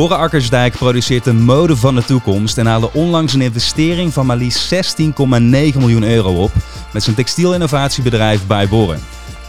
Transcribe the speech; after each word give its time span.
Boren 0.00 0.18
Akkersdijk 0.18 0.76
produceert 0.76 1.24
de 1.24 1.32
mode 1.32 1.76
van 1.76 1.94
de 1.94 2.04
toekomst 2.04 2.58
en 2.58 2.66
haalde 2.66 2.92
onlangs 2.92 3.32
een 3.32 3.40
investering 3.40 4.12
van 4.12 4.26
maar 4.26 4.36
liefst 4.36 4.74
16,9 4.74 5.08
miljoen 5.78 6.02
euro 6.02 6.42
op 6.42 6.52
met 6.92 7.02
zijn 7.02 7.16
textielinnovatiebedrijf 7.16 8.46
bij 8.46 8.68
Boren. 8.68 9.00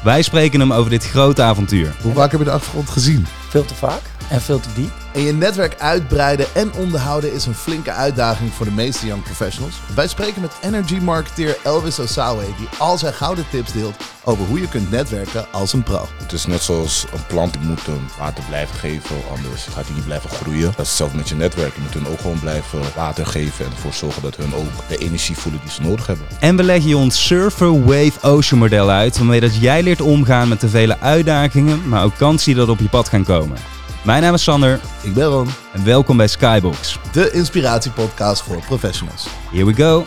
Wij 0.03 0.21
spreken 0.21 0.59
hem 0.59 0.73
over 0.73 0.89
dit 0.89 1.09
grote 1.09 1.41
avontuur. 1.41 1.95
Hoe 2.01 2.13
vaak 2.13 2.31
heb 2.31 2.39
je 2.39 2.45
de 2.45 2.51
achtergrond 2.51 2.89
gezien? 2.89 3.25
Veel 3.49 3.65
te 3.65 3.75
vaak 3.75 4.01
en 4.31 4.41
veel 4.41 4.59
te 4.59 4.70
diep. 4.75 4.91
En 5.13 5.21
je 5.21 5.33
netwerk 5.33 5.79
uitbreiden 5.79 6.45
en 6.54 6.73
onderhouden 6.73 7.34
is 7.34 7.45
een 7.45 7.54
flinke 7.54 7.91
uitdaging 7.91 8.52
voor 8.52 8.66
de 8.66 8.71
meeste 8.71 9.05
young 9.05 9.23
professionals. 9.23 9.75
Wij 9.95 10.07
spreken 10.07 10.41
met 10.41 10.52
energy 10.61 11.00
marketeer 11.00 11.57
Elvis 11.63 12.00
Osawe, 12.00 12.44
die 12.57 12.67
al 12.77 12.98
zijn 12.98 13.13
gouden 13.13 13.45
tips 13.49 13.71
deelt 13.71 13.95
over 14.23 14.45
hoe 14.45 14.62
je 14.62 14.67
kunt 14.67 14.91
netwerken 14.91 15.52
als 15.52 15.73
een 15.73 15.84
pro. 15.84 16.05
Het 16.17 16.31
is 16.31 16.45
net 16.45 16.62
zoals 16.62 17.05
een 17.13 17.25
plant, 17.27 17.54
je 17.54 17.67
moet 17.67 17.86
hem 17.86 18.05
water 18.20 18.44
blijven 18.48 18.75
geven, 18.75 19.16
anders 19.36 19.63
gaat 19.63 19.86
hij 19.86 19.95
niet 19.95 20.05
blijven 20.05 20.30
groeien. 20.30 20.61
Dat 20.61 20.79
is 20.79 20.88
hetzelfde 20.88 21.18
met 21.18 21.29
je 21.29 21.36
netwerk. 21.36 21.75
Je 21.75 21.82
moet 21.82 21.93
hun 21.93 22.07
ook 22.07 22.20
gewoon 22.20 22.40
blijven 22.40 22.79
water 22.95 23.26
geven 23.26 23.66
en 23.66 23.71
ervoor 23.71 23.93
zorgen 23.93 24.21
dat 24.21 24.35
hun 24.35 24.55
ook 24.55 24.88
de 24.88 24.98
energie 24.98 25.38
voelen 25.38 25.62
die 25.62 25.71
ze 25.71 25.82
nodig 25.82 26.07
hebben. 26.07 26.26
En 26.40 26.55
we 26.55 26.63
leggen 26.63 26.90
je 26.90 26.98
ons 26.98 27.26
Surfer 27.26 27.84
Wave 27.85 28.21
Ocean 28.21 28.59
model 28.59 28.90
uit, 28.90 29.18
waarmee 29.18 29.40
dat 29.40 29.55
jij 29.55 29.84
leert 29.84 30.02
omgaan 30.02 30.48
met 30.48 30.62
de 30.62 30.70
vele 30.70 30.99
uitdagingen, 30.99 31.90
maar 31.90 32.04
ook 32.04 32.18
kansen 32.18 32.45
die 32.45 32.55
dat 32.55 32.70
op 32.70 32.79
je 32.79 32.90
pad 32.90 33.09
gaan 33.09 33.23
komen. 33.23 33.57
Mijn 34.05 34.22
naam 34.22 34.34
is 34.34 34.44
Sander 34.44 34.82
Ik 35.04 35.14
ben 35.14 35.26
Ron, 35.26 35.48
en 35.73 35.86
welkom 35.86 36.18
bij 36.18 36.28
Skybox. 36.28 37.00
de 37.14 37.32
inspiratiepodcast 37.32 38.41
voor 38.41 38.62
professionals. 38.62 39.27
Here 39.52 39.66
we 39.66 39.74
go. 39.74 40.05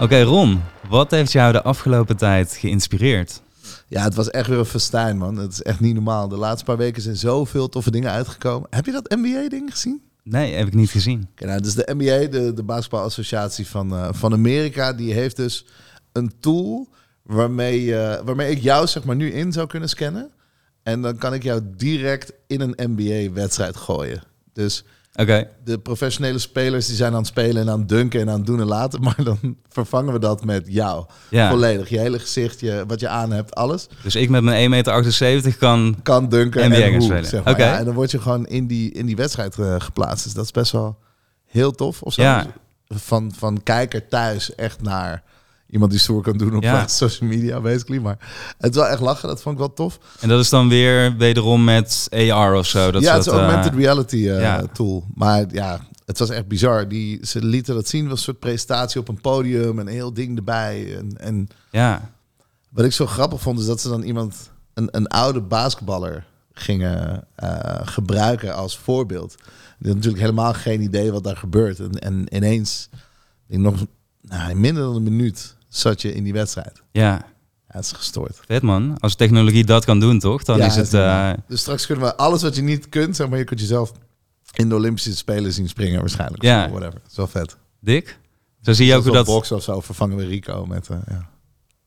Oké 0.00 0.22
Ron, 0.22 0.62
wat 0.88 1.10
heeft 1.10 1.32
jou 1.32 1.52
de 1.52 1.62
afgelopen 1.62 2.16
tijd 2.16 2.52
geïnspireerd? 2.52 3.42
Ja, 3.88 4.02
het 4.02 4.14
was 4.14 4.30
echt 4.30 4.48
weer 4.48 4.58
een 4.58 4.64
festijn, 4.64 5.18
man. 5.18 5.36
Het 5.36 5.52
is 5.52 5.62
echt 5.62 5.80
niet 5.80 5.94
normaal. 5.94 6.28
De 6.28 6.36
laatste 6.36 6.64
paar 6.64 6.76
weken 6.76 7.02
zijn 7.02 7.16
zoveel 7.16 7.68
toffe 7.68 7.90
dingen 7.90 8.10
uitgekomen. 8.10 8.66
Heb 8.70 8.86
je 8.86 8.92
dat 8.92 9.16
NBA-ding 9.16 9.70
gezien? 9.70 10.02
Nee, 10.22 10.54
heb 10.54 10.66
ik 10.66 10.74
niet 10.74 10.90
gezien. 10.90 11.28
Oké, 11.30 11.46
nou, 11.46 11.60
dus 11.60 11.74
de 11.74 11.94
NBA, 11.96 12.30
de, 12.30 12.52
de 12.54 12.62
basketbalassociatie 12.62 13.66
van, 13.66 13.92
eh, 13.94 14.08
van 14.12 14.32
Amerika, 14.32 14.92
die 14.92 15.12
heeft 15.12 15.36
dus 15.36 15.66
een 16.12 16.32
tool 16.40 16.88
waarmee, 17.22 17.96
eh, 17.96 18.24
waarmee 18.24 18.50
ik 18.50 18.62
jou 18.62 18.86
zeg 18.86 19.04
maar 19.04 19.16
nu 19.16 19.32
in 19.32 19.52
zou 19.52 19.66
kunnen 19.66 19.88
scannen. 19.88 20.30
En 20.84 21.02
dan 21.02 21.16
kan 21.16 21.34
ik 21.34 21.42
jou 21.42 21.60
direct 21.76 22.32
in 22.46 22.60
een 22.60 22.74
NBA-wedstrijd 22.76 23.76
gooien. 23.76 24.22
Dus 24.52 24.84
de 25.64 25.78
professionele 25.82 26.38
spelers 26.38 26.86
die 26.86 26.96
zijn 26.96 27.12
aan 27.12 27.18
het 27.18 27.26
spelen 27.26 27.62
en 27.62 27.70
aan 27.70 27.78
het 27.78 27.88
dunken 27.88 28.20
en 28.20 28.30
aan 28.30 28.36
het 28.36 28.46
doen 28.46 28.60
en 28.60 28.66
laten. 28.66 29.02
Maar 29.04 29.24
dan 29.24 29.56
vervangen 29.68 30.12
we 30.12 30.18
dat 30.18 30.44
met 30.44 30.66
jou. 30.68 31.06
ja. 31.30 31.50
Volledig. 31.50 31.88
Je 31.88 31.98
hele 31.98 32.18
gezicht, 32.18 32.60
je, 32.60 32.84
wat 32.86 33.00
je 33.00 33.08
aan 33.08 33.32
hebt, 33.32 33.54
alles. 33.54 33.88
Dus 34.02 34.14
ik 34.14 34.28
met 34.28 34.42
mijn 34.42 34.64
1,78 34.64 34.68
meter 34.68 35.56
kan... 35.56 35.96
Kan 36.02 36.28
dunken 36.28 36.68
NBA 36.68 36.76
en 36.76 36.92
hoe, 36.92 37.02
spelen. 37.02 37.24
zeg 37.24 37.44
maar. 37.44 37.52
Oké. 37.52 37.64
Ja, 37.64 37.78
en 37.78 37.84
dan 37.84 37.94
word 37.94 38.10
je 38.10 38.20
gewoon 38.20 38.46
in 38.46 38.66
die, 38.66 38.92
in 38.92 39.06
die 39.06 39.16
wedstrijd 39.16 39.58
eh, 39.58 39.74
geplaatst. 39.78 40.24
Dus 40.24 40.34
dat 40.34 40.44
is 40.44 40.50
best 40.50 40.72
wel 40.72 40.98
heel 41.44 41.70
tof. 41.72 42.02
Of 42.02 42.12
zo. 42.12 42.22
Ja. 42.22 42.46
Van, 42.88 43.32
van 43.36 43.62
kijker 43.62 44.08
thuis 44.08 44.54
echt 44.54 44.82
naar 44.82 45.22
iemand 45.70 45.90
die 45.90 46.00
stoer 46.00 46.22
kan 46.22 46.36
doen 46.36 46.56
op 46.56 46.62
Ja. 46.62 46.86
social 47.02 47.28
media, 47.28 47.60
basically. 47.60 48.00
Maar 48.00 48.18
het 48.58 48.70
is 48.70 48.76
wel 48.80 48.88
echt 48.88 49.00
lachen. 49.00 49.28
Dat 49.28 49.42
vond 49.42 49.54
ik 49.54 49.60
wel 49.60 49.72
tof. 49.72 49.98
En 50.20 50.28
dat 50.28 50.40
is 50.40 50.48
dan 50.48 50.68
weer 50.68 51.16
wederom 51.16 51.64
met 51.64 52.08
AR 52.10 52.54
of 52.54 52.66
zo. 52.66 52.90
Dat 52.90 53.02
ja, 53.02 53.12
het 53.14 53.26
is 53.26 53.32
een 53.32 53.38
eh, 53.38 53.44
augmented 53.44 53.74
reality 53.74 54.16
eh, 54.16 54.40
ja. 54.40 54.66
tool. 54.72 55.06
Maar 55.14 55.44
ja, 55.52 55.80
het 56.06 56.18
was 56.18 56.30
echt 56.30 56.48
bizar. 56.48 56.88
Die, 56.88 57.26
ze 57.26 57.44
lieten 57.44 57.74
dat 57.74 57.88
zien. 57.88 58.08
Was 58.08 58.18
een 58.18 58.24
soort 58.24 58.38
presentatie 58.38 59.00
op 59.00 59.08
een 59.08 59.20
podium 59.20 59.78
en 59.78 59.86
een 59.86 59.92
heel 59.92 60.14
ding 60.14 60.36
erbij. 60.36 60.96
En, 60.96 61.16
en 61.18 61.48
Ja, 61.70 62.10
Wat 62.70 62.84
ik 62.84 62.92
zo 62.92 63.06
grappig 63.06 63.40
vond, 63.40 63.58
is 63.58 63.66
dat 63.66 63.80
ze 63.80 63.88
dan 63.88 64.02
iemand, 64.02 64.50
een, 64.74 64.88
een 64.90 65.06
oude 65.06 65.40
basketballer, 65.40 66.24
gingen 66.52 67.24
eh, 67.34 67.80
gebruiken 67.84 68.54
als 68.54 68.78
voorbeeld. 68.78 69.34
Die 69.78 69.86
had 69.86 69.94
natuurlijk 69.96 70.22
helemaal 70.22 70.52
geen 70.52 70.80
idee 70.80 71.12
wat 71.12 71.24
daar 71.24 71.36
gebeurt. 71.36 71.78
En, 71.78 71.92
en 71.92 72.34
ineens, 72.34 72.88
ik 73.48 73.58
nog 73.58 73.84
nou, 74.28 74.50
in 74.50 74.60
minder 74.60 74.82
dan 74.82 74.94
een 74.94 75.02
minuut, 75.02 75.56
zat 75.68 76.02
je 76.02 76.14
in 76.14 76.24
die 76.24 76.32
wedstrijd. 76.32 76.82
ja. 76.92 77.26
Ja, 77.68 77.80
het 77.80 77.84
is 77.84 77.92
gestoord. 77.92 78.40
Vet 78.46 78.62
man. 78.62 78.96
Als 79.00 79.14
technologie 79.14 79.64
dat 79.64 79.84
kan 79.84 80.00
doen, 80.00 80.18
toch? 80.18 80.44
Dan 80.44 80.58
Ja, 80.58 80.66
is 80.66 80.76
het 80.76 80.90
normaal. 80.92 81.34
Dus 81.48 81.60
straks 81.60 81.86
kunnen 81.86 82.04
we 82.04 82.16
alles 82.16 82.42
wat 82.42 82.56
je 82.56 82.62
niet 82.62 82.88
kunt, 82.88 83.16
zeg 83.16 83.28
maar, 83.28 83.38
je 83.38 83.44
kunt 83.44 83.60
jezelf 83.60 83.92
in 84.52 84.68
de 84.68 84.74
Olympische 84.74 85.16
Spelen 85.16 85.52
zien 85.52 85.68
springen 85.68 86.00
waarschijnlijk. 86.00 86.42
of 86.42 86.48
Ja. 86.48 86.64
zo, 86.64 86.70
whatever. 86.70 87.00
Dat 87.02 87.10
is 87.10 87.16
wel 87.16 87.26
vet. 87.26 87.56
dik. 87.80 88.18
Zo 88.62 88.72
zie 88.72 88.86
je 88.86 88.94
ook 88.94 89.04
hoe 89.04 89.12
dat... 89.12 89.26
boksen 89.26 89.56
of 89.56 89.62
zo 89.62 89.80
vervangen 89.80 90.16
we 90.16 90.24
Rico 90.26 90.66
met... 90.66 90.88
eh, 90.88 90.96
ja. 91.08 91.28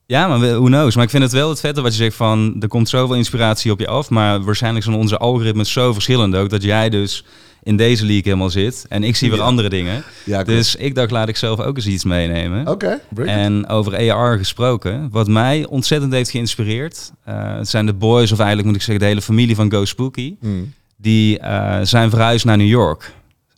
Ja, 0.06 0.28
maar 0.28 0.40
who 0.40 0.64
knows. 0.64 0.96
Maar 0.96 1.04
ik 1.04 1.10
vind 1.10 1.24
het 1.24 1.32
wel 1.32 1.50
het 1.50 1.60
vette 1.60 1.82
wat 1.82 1.92
je 1.92 1.98
zegt 2.04 2.16
van... 2.16 2.56
Er 2.60 2.68
komt 2.68 2.90
zoveel 2.90 3.16
inspiratie 3.16 3.72
op 3.72 3.80
je 3.80 3.88
af. 3.88 4.10
Maar 4.10 4.44
waarschijnlijk 4.44 4.86
zijn 4.86 4.98
onze 4.98 5.18
algoritmes 5.18 5.72
zo 5.72 5.94
verschillend 5.94 6.36
ook... 6.36 6.50
dat 6.50 6.64
jij 6.64 6.90
dus 6.90 7.24
in 7.68 7.78
deze 7.78 8.04
league 8.06 8.24
helemaal 8.24 8.50
zit. 8.50 8.86
En 8.90 9.04
ik 9.04 9.16
zie 9.16 9.30
weer 9.30 9.40
Ja. 9.40 9.46
andere 9.46 9.70
dingen. 9.70 10.04
Ja, 10.26 10.44
Dus 10.44 10.76
ik 10.76 10.96
dacht, 10.96 11.12
laat 11.12 11.28
ik 11.28 11.38
zelf 11.38 11.60
ook 11.60 11.76
eens 11.76 11.88
iets 11.88 12.04
meenemen. 12.04 12.68
Oké. 12.68 13.00
En 13.26 13.68
over 13.68 14.12
AR 14.12 14.38
gesproken, 14.38 15.08
wat 15.12 15.28
mij 15.28 15.66
ontzettend 15.66 16.14
heeft 16.14 16.30
geïnspireerd, 16.30 17.12
eh, 17.24 17.56
het 17.58 17.68
zijn 17.70 17.86
de 17.86 17.94
boys, 17.94 18.32
of 18.32 18.38
eigenlijk 18.38 18.68
moet 18.68 18.76
ik 18.78 18.82
zeggen 18.84 19.00
de 19.04 19.10
hele 19.10 19.22
familie 19.22 19.56
van 19.56 19.72
Go 19.72 19.86
Spooky, 19.86 20.36
Hmm. 20.40 20.74
die 20.98 21.40
eh, 21.40 21.80
zijn 21.84 22.10
verhuisd 22.10 22.46
naar 22.46 22.58
New 22.58 22.68
York. 22.68 23.14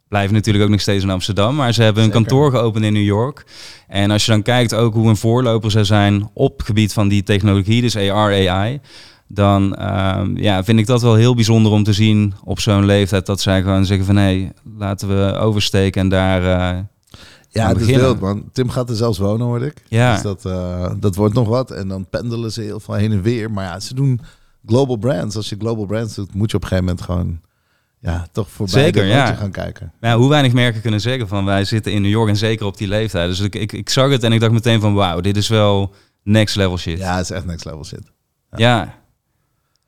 Blijven 0.07 0.33
natuurlijk 0.33 0.63
ook 0.63 0.69
nog 0.69 0.81
steeds 0.81 1.03
in 1.03 1.09
Amsterdam, 1.09 1.55
maar 1.55 1.73
ze 1.73 1.83
hebben 1.83 2.03
een 2.03 2.09
Zeker. 2.11 2.27
kantoor 2.27 2.51
geopend 2.51 2.85
in 2.85 2.93
New 2.93 3.03
York. 3.03 3.43
En 3.87 4.11
als 4.11 4.25
je 4.25 4.31
dan 4.31 4.41
kijkt 4.41 4.73
ook 4.73 4.93
hoe 4.93 5.09
een 5.09 5.17
voorloper 5.17 5.71
zij 5.71 5.83
zijn 5.83 6.29
op 6.33 6.57
het 6.57 6.65
gebied 6.65 6.93
van 6.93 7.07
die 7.07 7.23
technologie, 7.23 7.81
dus 7.81 7.95
AR, 7.95 8.49
AI, 8.49 8.79
dan 9.31 9.75
ehm, 9.75 10.37
ja, 10.37 10.63
vind 10.63 10.79
ik 10.79 10.85
dat 10.85 11.01
wel 11.01 11.15
heel 11.15 11.35
bijzonder 11.35 11.71
om 11.71 11.83
te 11.83 11.93
zien 11.93 12.33
op 12.43 12.59
zo'n 12.59 12.85
leeftijd 12.85 13.25
dat 13.25 13.41
zij 13.41 13.61
gewoon 13.61 13.85
zeggen 13.85 14.05
van 14.05 14.15
hé, 14.15 14.49
laten 14.77 15.07
we 15.07 15.33
oversteken 15.37 16.01
en 16.01 16.09
daar... 16.09 16.41
eh, 16.43 16.79
Ja, 17.49 17.67
het 17.67 17.81
is 17.81 17.85
wild, 17.95 18.19
man. 18.19 18.49
Tim 18.53 18.69
gaat 18.69 18.89
er 18.89 18.95
zelfs 18.95 19.17
wonen, 19.17 19.45
hoorde 19.45 19.65
ik. 19.65 19.83
Ja. 19.87 20.13
Dus 20.13 20.21
dat, 20.21 20.45
eh, 20.45 20.91
dat 20.99 21.15
wordt 21.15 21.33
nog 21.33 21.47
wat. 21.47 21.71
En 21.71 21.87
dan 21.87 22.07
pendelen 22.09 22.51
ze 22.51 22.61
heel 22.61 22.79
veel 22.79 22.93
heen 22.93 23.11
en 23.11 23.21
weer. 23.21 23.51
Maar 23.51 23.65
ja, 23.65 23.79
ze 23.79 23.93
doen 23.93 24.19
global 24.65 24.97
brands. 24.97 25.35
Als 25.35 25.49
je 25.49 25.55
global 25.59 25.85
brands 25.85 26.15
doet, 26.15 26.33
moet 26.33 26.51
je 26.51 26.57
op 26.57 26.63
een 26.63 26.69
gegeven 26.69 26.89
moment 26.89 27.05
gewoon... 27.05 27.39
Ja, 28.01 28.27
toch 28.31 28.49
voorbij 28.49 28.83
Zeker, 28.83 29.05
ja. 29.05 29.33
gaan 29.33 29.51
kijken. 29.51 29.93
Ja, 30.01 30.17
hoe 30.17 30.29
weinig 30.29 30.53
merken 30.53 30.81
kunnen 30.81 31.01
zeggen 31.01 31.27
van 31.27 31.45
wij 31.45 31.63
zitten 31.65 31.91
in 31.91 32.01
New 32.01 32.11
York 32.11 32.29
en 32.29 32.37
zeker 32.37 32.65
op 32.65 32.77
die 32.77 32.87
leeftijd. 32.87 33.29
Dus 33.29 33.39
ik, 33.39 33.55
ik, 33.55 33.71
ik 33.73 33.89
zag 33.89 34.09
het 34.09 34.23
en 34.23 34.31
ik 34.31 34.39
dacht 34.39 34.51
meteen 34.51 34.79
van 34.81 34.93
wauw, 34.93 35.19
dit 35.21 35.37
is 35.37 35.47
wel 35.47 35.93
next 36.23 36.55
level 36.55 36.77
shit. 36.77 36.97
Ja. 36.97 37.05
Ja, 37.05 37.15
het 37.15 37.23
is 37.23 37.31
echt 37.31 37.45
next 37.45 37.65
level 37.65 37.85
shit. 37.85 38.11
Ja. 38.55 38.98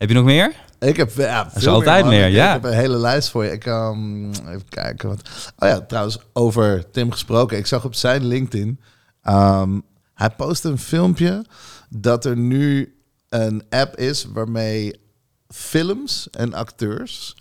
Heb 0.01 0.09
je 0.09 0.15
nog 0.15 0.25
meer? 0.25 0.55
Ik 0.79 0.97
heb 0.97 1.11
ja, 1.15 1.51
veel 1.51 1.73
altijd 1.73 2.03
man. 2.05 2.13
meer, 2.13 2.27
ja. 2.27 2.55
Ik 2.55 2.61
heb 2.61 2.71
een 2.71 2.77
hele 2.77 2.97
lijst 2.97 3.29
voor 3.29 3.43
je. 3.43 3.51
Ik 3.51 3.65
um, 3.65 4.29
even 4.29 4.69
kijken. 4.69 5.09
Wat. 5.09 5.21
Oh 5.57 5.69
ja, 5.69 5.81
trouwens, 5.81 6.19
over 6.33 6.91
Tim 6.91 7.11
gesproken. 7.11 7.57
Ik 7.57 7.65
zag 7.65 7.85
op 7.85 7.95
zijn 7.95 8.25
LinkedIn. 8.25 8.79
ehm, 9.21 9.79
hij 10.13 10.29
postte 10.29 10.69
een 10.69 10.77
filmpje 10.77 11.45
dat 11.89 12.25
er 12.25 12.37
nu 12.37 12.95
een 13.29 13.63
app 13.69 13.95
is 13.97 14.25
waarmee 14.25 14.99
films 15.47 16.29
en 16.29 16.53
acteurs 16.53 17.37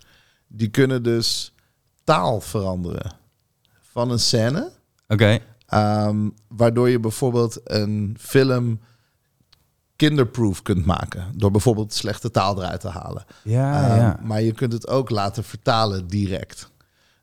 die 0.47 0.69
kunnen 0.69 1.03
dus 1.03 1.53
taal 2.03 2.41
veranderen 2.41 3.11
van 3.91 4.11
een 4.11 4.19
scène. 4.19 4.71
Oké, 5.07 5.39
Ehm, 5.65 6.29
waardoor 6.47 6.89
je 6.89 6.99
bijvoorbeeld 6.99 7.59
een 7.63 8.15
film 8.19 8.79
kinderproof 10.07 10.61
kunt 10.61 10.85
maken. 10.85 11.25
Door 11.35 11.51
bijvoorbeeld 11.51 11.93
slechte 11.93 12.31
taal 12.31 12.63
eruit 12.63 12.81
te 12.81 12.87
halen. 12.89 13.25
ja, 13.43 13.89
Ehm, 13.89 13.95
ja. 13.99 14.19
Maar 14.23 14.41
je 14.41 14.51
kunt 14.51 14.73
het 14.73 14.87
ook 14.87 15.09
laten 15.09 15.43
vertalen 15.43 16.07
direct. 16.07 16.69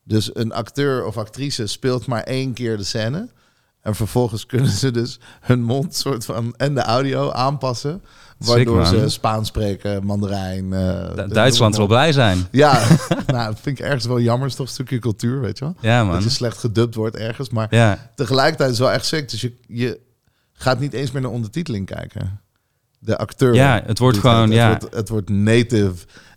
Dus 0.04 0.30
een 0.36 0.52
acteur 0.52 1.04
of 1.04 1.16
actrice 1.16 1.66
speelt 1.66 2.06
maar 2.06 2.22
één 2.22 2.52
keer 2.52 2.76
de 2.76 2.84
scène. 2.84 3.28
En 3.82 3.94
vervolgens 3.94 4.46
kunnen 4.52 4.70
ze 4.70 4.90
dus 4.90 5.20
hun 5.40 5.62
mond 5.62 5.94
soort 5.94 6.24
van 6.24 6.54
en 6.56 6.74
de 6.74 6.82
audio 6.82 7.30
aanpassen. 7.32 8.02
Waardoor 8.38 8.86
Sick, 8.86 8.98
ze 8.98 9.08
Spaans 9.08 9.48
spreken, 9.48 10.04
Mandarijn. 10.04 10.70
de- 10.70 11.26
Duitsland 11.32 11.74
zal 11.74 11.86
blij 11.86 12.12
zijn. 12.12 12.46
Ja, 12.64 12.72
nou, 13.26 13.46
dat 13.52 13.60
vind 13.60 13.78
ik 13.78 13.84
ergens 13.84 14.04
wel 14.06 14.20
jammer. 14.20 14.42
Het 14.42 14.50
is 14.50 14.56
toch 14.56 14.66
een 14.66 14.72
stukje 14.72 14.98
cultuur, 14.98 15.40
weet 15.40 15.58
je 15.58 15.64
wel. 15.64 15.74
Ja 15.80 15.98
Dat 16.02 16.12
man. 16.12 16.22
je 16.22 16.28
slecht 16.30 16.58
gedubt 16.58 16.94
wordt 16.94 17.16
ergens. 17.16 17.50
Maar 17.50 17.66
Ja, 17.74 18.10
tegelijkertijd 18.14 18.70
is 18.70 18.78
het 18.78 18.86
wel 18.86 18.96
echt 18.96 19.06
sick. 19.06 19.30
Dus 19.30 19.40
je, 19.40 19.54
je 19.68 20.00
gaat 20.52 20.80
niet 20.80 20.92
eens 20.92 21.10
meer 21.10 21.22
naar 21.22 21.30
ondertiteling 21.30 21.86
kijken. 21.86 22.40
De 22.98 23.18
acteur. 23.18 23.54
Ja, 23.54 23.82
het 23.86 23.98
wordt 23.98 24.18
gewoon, 24.18 24.42
Het, 24.42 24.52
ja. 24.52 24.68
het, 24.72 24.80
wordt, 24.80 24.96
het 24.96 25.08
wordt 25.08 25.28
native. 25.28 25.94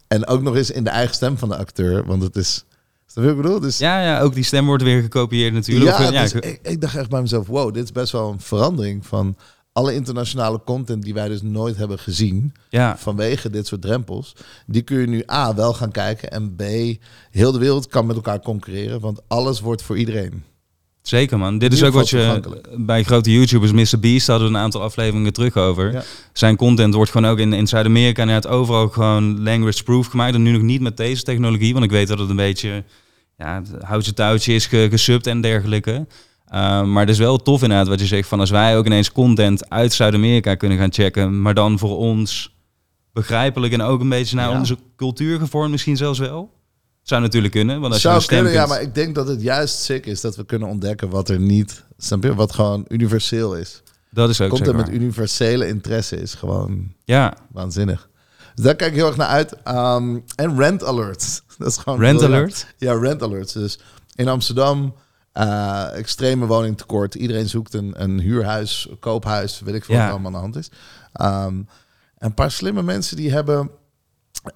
En 0.07 0.27
ook 0.27 0.41
nog 0.41 0.55
eens 0.55 0.71
in 0.71 0.83
de 0.83 0.89
eigen 0.89 1.15
stem 1.15 1.37
van 1.37 1.49
de 1.49 1.57
acteur. 1.57 2.05
Want 2.05 2.23
het 2.23 2.35
is... 2.35 2.65
Je 3.13 3.21
wat 3.21 3.29
ik 3.29 3.35
bedoel? 3.35 3.59
Dus, 3.59 3.77
ja, 3.77 4.01
ja, 4.01 4.19
ook 4.21 4.33
die 4.33 4.43
stem 4.43 4.65
wordt 4.65 4.83
weer 4.83 5.01
gekopieerd 5.01 5.53
natuurlijk. 5.53 5.97
ja, 5.97 6.21
dus 6.21 6.33
ik- 6.33 6.45
ik, 6.45 6.59
ik 6.61 6.81
dacht 6.81 6.95
echt 6.95 7.09
bij 7.09 7.21
mezelf... 7.21 7.47
Wow, 7.47 7.73
dit 7.73 7.83
is 7.83 7.91
best 7.91 8.11
wel 8.11 8.31
een 8.31 8.39
verandering 8.39 9.05
van 9.05 9.35
alle 9.73 9.93
internationale 9.93 10.61
content 10.65 11.03
die 11.03 11.13
wij 11.13 11.27
dus 11.27 11.41
nooit 11.41 11.77
hebben 11.77 11.99
gezien. 11.99 12.53
ja. 12.69 12.97
Vanwege 12.97 13.49
dit 13.49 13.67
soort 13.67 13.81
drempels. 13.81 14.35
Die 14.65 14.81
kun 14.81 14.99
je 14.99 15.07
nu 15.07 15.23
A, 15.31 15.55
wel 15.55 15.73
gaan 15.73 15.91
kijken. 15.91 16.31
En 16.31 16.55
B, 16.55 16.61
heel 17.31 17.51
de 17.51 17.59
wereld 17.59 17.87
kan 17.87 18.05
met 18.05 18.15
elkaar 18.15 18.39
concurreren. 18.39 18.99
Want 18.99 19.21
alles 19.27 19.59
wordt 19.59 19.81
voor 19.83 19.97
iedereen. 19.97 20.43
Zeker 21.01 21.37
man. 21.37 21.57
Dit 21.57 21.73
is 21.73 21.83
ook 21.83 21.93
wat 21.93 22.09
je 22.09 22.41
bij 22.77 23.03
grote 23.03 23.31
YouTubers, 23.31 23.71
Mr. 23.71 23.99
Beast, 23.99 24.27
hadden 24.27 24.47
we 24.51 24.53
een 24.53 24.61
aantal 24.61 24.81
afleveringen 24.81 25.33
terug 25.33 25.57
over. 25.57 25.91
Ja. 25.91 26.03
Zijn 26.33 26.55
content 26.55 26.93
wordt 26.93 27.11
gewoon 27.11 27.31
ook 27.31 27.37
in, 27.37 27.53
in 27.53 27.67
Zuid-Amerika 27.67 28.21
en 28.21 28.27
het 28.29 28.47
overal 28.47 28.87
gewoon 28.87 29.43
language 29.43 29.83
proof 29.83 30.07
gemaakt. 30.07 30.33
En 30.35 30.43
nu 30.43 30.51
nog 30.51 30.61
niet 30.61 30.81
met 30.81 30.97
deze 30.97 31.23
technologie, 31.23 31.73
want 31.73 31.85
ik 31.85 31.91
weet 31.91 32.07
dat 32.07 32.19
het 32.19 32.29
een 32.29 32.35
beetje 32.35 32.83
ja, 33.37 33.61
houtje 33.81 34.13
touwtje 34.13 34.53
is 34.53 34.65
ge, 34.65 34.87
gesubt 34.89 35.27
en 35.27 35.41
dergelijke. 35.41 36.07
Uh, 36.53 36.83
maar 36.83 36.99
het 37.01 37.09
is 37.09 37.17
wel 37.17 37.37
tof 37.37 37.61
inderdaad 37.61 37.87
wat 37.87 37.99
je 37.99 38.05
zegt 38.05 38.27
van 38.27 38.39
als 38.39 38.49
wij 38.49 38.77
ook 38.77 38.85
ineens 38.85 39.11
content 39.11 39.69
uit 39.69 39.93
Zuid-Amerika 39.93 40.55
kunnen 40.55 40.77
gaan 40.77 40.93
checken, 40.93 41.41
maar 41.41 41.53
dan 41.53 41.79
voor 41.79 41.97
ons 41.97 42.55
begrijpelijk 43.13 43.73
en 43.73 43.81
ook 43.81 44.01
een 44.01 44.09
beetje 44.09 44.35
naar 44.35 44.49
Ja. 44.49 44.59
onze 44.59 44.77
cultuur 44.95 45.39
gevormd 45.39 45.71
misschien 45.71 45.97
zelfs 45.97 46.19
wel. 46.19 46.51
Zou 47.01 47.21
natuurlijk 47.21 47.53
kunnen, 47.53 47.79
want 47.81 47.93
als 47.93 48.01
Zou 48.01 48.13
je 48.13 48.19
een 48.19 48.25
stem 48.25 48.37
kunnen, 48.43 48.61
ja, 48.61 48.65
maar 48.67 48.81
ik 48.81 48.95
denk 48.95 49.15
dat 49.15 49.27
het 49.27 49.41
juist 49.41 49.79
sick 49.79 50.05
is 50.05 50.21
dat 50.21 50.35
we 50.35 50.45
kunnen 50.45 50.67
ontdekken 50.67 51.09
wat 51.09 51.29
er 51.29 51.39
niet, 51.39 51.83
snap 51.97 52.23
je, 52.23 52.35
wat 52.35 52.53
gewoon 52.53 52.85
universeel 52.87 53.55
is. 53.55 53.81
dat 54.09 54.29
is 54.29 54.41
ook 54.41 54.49
Komt 54.49 54.67
er 54.67 54.75
met 54.75 54.89
universele 54.89 55.67
interesse 55.67 56.21
is 56.21 56.33
gewoon 56.33 56.93
Ja, 57.03 57.33
waanzinnig. 57.51 58.09
Dus 58.55 58.65
daar 58.65 58.75
kijk 58.75 58.89
ik 58.91 58.97
heel 58.97 59.07
erg 59.07 59.15
naar 59.17 59.27
uit. 59.27 59.51
Um, 59.67 60.23
en 60.35 60.57
rent 60.57 60.83
alerts. 60.83 61.41
Dat 61.57 61.67
is 61.67 61.77
gewoon 61.77 61.99
Rent 61.99 62.17
briljant. 62.17 62.41
alert. 62.41 62.67
Ja, 62.77 62.93
rent 62.93 63.21
alerts. 63.23 63.53
Dus 63.53 63.79
in 64.15 64.27
Amsterdam, 64.27 64.95
eh, 65.31 65.97
extreme 65.97 66.45
woningtekort. 66.45 67.15
Iedereen 67.15 67.49
zoekt 67.49 67.73
een, 67.73 67.93
een 68.01 68.19
huurhuis, 68.19 68.89
koophuis, 68.99 69.59
weet 69.59 69.75
ik 69.75 69.85
veel 69.85 69.95
Ja. 69.95 70.01
wat 70.01 70.09
er 70.09 70.13
allemaal 70.19 70.41
aan 70.41 70.51
de 70.51 70.57
hand 70.57 70.65
is. 70.65 70.71
Um, 71.21 71.67
een 72.17 72.33
paar 72.33 72.51
slimme 72.51 72.83
mensen 72.83 73.15
die 73.17 73.31
hebben 73.31 73.71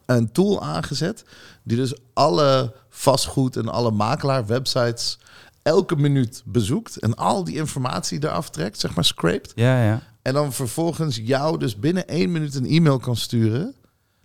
een 0.06 0.31
tool 0.31 0.63
aangezet 0.63 1.24
die 1.65 1.77
dus 1.77 1.95
alle 2.13 2.73
vastgoed 2.89 3.57
en 3.57 3.69
alle 3.69 3.91
makelaar 3.91 4.45
websites 4.45 5.19
elke 5.62 5.95
minuut 5.95 6.41
bezoekt 6.45 6.97
en 6.97 7.15
al 7.15 7.44
die 7.44 7.56
informatie 7.56 8.23
eraf 8.23 8.50
trekt, 8.50 8.79
zeg 8.79 8.95
maar 8.95 9.06
scraped. 9.06 9.51
Ja, 9.56 9.83
ja. 9.83 10.01
En 10.21 10.33
dan 10.33 10.53
vervolgens 10.53 11.19
jou 11.23 11.57
dus 11.57 11.79
binnen 11.79 12.07
één 12.07 12.31
minuut 12.31 12.56
een 12.56 12.67
e-mail 12.67 13.00
kan 13.00 13.15
sturen 13.15 13.75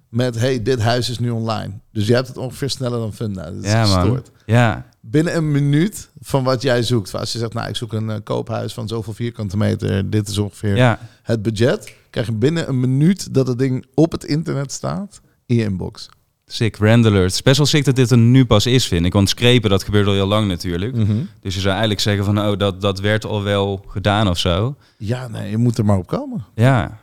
met 0.08 0.38
hey, 0.38 0.62
dit 0.62 0.80
huis 0.80 1.10
is 1.10 1.18
nu 1.18 1.30
online. 1.30 1.72
Dus 1.92 2.06
je 2.06 2.14
hebt 2.14 2.28
het 2.28 2.36
ongeveer 2.36 2.70
sneller 2.70 2.98
dan 2.98 3.12
Funda. 3.12 3.44
Dat 3.44 3.64
is 3.64 3.70
Ja, 3.70 3.86
man. 3.86 4.00
gestoord. 4.00 4.30
Ja, 4.46 4.86
Binnen 5.00 5.36
een 5.36 5.50
minuut 5.50 6.08
van 6.20 6.44
wat 6.44 6.62
jij 6.62 6.82
zoekt. 6.82 7.14
Als 7.14 7.32
je 7.32 7.38
zegt, 7.38 7.52
nou, 7.52 7.68
ik 7.68 7.76
zoek 7.76 7.92
een 7.92 8.10
eh, 8.10 8.16
koophuis 8.24 8.74
van 8.74 8.88
zoveel 8.88 9.12
vierkante 9.12 9.56
meter. 9.56 10.10
Dit 10.10 10.28
is 10.28 10.38
ongeveer 10.38 10.76
ja. 10.76 10.98
het 11.22 11.42
budget. 11.42 11.94
Krijg 12.10 12.26
je 12.26 12.32
binnen 12.32 12.68
een 12.68 12.80
minuut 12.80 13.34
dat 13.34 13.46
het 13.46 13.58
ding 13.58 13.86
op 13.94 14.12
het 14.12 14.24
internet 14.24 14.72
staat 14.72 15.20
in 15.46 15.56
je 15.56 15.62
inbox. 15.62 16.08
Sick, 16.52 16.76
Rand 16.76 17.06
Alert. 17.06 17.24
Het 17.24 17.32
is 17.32 17.42
best 17.42 17.56
wel 17.56 17.66
sick 17.66 17.84
dat 17.84 17.96
dit 17.96 18.10
er 18.10 18.18
nu 18.18 18.44
pas 18.44 18.66
is, 18.66 18.86
vind 18.86 19.06
ik. 19.06 19.12
Want 19.12 19.28
scrapen, 19.28 19.70
dat 19.70 19.82
gebeurt 19.84 20.06
al 20.06 20.12
heel 20.12 20.26
lang 20.26 20.48
natuurlijk. 20.48 20.94
Dus 21.40 21.54
je 21.54 21.60
zou 21.60 21.70
eigenlijk 21.70 22.00
zeggen 22.00 22.24
van, 22.24 22.38
oh, 22.40 22.58
dat, 22.58 22.80
dat 22.80 23.00
werd 23.00 23.24
al 23.24 23.42
wel 23.42 23.84
gedaan 23.88 24.28
of 24.28 24.38
zo. 24.38 24.76
Ja, 24.98 25.28
nee, 25.28 25.50
je 25.50 25.56
moet 25.56 25.78
er 25.78 25.84
maar 25.84 25.96
op 25.98 26.06
komen. 26.06 26.44
Ja. 26.54 26.98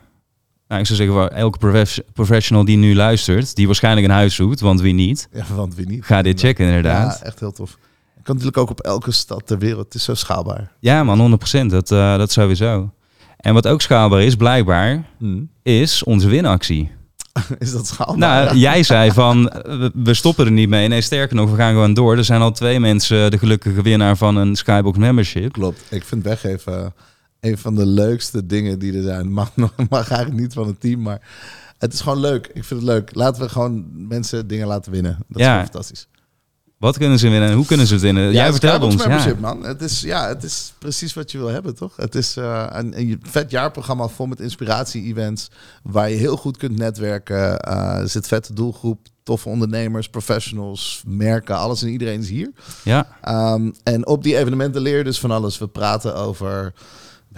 Nou, 0.68 0.80
ik 0.80 0.86
zou 0.86 0.98
zeggen, 0.98 1.32
elke 1.36 1.58
profes- 1.58 2.00
professional 2.12 2.64
die 2.64 2.76
nu 2.76 2.94
luistert, 2.94 3.54
die 3.56 3.66
waarschijnlijk 3.66 4.06
een 4.06 4.12
huis 4.12 4.34
zoekt, 4.34 4.60
want 4.60 4.80
wie 4.80 4.94
niet, 4.94 5.28
Ja, 5.32 5.44
want 5.54 5.74
wie 5.74 5.86
niet. 5.86 6.04
ga 6.04 6.22
dit 6.22 6.40
checken 6.40 6.66
inderdaad. 6.66 7.18
Ja, 7.20 7.26
echt 7.26 7.40
heel 7.40 7.52
tof. 7.52 7.70
Je 8.16 8.22
kan 8.22 8.34
natuurlijk 8.36 8.56
ook 8.56 8.70
op 8.70 8.80
elke 8.80 9.10
stad 9.10 9.46
ter 9.46 9.58
wereld. 9.58 9.84
Het 9.84 9.94
is 9.94 10.04
zo 10.04 10.14
schaalbaar. 10.14 10.72
Ja, 10.80 11.04
man, 11.04 11.18
100%. 11.18 11.70
Dat, 11.70 11.90
eh, 11.90 12.16
dat 12.18 12.32
sowieso. 12.32 12.90
En 13.36 13.54
wat 13.54 13.66
ook 13.68 13.80
schaalbaar 13.80 14.22
is, 14.22 14.34
blijkbaar, 14.36 15.04
is 15.62 16.02
onze 16.02 16.28
winactie. 16.28 16.90
Is 17.58 17.72
dat 17.72 17.86
schaalbaar? 17.86 18.18
Nou, 18.18 18.56
jij 18.56 18.82
zei 18.82 19.12
van, 19.12 19.48
eh, 19.48 19.88
we- 19.94 20.14
stoppen 20.14 20.44
er 20.46 20.52
niet 20.52 20.68
mee. 20.68 20.88
Nee, 20.88 21.00
sterker 21.00 21.36
nog, 21.36 21.50
we 21.50 21.56
gaan 21.56 21.72
gewoon 21.72 21.94
door. 21.94 22.16
Er 22.16 22.24
zijn 22.24 22.40
al 22.40 22.52
twee 22.52 22.80
mensen 22.80 23.30
de 23.30 23.38
gelukkige 23.38 23.82
winnaar 23.82 24.16
van 24.16 24.36
een 24.36 24.56
Skybox 24.56 24.98
membership. 24.98 25.52
Klopt. 25.52 25.82
Ik 25.90 26.04
vind 26.04 26.24
weggeven 26.24 26.94
een 27.40 27.58
van 27.58 27.74
de 27.74 27.86
leukste 27.86 28.46
dingen 28.46 28.78
die 28.78 28.96
er 28.96 29.02
zijn. 29.02 29.32
Mag, 29.32 29.50
mag 29.90 30.10
eigenlijk 30.10 30.40
niet 30.40 30.52
van 30.52 30.66
het 30.66 30.80
team, 30.80 31.02
maar 31.02 31.20
het 31.78 31.92
is 31.92 32.00
gewoon 32.00 32.20
leuk. 32.20 32.46
Ik 32.46 32.64
vind 32.64 32.80
het 32.80 32.88
leuk. 32.88 33.10
Laten 33.14 33.42
we 33.42 33.48
gewoon 33.48 33.84
mensen 34.08 34.46
dingen 34.46 34.66
laten 34.66 34.92
winnen. 34.92 35.18
Dat 35.28 35.40
is 35.40 35.46
Ja. 35.46 35.60
fantastisch. 35.62 36.08
Wat 36.78 36.98
kunnen 36.98 37.18
ze 37.18 37.28
winnen 37.28 37.48
en 37.48 37.54
hoe 37.54 37.66
kunnen 37.66 37.86
ze 37.86 37.92
het 37.92 38.02
winnen? 38.02 38.32
Jij 38.32 38.52
Skybox 38.52 38.94
ons. 38.94 39.04
Ja. 39.04 39.34
man. 39.40 39.64
Het 39.64 39.82
is, 39.82 40.00
ja, 40.00 40.28
het 40.28 40.42
is 40.42 40.72
precies 40.78 41.14
wat 41.14 41.30
je 41.30 41.38
wil 41.38 41.48
hebben, 41.48 41.74
toch? 41.74 41.96
Het 41.96 42.14
is 42.14 42.36
eh, 42.36 42.66
een, 42.68 42.98
een 42.98 43.20
vet 43.22 43.50
jaarprogramma 43.50 44.08
vol 44.08 44.26
met 44.26 44.40
inspiratie-events... 44.40 45.50
waar 45.82 46.10
je 46.10 46.16
heel 46.16 46.36
goed 46.36 46.56
kunt 46.56 46.76
netwerken. 46.78 47.60
Eh, 47.60 47.98
er 47.98 48.08
zit 48.08 48.26
vette 48.26 48.52
doelgroep, 48.52 49.06
toffe 49.22 49.48
ondernemers, 49.48 50.08
professionals, 50.08 51.02
merken. 51.06 51.56
Alles 51.56 51.82
en 51.82 51.88
iedereen 51.88 52.20
is 52.20 52.28
hier. 52.28 52.50
Ja, 52.84 53.06
Um, 53.54 53.74
en 53.82 54.06
op 54.06 54.22
die 54.22 54.36
evenementen 54.36 54.80
leer 54.82 54.98
je 54.98 55.04
dus 55.04 55.20
van 55.20 55.30
alles. 55.30 55.58
We 55.58 55.68
praten 55.68 56.16
over, 56.16 56.72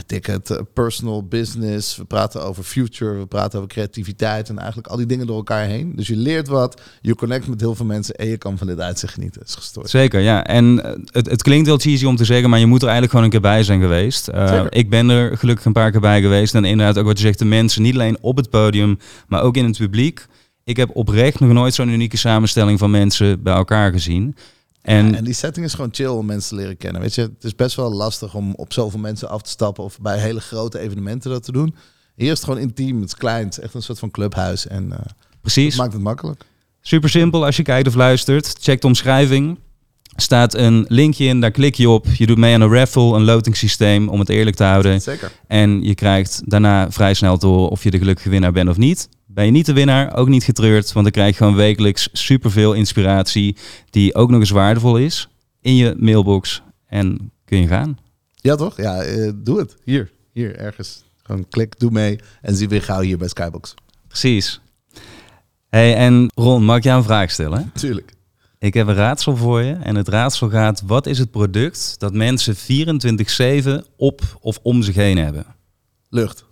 weet 0.07 0.13
ik 0.13 0.27
het, 0.27 0.51
eh, 0.51 0.59
personal 0.75 1.27
business. 1.27 1.97
We 1.97 2.05
praten 2.05 2.43
over 2.43 2.63
future. 2.63 3.19
We 3.19 3.27
praten 3.27 3.59
over 3.59 3.71
creativiteit. 3.71 4.49
En 4.49 4.59
eigenlijk 4.59 4.89
al 4.89 4.97
die 4.97 5.07
dingen 5.07 5.27
door 5.27 5.37
elkaar 5.37 5.65
heen. 5.65 5.93
Dus 5.97 6.07
je 6.07 6.17
leert 6.17 6.49
wat. 6.49 6.81
Je 7.01 7.15
connect 7.15 7.47
met 7.49 7.61
heel 7.61 7.75
veel 7.75 7.87
mensen. 7.87 8.15
En 8.15 8.27
je 8.27 8.37
kan 8.37 8.59
van 8.59 8.67
dit 8.67 8.81
uitzicht 8.81 9.13
genieten. 9.13 9.43
Is 9.43 9.55
gestoord. 9.55 9.91
zeker. 9.91 10.21
Ja. 10.21 10.45
En 10.45 10.85
eh, 10.85 10.93
het, 11.07 11.31
het 11.31 11.43
klinkt 11.43 11.67
wel 11.67 11.79
cheesy 11.79 12.05
om 12.05 12.17
te 12.17 12.25
zeggen, 12.25 12.51
maar 12.51 12.59
je 12.59 12.67
moet 12.67 12.83
er 12.83 12.89
eigenlijk 12.89 13.11
gewoon 13.11 13.27
een 13.27 13.41
keer 13.41 13.51
bij 13.51 13.63
zijn 13.63 13.81
geweest. 13.81 14.29
Eh, 14.29 14.65
ik 14.69 14.91
ben 14.91 15.09
er 15.09 15.39
gelukkig 15.39 15.65
een 15.65 15.73
paar 15.73 15.91
keer 15.91 16.01
bij 16.01 16.21
geweest. 16.21 16.55
En 16.55 16.65
inderdaad 16.65 16.99
ook 16.99 17.07
wat 17.07 17.19
je 17.19 17.25
zegt, 17.25 17.39
de 17.39 17.45
mensen, 17.45 17.83
niet 17.83 17.95
alleen 17.95 18.19
op 18.21 18.37
het 18.37 18.51
podium, 18.51 18.99
maar 19.27 19.43
ook 19.43 19.57
in 19.57 19.65
het 19.65 19.79
publiek. 19.79 20.27
Ik 20.65 20.77
heb 20.77 20.91
oprecht 20.93 21.41
nog 21.41 21.53
nooit 21.53 21.75
zo'n 21.75 21.89
unieke 21.89 22.17
samenstelling 22.17 22.79
van 22.79 22.91
mensen 22.91 23.43
bij 23.43 23.55
elkaar 23.55 23.93
gezien. 23.93 24.37
En, 24.83 25.15
En 25.15 25.25
die 25.25 25.35
setting 25.35 25.67
is 25.67 25.75
gewoon 25.75 25.91
chill 25.93 26.07
om 26.07 26.27
mensen 26.27 26.49
te 26.49 26.63
leren 26.63 26.77
kennen. 26.77 27.01
Weet 27.01 27.15
je, 27.15 27.21
het 27.21 27.45
is 27.45 27.55
best 27.55 27.77
wel 27.77 27.93
lastig 27.93 28.35
om 28.35 28.55
op 28.55 28.73
zoveel 28.73 29.01
mensen 29.01 29.29
af 29.29 29.43
te 29.43 29.51
stappen. 29.51 29.85
Of 29.85 30.01
bij 30.01 30.19
hele 30.19 30.41
grote 30.41 30.79
evenementen 30.79 31.31
dat 31.31 31.43
te 31.43 31.53
doen. 31.53 31.75
Hier 32.15 32.31
is 32.31 32.37
het 32.37 32.45
gewoon 32.45 32.61
intiem. 32.61 33.01
Het 33.01 33.09
is 33.09 33.15
klein. 33.15 33.45
Het 33.45 33.59
is 33.59 33.65
echt 33.65 33.75
een 33.75 33.83
soort 33.83 33.99
van 33.99 34.11
clubhuis. 34.11 34.67
En 34.67 34.93
eh 34.93 34.99
precies. 35.41 35.69
dat 35.69 35.81
maakt 35.81 35.93
het 35.93 36.03
makkelijk. 36.03 36.45
Super 36.81 37.11
simpel 37.11 37.45
als 37.45 37.57
je 37.57 37.63
kijkt 37.63 37.89
of 37.89 37.95
luistert. 37.95 38.57
Check 38.61 38.81
de 38.81 38.87
omschrijving. 38.87 39.59
Staat 40.17 40.55
een 40.55 40.85
linkje 40.89 41.25
in, 41.25 41.41
daar 41.41 41.51
klik 41.51 41.75
je 41.75 41.89
op. 41.89 42.07
Je 42.17 42.27
doet 42.27 42.39
mee 42.39 42.55
aan 42.55 42.61
een 42.61 42.73
raffle, 42.73 43.15
een 43.15 43.25
lotingssysteem 43.25 44.09
om 44.09 44.19
het 44.19 44.29
eerlijk 44.29 44.57
te 44.57 44.65
houden. 44.65 45.01
Zeker. 45.01 45.33
En 45.47 45.83
je 45.83 45.95
krijgt 45.95 46.43
daarna 46.45 46.91
vrij 46.91 47.15
snel 47.15 47.37
horen 47.41 47.69
of 47.69 47.83
je 47.83 47.91
de 47.91 47.99
gelukkige 47.99 48.29
winnaar 48.29 48.53
bent 48.53 48.69
of 48.69 48.77
niet. 48.77 49.09
Ben 49.33 49.45
je 49.45 49.51
niet 49.51 49.67
de 49.67 49.73
winnaar, 49.73 50.17
ook 50.17 50.29
niet 50.29 50.45
getreurd, 50.45 50.93
want 50.93 51.05
dan 51.05 51.15
krijg 51.15 51.31
je 51.31 51.37
gewoon 51.37 51.57
wekelijks 51.57 52.09
superveel 52.13 52.73
inspiratie 52.73 53.57
die 53.91 54.15
ook 54.15 54.31
nog 54.31 54.41
eens 54.41 54.51
waardevol 54.51 54.97
is 54.97 55.29
in 55.61 55.77
je 55.77 55.95
mailbox. 55.99 56.63
En 56.87 57.33
kun 57.45 57.61
je 57.61 57.67
gaan. 57.67 57.99
Ja, 58.35 58.55
toch? 58.55 58.77
Ja, 58.77 59.03
eh, 59.03 59.31
doe 59.35 59.59
het. 59.59 59.77
Hier, 59.85 60.11
hier, 60.33 60.57
ergens. 60.57 61.05
Gewoon 61.23 61.49
klik, 61.49 61.79
doe 61.79 61.91
mee 61.91 62.19
en 62.43 62.57
zie 62.57 62.69
weer 62.69 62.83
gauw 62.83 63.01
hier 63.01 63.19
bij 63.19 63.29
Skybox. 63.29 63.75
Precies. 64.09 64.61
Hey, 65.69 65.97
en 65.97 66.31
Ron, 66.35 66.65
mag 66.65 66.77
ik 66.77 66.85
jou 66.85 66.99
een 66.99 67.05
vraag 67.05 67.31
stellen? 67.31 67.71
Tuurlijk. 67.75 68.13
Ik 68.59 68.75
heb 68.75 68.87
een 68.87 68.95
raadsel 68.95 69.37
voor 69.37 69.63
je. 69.63 69.73
En 69.73 69.95
het 69.95 70.09
raadsel 70.09 70.49
gaat: 70.49 70.83
wat 70.87 71.07
is 71.07 71.19
het 71.19 71.31
product 71.31 71.95
dat 71.99 72.15
mensen 72.15 72.57
24-7 73.83 73.87
op 73.97 74.21
of 74.41 74.59
om 74.63 74.83
zich 74.83 74.95
heen 74.95 75.19
hebben? 75.19 75.47
Lucht. 76.09 76.45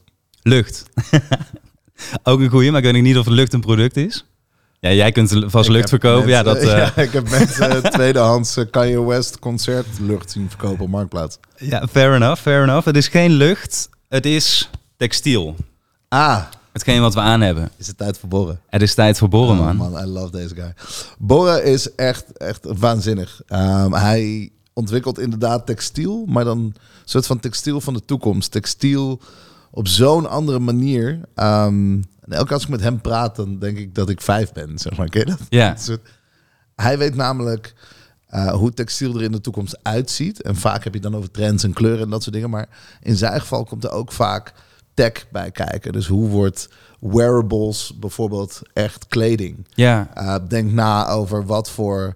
Lucht. 0.42 0.82
Ook 2.22 2.40
een 2.40 2.48
goeie, 2.48 2.70
maar 2.70 2.84
ik 2.84 2.92
weet 2.92 3.02
niet 3.02 3.18
of 3.18 3.26
lucht 3.26 3.52
een 3.52 3.60
product 3.60 3.96
is. 3.96 4.24
Ja, 4.80 4.92
jij 4.92 5.12
kunt 5.12 5.44
vast 5.46 5.68
Ik 5.68 5.74
lucht 5.74 5.88
verkopen. 5.88 6.28
Ja, 6.28 6.42
dat, 6.42 6.56
eh, 6.62 6.64
ja, 6.64 6.96
ik 6.96 7.12
heb 7.12 7.30
mensen 7.30 7.82
tweedehands 7.92 8.56
eh, 8.56 8.64
Kanye 8.70 9.04
West 9.04 9.38
concert 9.38 9.86
lucht 10.00 10.30
zien 10.30 10.48
verkopen 10.48 10.84
op 10.84 10.90
Marktplaats. 10.90 11.38
ja, 11.56 11.86
fair 11.90 12.14
enough, 12.14 12.40
fair 12.42 12.62
enough. 12.62 12.86
Het 12.86 12.96
is 12.96 13.08
geen 13.08 13.30
lucht, 13.32 13.88
het 14.08 14.26
is 14.26 14.70
textiel. 14.96 15.54
Ah, 16.08 16.42
Hetgeen 16.72 17.00
wat 17.00 17.14
we 17.14 17.20
aan 17.20 17.40
hebben. 17.40 17.70
is 17.76 17.86
het 17.86 17.96
tijd 17.98 18.18
voor 18.18 18.28
borren. 18.28 18.60
Het 18.68 18.82
is 18.82 18.94
tijd 18.94 19.18
voor 19.18 19.28
borren, 19.28 19.58
Oh, 19.58 19.72
man. 19.72 20.02
I 20.02 20.06
love 20.06 20.30
deze 20.30 20.54
guy. 20.54 20.74
Borren 21.18 21.64
is 21.64 21.94
echt, 21.94 22.36
echt 22.36 22.66
waanzinnig. 22.78 23.40
Ehm, 23.46 23.92
hij 23.92 24.50
ontwikkelt 24.72 25.18
inderdaad 25.18 25.66
textiel, 25.66 26.24
maar 26.28 26.44
dan 26.44 26.58
een 26.58 26.74
soort 27.04 27.26
van 27.26 27.40
textiel 27.40 27.80
van 27.80 27.94
de 27.94 28.04
toekomst. 28.04 28.50
Textiel 28.50 29.20
op 29.70 29.88
zo'n 29.88 30.28
andere 30.28 30.58
manier. 30.58 31.20
Ehm, 31.34 31.92
en 32.20 32.32
elke 32.32 32.44
keer 32.44 32.54
als 32.54 32.62
ik 32.62 32.68
met 32.68 32.80
hem 32.80 33.00
praat, 33.00 33.36
dan 33.36 33.58
denk 33.58 33.78
ik 33.78 33.94
dat 33.94 34.08
ik 34.08 34.20
vijf 34.20 34.52
ben, 34.52 34.78
zeg 34.78 34.96
maar. 34.96 35.08
Ken 35.08 35.20
je 35.20 35.26
dat? 35.26 35.46
Ja. 35.48 35.76
Hij 36.74 36.98
weet 36.98 37.14
namelijk 37.14 37.74
eh, 38.26 38.52
hoe 38.52 38.72
textiel 38.72 39.14
er 39.14 39.22
in 39.22 39.32
de 39.32 39.40
toekomst 39.40 39.78
uitziet. 39.82 40.42
En 40.42 40.56
vaak 40.56 40.84
heb 40.84 40.94
je 40.94 41.00
dan 41.00 41.16
over 41.16 41.30
trends 41.30 41.64
en 41.64 41.72
kleuren 41.72 42.02
en 42.02 42.10
dat 42.10 42.22
soort 42.22 42.34
dingen. 42.34 42.50
Maar 42.50 42.68
in 43.02 43.16
zijn 43.16 43.40
geval 43.40 43.64
komt 43.64 43.84
er 43.84 43.90
ook 43.90 44.12
vaak 44.12 44.52
tech 44.94 45.30
bij 45.30 45.50
kijken. 45.50 45.92
Dus 45.92 46.06
hoe 46.06 46.28
wordt 46.28 46.68
wearables 47.00 47.98
bijvoorbeeld 47.98 48.60
echt 48.72 49.06
kleding? 49.06 49.66
Ja, 49.68 50.08
Uh, 50.16 50.36
denk 50.48 50.72
na 50.72 51.08
over 51.08 51.46
wat 51.46 51.70
voor 51.70 52.14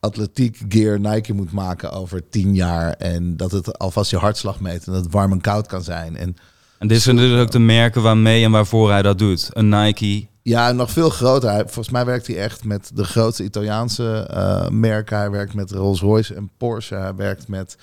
atletiek 0.00 0.60
gear 0.68 1.00
Nike 1.00 1.32
moet 1.32 1.52
maken 1.52 1.92
over 1.92 2.28
tien 2.28 2.54
jaar. 2.54 2.92
En 2.92 3.36
dat 3.36 3.50
het 3.50 3.78
alvast 3.78 4.10
je 4.10 4.16
hartslag 4.16 4.60
meet 4.60 4.86
en 4.86 4.92
dat 4.92 5.04
het 5.04 5.12
warm 5.12 5.32
en 5.32 5.40
koud 5.40 5.66
kan 5.66 5.82
zijn. 5.82 6.16
En 6.16 6.36
en 6.78 6.88
dit 6.88 7.02
zijn 7.02 7.16
dus 7.16 7.40
ook 7.40 7.50
de 7.50 7.58
merken 7.58 8.02
waarmee 8.02 8.44
en 8.44 8.50
waarvoor 8.50 8.90
hij 8.90 9.02
dat 9.02 9.18
doet. 9.18 9.48
Een 9.52 9.68
Nike. 9.68 10.26
ja, 10.42 10.72
nog 10.72 10.90
veel 10.90 11.10
groter. 11.10 11.50
Hij, 11.50 11.62
volgens 11.62 11.90
mij 11.90 12.04
werkt 12.04 12.26
hij 12.26 12.36
echt 12.38 12.64
met 12.64 12.90
de 12.94 13.04
grootste 13.04 13.44
Italiaanse 13.44 14.26
eh, 14.30 14.68
merken. 14.68 15.16
Hij 15.18 15.30
werkt 15.30 15.54
met 15.54 15.70
Rolls-Royce 15.70 16.34
en 16.34 16.50
Porsche. 16.56 16.94
Hij 16.94 17.14
werkt 17.14 17.48
met 17.48 17.76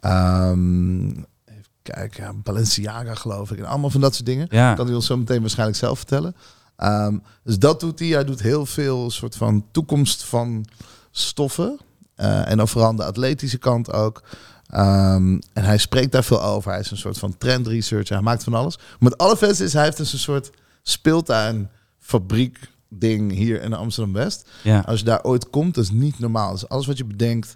Ehm, 0.00 1.08
ja, 2.10 2.32
Balenciaga 2.42 3.14
geloof 3.14 3.50
ik. 3.50 3.58
En 3.58 3.64
allemaal 3.64 3.90
van 3.90 4.00
dat 4.00 4.14
soort 4.14 4.26
dingen. 4.26 4.46
Ja, 4.50 4.74
Kan 4.74 4.86
hij 4.86 4.94
ons 4.94 5.06
zo 5.06 5.16
meteen 5.16 5.40
waarschijnlijk 5.40 5.78
zelf 5.78 5.98
vertellen. 5.98 6.34
Ehm, 6.76 7.18
dus 7.44 7.58
dat 7.58 7.80
doet 7.80 7.98
hij. 7.98 8.08
Hij 8.08 8.24
doet 8.24 8.42
heel 8.42 8.66
veel 8.66 9.10
soort 9.10 9.36
van 9.36 9.64
toekomst 9.70 10.24
van 10.24 10.64
stoffen. 11.10 11.78
Eh, 12.14 12.50
en 12.50 12.56
dan 12.56 12.68
vooral 12.68 12.88
aan 12.88 12.96
de 12.96 13.04
atletische 13.04 13.58
kant 13.58 13.92
ook. 13.92 14.22
Ehm, 14.68 15.38
en 15.52 15.64
hij 15.64 15.78
spreekt 15.78 16.12
daar 16.12 16.24
veel 16.24 16.42
over. 16.42 16.70
Hij 16.70 16.80
is 16.80 16.90
een 16.90 16.96
soort 16.96 17.18
van 17.18 17.38
trend 17.38 17.66
researcher. 17.66 18.14
Hij 18.14 18.24
maakt 18.24 18.44
van 18.44 18.54
alles. 18.54 18.78
Maar 18.98 19.10
het 19.10 19.20
allervetste 19.20 19.64
is, 19.64 19.72
hij 19.72 19.84
heeft 19.84 19.96
dus 19.96 20.12
een 20.12 20.18
soort 20.18 20.50
speeltuin 20.82 21.68
fabriek 21.98 22.58
ding 22.88 23.32
hier 23.32 23.62
in 23.62 23.72
Amsterdam 23.72 24.12
West. 24.14 24.48
ja. 24.62 24.80
Als 24.86 24.98
je 24.98 25.04
daar 25.04 25.22
ooit 25.22 25.50
komt, 25.50 25.74
dat 25.74 25.84
is 25.84 25.90
niet 25.90 26.18
normaal. 26.18 26.52
Dus 26.52 26.68
alles 26.68 26.86
wat 26.86 26.98
je 26.98 27.04
bedenkt 27.04 27.54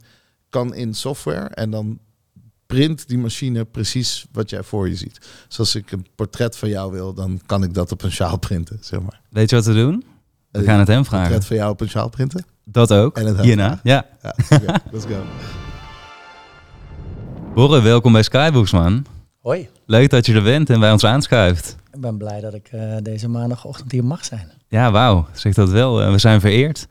kan 0.50 0.74
in 0.74 0.94
software 0.94 1.46
en 1.48 1.70
dan 1.70 1.98
print 2.66 3.08
die 3.08 3.18
machine 3.18 3.64
precies 3.64 4.26
wat 4.32 4.50
jij 4.50 4.62
voor 4.62 4.88
je 4.88 4.96
ziet. 4.96 5.18
Dus 5.48 5.58
als 5.58 5.74
ik 5.74 5.92
een 5.92 6.06
portret 6.14 6.56
van 6.56 6.68
jou 6.68 6.92
wil, 6.92 7.14
dan 7.14 7.40
kan 7.46 7.62
ik 7.62 7.74
dat 7.74 7.92
op 7.92 8.02
een 8.02 8.12
sjaal 8.12 8.38
printen, 8.38 8.78
zeg 8.80 9.00
maar. 9.00 9.20
Weet 9.28 9.50
je 9.50 9.56
wat 9.56 9.64
we 9.66 9.74
doen? 9.74 10.04
We 10.50 10.58
Eh, 10.58 10.64
gaan 10.64 10.78
het 10.78 10.88
hem 10.88 10.98
Een 10.98 11.04
vragen. 11.04 11.26
portret 11.26 11.46
van 11.46 11.56
jou 11.56 11.70
op 11.70 11.80
een 11.80 11.88
sjaal 11.88 12.08
printen? 12.08 12.44
Dat 12.64 12.92
ook. 12.92 13.16
En 13.16 13.26
het 13.26 13.40
Hierna. 13.40 13.80
vragen. 13.82 14.06
Ja. 14.66 14.80
Let's 14.92 15.04
go. 15.04 15.22
Borre, 17.54 17.80
welkom 17.80 18.12
bij 18.12 18.22
Skybox, 18.22 18.72
man. 18.72 19.04
Hoi, 19.40 19.68
Leuk 19.86 20.10
dat 20.10 20.26
je 20.26 20.34
er 20.34 20.42
bent 20.42 20.70
en 20.70 20.80
bij 20.80 20.92
ons 20.92 21.04
aanschuift. 21.04 21.76
ik 21.92 22.00
ben 22.00 22.16
blij 22.18 22.40
dat 22.40 22.54
ik 22.54 22.68
eh, 22.70 22.80
deze 23.02 23.28
maandagochtend 23.28 23.92
hier 23.92 24.04
mag 24.04 24.24
zijn. 24.24 24.52
Ja, 24.68 24.90
wauw. 24.90 25.26
Zeg 25.32 25.54
dat 25.54 25.70
wel. 25.70 26.02
Eh, 26.02 26.10
we 26.10 26.18
zijn 26.18 26.40
vereerd. 26.40 26.86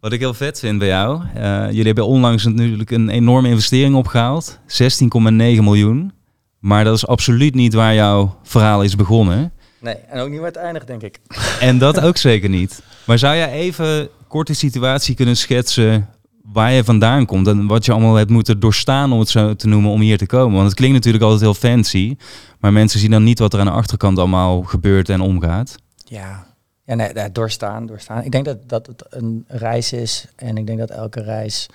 Wat 0.00 0.12
ik 0.12 0.20
heel 0.20 0.34
vet 0.34 0.58
vind 0.58 0.78
bij 0.78 0.88
jou. 0.88 1.22
eh, 1.34 1.66
jullie 1.66 1.86
hebben 1.86 2.06
onlangs 2.06 2.44
natuurlijk 2.44 2.90
een 2.90 3.08
enorme 3.08 3.48
investering 3.48 3.94
opgehaald. 3.94 4.58
16,9 4.66 5.64
miljoen. 5.64 6.12
Maar 6.58 6.84
dat 6.84 6.96
is 6.96 7.06
absoluut 7.06 7.54
niet 7.54 7.74
waar 7.74 7.94
jouw 7.94 8.36
verhaal 8.42 8.82
is 8.82 8.96
begonnen. 8.96 9.52
Nee, 9.80 9.94
en 9.94 10.20
ook 10.20 10.28
niet 10.28 10.38
waar 10.38 10.46
het 10.48 10.56
eindigt, 10.56 10.86
denk 10.86 11.02
ik. 11.02 11.18
En 11.60 11.78
dat 11.78 12.00
ook 12.00 12.16
zeker 12.16 12.48
niet. 12.48 12.82
Maar 13.06 13.18
zou 13.18 13.36
jij 13.36 13.50
even 13.52 14.08
kort 14.28 14.46
de 14.46 14.54
situatie 14.54 15.14
kunnen 15.14 15.36
schetsen 15.36 16.08
waar 16.42 16.72
je 16.72 16.84
vandaan 16.84 17.26
komt 17.26 17.46
en 17.46 17.66
wat 17.66 17.84
je 17.84 17.92
allemaal 17.92 18.14
hebt 18.14 18.30
moeten 18.30 18.60
doorstaan 18.60 19.12
om 19.12 19.18
het 19.18 19.28
zo 19.28 19.54
te 19.54 19.66
noemen 19.66 19.90
om 19.90 20.00
hier 20.00 20.18
te 20.18 20.26
komen? 20.26 20.54
Want 20.54 20.66
het 20.66 20.74
klinkt 20.74 20.94
natuurlijk 20.94 21.24
altijd 21.24 21.42
heel 21.42 21.54
fancy, 21.54 22.16
maar 22.58 22.72
mensen 22.72 23.00
zien 23.00 23.10
dan 23.10 23.24
niet 23.24 23.38
wat 23.38 23.52
er 23.52 23.60
aan 23.60 23.66
de 23.66 23.72
achterkant 23.72 24.18
allemaal 24.18 24.62
gebeurt 24.62 25.08
en 25.08 25.20
omgaat. 25.20 25.76
Ja, 26.04 26.46
ja 26.84 26.94
nee, 26.94 27.32
doorstaan, 27.32 27.86
doorstaan. 27.86 28.22
Ik 28.22 28.32
denk 28.32 28.44
dat, 28.44 28.68
dat 28.68 28.86
het 28.86 29.04
een 29.10 29.44
reis 29.48 29.92
is 29.92 30.26
en 30.36 30.56
ik 30.56 30.66
denk 30.66 30.78
dat 30.78 30.90
elke 30.90 31.22
reis 31.22 31.68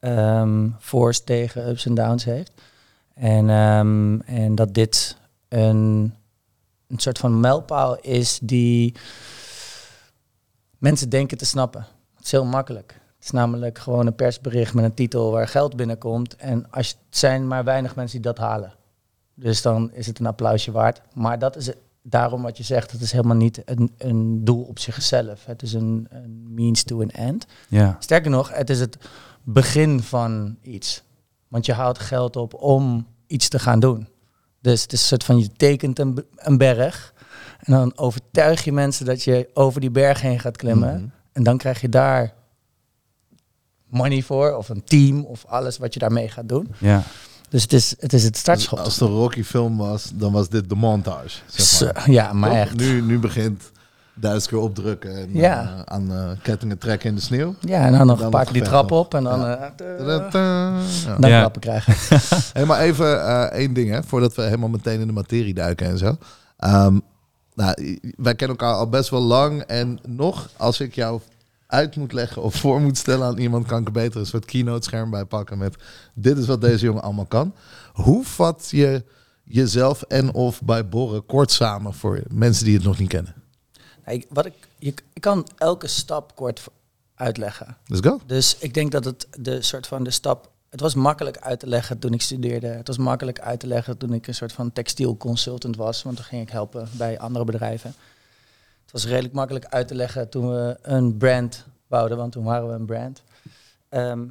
ehm 0.00 0.68
voor's 0.78 1.24
tegen 1.24 1.68
ups 1.68 1.86
en 1.86 1.94
downs 1.94 2.24
heeft. 2.24 2.52
En, 3.14 3.50
ehm, 3.50 4.20
en 4.20 4.54
dat 4.54 4.74
dit 4.74 5.16
een, 5.48 6.14
een 6.88 6.98
soort 6.98 7.18
van 7.18 7.40
mijlpaal 7.40 7.98
is 8.00 8.38
die 8.42 8.94
mensen 10.78 11.08
denken 11.08 11.38
te 11.38 11.44
snappen. 11.44 11.86
Het 12.16 12.24
is 12.24 12.30
heel 12.30 12.44
makkelijk. 12.44 13.02
Het 13.24 13.32
is 13.32 13.38
namelijk 13.38 13.78
gewoon 13.78 14.06
een 14.06 14.14
persbericht 14.14 14.74
met 14.74 14.84
een 14.84 14.94
titel 14.94 15.30
waar 15.30 15.48
geld 15.48 15.76
binnenkomt. 15.76 16.36
En 16.36 16.70
als 16.70 16.88
het 16.88 16.98
zijn 17.10 17.48
maar 17.48 17.64
weinig 17.64 17.96
mensen 17.96 18.22
die 18.22 18.32
dat 18.32 18.38
halen. 18.38 18.74
Dus 19.34 19.62
dan 19.62 19.92
is 19.92 20.06
het 20.06 20.18
een 20.18 20.26
applausje 20.26 20.72
waard. 20.72 21.00
Maar 21.14 21.38
dat 21.38 21.56
is 21.56 21.66
het- 21.66 21.76
daarom 22.02 22.42
wat 22.42 22.56
je 22.56 22.62
zegt, 22.62 22.90
het 22.90 23.00
is 23.00 23.12
helemaal 23.12 23.36
niet 23.36 23.62
een, 23.64 23.92
een 23.98 24.44
doel 24.44 24.62
op 24.62 24.78
zichzelf. 24.78 25.44
Het 25.44 25.62
is 25.62 25.72
een, 25.72 26.06
een 26.10 26.54
means 26.54 26.82
to 26.82 27.00
an 27.02 27.10
end. 27.10 27.46
Ja, 27.68 27.96
Sterker 27.98 28.30
nog, 28.30 28.52
het 28.54 28.70
is 28.70 28.80
het 28.80 28.96
begin 29.42 30.00
van 30.02 30.56
iets. 30.62 31.02
Want 31.48 31.66
je 31.66 31.72
haalt 31.72 31.98
geld 31.98 32.36
op 32.36 32.54
om 32.54 33.06
iets 33.26 33.48
te 33.48 33.58
gaan 33.58 33.80
doen. 33.80 34.08
Dus 34.60 34.82
het 34.82 34.92
is 34.92 35.00
een 35.00 35.06
soort 35.06 35.24
van, 35.24 35.38
je 35.38 35.52
tekent 35.56 35.98
een, 35.98 36.24
een 36.36 36.58
berg. 36.58 37.14
En 37.60 37.72
dan 37.72 37.92
overtuig 37.98 38.64
je 38.64 38.72
mensen 38.72 39.06
dat 39.06 39.22
je 39.22 39.48
over 39.54 39.80
die 39.80 39.90
berg 39.90 40.20
heen 40.20 40.40
gaat 40.40 40.56
klimmen. 40.56 40.94
Mhm. 41.00 41.08
En 41.32 41.42
dan 41.42 41.56
krijg 41.58 41.80
je 41.80 41.88
daar 41.88 42.34
money 43.94 44.22
voor, 44.22 44.56
of 44.56 44.68
een 44.68 44.82
team, 44.84 45.24
of 45.24 45.44
alles 45.48 45.78
wat 45.78 45.94
je 45.94 46.00
daarmee 46.00 46.28
gaat 46.28 46.48
doen. 46.48 46.74
ja. 46.78 47.02
Dus 47.48 47.62
het 47.62 47.72
is 47.72 47.94
het, 47.98 48.12
is 48.12 48.22
het 48.22 48.32
Dus 48.32 48.40
startschot. 48.40 48.78
als 48.78 49.00
een 49.00 49.08
Rocky 49.08 49.42
film 49.42 49.76
was, 49.76 50.10
dan 50.14 50.32
was 50.32 50.48
dit 50.48 50.68
de 50.68 50.74
montage. 50.74 51.38
Zeg 51.46 51.66
Zo, 51.66 51.84
maar. 51.94 52.10
ja, 52.10 52.32
maar 52.32 52.50
Toch? 52.50 52.58
echt. 52.58 52.76
Nu, 52.76 53.02
nu 53.02 53.18
begint 53.18 53.62
duizend 54.14 54.48
keer 54.50 54.58
opdrukken 54.58 55.16
en 55.16 55.28
Ja. 55.32 55.62
eh, 55.62 55.80
aan 55.94 56.12
eh, 56.12 56.30
kettingen 56.42 56.78
trekken 56.78 57.08
in 57.08 57.14
de 57.14 57.20
sneeuw. 57.20 57.54
Ja, 57.60 57.86
en 57.86 57.92
dan 57.92 58.06
nog 58.06 58.20
een 58.20 58.30
paar 58.30 58.52
die 58.52 58.62
trap 58.62 58.90
op 58.90 59.14
en 59.14 59.24
dan, 59.24 59.40
Ja. 59.40 59.74
eh, 59.76 60.74
dan 61.18 61.30
klappen 61.30 61.60
krijgen. 61.60 61.94
Hey, 62.52 62.64
maar 62.64 62.80
even 62.80 63.26
eh, 63.26 63.42
één 63.42 63.72
ding, 63.74 63.90
hè, 63.90 64.02
voordat 64.02 64.34
we 64.34 64.42
helemaal 64.42 64.68
meteen 64.68 65.00
in 65.00 65.06
de 65.06 65.12
materie 65.12 65.54
duiken 65.54 65.86
en 65.86 65.98
zo. 65.98 66.16
Ehm, 66.56 66.98
nou, 67.54 67.98
wij 68.16 68.34
kennen 68.34 68.56
elkaar 68.56 68.74
al 68.74 68.88
best 68.88 69.10
wel 69.10 69.22
lang. 69.22 69.60
En 69.62 69.98
nog, 70.06 70.48
als 70.56 70.80
ik 70.80 70.94
jou 70.94 71.20
uit 71.66 71.96
moet 71.96 72.12
leggen 72.12 72.42
of 72.42 72.54
voor 72.54 72.80
moet 72.80 72.98
stellen 72.98 73.26
aan 73.26 73.38
iemand, 73.38 73.66
kan 73.66 73.80
ik 73.80 73.86
er 73.86 73.92
beter 73.92 74.20
een 74.20 74.26
soort 74.26 74.44
keynote 74.44 74.82
scherm 74.82 75.10
bij 75.10 75.24
pakken 75.24 75.58
met 75.58 75.76
dit 76.14 76.38
is 76.38 76.46
wat 76.46 76.60
deze 76.60 76.84
jongen 76.84 77.02
allemaal 77.02 77.26
kan. 77.26 77.54
Hoe 77.92 78.24
vat 78.24 78.68
je 78.70 79.04
jezelf 79.44 80.02
en 80.02 80.34
of 80.34 80.62
bij 80.62 80.88
Borren 80.88 81.26
kort 81.26 81.50
samen 81.50 81.94
voor 81.94 82.22
mensen 82.30 82.64
die 82.64 82.74
het 82.74 82.84
nog 82.84 82.98
niet 82.98 83.08
kennen? 83.08 83.34
Nou, 84.04 84.18
ik, 84.18 84.26
wat 84.28 84.46
ik, 84.46 84.54
je, 84.78 84.94
ik 85.12 85.20
kan 85.20 85.48
elke 85.56 85.86
stap 85.86 86.34
kort 86.34 86.62
uitleggen. 87.14 87.76
Let's 87.86 88.08
go. 88.08 88.20
Dus 88.26 88.56
ik 88.58 88.74
denk 88.74 88.92
dat 88.92 89.04
het 89.04 89.26
de 89.38 89.62
soort 89.62 89.86
van 89.86 90.04
de 90.04 90.10
stap. 90.10 90.52
Het 90.68 90.80
was 90.80 90.94
makkelijk 90.94 91.38
uit 91.38 91.60
te 91.60 91.66
leggen 91.66 91.98
toen 91.98 92.12
ik 92.12 92.22
studeerde. 92.22 92.66
Het 92.66 92.86
was 92.86 92.98
makkelijk 92.98 93.40
uit 93.40 93.60
te 93.60 93.66
leggen 93.66 93.96
toen 93.96 94.12
ik 94.12 94.26
een 94.26 94.34
soort 94.34 94.52
van 94.52 94.72
textiel 94.72 95.16
consultant 95.16 95.76
was. 95.76 96.02
Want 96.02 96.16
toen 96.16 96.24
ging 96.24 96.42
ik 96.42 96.50
helpen 96.50 96.88
bij 96.92 97.18
andere 97.18 97.44
bedrijven. 97.44 97.94
Was 98.94 99.06
redelijk 99.06 99.34
makkelijk 99.34 99.64
uit 99.64 99.88
te 99.88 99.94
leggen 99.94 100.28
toen 100.28 100.48
we 100.48 100.78
een 100.82 101.16
brand 101.16 101.66
bouwden, 101.86 102.16
want 102.16 102.32
toen 102.32 102.44
waren 102.44 102.68
we 102.68 102.74
een 102.74 102.86
brand. 102.86 103.22
Ehm, 103.88 104.24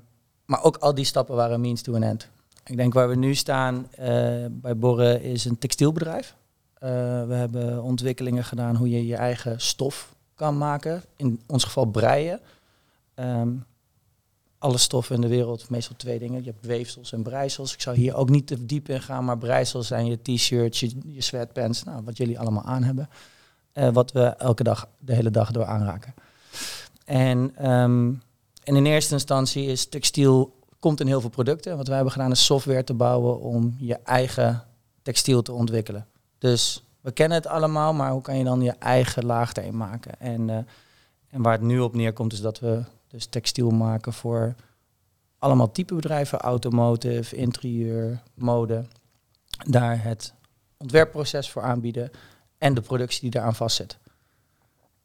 maar 0.46 0.64
ook 0.64 0.78
al 0.78 0.96
die 0.96 1.06
stappen 1.06 1.36
waren 1.36 1.62
means 1.62 1.82
to 1.82 1.96
an 1.96 2.04
end. 2.04 2.28
Ik 2.66 2.78
denk 2.78 2.94
waar 2.94 3.10
we 3.10 3.16
nu 3.16 3.36
staan 3.36 3.88
eh, 3.92 4.08
bij 4.52 4.78
Borren 4.78 5.22
is 5.22 5.46
een 5.46 5.58
textielbedrijf. 5.58 6.36
Eh, 6.74 6.90
we 7.28 7.34
hebben 7.34 7.84
ontwikkelingen 7.84 8.44
gedaan 8.44 8.76
hoe 8.76 8.90
je 8.90 9.06
je 9.06 9.16
eigen 9.16 9.62
stof 9.62 10.16
kan 10.36 10.58
maken. 10.58 11.04
In 11.16 11.42
ons 11.46 11.64
geval 11.64 11.86
breien. 11.86 12.40
Ehm, 13.14 13.50
alle 14.58 14.78
stoffen 14.78 15.16
in 15.16 15.22
de 15.22 15.28
wereld, 15.28 15.70
meestal 15.70 15.96
twee 15.96 16.20
dingen. 16.20 16.44
Je 16.44 16.50
hebt 16.50 16.66
weefsels 16.66 17.14
en 17.14 17.24
breisels. 17.24 17.74
Ik 17.74 17.82
zou 17.82 17.96
hier 17.96 18.16
ook 18.16 18.30
niet 18.30 18.48
te 18.48 18.66
diep 18.66 18.90
in 18.90 19.02
gaan, 19.02 19.26
maar 19.26 19.38
breisels 19.38 19.88
zijn 19.88 20.06
je 20.06 20.22
t-shirts, 20.22 20.80
je, 20.80 20.92
je 21.06 21.22
sweatpants, 21.22 21.84
nou, 21.84 22.04
wat 22.04 22.18
jullie 22.18 22.40
allemaal 22.40 22.64
aan 22.64 22.84
hebben. 22.84 23.10
Eh, 23.74 23.90
wat 23.90 24.12
we 24.12 24.22
elke 24.22 24.64
dag, 24.64 24.88
de 25.00 25.14
hele 25.14 25.32
dag 25.32 25.52
door 25.52 25.66
aanraken. 25.66 26.14
En, 27.06 27.52
ehm, 27.56 28.14
en 28.64 28.76
in 28.76 28.86
eerste 28.86 29.14
instantie 29.14 29.66
is 29.66 29.86
textiel, 29.86 30.60
komt 30.80 31.00
in 31.00 31.08
heel 31.08 31.22
veel 31.22 31.30
producten. 31.30 31.78
Wat 31.78 31.86
wij 31.86 31.96
hebben 31.96 32.14
gedaan 32.14 32.32
is 32.32 32.46
software 32.46 32.84
te 32.84 32.94
bouwen 32.94 33.40
om 33.40 33.76
je 33.78 34.00
eigen 34.04 34.64
textiel 35.02 35.42
te 35.42 35.52
ontwikkelen. 35.52 36.08
Dus 36.38 36.84
we 37.02 37.12
kennen 37.12 37.38
het 37.38 37.48
allemaal, 37.48 37.94
maar 37.94 38.12
hoe 38.12 38.22
kan 38.22 38.38
je 38.38 38.44
dan 38.44 38.62
je 38.62 38.76
eigen 38.80 39.26
laag 39.26 39.54
erin 39.54 39.78
maken? 39.78 40.20
En, 40.20 40.50
eh, 40.50 40.58
en 41.30 41.42
waar 41.42 41.54
het 41.54 41.62
nu 41.62 41.80
op 41.80 41.96
neerkomt 41.96 42.34
is 42.34 42.42
dat 42.42 42.60
we 42.60 42.84
dus 43.08 43.26
textiel 43.26 43.70
maken 43.70 44.14
voor 44.14 44.56
allemaal 45.40 45.72
type 45.72 45.96
bedrijven, 45.96 46.40
automotive, 46.40 47.36
interieur, 47.36 48.22
mode. 48.34 48.86
Daar 49.68 50.04
het 50.04 50.34
ontwerpproces 50.78 51.50
voor 51.50 51.62
aanbieden 51.62 52.12
en 52.64 52.74
de 52.74 52.82
productie 52.82 53.22
die 53.22 53.30
daaraan 53.30 53.56
vastzit. 53.56 53.98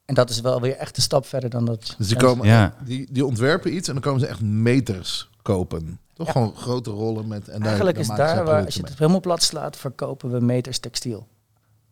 En 0.04 0.14
dat 0.14 0.30
is 0.30 0.40
wel 0.40 0.60
weer 0.60 0.76
echt 0.76 0.96
een 0.96 1.02
stap 1.02 1.26
verder 1.26 1.50
dan 1.50 1.64
dat. 1.64 1.94
Dus 1.98 2.08
die, 2.08 2.16
komen, 2.16 2.46
Ja. 2.46 2.74
die, 2.84 3.08
die 3.12 3.24
ontwerpen 3.26 3.74
iets 3.74 3.88
en 3.88 3.94
dan 3.94 4.02
komen 4.02 4.20
ze 4.20 4.26
echt 4.26 4.40
meters 4.40 5.28
kopen. 5.42 5.98
Toch 6.14 6.26
Ja. 6.26 6.32
gewoon 6.32 6.56
grote 6.56 6.90
rollen 6.90 7.28
met... 7.28 7.48
En 7.48 7.58
daar, 7.58 7.66
Eigenlijk 7.68 7.96
daar 7.96 8.10
is 8.10 8.16
daar 8.16 8.44
waar, 8.44 8.64
als 8.64 8.74
je 8.74 8.82
het 8.82 8.98
helemaal 8.98 9.20
plat 9.20 9.42
slaat, 9.42 9.76
verkopen 9.76 10.30
we 10.30 10.40
meters 10.40 10.78
textiel. 10.78 11.26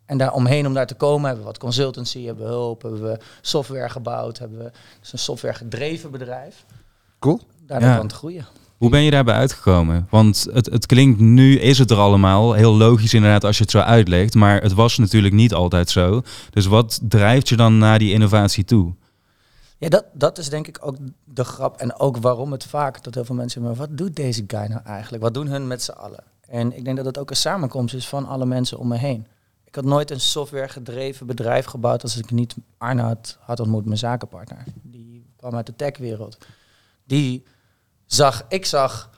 En 0.05 0.17
daar 0.17 0.33
omheen 0.33 0.67
om 0.67 0.73
daar 0.73 0.87
te 0.87 0.95
komen 0.95 1.25
hebben 1.25 1.39
we 1.45 1.49
wat 1.51 1.59
consultancy, 1.59 2.25
hebben 2.25 2.45
we 2.45 2.51
hulp, 2.51 2.81
hebben 2.81 3.01
we 3.03 3.17
software 3.41 3.89
gebouwd, 3.89 4.37
hebben 4.37 4.57
we 4.57 4.71
dus 4.99 5.13
een 5.13 5.19
software 5.19 5.53
gedreven 5.53 6.11
bedrijf. 6.11 6.65
Cool. 7.19 7.41
Daardoor 7.65 7.89
Ja. 7.89 7.95
kan 7.95 8.05
het 8.05 8.15
groeien. 8.15 8.45
Hoe 8.77 8.89
ben 8.89 9.01
je 9.01 9.11
daarbij 9.11 9.35
uitgekomen? 9.35 10.07
Want 10.09 10.47
het, 10.53 10.65
het 10.65 10.85
klinkt 10.85 11.19
nu, 11.19 11.59
is 11.59 11.77
het 11.77 11.91
er 11.91 11.97
allemaal. 11.97 12.53
Heel 12.53 12.75
logisch 12.75 13.13
inderdaad 13.13 13.43
als 13.43 13.57
je 13.57 13.63
het 13.63 13.71
zo 13.71 13.79
uitlegt. 13.79 14.33
Maar 14.33 14.61
het 14.61 14.73
was 14.73 14.97
natuurlijk 14.97 15.33
niet 15.33 15.53
altijd 15.53 15.89
zo. 15.89 16.21
Dus 16.49 16.65
wat 16.65 16.99
drijft 17.03 17.49
je 17.49 17.55
dan 17.55 17.77
naar 17.77 17.99
die 17.99 18.13
innovatie 18.13 18.65
toe? 18.65 18.93
Ja, 19.77 19.89
dat, 19.89 20.05
dat 20.13 20.37
is 20.37 20.49
denk 20.49 20.67
ik 20.67 20.77
ook 20.81 20.95
de 21.23 21.43
grap. 21.43 21.77
En 21.77 21.99
ook 21.99 22.17
waarom 22.17 22.51
het 22.51 22.65
vaak 22.65 23.03
dat 23.03 23.13
heel 23.13 23.25
veel 23.25 23.35
mensen 23.35 23.61
maar 23.61 23.75
wat 23.75 23.97
doet 23.97 24.15
deze 24.15 24.43
guy 24.47 24.65
nou 24.65 24.81
eigenlijk? 24.83 25.23
Wat 25.23 25.33
doen 25.33 25.47
hun 25.47 25.67
met 25.67 25.83
z'n 25.83 25.91
allen? 25.91 26.23
En 26.47 26.77
ik 26.77 26.85
denk 26.85 26.97
dat 26.97 27.05
het 27.05 27.17
ook 27.17 27.29
een 27.29 27.35
samenkomst 27.35 27.95
is 27.95 28.07
van 28.07 28.27
alle 28.27 28.45
mensen 28.45 28.77
om 28.77 28.87
me 28.87 28.97
heen. 28.97 29.27
Ik 29.65 29.75
had 29.75 29.85
nooit 29.85 30.11
een 30.11 30.19
software 30.19 30.69
gedreven 30.69 31.27
bedrijf 31.27 31.65
gebouwd 31.65 32.03
als 32.03 32.17
ik 32.17 32.31
niet 32.31 32.55
Arne 32.77 33.01
had, 33.01 33.37
had 33.39 33.59
ontmoet, 33.59 33.85
mijn 33.85 33.97
zakenpartner. 33.97 34.63
Die 34.81 35.25
kwam 35.35 35.55
uit 35.55 35.65
de 35.65 35.75
techwereld. 35.75 36.37
Die 37.03 37.43
zag, 38.07 38.45
ik 38.47 38.65
zag 38.65 39.09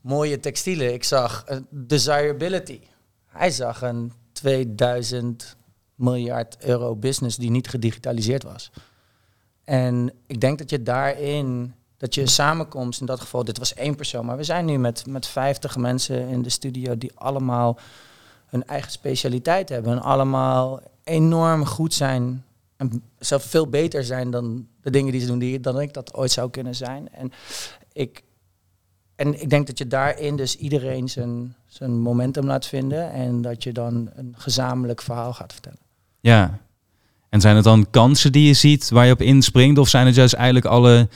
mooie 0.00 0.40
textielen. 0.40 0.92
Ik 0.92 1.04
zag 1.04 1.44
desirability. 1.70 2.80
Hij 3.26 3.50
zag 3.50 3.82
een 3.82 4.12
2000 4.32 5.56
miljard 5.94 6.56
euro 6.64 6.96
business 6.96 7.36
die 7.36 7.50
niet 7.50 7.68
gedigitaliseerd 7.68 8.42
was. 8.42 8.70
En 9.64 10.12
ik 10.26 10.40
denk 10.40 10.58
dat 10.58 10.70
je 10.70 10.82
daarin, 10.82 11.74
dat 11.96 12.14
je 12.14 12.26
samenkomst, 12.26 13.00
in 13.00 13.06
dat 13.06 13.20
geval, 13.20 13.44
dit 13.44 13.58
was 13.58 13.74
één 13.74 13.94
persoon, 13.94 14.26
maar 14.26 14.36
we 14.36 14.44
zijn 14.44 14.64
nu 14.64 14.78
met, 14.78 15.06
met 15.06 15.26
50 15.26 15.76
mensen 15.76 16.28
in 16.28 16.42
de 16.42 16.50
studio 16.50 16.98
die 16.98 17.12
allemaal 17.14 17.78
hun 18.46 18.66
eigen 18.66 18.90
specialiteit 18.90 19.68
hebben 19.68 19.92
en 19.92 20.02
allemaal 20.02 20.80
enorm 21.04 21.66
goed 21.66 21.94
zijn 21.94 22.44
en 22.76 23.02
zelf 23.18 23.44
veel 23.44 23.68
beter 23.68 24.04
zijn 24.04 24.30
dan 24.30 24.66
de 24.80 24.90
dingen 24.90 25.12
die 25.12 25.20
ze 25.20 25.26
doen, 25.26 25.38
die, 25.38 25.60
dan 25.60 25.80
ik 25.80 25.92
dat 25.92 26.14
ooit 26.14 26.30
zou 26.30 26.50
kunnen 26.50 26.74
zijn. 26.74 27.12
En 27.12 27.32
ik, 27.94 28.22
en 29.16 29.40
ik 29.40 29.50
denk 29.50 29.66
dat 29.66 29.78
je 29.78 29.86
daarin 29.86 30.36
dus 30.36 30.56
iedereen 30.56 31.08
zijn, 31.08 31.54
zijn 31.66 32.00
momentum 32.00 32.46
laat 32.46 32.66
vinden 32.66 33.12
en 33.12 33.42
dat 33.42 33.62
je 33.62 33.72
dan 33.72 34.10
een 34.14 34.34
gezamenlijk 34.36 35.02
verhaal 35.02 35.32
gaat 35.32 35.52
vertellen. 35.52 35.78
Ja. 36.20 36.58
En 37.28 37.40
zijn 37.40 37.56
het 37.56 37.64
dan 37.64 37.90
kansen 37.90 38.32
die 38.32 38.46
je 38.46 38.54
ziet 38.54 38.90
waar 38.90 39.06
je 39.06 39.12
op 39.12 39.22
inspringt? 39.22 39.78
Of 39.78 39.88
zijn 39.88 40.06
het 40.06 40.14
juist 40.14 40.34
eigenlijk 40.34 40.66
alle 40.66 41.08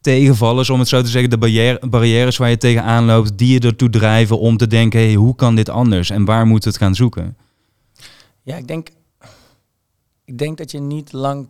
tegenvallers, 0.00 0.70
om 0.70 0.78
het 0.78 0.88
zo 0.88 1.02
te 1.02 1.08
zeggen, 1.08 1.30
de 1.30 1.38
barrière, 1.38 1.88
barrières 1.88 2.36
waar 2.36 2.50
je 2.50 2.56
tegenaan 2.56 3.04
loopt, 3.04 3.38
die 3.38 3.52
je 3.52 3.66
ertoe 3.66 3.90
drijven 3.90 4.38
om 4.38 4.56
te 4.56 4.66
denken, 4.66 5.00
hey, 5.00 5.14
hoe 5.14 5.34
kan 5.34 5.54
dit 5.54 5.68
anders 5.68 6.10
en 6.10 6.24
waar 6.24 6.46
moet 6.46 6.64
het 6.64 6.76
gaan 6.76 6.94
zoeken? 6.94 7.36
Ja, 8.42 8.56
ik 8.56 8.68
denk, 8.68 8.88
ik 10.24 10.38
denk 10.38 10.58
dat 10.58 10.70
je 10.70 10.80
niet 10.80 11.12
lang 11.12 11.48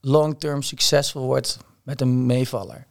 long-term 0.00 0.62
succesvol 0.62 1.26
wordt 1.26 1.58
met 1.82 2.00
een 2.00 2.26
meevaller. 2.26 2.86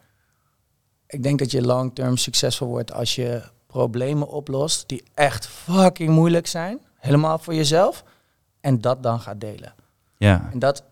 Ik 1.11 1.23
denk 1.23 1.39
dat 1.39 1.51
je 1.51 1.61
long-term 1.61 2.17
succesvol 2.17 2.67
wordt 2.67 2.93
als 2.93 3.15
je 3.15 3.41
problemen 3.67 4.27
oplost 4.27 4.89
die 4.89 5.03
echt 5.13 5.47
fucking 5.47 6.09
moeilijk 6.09 6.47
zijn, 6.47 6.79
helemaal 6.97 7.39
voor 7.39 7.53
jezelf, 7.53 8.03
en 8.61 8.81
dat 8.81 9.03
dan 9.03 9.19
gaat 9.19 9.41
delen. 9.41 9.73
Ja. 10.17 10.49
En 10.51 10.59
dat, 10.59 10.83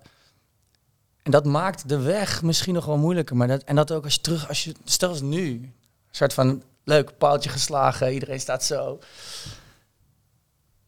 en 1.24 1.32
dat 1.32 1.46
maakt 1.46 1.90
de 1.90 2.00
weg 2.00 2.42
misschien 2.44 2.74
nog 2.74 2.86
wel 2.86 2.98
moeilijker. 2.98 3.36
Maar 3.36 3.48
dat, 3.48 3.64
en 3.64 3.76
dat 3.76 3.92
ook 3.92 4.04
als 4.04 4.14
je 4.14 4.22
terug, 4.22 4.48
als 4.48 4.64
je, 4.64 4.74
stel 4.84 5.10
als 5.10 5.22
nu, 5.22 5.46
een 5.52 5.74
soort 6.12 6.34
van 6.34 6.64
leuk 6.84 7.18
paaltje 7.18 7.50
geslagen, 7.50 8.14
iedereen 8.14 8.40
staat 8.40 8.64
zo. 8.64 9.00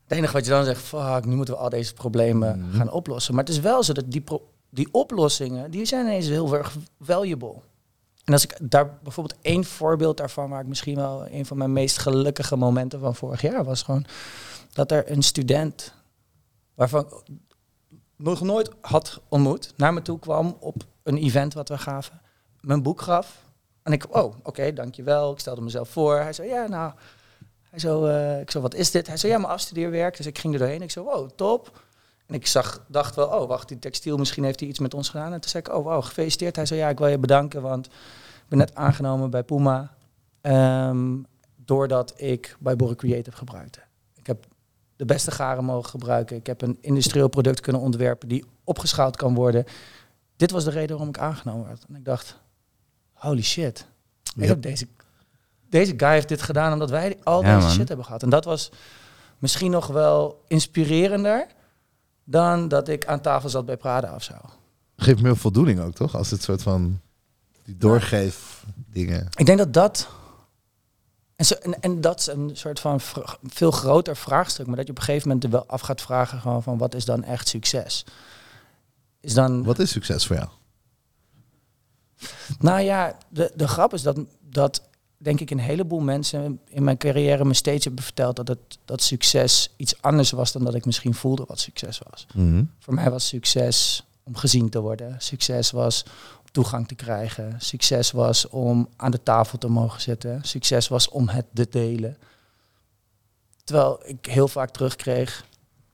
Het 0.08 0.18
enige 0.18 0.34
wat 0.34 0.44
je 0.46 0.52
dan 0.52 0.66
zegt, 0.66 0.82
fuck, 0.82 1.26
nu 1.26 1.36
moeten 1.36 1.54
we 1.54 1.60
al 1.60 1.70
deze 1.70 1.94
problemen 1.94 2.60
Mhm. 2.60 2.78
gaan 2.78 2.92
oplossen. 2.92 3.36
Maar 3.36 3.44
het 3.44 3.54
is 3.54 3.60
wel 3.60 3.84
zo 3.84 3.94
dat 3.94 4.12
die, 4.12 4.22
pro- 4.22 4.50
die 4.70 4.88
oplossingen, 4.92 5.72
die 5.72 5.86
zijn 5.86 6.06
ineens 6.06 6.28
heel 6.28 6.54
erg 6.56 6.76
valuable. 7.02 7.56
En 8.25 8.34
als 8.34 8.44
ik 8.44 8.58
daar 8.62 8.98
bijvoorbeeld 9.04 9.40
één 9.42 9.66
voorbeeld 9.66 10.18
daarvan, 10.18 10.50
waar 10.50 10.62
ik 10.62 10.68
misschien 10.68 10.96
wel 10.96 11.28
een 11.28 11.46
van 11.46 11.58
mijn 11.58 11.74
meest 11.74 11.98
gelukkige 11.98 12.56
momenten 12.56 13.00
van 13.00 13.16
vorig 13.16 13.42
jaar 13.42 13.63
was, 13.63 13.84
gewoon 13.84 14.06
dat 14.74 14.92
er 14.92 15.12
een 15.12 15.22
student 15.22 15.94
waarvan 16.74 17.06
ik 17.06 17.38
nog 18.16 18.42
nooit 18.42 18.70
had 18.82 19.22
ontmoet, 19.28 19.74
naar 19.78 19.94
me 19.94 20.01
toe 20.01 20.20
kwam 20.20 20.58
op 20.60 20.75
een 21.04 21.18
event 21.18 21.54
wat 21.54 21.70
we 21.70 21.78
gaven, 21.78 22.22
mijn 22.62 22.84
boek 22.84 23.01
gaf. 23.01 23.42
En 23.84 23.92
ik, 23.92 24.16
oh, 24.16 24.36
oké, 24.44 24.74
dankjewel. 24.74 25.32
Ik 25.32 25.40
stelde 25.40 25.62
mezelf 25.62 25.90
voor. 25.90 26.16
Hij 26.16 26.34
zei, 26.34 26.48
ja, 26.48 26.68
nou, 26.68 26.94
hij 27.70 27.80
zo, 27.80 28.06
eh, 28.06 28.40
ik 28.40 28.51
zo, 28.51 28.62
wat 28.62 28.74
is 28.74 28.92
dit? 28.92 29.08
Hij 29.08 29.18
zei, 29.18 29.32
ja, 29.32 29.38
mijn 29.38 29.51
afstudeerwerk. 29.51 30.18
Dus 30.18 30.25
ik 30.25 30.40
ging 30.40 30.54
er 30.54 30.60
doorheen. 30.60 30.82
Ik 30.82 30.92
zo, 30.92 31.04
wow, 31.04 31.30
top. 31.30 31.82
En 32.32 32.38
ik 32.38 32.48
zag, 32.48 32.86
dacht 32.88 33.16
wel, 33.16 33.28
oh, 33.28 33.48
wacht, 33.48 33.68
die 33.68 33.80
textiel, 33.80 34.18
misschien 34.18 34.44
heeft 34.44 34.60
hij 34.60 34.70
iets 34.70 34.80
met 34.80 34.94
ons 34.94 35.10
gedaan. 35.10 35.34
En 35.34 35.42
toen 35.42 35.50
zei 35.50 35.64
ik, 35.64 35.74
oh, 35.74 35.84
wow, 35.84 36.04
gefeliciteerd. 36.04 36.56
Hij 36.56 36.66
zei, 36.66 36.80
ja, 36.80 36.90
ik 36.90 36.98
wil 36.98 37.08
je 37.08 37.18
bedanken, 37.20 37.62
want 37.62 37.86
ik 37.86 37.92
ben 38.48 38.58
net 38.58 38.76
aangenomen 38.76 39.30
bij 39.30 39.44
Puma. 39.44 39.96
ehm, 40.42 41.18
doordat 41.66 42.14
ik 42.16 42.56
bij 42.60 42.76
Borre 42.76 42.96
Creative 42.96 43.38
gebruikte. 43.38 43.80
Ik 44.16 44.28
heb 44.28 44.46
de 44.96 45.06
beste 45.06 45.32
garen 45.32 45.64
mogen 45.66 45.90
gebruiken. 45.90 46.36
Ik 46.36 46.46
heb 46.48 46.62
een 46.62 46.78
industrieel 46.82 47.28
product 47.28 47.60
kunnen 47.60 47.82
ontwerpen 47.82 48.28
die 48.28 48.46
opgeschaald 48.64 49.16
kan 49.16 49.34
worden. 49.36 49.66
Dit 50.36 50.52
was 50.52 50.64
de 50.64 50.70
reden 50.70 50.90
waarom 50.90 51.08
ik 51.08 51.18
aangenomen 51.18 51.66
werd. 51.68 51.86
En 51.90 51.96
ik 51.96 52.06
dacht, 52.06 52.40
holy 53.14 53.42
shit. 53.44 53.88
Ik 54.36 54.42
Ja. 54.42 54.48
heb 54.48 54.62
deze, 54.62 54.88
deze 55.70 55.94
guy 55.98 56.10
heeft 56.12 56.28
dit 56.30 56.41
gedaan 56.41 56.74
omdat 56.74 56.89
wij 56.89 57.17
al 57.24 57.41
Ja, 57.44 57.54
deze 57.56 57.67
man. 57.67 57.76
shit 57.76 57.88
hebben 57.88 58.06
gehad. 58.06 58.24
En 58.24 58.30
dat 58.30 58.46
was 58.46 58.72
misschien 59.39 59.72
nog 59.72 59.88
wel 59.88 60.44
inspirerender 60.48 61.48
dan 62.32 62.67
dat 62.67 62.88
ik 62.88 63.06
aan 63.06 63.22
tafel 63.22 63.50
zat 63.50 63.65
bij 63.65 63.78
Prada 63.78 64.15
of 64.15 64.24
zo. 64.24 64.34
Geeft 64.96 65.22
meer 65.22 65.38
voldoening 65.38 65.80
ook, 65.80 65.94
toch? 65.94 66.15
Als 66.15 66.32
het 66.32 66.44
soort 66.44 66.62
van 66.62 67.00
die 67.63 67.78
doorgeef 67.78 68.63
dingen. 68.76 69.28
Ik 69.36 69.46
denk 69.46 69.58
dat 69.58 69.74
dat. 69.74 70.08
En, 71.36 71.46
zo, 71.46 71.54
en, 71.54 71.82
en 71.82 72.02
dat 72.02 72.20
is 72.20 72.28
een 72.28 72.52
soort 72.54 72.80
van 72.80 73.00
veel 73.44 73.72
groter 73.72 74.15
vraagstuk. 74.15 74.67
Maar 74.67 74.76
dat 74.76 74.86
je 74.86 74.91
op 74.91 74.98
een 74.98 75.04
gegeven 75.04 75.28
moment 75.28 75.46
er 75.46 75.52
wel 75.52 75.65
af 75.65 75.82
gaat 75.82 76.02
vragen: 76.02 76.39
gewoon 76.39 76.63
van 76.63 76.78
wat 76.78 76.94
is 76.94 77.06
dan 77.06 77.24
echt 77.24 77.48
succes? 77.48 78.06
Is 79.20 79.34
dan. 79.34 79.63
Wat 79.63 79.80
is 79.80 79.91
succes 79.91 80.28
voor 80.28 80.36
jou? 80.36 80.50
Nou 82.60 82.82
ja, 82.82 83.17
de, 83.30 83.52
de 83.56 83.67
grap 83.67 83.94
is 83.94 84.02
dat, 84.02 84.20
dat 84.39 84.82
denk 85.21 85.39
ik 85.39 85.51
een 85.51 85.60
heleboel 85.60 85.99
mensen 85.99 86.60
in 86.67 86.84
mijn 86.84 86.97
carrière 86.97 87.45
me 87.45 87.53
steeds 87.53 87.86
hebben 87.86 88.03
verteld 88.03 88.36
dat, 88.36 88.47
het, 88.47 88.60
dat 88.86 89.01
succes 89.01 89.73
iets 89.75 90.01
anders 90.01 90.31
was 90.31 90.51
dan 90.51 90.63
dat 90.63 90.75
ik 90.75 90.86
misschien 90.86 91.13
voelde 91.13 91.43
wat 91.47 91.60
succes 91.60 92.01
was. 92.10 92.27
Mhm. 92.34 92.63
Voor 92.79 92.93
mij 92.93 93.10
was 93.10 93.27
succes 93.27 94.05
om 94.23 94.36
gezien 94.36 94.69
te 94.69 94.81
worden. 94.81 95.15
Succes 95.17 95.71
was 95.71 96.05
toegang 96.51 96.88
te 96.88 96.95
krijgen. 96.95 97.55
Succes 97.57 98.12
was 98.12 98.47
om 98.47 98.89
aan 98.95 99.12
de 99.12 99.23
tafel 99.23 99.57
te 99.57 99.67
mogen 99.67 100.01
zitten. 100.01 100.39
Succes 100.43 100.88
was 100.88 101.10
om 101.10 101.27
het 101.27 101.45
te 101.53 101.67
delen. 101.69 102.17
Terwijl 103.63 103.99
ik 104.03 104.25
heel 104.25 104.47
vaak 104.47 104.69
terugkreeg 104.69 105.45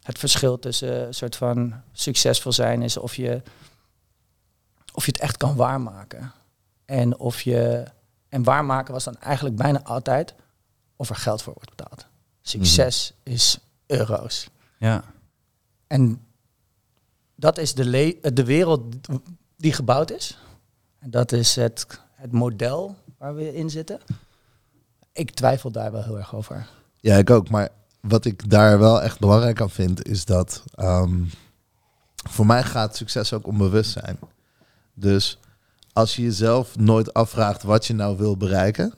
het 0.04 0.20
verschil 0.20 0.60
tussen 0.60 1.08
een 1.08 1.14
soort 1.14 1.36
van 1.36 1.74
succesvol 1.92 2.52
zijn 2.52 2.82
is 2.82 2.98
of 2.98 3.16
je, 3.16 3.42
of 4.94 5.06
je 5.06 5.12
het 5.12 5.22
echt 5.22 5.38
kan 5.38 5.56
waarmaken. 5.56 6.32
En 6.86 7.18
of 7.20 7.42
je 7.42 7.86
en 8.30 8.44
waarmaken 8.44 8.94
was 8.94 9.04
dan 9.04 9.18
eigenlijk 9.20 9.56
bijna 9.56 9.84
altijd 9.84 10.36
of 10.96 11.10
er 11.10 11.16
geld 11.16 11.42
voor 11.42 11.54
wordt 11.54 11.76
betaald. 11.76 12.06
Succes 12.42 13.14
is 13.24 13.60
euro's. 13.86 14.50
Ja. 14.78 15.04
En 15.88 16.22
dat 17.36 17.58
is 17.58 17.74
de, 17.74 18.18
de 18.34 18.44
wereld 18.44 18.96
die 19.56 19.74
gebouwd 19.74 20.12
is. 20.12 20.40
En 21.00 21.10
dat 21.10 21.32
is 21.32 21.56
het, 21.56 21.88
het 22.12 22.32
model 22.32 22.96
waar 23.18 23.36
we 23.36 23.56
in 23.56 23.70
zitten. 23.70 24.00
Ik 25.14 25.32
twijfel 25.32 25.72
daar 25.72 25.92
wel 25.92 26.04
heel 26.04 26.18
erg 26.18 26.36
over. 26.36 26.68
Ja, 26.96 27.16
ik 27.16 27.30
ook. 27.30 27.50
Maar 27.50 27.70
wat 28.02 28.26
ik 28.26 28.50
daar 28.50 28.80
wel 28.80 29.02
echt 29.02 29.20
belangrijk 29.20 29.62
aan 29.62 29.70
vind, 29.70 30.08
is 30.08 30.26
dat 30.26 30.64
ehm, 30.76 31.24
voor 32.16 32.46
mij 32.46 32.64
gaat 32.64 32.96
succes 32.96 33.34
ook 33.34 33.48
om 33.48 33.58
bewustzijn. 33.58 34.20
Dus 34.94 35.40
als 35.98 36.16
je 36.16 36.22
jezelf 36.22 36.78
nooit 36.78 37.14
afvraagt 37.14 37.64
wat 37.64 37.86
je 37.86 37.94
nou 37.94 38.18
wil 38.18 38.38
bereiken, 38.38 38.94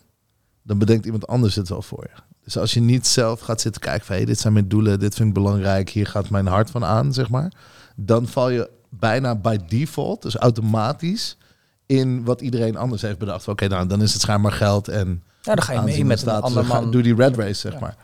dan 0.61 0.77
bedenkt 0.77 1.05
iemand 1.05 1.27
anders 1.27 1.55
het 1.55 1.69
wel 1.69 1.81
voor 1.81 2.03
je. 2.13 2.21
Dus 2.43 2.57
als 2.57 2.73
je 2.73 2.79
niet 2.79 3.07
zelf 3.07 3.39
gaat 3.39 3.61
zitten 3.61 3.81
kijken 3.81 4.05
van 4.05 4.15
hey, 4.15 4.25
dit 4.25 4.39
zijn 4.39 4.53
mijn 4.53 4.67
doelen, 4.67 4.99
dit 4.99 5.15
vind 5.15 5.27
ik 5.27 5.33
belangrijk, 5.33 5.89
hier 5.89 6.07
gaat 6.07 6.29
mijn 6.29 6.47
hart 6.47 6.69
van 6.69 6.85
aan, 6.85 7.13
zeg 7.13 7.29
maar. 7.29 7.51
Dan 7.95 8.27
val 8.27 8.49
je 8.49 8.69
bijna 8.89 9.35
bij 9.35 9.59
default, 9.67 10.21
dus 10.21 10.35
automatisch, 10.35 11.37
in 11.85 12.23
wat 12.23 12.41
iedereen 12.41 12.77
anders 12.77 13.01
heeft 13.01 13.17
bedacht. 13.17 13.47
Oké, 13.47 13.67
nou, 13.67 13.87
dan 13.87 14.01
is 14.01 14.13
het 14.13 14.21
schijnbaar 14.21 14.51
geld 14.51 14.87
en 14.87 15.23
Ja, 15.41 15.55
dan 15.55 15.63
ga 15.63 15.73
je 15.73 15.81
mee 15.81 16.05
met 16.05 16.11
een 16.11 16.17
status. 16.17 16.43
ander 16.43 16.65
ga- 16.65 16.79
man. 16.81 16.91
Doe 16.91 17.01
die 17.01 17.15
red 17.15 17.35
race, 17.35 17.53
zeg 17.59 17.73
Ja. 17.73 17.79
maar. 17.79 17.95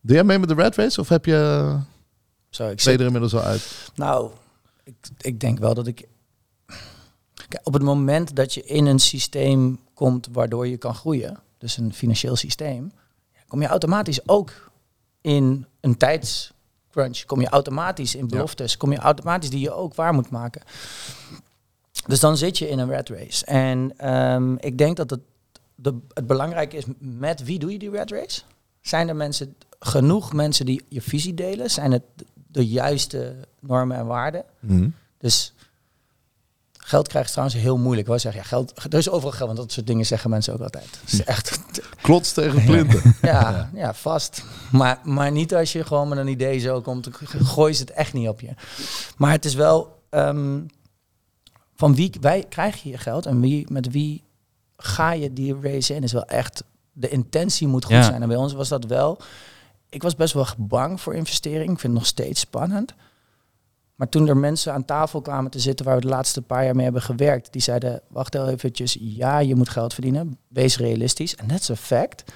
Doe 0.00 0.14
jij 0.14 0.24
mee 0.24 0.38
met 0.38 0.48
de 0.48 0.54
red 0.54 0.76
race 0.76 1.00
of 1.00 1.08
heb 1.08 1.24
je, 1.24 1.76
Zo, 2.50 2.62
ik 2.62 2.68
ben 2.68 2.76
je 2.76 2.82
zit, 2.82 3.00
er 3.00 3.06
inmiddels 3.06 3.34
al 3.34 3.42
uit? 3.42 3.90
nou, 3.94 4.30
ik, 4.84 4.94
ik 5.20 5.40
denk 5.40 5.58
wel 5.58 5.74
dat 5.74 5.86
ik... 5.86 6.08
Op 7.62 7.72
het 7.72 7.82
moment 7.82 8.36
dat 8.36 8.54
je 8.54 8.62
in 8.62 8.86
een 8.86 8.98
systeem 8.98 9.78
komt 9.94 10.28
waardoor 10.32 10.66
je 10.66 10.76
kan 10.76 10.94
groeien, 10.94 11.38
dus 11.58 11.76
een 11.76 11.94
financieel 11.94 12.36
systeem, 12.36 12.92
kom 13.48 13.60
je 13.60 13.66
automatisch 13.66 14.28
ook 14.28 14.70
in 15.20 15.66
een 15.80 15.96
tijdscrunch. 15.96 17.24
Kom 17.26 17.40
je 17.40 17.48
automatisch 17.48 18.14
in 18.14 18.28
beloftes. 18.28 18.76
Kom 18.76 18.92
je 18.92 18.98
automatisch 18.98 19.50
die 19.50 19.60
je 19.60 19.72
ook 19.72 19.94
waar 19.94 20.14
moet 20.14 20.30
maken. 20.30 20.62
Dus 22.06 22.20
dan 22.20 22.36
zit 22.36 22.58
je 22.58 22.68
in 22.68 22.78
een 22.78 22.88
red 22.88 23.08
race. 23.08 23.44
En 23.44 23.92
ehm, 23.96 24.54
ik 24.54 24.78
denk 24.78 24.96
dat 24.96 25.10
het, 25.10 25.20
de, 25.74 25.98
het 26.14 26.26
belangrijk 26.26 26.72
is, 26.72 26.84
met 26.98 27.44
wie 27.44 27.58
doe 27.58 27.72
je 27.72 27.78
die 27.78 27.90
red 27.90 28.10
race? 28.10 28.42
Zijn 28.80 29.08
er 29.08 29.16
mensen, 29.16 29.56
genoeg 29.78 30.32
mensen 30.32 30.66
die 30.66 30.84
je 30.88 31.00
visie 31.00 31.34
delen? 31.34 31.70
Zijn 31.70 31.92
het 31.92 32.02
de 32.46 32.66
juiste 32.66 33.36
normen 33.60 33.96
en 33.96 34.06
waarden? 34.06 34.44
Dus 35.18 35.54
geld 36.90 37.08
krijgt 37.08 37.30
trouwens 37.30 37.58
heel 37.58 37.78
moeilijk. 37.78 38.06
Wou 38.06 38.18
zeggen, 38.18 38.40
ja, 38.42 38.48
geld, 38.48 38.84
er 38.92 38.98
is 38.98 39.08
overal 39.10 39.32
geld, 39.32 39.46
want 39.46 39.58
dat 39.60 39.72
soort 39.72 39.86
dingen 39.86 40.06
zeggen 40.06 40.30
mensen 40.30 40.52
ook 40.54 40.60
altijd. 40.60 40.98
Het 41.00 41.12
is 41.12 41.24
echt, 41.24 41.60
Klots 42.00 42.32
tegen 42.32 42.64
plinten. 42.64 43.14
ja, 43.22 43.70
ja, 43.74 43.94
vast. 43.94 44.44
Maar, 44.72 45.00
maar 45.04 45.30
niet 45.32 45.54
als 45.54 45.72
je 45.72 45.84
gewoon 45.84 46.08
met 46.08 46.18
een 46.18 46.28
idee 46.28 46.58
zo 46.58 46.80
komt, 46.80 47.08
gooi 47.42 47.74
ze 47.74 47.80
het 47.80 47.90
echt 47.90 48.12
niet 48.12 48.28
op 48.28 48.40
je. 48.40 48.50
Maar 49.16 49.30
het 49.32 49.44
is 49.44 49.54
wel, 49.54 50.02
ehm, 50.10 50.60
van 51.74 51.94
wie 51.94 52.12
wij 52.20 52.44
krijg 52.48 52.82
je 52.82 52.90
je 52.90 52.98
geld 52.98 53.26
en 53.26 53.40
wie, 53.40 53.66
met 53.72 53.90
wie 53.90 54.22
ga 54.76 55.12
je 55.12 55.32
die 55.32 55.56
race 55.60 55.94
in, 55.94 56.02
is 56.02 56.12
wel 56.12 56.24
echt, 56.24 56.64
de 56.92 57.08
intentie 57.08 57.66
moet 57.66 57.84
goed 57.84 57.94
Ja. 57.94 58.02
zijn. 58.02 58.22
En 58.22 58.28
bij 58.28 58.36
ons 58.36 58.52
was 58.52 58.68
dat 58.68 58.84
wel, 58.84 59.18
ik 59.88 60.02
was 60.02 60.14
best 60.16 60.34
wel 60.34 60.46
bang 60.58 61.00
voor 61.00 61.14
investering. 61.14 61.62
Ik 61.72 61.78
vind 61.78 61.82
het 61.82 61.92
nog 61.92 62.06
steeds 62.06 62.40
spannend. 62.40 62.94
Maar 64.00 64.08
toen 64.08 64.28
er 64.28 64.36
mensen 64.36 64.72
aan 64.72 64.84
tafel 64.84 65.20
kwamen 65.20 65.50
te 65.50 65.58
zitten 65.58 65.86
waar 65.86 65.94
we 65.94 66.00
de 66.00 66.08
laatste 66.08 66.42
paar 66.42 66.64
jaar 66.64 66.74
mee 66.74 66.84
hebben 66.84 67.02
gewerkt, 67.02 67.52
die 67.52 67.62
zeiden, 67.62 68.00
wacht 68.08 68.32
heel 68.32 68.48
eventjes, 68.48 68.96
ja, 69.00 69.38
je 69.38 69.54
moet 69.54 69.68
geld 69.68 69.92
verdienen, 69.94 70.38
wees 70.48 70.76
realistisch. 70.78 71.36
En 71.36 71.48
dat 71.48 71.60
is 71.60 71.68
een 71.68 71.76
fact. 71.76 72.32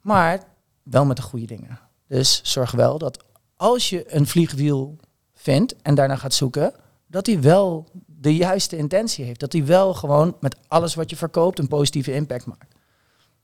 Maar 0.00 0.42
wel 0.82 1.04
met 1.04 1.16
de 1.16 1.22
goede 1.22 1.46
dingen. 1.46 1.78
Dus 2.06 2.40
zorg 2.44 2.70
wel 2.70 2.98
dat 2.98 3.24
als 3.56 3.90
je 3.90 4.14
een 4.14 4.26
vliegwiel 4.26 4.96
vindt 5.34 5.76
en 5.82 5.94
daarna 5.94 6.16
gaat 6.16 6.34
zoeken, 6.34 6.72
dat 7.06 7.26
hij 7.26 7.40
wel 7.40 7.86
de 8.06 8.36
juiste 8.36 8.76
intentie 8.76 9.24
heeft. 9.24 9.40
Dat 9.40 9.52
hij 9.52 9.66
wel 9.66 9.94
gewoon 9.94 10.36
met 10.40 10.56
alles 10.68 10.94
wat 10.94 11.10
je 11.10 11.16
verkoopt 11.16 11.58
een 11.58 11.68
positieve 11.68 12.12
impact 12.12 12.46
maakt. 12.46 12.74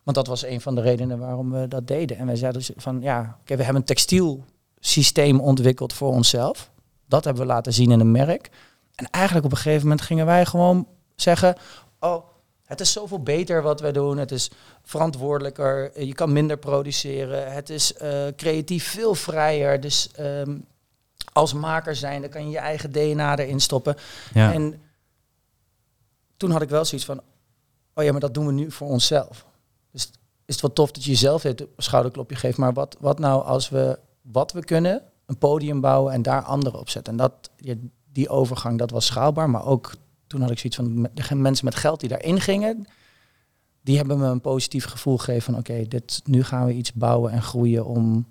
Want 0.02 0.16
dat 0.16 0.26
was 0.26 0.44
een 0.44 0.60
van 0.60 0.74
de 0.74 0.80
redenen 0.80 1.18
waarom 1.18 1.50
we 1.50 1.68
dat 1.68 1.86
deden. 1.86 2.16
En 2.16 2.26
wij 2.26 2.36
zeiden 2.36 2.60
dus 2.60 2.70
van 2.76 3.00
ja, 3.00 3.36
oké, 3.40 3.56
we 3.56 3.62
hebben 3.62 3.82
een 3.82 3.88
textielsysteem 3.88 5.40
ontwikkeld 5.40 5.92
voor 5.92 6.12
onszelf. 6.12 6.74
Dat 7.06 7.24
hebben 7.24 7.42
we 7.42 7.48
laten 7.48 7.72
zien 7.72 7.90
in 7.90 8.00
een 8.00 8.10
merk. 8.10 8.50
En 8.94 9.10
eigenlijk 9.10 9.46
op 9.46 9.52
een 9.52 9.56
gegeven 9.56 9.82
moment 9.82 10.00
gingen 10.00 10.26
wij 10.26 10.46
gewoon 10.46 10.88
zeggen, 11.14 11.56
oh, 12.00 12.24
het 12.64 12.80
is 12.80 12.92
zoveel 12.92 13.22
beter 13.22 13.62
wat 13.62 13.80
wij 13.80 13.92
doen. 13.92 14.18
Het 14.18 14.32
is 14.32 14.50
verantwoordelijker. 14.82 16.04
Je 16.04 16.14
kan 16.14 16.32
minder 16.32 16.56
produceren. 16.56 17.52
Het 17.52 17.70
is 17.70 17.94
eh, 17.94 18.26
creatief 18.36 18.90
veel 18.90 19.14
vrijer. 19.14 19.80
Dus 19.80 20.10
ehm, 20.12 20.58
als 21.32 21.52
maker 21.52 21.96
zijn, 21.96 22.20
dan 22.20 22.30
kan 22.30 22.44
je 22.44 22.50
je 22.50 22.58
eigen 22.58 22.92
DNA 22.92 23.38
erin 23.38 23.60
stoppen. 23.60 23.96
Ja. 24.34 24.52
En 24.52 24.82
toen 26.36 26.50
had 26.50 26.62
ik 26.62 26.68
wel 26.68 26.84
zoiets 26.84 27.06
van, 27.06 27.20
oh 27.94 28.04
ja, 28.04 28.10
maar 28.10 28.20
dat 28.20 28.34
doen 28.34 28.46
we 28.46 28.52
nu 28.52 28.70
voor 28.70 28.88
onszelf. 28.88 29.46
Dus 29.90 30.10
is 30.44 30.54
het 30.54 30.60
wel 30.60 30.72
tof 30.72 30.90
dat 30.90 31.04
je 31.04 31.10
jezelf 31.10 31.42
dit 31.42 31.60
een 31.60 31.68
schouderklopje 31.76 32.36
geeft. 32.36 32.58
Maar 32.58 32.72
wat, 32.72 32.96
wat 33.00 33.18
nou 33.18 33.44
als 33.44 33.68
we 33.68 33.98
wat 34.22 34.52
we 34.52 34.64
kunnen, 34.64 35.02
een 35.26 35.38
podium 35.38 35.80
bouwen 35.80 36.12
en 36.12 36.22
daar 36.22 36.42
anderen 36.42 36.80
op 36.80 36.88
zetten. 36.88 37.12
En 37.12 37.18
dat, 37.18 37.50
die 38.12 38.28
overgang, 38.28 38.78
dat 38.78 38.90
was 38.90 39.06
schaalbaar. 39.06 39.50
Maar 39.50 39.64
ook 39.64 39.92
toen 40.26 40.40
had 40.40 40.50
ik 40.50 40.58
zoiets 40.58 40.76
van, 40.76 41.08
de 41.14 41.34
mensen 41.34 41.64
met 41.64 41.74
geld 41.74 42.00
die 42.00 42.08
daarin 42.08 42.40
gingen, 42.40 42.86
die 43.82 43.96
hebben 43.96 44.18
me 44.18 44.26
een 44.26 44.40
positief 44.40 44.84
gevoel 44.84 45.18
gegeven 45.18 45.42
van, 45.42 45.56
oké, 45.56 45.84
dit 45.88 46.22
nu 46.24 46.42
gaan 46.42 46.66
we 46.66 46.72
iets 46.72 46.92
bouwen 46.92 47.32
en 47.32 47.42
groeien 47.42 47.86
om, 47.86 48.26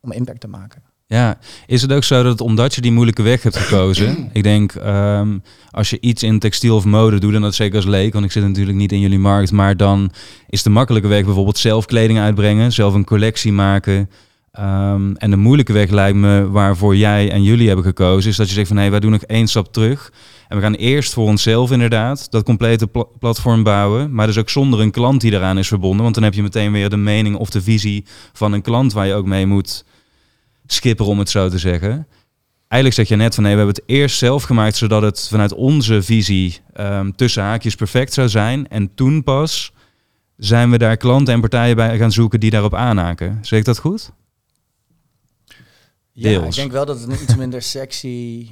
om 0.00 0.12
impact 0.12 0.40
te 0.40 0.48
maken. 0.48 0.82
Ja, 1.06 1.38
is 1.66 1.82
het 1.82 1.92
ook 1.92 2.04
zo 2.04 2.22
dat 2.22 2.40
omdat 2.40 2.74
je 2.74 2.80
die 2.80 2.92
moeilijke 2.92 3.22
weg 3.22 3.42
hebt 3.42 3.56
gekozen, 3.56 4.16
ik 4.32 4.42
denk 4.42 4.72
ehm, 4.72 5.38
als 5.70 5.90
je 5.90 6.00
iets 6.00 6.22
in 6.22 6.38
textiel 6.38 6.76
of 6.76 6.84
mode 6.84 7.20
doet, 7.20 7.34
en 7.34 7.40
dat 7.40 7.54
zeker 7.54 7.76
als 7.76 7.84
leek, 7.84 8.12
want 8.12 8.24
ik 8.24 8.32
zit 8.32 8.42
natuurlijk 8.42 8.76
niet 8.76 8.92
in 8.92 9.00
jullie 9.00 9.18
markt, 9.18 9.50
maar 9.50 9.76
dan 9.76 10.12
is 10.48 10.62
de 10.62 10.70
makkelijke 10.70 11.08
weg 11.08 11.24
bijvoorbeeld 11.24 11.58
zelf 11.58 11.86
kleding 11.86 12.18
uitbrengen, 12.18 12.72
zelf 12.72 12.94
een 12.94 13.04
collectie 13.04 13.52
maken. 13.52 14.10
Ehm, 14.52 15.12
en 15.14 15.30
de 15.30 15.36
moeilijke 15.36 15.72
weg 15.72 15.90
lijkt 15.90 16.18
me 16.18 16.50
waarvoor 16.50 16.96
jij 16.96 17.30
en 17.30 17.42
jullie 17.42 17.66
hebben 17.66 17.84
gekozen, 17.84 18.30
is 18.30 18.36
dat 18.36 18.48
je 18.48 18.54
zegt 18.54 18.68
van 18.68 18.76
hé, 18.76 18.90
wij 18.90 19.00
doen 19.00 19.10
nog 19.10 19.22
één 19.22 19.46
stap 19.46 19.72
terug. 19.72 20.12
En 20.48 20.56
we 20.56 20.62
gaan 20.62 20.74
eerst 20.74 21.12
voor 21.12 21.26
onszelf 21.26 21.70
inderdaad 21.70 22.30
dat 22.30 22.44
complete 22.44 22.86
pla- 22.86 23.06
platform 23.18 23.62
bouwen, 23.62 24.14
maar 24.14 24.26
dus 24.26 24.38
ook 24.38 24.50
zonder 24.50 24.80
een 24.80 24.90
klant 24.90 25.20
die 25.20 25.32
eraan 25.32 25.58
is 25.58 25.68
verbonden, 25.68 26.02
want 26.02 26.14
dan 26.14 26.24
heb 26.24 26.34
je 26.34 26.42
meteen 26.42 26.72
weer 26.72 26.90
de 26.90 26.96
mening 26.96 27.36
of 27.36 27.50
de 27.50 27.62
visie 27.62 28.04
van 28.32 28.52
een 28.52 28.62
klant 28.62 28.92
waar 28.92 29.06
je 29.06 29.14
ook 29.14 29.26
mee 29.26 29.46
moet 29.46 29.84
skipper 30.66 31.06
om 31.06 31.18
het 31.18 31.30
zo 31.30 31.48
te 31.48 31.58
zeggen. 31.58 32.06
Eigenlijk 32.68 32.94
zeg 32.94 33.08
je 33.08 33.24
net 33.24 33.34
van 33.34 33.42
nee, 33.42 33.52
we 33.52 33.58
hebben 33.58 33.76
het 33.76 33.94
eerst 33.96 34.18
zelf 34.18 34.42
gemaakt 34.42 34.76
zodat 34.76 35.02
het 35.02 35.28
vanuit 35.28 35.54
onze 35.54 36.02
visie 36.02 36.60
ehm, 36.72 37.10
tussen 37.10 37.42
haakjes 37.42 37.74
perfect 37.74 38.12
zou 38.12 38.28
zijn. 38.28 38.68
En 38.68 38.94
toen 38.94 39.22
pas 39.22 39.72
zijn 40.36 40.70
we 40.70 40.78
daar 40.78 40.96
klanten 40.96 41.34
en 41.34 41.40
partijen 41.40 41.76
bij 41.76 41.98
gaan 41.98 42.12
zoeken 42.12 42.40
die 42.40 42.50
daarop 42.50 42.74
aanhaken. 42.74 43.38
Zeg 43.42 43.58
ik 43.58 43.64
dat 43.64 43.78
goed? 43.78 44.12
Ja, 46.12 46.42
ik 46.44 46.54
denk 46.54 46.72
wel 46.72 46.84
dat 46.86 47.00
het 47.00 47.08
een 47.08 47.22
iets 47.22 47.36
minder 47.36 47.62
sexy 47.62 48.48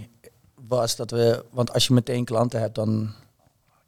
was. 0.54 0.96
Dat 0.96 1.10
we, 1.10 1.44
want 1.50 1.72
als 1.72 1.86
je 1.86 1.94
meteen 1.94 2.24
klanten 2.24 2.60
hebt, 2.60 2.74
dan 2.74 3.14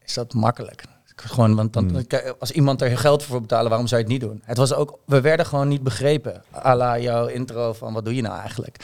is 0.05 0.15
dat 0.15 0.35
makkelijk. 0.35 0.85
Gewoon, 1.17 1.55
want 1.55 1.73
dan, 1.73 1.89
Hmm. 1.89 2.35
als 2.39 2.51
iemand 2.51 2.83
er 2.83 2.99
geld 2.99 3.23
voor 3.23 3.41
betalen, 3.41 3.69
waarom 3.69 3.87
zou 3.87 4.01
je 4.03 4.07
het 4.07 4.21
niet 4.21 4.29
doen? 4.31 4.43
Het 4.45 4.57
was 4.57 4.73
ook, 4.75 4.99
we 5.07 5.21
werden 5.21 5.47
gewoon 5.47 5.69
niet 5.69 5.83
begrepen. 5.83 6.43
à 6.55 6.75
la 6.77 6.99
jouw 6.99 7.27
intro 7.27 7.73
van 7.73 7.93
wat 7.93 8.05
doe 8.05 8.15
je 8.15 8.23
nou 8.23 8.39
eigenlijk? 8.41 8.77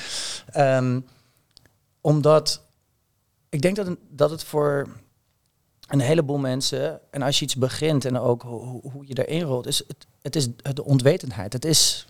Ehm, 0.50 1.00
omdat 2.00 2.62
ik 3.48 3.62
denk 3.62 3.76
dat, 3.76 3.86
een- 3.86 3.98
dat 4.10 4.30
het 4.30 4.44
voor 4.44 4.88
een 5.88 6.00
heleboel 6.00 6.38
mensen, 6.38 7.00
en 7.10 7.22
als 7.22 7.38
je 7.38 7.44
iets 7.44 7.56
begint 7.56 8.04
en 8.04 8.18
ook 8.18 8.42
hoe, 8.42 9.06
je 9.06 9.26
erin 9.26 9.42
rolt, 9.42 9.66
is 9.66 9.78
het, 9.86 10.06
het 10.22 10.36
is 10.36 10.48
de 10.74 10.84
onwetendheid. 10.84 11.52
Het 11.52 11.64
is, 11.64 12.06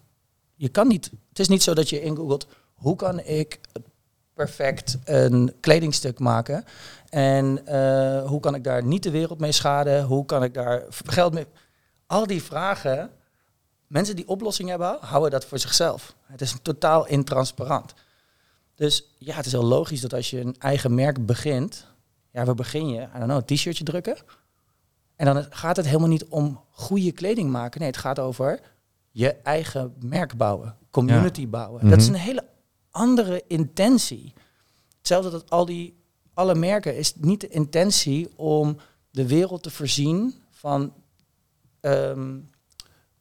je 0.55 0.69
kan 0.69 0.89
niet, 0.89 1.11
het 1.29 1.39
is 1.39 1.49
niet 1.49 1.63
zo 1.63 1.75
dat 1.75 1.89
je 1.89 2.01
ingoogelt, 2.03 2.47
hoe 2.79 2.97
kan 2.97 3.21
ik 3.21 3.61
perfect 4.35 4.99
een 5.05 5.55
kledingstuk 5.61 6.19
maken? 6.19 6.65
En 7.09 7.67
eh, 7.67 8.27
hoe 8.29 8.41
kan 8.41 8.55
ik 8.55 8.65
daar 8.65 8.85
niet 8.85 9.03
de 9.03 9.11
wereld 9.11 9.39
mee 9.41 9.53
schaden? 9.53 10.05
Hoe 10.05 10.25
kan 10.25 10.43
ik 10.43 10.55
daar 10.55 10.83
geld 10.89 11.35
mee... 11.35 11.47
Al 12.07 12.27
die 12.27 12.43
vragen, 12.43 13.11
mensen 13.87 14.17
die 14.17 14.29
oplossingen 14.29 14.71
hebben, 14.71 14.97
houden 15.01 15.31
dat 15.31 15.45
voor 15.45 15.59
zichzelf. 15.59 16.15
Het 16.23 16.41
is 16.41 16.55
totaal 16.63 17.07
intransparant. 17.07 17.95
Dus 18.75 19.15
ja, 19.19 19.35
het 19.37 19.47
is 19.47 19.53
heel 19.53 19.65
logisch 19.65 20.01
dat 20.01 20.15
als 20.15 20.31
je 20.31 20.41
een 20.41 20.57
eigen 20.59 20.95
merk 20.95 21.27
begint, 21.27 21.87
ja, 22.31 22.45
waar 22.45 22.55
begin 22.55 22.89
je? 22.89 23.01
I 23.01 23.09
don't 23.13 23.25
know, 23.25 23.37
een 23.37 23.45
t-shirtje 23.57 23.85
drukken? 23.85 24.17
En 25.17 25.27
dan 25.27 25.47
gaat 25.51 25.77
het 25.77 25.87
helemaal 25.87 26.09
niet 26.09 26.25
om 26.25 26.61
goede 26.71 27.13
kleding 27.13 27.51
maken. 27.51 27.81
Nee, 27.81 27.89
het 27.89 27.99
gaat 27.99 28.19
over 28.19 28.61
je 29.11 29.33
eigen 29.35 29.95
merk 30.01 30.37
bouwen, 30.37 30.77
community 30.91 31.49
bouwen. 31.49 31.89
Dat 31.91 31.99
is 31.99 32.07
Mhm. 32.07 32.15
een 32.15 32.21
hele 32.21 32.45
andere 32.99 33.43
intentie. 33.47 34.33
Hetzelfde 34.99 35.31
dat 35.31 35.51
al 35.51 35.65
die 35.65 35.97
alle 36.35 36.55
merken 36.55 36.97
is 36.97 37.15
niet 37.17 37.41
de 37.41 37.49
intentie 37.49 38.29
om 38.37 38.77
de 39.11 39.27
wereld 39.27 39.63
te 39.63 39.71
voorzien 39.71 40.35
van 40.51 40.93
ehm, 41.81 42.37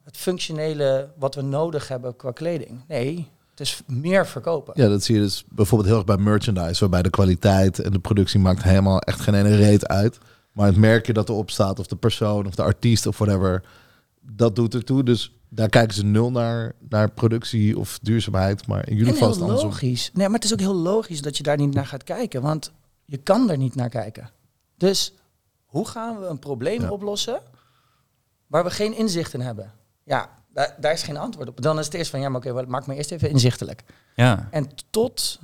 het 0.03 0.17
functionele 0.17 1.13
wat 1.17 1.35
we 1.35 1.41
nodig 1.41 1.87
hebben 1.87 2.15
qua 2.15 2.31
kleding. 2.31 2.83
Nee, 2.87 3.29
het 3.49 3.59
is 3.59 3.81
meer 3.85 4.27
verkopen. 4.27 4.73
Ja, 4.75 4.87
dat 4.87 5.03
zie 5.03 5.15
je 5.15 5.21
dus 5.21 5.43
bijvoorbeeld 5.49 5.89
heel 5.89 5.97
erg 5.97 6.07
bij 6.07 6.17
merchandise, 6.17 6.79
waarbij 6.79 7.01
de 7.01 7.09
kwaliteit 7.09 7.79
en 7.79 7.91
de 7.91 7.99
productie 7.99 8.39
maakt 8.39 8.63
helemaal 8.63 8.99
echt 8.99 9.19
geen 9.19 9.33
ene 9.33 9.55
reet 9.55 9.87
uit. 9.87 10.17
Maar 10.51 10.67
het 10.67 10.77
merkje 10.77 11.13
dat 11.13 11.29
erop 11.29 11.49
staat, 11.51 11.79
of 11.79 11.87
de 11.87 11.95
persoon, 11.95 12.47
of 12.47 12.55
de 12.55 12.63
artiest, 12.63 13.07
of 13.07 13.17
whatever, 13.17 13.63
dat 14.31 14.55
doet 14.55 14.73
ertoe. 14.73 15.03
Dus 15.03 15.31
daar 15.49 15.69
kijken 15.69 15.95
ze 15.95 16.05
nul 16.05 16.31
naar, 16.31 16.75
naar 16.89 17.11
productie 17.11 17.77
of 17.79 17.99
duurzaamheid. 18.01 18.67
Maar 18.67 18.87
in 18.89 18.95
jullie 18.95 19.07
En 19.07 19.13
geval 19.13 19.29
is 19.29 19.35
heel 19.35 19.45
het 19.45 19.53
andersom. 19.55 19.81
logisch. 19.87 20.09
Nee, 20.13 20.25
maar 20.25 20.35
het 20.35 20.43
is 20.45 20.53
ook 20.53 20.59
heel 20.59 20.75
logisch 20.75 21.21
dat 21.21 21.37
je 21.37 21.43
daar 21.43 21.57
niet 21.57 21.73
naar 21.73 21.85
gaat 21.85 22.03
kijken, 22.03 22.41
want 22.41 22.71
je 23.05 23.17
kan 23.17 23.49
er 23.49 23.57
niet 23.57 23.75
naar 23.75 23.89
kijken. 23.89 24.29
Dus 24.77 25.13
hoe 25.65 25.87
gaan 25.87 26.19
we 26.19 26.25
een 26.25 26.39
probleem 26.39 26.81
Ja. 26.81 26.89
oplossen 26.91 27.41
waar 28.47 28.63
we 28.63 28.69
geen 28.69 28.97
inzicht 28.97 29.33
in 29.33 29.41
hebben? 29.41 29.71
Ja, 30.03 30.29
daar, 30.53 30.75
daar 30.79 30.93
is 30.93 31.03
geen 31.03 31.17
antwoord 31.17 31.47
op. 31.49 31.61
Dan 31.61 31.79
is 31.79 31.85
het 31.85 31.93
eerst 31.93 32.09
van, 32.11 32.19
ja, 32.19 32.29
maar 32.29 32.39
oké, 32.41 32.53
wat 32.53 32.67
maak 32.67 32.87
me 32.87 32.95
eerst 32.95 33.11
even 33.11 33.29
inzichtelijk. 33.29 33.83
Ja. 34.15 34.47
En 34.51 34.67
tot 34.89 35.39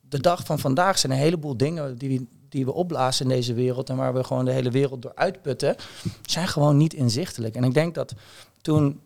de 0.00 0.20
dag 0.20 0.44
van 0.44 0.58
vandaag 0.58 0.98
zijn 0.98 1.12
een 1.12 1.18
heleboel 1.18 1.56
dingen 1.56 1.96
die, 1.98 2.18
we- 2.18 2.26
die 2.48 2.64
we 2.64 2.72
opblazen 2.72 3.24
in 3.24 3.36
deze 3.36 3.54
wereld 3.54 3.88
en 3.90 3.96
waar 3.96 4.14
we 4.14 4.24
gewoon 4.24 4.44
de 4.44 4.52
hele 4.52 4.70
wereld 4.70 5.02
door 5.02 5.14
uitputten, 5.14 5.76
zijn 6.22 6.48
gewoon 6.48 6.76
niet 6.76 6.94
inzichtelijk. 6.94 7.54
En 7.54 7.64
ik 7.64 7.74
denk 7.74 7.94
dat 7.94 8.14
toen 8.60 9.00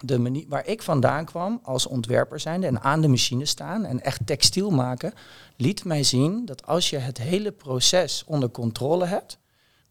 de 0.00 0.18
manier 0.18 0.44
waar 0.48 0.66
ik 0.66 0.82
vandaan 0.82 1.24
kwam 1.24 1.60
als 1.62 1.86
ontwerper 1.86 2.40
zijnde 2.40 2.66
en 2.66 2.80
aan 2.80 3.00
de 3.00 3.08
machine 3.08 3.46
staan 3.46 3.84
en 3.84 4.00
echt 4.00 4.26
textiel 4.26 4.70
maken, 4.70 5.12
liet 5.56 5.84
mij 5.84 6.02
zien 6.02 6.44
dat 6.44 6.66
als 6.66 6.90
je 6.90 6.96
het 6.98 7.18
hele 7.18 7.52
proces 7.52 8.22
onder 8.26 8.50
controle 8.50 9.04
hebt, 9.04 9.38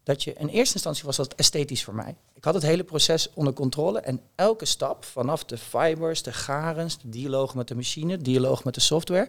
dat 0.02 0.22
je 0.22 0.32
in 0.32 0.48
eerste 0.48 0.74
instantie 0.74 1.04
was 1.04 1.16
dat 1.16 1.34
esthetisch 1.34 1.84
voor 1.84 1.94
mij. 1.94 2.14
Ik 2.34 2.44
had 2.44 2.54
het 2.54 2.62
hele 2.62 2.84
proces 2.84 3.30
onder 3.34 3.52
controle 3.52 4.00
en 4.00 4.20
elke 4.34 4.64
stap, 4.64 5.04
vanaf 5.04 5.44
de 5.44 5.58
fibers, 5.58 6.22
de 6.22 6.32
garens, 6.32 6.98
de 6.98 7.08
dialoog 7.08 7.54
met 7.54 7.68
de 7.68 7.74
machine, 7.74 8.18
dialoog 8.18 8.64
met 8.64 8.74
de 8.74 8.80
software, 8.80 9.28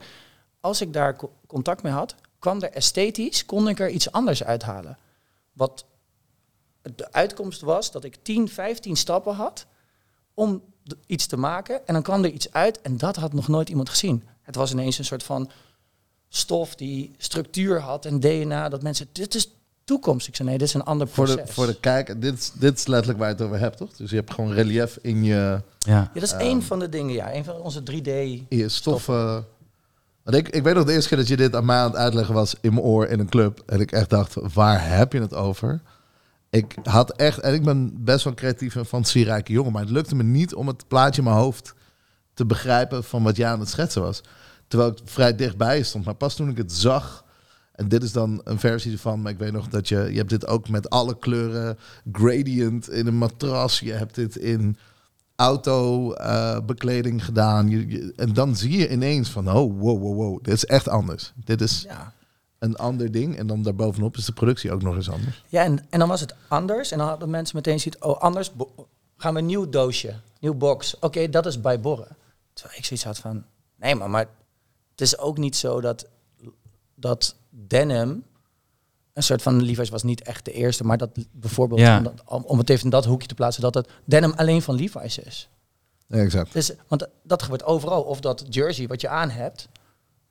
als 0.60 0.82
ik 0.82 0.94
daar 0.94 1.16
co- 1.16 1.32
contact 1.48 1.84
mee 1.84 1.94
had, 1.94 2.16
kwam 2.46 2.62
er 2.62 2.72
esthetisch, 2.72 3.46
kon 3.46 3.68
ik 3.70 3.80
er 3.80 3.90
iets 3.90 4.12
anders 4.12 4.44
uithalen. 4.44 4.98
Wat 5.54 5.86
de 6.96 7.12
uitkomst 7.12 7.62
was 7.62 7.92
dat 7.92 8.04
ik 8.04 8.16
10, 8.22 8.50
15 8.50 8.96
stappen 8.96 9.34
had 9.36 9.66
om 10.34 10.62
iets 11.06 11.26
te 11.26 11.38
maken 11.38 11.88
en 11.88 11.94
dan 11.94 12.04
kwam 12.04 12.24
er 12.24 12.30
iets 12.30 12.52
uit 12.54 12.82
en 12.82 12.98
dat 12.98 13.16
had 13.16 13.34
nog 13.34 13.48
nooit 13.48 13.70
iemand 13.70 13.90
gezien. 13.90 14.24
Het 14.42 14.56
was 14.56 14.72
ineens 14.72 14.98
een 14.98 15.06
soort 15.06 15.24
van 15.24 15.50
stof 16.30 16.76
die 16.76 17.12
structuur 17.18 17.80
had 17.80 18.06
en 18.06 18.20
DNA, 18.20 18.70
dat 18.70 18.84
mensen, 18.84 19.08
dit 19.12 19.36
is 19.36 19.50
toekomst. 19.84 20.28
Ik 20.28 20.36
zei 20.36 20.50
nee, 20.50 20.58
dit 20.58 20.68
is 20.68 20.74
een 20.74 20.84
ander 20.84 21.08
Voor 21.08 21.26
proces. 21.26 21.48
de, 21.48 21.54
voor 21.54 21.66
de 21.66 21.80
kijker, 21.80 22.20
dit, 22.20 22.34
is- 22.40 22.52
dit 22.54 22.78
is 22.78 22.88
letterlijk 22.88 23.20
waar 23.20 23.28
je 23.30 23.36
het 23.36 23.44
over 23.44 23.60
hebt, 23.60 23.78
toch? 23.78 23.94
Dus 23.96 24.10
je 24.10 24.16
hebt 24.16 24.34
gewoon 24.34 24.52
relief 24.54 24.98
in 25.02 25.24
je, 25.24 25.34
Ja. 25.34 25.62
Ja, 25.80 26.12
dat 26.14 26.24
is 26.24 26.32
Ehm. 26.32 26.42
één 26.42 26.64
van 26.64 26.80
de 26.80 26.90
dingen, 26.90 27.14
ja. 27.14 27.34
Een 27.36 27.44
van 27.44 27.56
onze 27.56 27.84
3D. 27.84 28.08
in 28.08 28.46
je 28.58 28.70
stoffen. 28.70 29.46
Want 30.26 30.38
ik, 30.38 30.50
ik 30.50 30.64
weet 30.64 30.74
nog 30.76 30.86
de 30.86 30.94
eerste 30.94 31.10
keer 31.10 31.18
dat 31.18 31.28
je 31.28 31.38
dit 31.38 31.56
aan 31.56 31.66
mij 31.66 31.78
aan 31.78 31.90
het 31.90 31.96
uitleggen 31.96 32.34
was 32.34 32.56
in 32.62 32.74
mijn 32.74 32.86
oor 32.86 33.08
in 33.08 33.20
een 33.20 33.30
club. 33.30 33.64
En 33.66 33.80
ik 33.80 33.92
echt 33.92 34.10
dacht, 34.10 34.36
waar 34.54 34.88
heb 34.88 35.14
je 35.14 35.22
het 35.22 35.34
over? 35.34 35.82
Ik 36.50 36.76
had 36.84 37.12
echt, 37.12 37.40
en 37.40 37.54
ik 37.54 37.64
ben 37.64 38.04
best 38.04 38.24
wel 38.24 38.34
een 38.34 38.40
creatieve 38.40 38.80
en 38.80 38.86
fantasierijke 38.86 39.52
jongen, 39.52 39.72
maar 39.72 39.82
het 39.82 39.92
lukte 39.92 40.16
me 40.16 40.24
niet 40.24 40.56
om 40.56 40.68
het 40.68 40.88
plaatje 40.88 41.22
in 41.22 41.28
mijn 41.28 41.40
hoofd 41.40 41.74
te 42.34 42.46
begrijpen 42.46 43.04
van 43.04 43.24
wat 43.24 43.38
jij 43.38 43.50
aan 43.50 43.60
het 43.60 43.70
schetsen 43.70 44.02
was. 44.02 44.22
Terwijl 44.68 44.92
ik 44.92 44.98
vrij 45.04 45.36
dichtbij 45.36 45.84
stond. 45.84 46.06
Maar 46.06 46.16
pas 46.16 46.36
toen 46.36 46.50
ik 46.50 46.58
het 46.58 46.72
zag, 46.72 47.26
en 47.72 47.88
dit 47.88 48.04
is 48.04 48.12
dan 48.12 48.42
een 48.44 48.60
versie 48.60 48.92
ervan, 48.92 49.22
maar 49.22 49.32
ik 49.32 49.40
weet 49.40 49.52
nog 49.52 49.68
dat 49.68 49.88
je, 49.88 50.08
je 50.12 50.18
hebt 50.18 50.30
dit 50.30 50.48
ook 50.48 50.70
met 50.70 50.90
alle 50.90 51.20
kleuren, 51.20 51.78
gradient 52.12 52.90
in 52.90 53.08
een 53.08 53.18
matras, 53.18 53.80
je 53.80 53.94
hebt 53.94 54.16
dit 54.16 54.36
in 54.36 54.78
autobekleding 55.36 57.26
gedaan. 57.26 57.70
Je, 57.70 57.88
je- 57.88 58.14
en 58.16 58.34
dan 58.34 58.56
zie 58.56 58.78
je 58.78 58.90
ineens 58.92 59.30
van, 59.30 59.48
oh, 59.48 59.54
wow, 59.80 60.02
wow, 60.02 60.16
wow, 60.16 60.44
dit 60.44 60.54
is 60.54 60.66
echt 60.66 60.88
anders. 60.90 61.34
Dit 61.46 61.62
is 61.62 61.82
Ja. 61.88 62.14
een 62.60 62.76
ander 62.76 63.12
ding. 63.12 63.38
En 63.38 63.48
dan 63.48 63.62
daarbovenop 63.62 64.18
is 64.18 64.26
de 64.26 64.32
productie 64.34 64.72
ook 64.72 64.82
nog 64.82 64.96
eens 64.96 65.10
anders. 65.10 65.44
Ja, 65.48 65.64
en, 65.64 65.86
en 65.90 66.00
dan 66.00 66.08
was 66.08 66.22
het 66.22 66.36
anders. 66.48 66.92
En 66.92 66.98
dan 66.98 67.08
hadden 67.08 67.30
mensen 67.30 67.56
meteen 67.56 67.80
zoiets, 67.80 68.02
oh, 68.02 68.20
anders 68.20 68.52
gaan 69.18 69.34
we 69.34 69.40
een 69.40 69.46
nieuw 69.46 69.70
doosje, 69.70 70.14
nieuw 70.40 70.54
box. 70.54 71.00
Oké, 71.00 71.30
dat 71.30 71.46
is 71.46 71.62
bij 71.62 71.80
Borren. 71.80 72.16
Terwijl 72.54 72.78
ik 72.78 72.86
zoiets 72.86 73.06
had 73.06 73.18
van, 73.18 73.44
nee, 73.76 73.96
maar, 73.96 74.10
maar 74.10 74.28
het 74.92 75.02
is 75.02 75.18
ook 75.18 75.38
niet 75.38 75.56
zo 75.56 75.82
dat, 75.82 76.08
dat 76.96 77.36
denim 77.50 78.24
een 79.16 79.24
soort 79.24 79.42
van 79.42 79.64
Levi's 79.64 79.90
was 79.90 80.04
niet 80.04 80.22
echt 80.22 80.46
de 80.46 80.52
eerste, 80.52 80.84
maar 80.84 80.98
dat 80.98 81.10
bijvoorbeeld, 81.32 81.80
Ja. 81.80 81.98
om, 81.98 82.04
dat- 82.04 82.22
om, 82.26 82.44
om 82.46 82.58
het 82.58 82.70
even 82.70 82.84
in 82.84 82.90
dat 82.90 83.06
hoekje 83.06 83.28
te 83.28 83.34
plaatsen, 83.36 83.62
dat 83.62 83.74
het 83.74 83.90
denim 84.06 84.34
alleen 84.36 84.62
van 84.62 84.76
Levi's 84.76 85.18
is. 85.18 85.50
Ja, 86.08 86.18
exact. 86.18 86.54
Dus, 86.54 86.72
want 86.88 87.08
dat 87.24 87.44
gebeurt 87.44 87.64
overal. 87.64 88.02
Of 88.02 88.20
dat 88.20 88.46
jersey 88.50 88.88
wat 88.88 89.02
je 89.02 89.08
aan 89.10 89.30
hebt, 89.30 89.68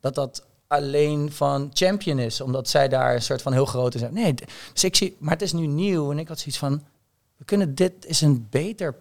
dat 0.00 0.14
dat 0.14 0.44
alleen 0.66 1.32
van 1.32 1.70
Champion 1.72 2.18
is, 2.18 2.40
omdat 2.40 2.68
zij 2.68 2.88
daar 2.88 3.14
een 3.14 3.22
soort 3.22 3.42
van 3.42 3.52
heel 3.52 3.66
groot 3.66 3.94
zijn. 3.98 4.14
Nee, 4.14 4.34
dus 4.72 4.84
ik 4.84 4.96
zie, 4.96 5.16
maar 5.18 5.32
het 5.32 5.42
is 5.42 5.52
nu 5.52 5.66
nieuw 5.66 6.10
en 6.10 6.18
ik 6.18 6.28
had 6.28 6.38
zoiets 6.38 6.58
van, 6.58 6.82
we 7.36 7.44
kunnen 7.44 7.74
dit 7.74 7.92
is 8.06 8.20
een 8.20 8.46
beter, 8.50 8.94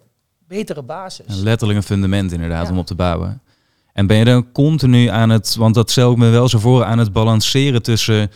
betere 0.48 0.82
basis. 0.82 1.26
Een 1.28 1.42
letterlijk 1.42 1.78
een 1.78 1.84
fundament 1.84 2.32
inderdaad 2.32 2.66
Ja. 2.66 2.72
om 2.72 2.78
op 2.78 2.86
te 2.86 2.94
bouwen. 2.94 3.40
En 3.92 4.06
ben 4.06 4.16
je 4.16 4.24
dan 4.24 4.52
continu 4.52 5.06
aan 5.06 5.30
het, 5.30 5.54
want 5.54 5.74
dat 5.74 5.90
stel 5.90 6.10
ik 6.12 6.16
me 6.18 6.28
wel 6.28 6.48
zo 6.48 6.58
voor, 6.58 6.84
aan 6.84 6.98
het 6.98 7.12
balanceren 7.12 7.82
tussen 7.82 8.30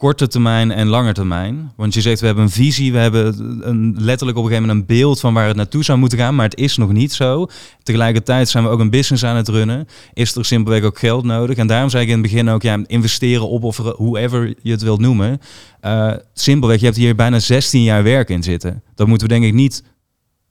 korte 0.00 0.28
termijn 0.28 0.70
en 0.70 0.86
lange 0.86 1.12
termijn. 1.12 1.72
Want 1.76 1.94
je 1.94 2.00
zegt 2.00 2.20
we 2.20 2.26
hebben 2.26 2.44
een 2.44 2.50
visie, 2.50 2.92
we 2.92 2.98
hebben 2.98 3.34
een, 3.68 3.94
letterlijk 3.98 4.38
op 4.38 4.44
een 4.44 4.50
gegeven 4.50 4.68
moment 4.68 4.90
een 4.90 4.96
beeld 4.96 5.20
van 5.20 5.34
waar 5.34 5.46
het 5.46 5.56
naartoe 5.56 5.84
zou 5.84 5.98
moeten 5.98 6.18
gaan, 6.18 6.34
maar 6.34 6.44
het 6.44 6.58
is 6.58 6.76
nog 6.76 6.92
niet 6.92 7.12
zo. 7.12 7.46
Tegelijkertijd 7.82 8.48
zijn 8.48 8.64
we 8.64 8.70
ook 8.70 8.80
een 8.80 8.90
business 8.90 9.24
aan 9.24 9.36
het 9.36 9.48
runnen. 9.48 9.86
Is 10.12 10.34
er 10.34 10.44
simpelweg 10.44 10.82
ook 10.82 10.98
geld 10.98 11.24
nodig? 11.24 11.56
En 11.56 11.66
daarom 11.66 11.90
zei 11.90 12.02
ik 12.02 12.08
in 12.08 12.14
het 12.14 12.22
begin 12.22 12.48
ook, 12.48 12.62
ja, 12.62 12.78
investeren, 12.86 13.50
opofferen, 13.50 13.94
whoever 13.96 14.54
je 14.62 14.70
het 14.70 14.82
wilt 14.82 15.00
noemen. 15.00 15.38
Eh, 15.80 16.12
simpelweg, 16.34 16.78
je 16.78 16.84
hebt 16.84 16.96
hier 16.96 17.14
bijna 17.14 17.38
16 17.38 17.82
jaar 17.82 18.02
werk 18.02 18.28
in 18.28 18.42
zitten. 18.42 18.82
Dat 18.94 19.06
moeten 19.06 19.26
we 19.28 19.32
denk 19.32 19.44
ik 19.44 19.54
niet 19.54 19.82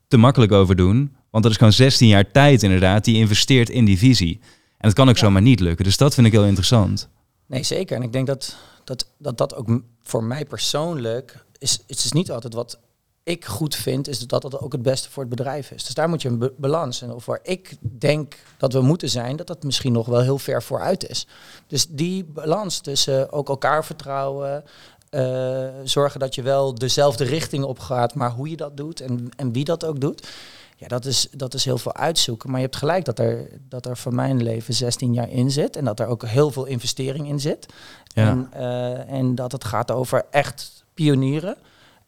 te 0.08 0.16
makkelijk 0.16 0.52
over 0.52 0.76
doen. 0.76 1.12
Want 1.30 1.42
dat 1.42 1.52
is 1.52 1.58
gewoon 1.58 1.72
16 1.72 2.08
jaar 2.08 2.30
tijd 2.30 2.62
inderdaad 2.62 3.04
die 3.04 3.16
investeert 3.16 3.68
in 3.70 3.84
die 3.84 3.98
visie. 3.98 4.38
En 4.78 4.88
dat 4.88 4.92
kan 4.94 5.08
ook 5.08 5.14
Ja. 5.16 5.20
zomaar 5.24 5.42
niet 5.42 5.60
lukken. 5.60 5.84
Dus 5.84 5.96
dat 5.96 6.14
vind 6.14 6.26
ik 6.26 6.32
heel 6.32 6.44
interessant. 6.44 7.08
Nee, 7.48 7.62
zeker. 7.62 7.96
En 7.96 8.02
ik 8.02 8.12
denk 8.12 8.26
dat 8.26 8.56
dat, 8.90 9.06
dat, 9.16 9.38
dat 9.38 9.54
ook 9.54 9.80
voor 10.02 10.24
mij 10.24 10.44
persoonlijk 10.44 11.44
is. 11.58 11.78
Het 11.86 11.98
is 11.98 12.12
niet 12.12 12.30
altijd 12.30 12.54
wat 12.54 12.78
ik 13.22 13.44
goed 13.44 13.74
vind, 13.74 14.08
is 14.08 14.18
dat 14.18 14.42
dat 14.42 14.60
ook 14.60 14.72
het 14.72 14.82
beste 14.82 15.10
voor 15.10 15.22
het 15.22 15.36
bedrijf 15.36 15.70
is. 15.70 15.84
Dus 15.84 15.94
daar 15.94 16.08
moet 16.08 16.22
je 16.22 16.28
een 16.28 16.52
balans. 16.56 17.02
En 17.02 17.12
of 17.12 17.26
waar 17.26 17.40
ik 17.42 17.76
denk 17.80 18.36
dat 18.58 18.72
we 18.72 18.80
moeten 18.80 19.08
zijn, 19.08 19.36
dat 19.36 19.46
dat 19.46 19.62
misschien 19.62 19.92
nog 19.92 20.06
wel 20.06 20.20
heel 20.20 20.38
ver 20.38 20.62
vooruit 20.62 21.08
is. 21.08 21.26
Dus 21.66 21.86
die 21.88 22.24
balans 22.24 22.78
tussen 22.78 23.32
ook 23.32 23.48
elkaar 23.48 23.84
vertrouwen. 23.84 24.64
eh, 25.10 25.68
zorgen 25.84 26.20
dat 26.20 26.34
je 26.34 26.42
wel 26.42 26.74
dezelfde 26.74 27.24
richting 27.24 27.64
op 27.64 27.78
gaat, 27.78 28.14
maar 28.14 28.30
hoe 28.30 28.48
je 28.50 28.56
dat 28.56 28.76
doet 28.76 29.00
en, 29.00 29.28
en 29.36 29.52
wie 29.52 29.64
dat 29.64 29.84
ook 29.84 30.00
doet. 30.00 30.28
Ja, 30.80 30.88
dat 30.88 31.04
is, 31.04 31.28
dat 31.30 31.54
is 31.54 31.64
heel 31.64 31.78
veel 31.78 31.94
uitzoeken. 31.94 32.50
Maar 32.50 32.58
je 32.58 32.64
hebt 32.64 32.78
gelijk 32.78 33.04
dat 33.04 33.18
er, 33.18 33.48
dat 33.68 33.86
er 33.86 33.96
voor 33.96 34.14
mijn 34.14 34.42
leven 34.42 34.74
16 34.74 35.14
jaar 35.14 35.30
in 35.30 35.50
zit. 35.50 35.76
En 35.76 35.84
dat 35.84 36.00
er 36.00 36.06
ook 36.06 36.26
heel 36.26 36.50
veel 36.50 36.64
investering 36.64 37.28
in 37.28 37.40
zit. 37.40 37.66
Ja. 38.14 38.28
En, 38.28 38.48
eh, 38.52 39.12
en 39.12 39.34
dat 39.34 39.52
het 39.52 39.64
gaat 39.64 39.90
over 39.90 40.24
echt 40.30 40.84
pionieren. 40.94 41.56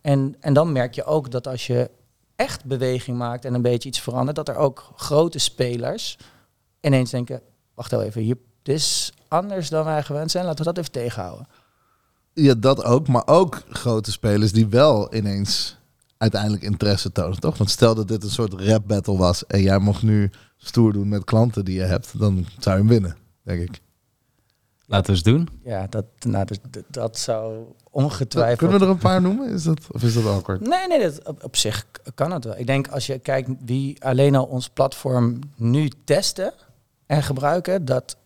En, 0.00 0.36
en 0.40 0.54
dan 0.54 0.72
merk 0.72 0.94
je 0.94 1.04
ook 1.04 1.30
dat 1.30 1.48
als 1.48 1.66
je 1.66 1.90
echt 2.36 2.64
beweging 2.64 3.18
maakt 3.18 3.44
en 3.44 3.54
een 3.54 3.62
beetje 3.62 3.88
iets 3.88 4.00
verandert, 4.00 4.36
dat 4.36 4.48
er 4.48 4.56
ook 4.56 4.92
grote 4.96 5.38
spelers 5.38 6.18
ineens 6.80 7.10
denken, 7.10 7.40
wacht 7.74 7.90
wel 7.90 8.02
even, 8.02 8.22
hier, 8.22 8.36
dit 8.62 8.74
is 8.74 9.12
anders 9.28 9.68
dan 9.68 9.84
wij 9.84 10.02
gewend 10.02 10.30
zijn. 10.30 10.44
Laten 10.44 10.64
we 10.64 10.72
dat 10.72 10.78
even 10.78 10.92
tegenhouden. 10.92 11.46
Ja, 12.32 12.54
dat 12.54 12.84
ook. 12.84 13.08
Maar 13.08 13.26
ook 13.26 13.62
grote 13.68 14.12
spelers 14.12 14.52
die 14.52 14.66
wel 14.66 15.14
ineens 15.14 15.76
uiteindelijk 16.16 16.62
interesse 16.62 17.12
tonen, 17.12 17.40
toch? 17.40 17.58
Want 17.58 17.70
stel 17.70 17.94
dat 17.94 18.08
dit 18.08 18.22
een 18.22 18.30
soort 18.30 18.52
rap 18.52 18.82
battle 18.86 19.16
was 19.16 19.46
en 19.46 19.62
jij 19.62 19.78
mocht 19.78 20.02
nu 20.02 20.30
stoer 20.56 20.92
doen 20.92 21.08
met 21.08 21.24
klanten 21.24 21.64
die 21.64 21.74
je 21.74 21.82
hebt, 21.82 22.18
dan 22.18 22.46
zou 22.58 22.76
je 22.76 22.82
hem 22.82 22.90
winnen, 22.90 23.16
denk 23.42 23.60
ik. 23.60 23.80
Laten 24.86 25.06
we 25.06 25.12
eens 25.12 25.22
doen. 25.22 25.48
Ja, 25.64 25.86
dat, 25.90 26.04
nou, 26.18 26.44
dat, 26.44 26.58
dat- 26.70 26.84
dat 26.88 27.18
zou 27.18 27.64
ongetwijfeld... 27.90 28.58
Kunnen 28.58 28.78
we 28.78 28.84
er 28.84 28.90
een 28.90 28.98
paar 28.98 29.20
noemen? 29.22 29.48
Is 29.50 29.62
dat, 29.62 29.78
of 29.92 30.02
is 30.02 30.14
dat 30.14 30.26
awkward? 30.26 30.60
Nee, 30.60 30.86
nee, 30.88 31.00
dat, 31.02 31.26
op, 31.26 31.44
op 31.44 31.56
zich 31.56 31.86
kan 32.14 32.32
het 32.32 32.44
wel. 32.44 32.58
Ik 32.58 32.66
denk 32.66 32.88
als 32.88 33.06
je 33.06 33.18
kijkt 33.18 33.50
wie 33.64 34.04
alleen 34.04 34.34
al 34.34 34.44
ons 34.44 34.68
platform 34.68 35.38
nu 35.56 35.90
testen 36.04 36.52
en 37.06 37.22
gebruiken, 37.22 37.84
dat 37.84 38.16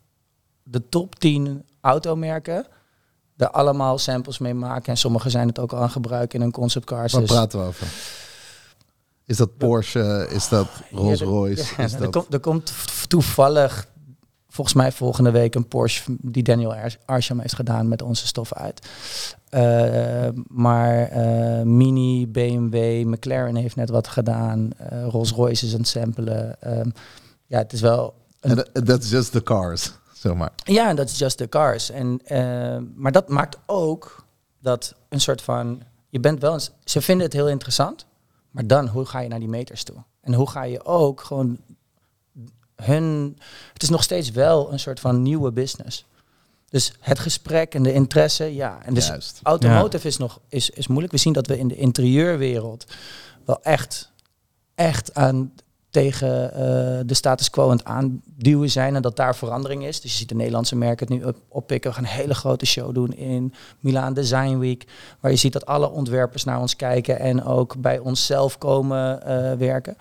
de 0.62 0.88
top 0.88 1.18
10 1.18 1.64
automerken 1.80 2.66
er 3.36 3.50
allemaal 3.50 3.98
samples 3.98 4.38
mee 4.38 4.54
maken. 4.54 4.86
En 4.86 4.96
sommigen 4.98 5.30
zijn 5.30 5.48
het 5.48 5.58
ook 5.58 5.70
al 5.72 5.76
aan 5.76 5.82
het 5.84 5.92
gebruiken 5.92 6.34
in 6.38 6.40
hun 6.44 6.52
conceptcars. 6.52 7.12
Waar 7.12 7.20
Dus- 7.20 7.30
praten 7.30 7.60
we 7.60 7.66
over? 7.66 7.86
Is 9.24 9.36
dat 9.36 9.56
Porsche? 9.56 10.26
Is 10.30 10.48
dat 10.48 10.68
Rolls 10.90 11.20
Royce? 11.20 11.74
Ja, 11.76 11.84
is 11.84 11.92
er, 11.92 12.24
er 12.30 12.40
komt 12.40 12.72
toevallig, 13.08 13.86
volgens 14.56 14.76
mij 14.76 14.92
volgende 14.92 15.30
week, 15.30 15.54
een 15.54 15.68
Porsche 15.68 16.16
die 16.20 16.42
Daniel 16.42 16.74
Ars- 16.74 16.98
Arsham 17.04 17.38
heeft 17.40 17.54
gedaan 17.54 17.88
met 17.88 18.02
onze 18.02 18.26
stof 18.26 18.52
uit. 18.52 18.86
Eh, 19.48 20.28
maar 20.48 21.02
eh, 21.02 21.62
Mini, 21.62 22.26
BMW, 22.28 23.04
McLaren 23.06 23.56
heeft 23.56 23.76
net 23.76 23.90
wat 23.90 24.08
gedaan. 24.08 24.70
Eh, 24.76 25.06
Rolls 25.06 25.32
Royce 25.32 25.66
is 25.66 25.72
aan 25.72 25.78
het 25.78 25.88
samplen. 25.88 26.60
Ehm, 26.62 26.88
ja, 27.46 27.58
het 27.58 27.72
is 27.72 27.80
wel... 27.80 28.14
dat- 28.40 28.70
that's 28.86 29.10
just 29.10 29.32
the 29.32 29.42
cars, 29.42 29.92
zeg 30.14 30.34
maar. 30.34 30.52
ja, 30.64 30.94
dat 30.94 31.08
is 31.10 31.18
just 31.18 31.36
the 31.36 31.48
cars. 31.48 31.90
En, 31.90 32.20
maar 32.96 33.12
dat 33.12 33.28
maakt 33.28 33.58
ook 33.66 34.24
dat 34.60 34.94
een 35.08 35.20
soort 35.20 35.42
van... 35.42 35.82
Je 36.08 36.20
bent 36.20 36.40
wel 36.40 36.52
eens, 36.52 36.70
ze 36.84 37.00
vinden 37.00 37.24
het 37.26 37.34
heel 37.34 37.48
interessant, 37.48 38.06
maar 38.50 38.66
dan 38.66 38.88
hoe 38.88 39.04
ga 39.04 39.20
je 39.20 39.28
naar 39.28 39.38
die 39.38 39.48
meters 39.48 39.82
toe? 39.84 39.96
En 40.20 40.34
hoe 40.34 40.50
ga 40.50 40.62
je 40.62 40.84
ook 40.84 41.20
gewoon 41.20 41.58
hun... 42.76 43.36
Het 43.72 43.82
is 43.82 43.88
nog 43.88 44.02
steeds 44.02 44.30
wel 44.30 44.72
een 44.72 44.78
soort 44.78 45.00
van 45.00 45.22
nieuwe 45.22 45.52
business. 45.52 46.04
Dus 46.68 46.92
het 47.00 47.18
gesprek 47.18 47.74
en 47.74 47.82
de 47.82 47.92
interesse, 47.92 48.54
ja. 48.54 48.78
En 48.82 48.94
dus 48.94 49.06
Juist. 49.06 49.40
automotive 49.42 50.06
is 50.08 50.16
nog 50.16 50.40
is, 50.48 50.70
is 50.70 50.86
moeilijk. 50.86 51.12
We 51.12 51.18
zien 51.18 51.32
dat 51.32 51.46
we 51.46 51.58
in 51.58 51.68
de 51.68 51.76
interieurwereld 51.76 52.84
wel 53.44 53.62
echt, 53.62 54.12
echt 54.74 55.14
aan 55.14 55.52
tegen 55.90 56.52
eh, 56.52 56.58
de 57.06 57.14
status 57.14 57.50
quo 57.50 57.70
aan 57.70 57.76
het 57.76 57.84
aanduwen 57.84 58.70
zijn 58.70 58.94
en 58.96 59.02
dat 59.02 59.16
daar 59.16 59.36
verandering 59.36 59.84
is. 59.84 60.00
Dus 60.00 60.12
je 60.12 60.18
ziet 60.18 60.28
de 60.28 60.34
Nederlandse 60.34 60.76
merken 60.76 61.06
het 61.06 61.18
nu 61.18 61.24
op, 61.24 61.36
oppikken. 61.48 61.90
We 61.90 61.96
gaan 61.96 62.04
een 62.04 62.10
hele 62.10 62.34
grote 62.34 62.66
show 62.66 62.94
doen 62.94 63.12
in 63.12 63.54
Milaan 63.80 64.14
Design 64.14 64.58
Week, 64.58 64.86
waar 65.20 65.30
je 65.30 65.36
ziet 65.36 65.52
dat 65.52 65.66
alle 65.66 65.90
ontwerpers 65.90 66.44
naar 66.44 66.60
ons 66.60 66.76
kijken 66.76 67.18
en 67.18 67.44
ook 67.44 67.76
bij 67.80 67.98
onszelf 67.98 68.58
komen 68.58 69.22
eh, 69.22 69.52
werken. 69.52 69.96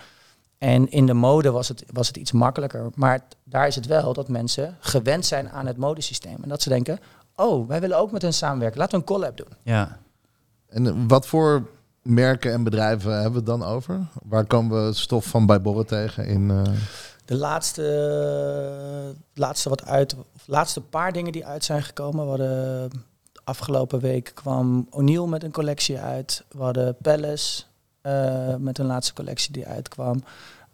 En 0.58 0.90
in 0.92 1.06
de 1.06 1.14
mode 1.14 1.52
was 1.52 1.68
het, 1.68 1.84
was 1.92 2.08
het 2.08 2.18
iets 2.18 2.32
makkelijker. 2.32 2.90
Maar 2.96 3.22
daar 3.44 3.68
is 3.68 3.76
het 3.76 3.86
wel 3.86 4.14
dat 4.14 4.28
mensen 4.28 4.78
gewend 4.80 5.26
zijn 5.26 5.50
aan 5.50 5.66
het 5.66 5.78
modesysteem. 5.78 6.38
En 6.42 6.50
dat 6.50 6.62
ze 6.62 6.70
denken, 6.70 7.00
oh, 7.36 7.68
wij 7.68 7.80
willen 7.82 7.98
ook 7.98 8.12
met 8.12 8.22
hen 8.22 8.34
samenwerken. 8.34 8.80
Laten 8.80 8.94
we 9.00 9.00
een 9.06 9.14
collab 9.14 9.38
doen. 9.38 9.48
Ja. 9.64 9.98
En 10.70 10.88
eh, 10.88 10.94
wat 11.08 11.28
voor 11.28 11.68
merken 12.02 12.52
en 12.52 12.64
bedrijven 12.64 13.14
hebben 13.14 13.32
we 13.32 13.38
het 13.38 13.60
dan 13.60 13.64
over? 13.64 14.08
Waar 14.24 14.46
komen 14.46 14.86
we 14.86 14.94
stof 14.94 15.26
van 15.26 15.46
bij 15.46 15.62
Borre 15.62 15.86
tegen 15.86 16.26
in... 16.26 16.52
eh, 16.52 16.62
De 17.26 17.36
laatste, 17.36 19.16
laatste 19.34 19.70
wat 19.70 19.86
uit, 19.86 20.16
of 20.36 20.48
laatste 20.48 20.82
paar 20.82 21.12
dingen 21.12 21.32
die 21.32 21.46
uit 21.46 21.64
zijn 21.64 21.84
gekomen. 21.84 22.24
We 22.24 22.30
hadden 22.30 22.92
afgelopen 23.44 24.00
week 24.00 24.32
kwam 24.34 24.88
O'Neill 24.90 25.26
met 25.28 25.44
een 25.44 25.52
collectie 25.52 26.00
uit. 26.00 26.44
We 26.52 26.64
hadden 26.64 26.96
Palace 27.02 27.64
eh, 28.06 28.56
met 28.56 28.78
een 28.78 28.86
laatste 28.86 29.14
collectie 29.14 29.52
die 29.52 29.68
uitkwam. 29.68 30.24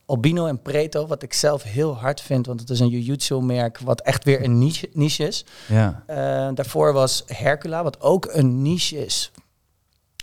Albino 0.06 0.46
en 0.46 0.62
Preto, 0.62 1.08
wat 1.08 1.24
ik 1.24 1.34
zelf 1.34 1.64
heel 1.64 1.98
hard 1.98 2.22
vind, 2.22 2.46
want 2.46 2.60
het 2.60 2.70
is 2.70 2.80
een 2.80 2.90
jiu-jitsu 2.90 3.42
merk 3.42 3.80
wat 3.80 4.02
echt 4.02 4.24
weer 4.24 4.44
een 4.44 4.60
niche, 4.60 4.90
niche 4.94 5.28
is. 5.28 5.46
Ja. 5.68 6.04
Eh, 6.08 6.16
daarvoor 6.54 6.94
was 6.94 7.24
Hercula, 7.26 7.84
wat 7.84 8.02
ook 8.02 8.28
een 8.32 8.62
niche 8.62 9.06
is, 9.06 9.32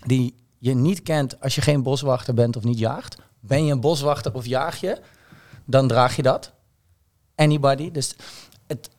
die 0.06 0.34
je 0.58 0.74
niet 0.74 1.02
kent 1.02 1.40
als 1.40 1.54
je 1.54 1.60
geen 1.60 1.82
boswachter 1.82 2.34
bent 2.34 2.56
of 2.56 2.64
niet 2.64 2.78
jaagt. 2.78 3.16
Ben 3.40 3.64
je 3.64 3.72
een 3.72 3.80
boswachter 3.80 4.34
of 4.34 4.46
jaag 4.46 4.80
je, 4.80 5.00
dan 5.64 5.88
draag 5.88 6.16
je 6.16 6.22
dat. 6.22 6.52
Anybody. 7.34 7.90
Dus 7.90 8.16
het, 8.66 8.90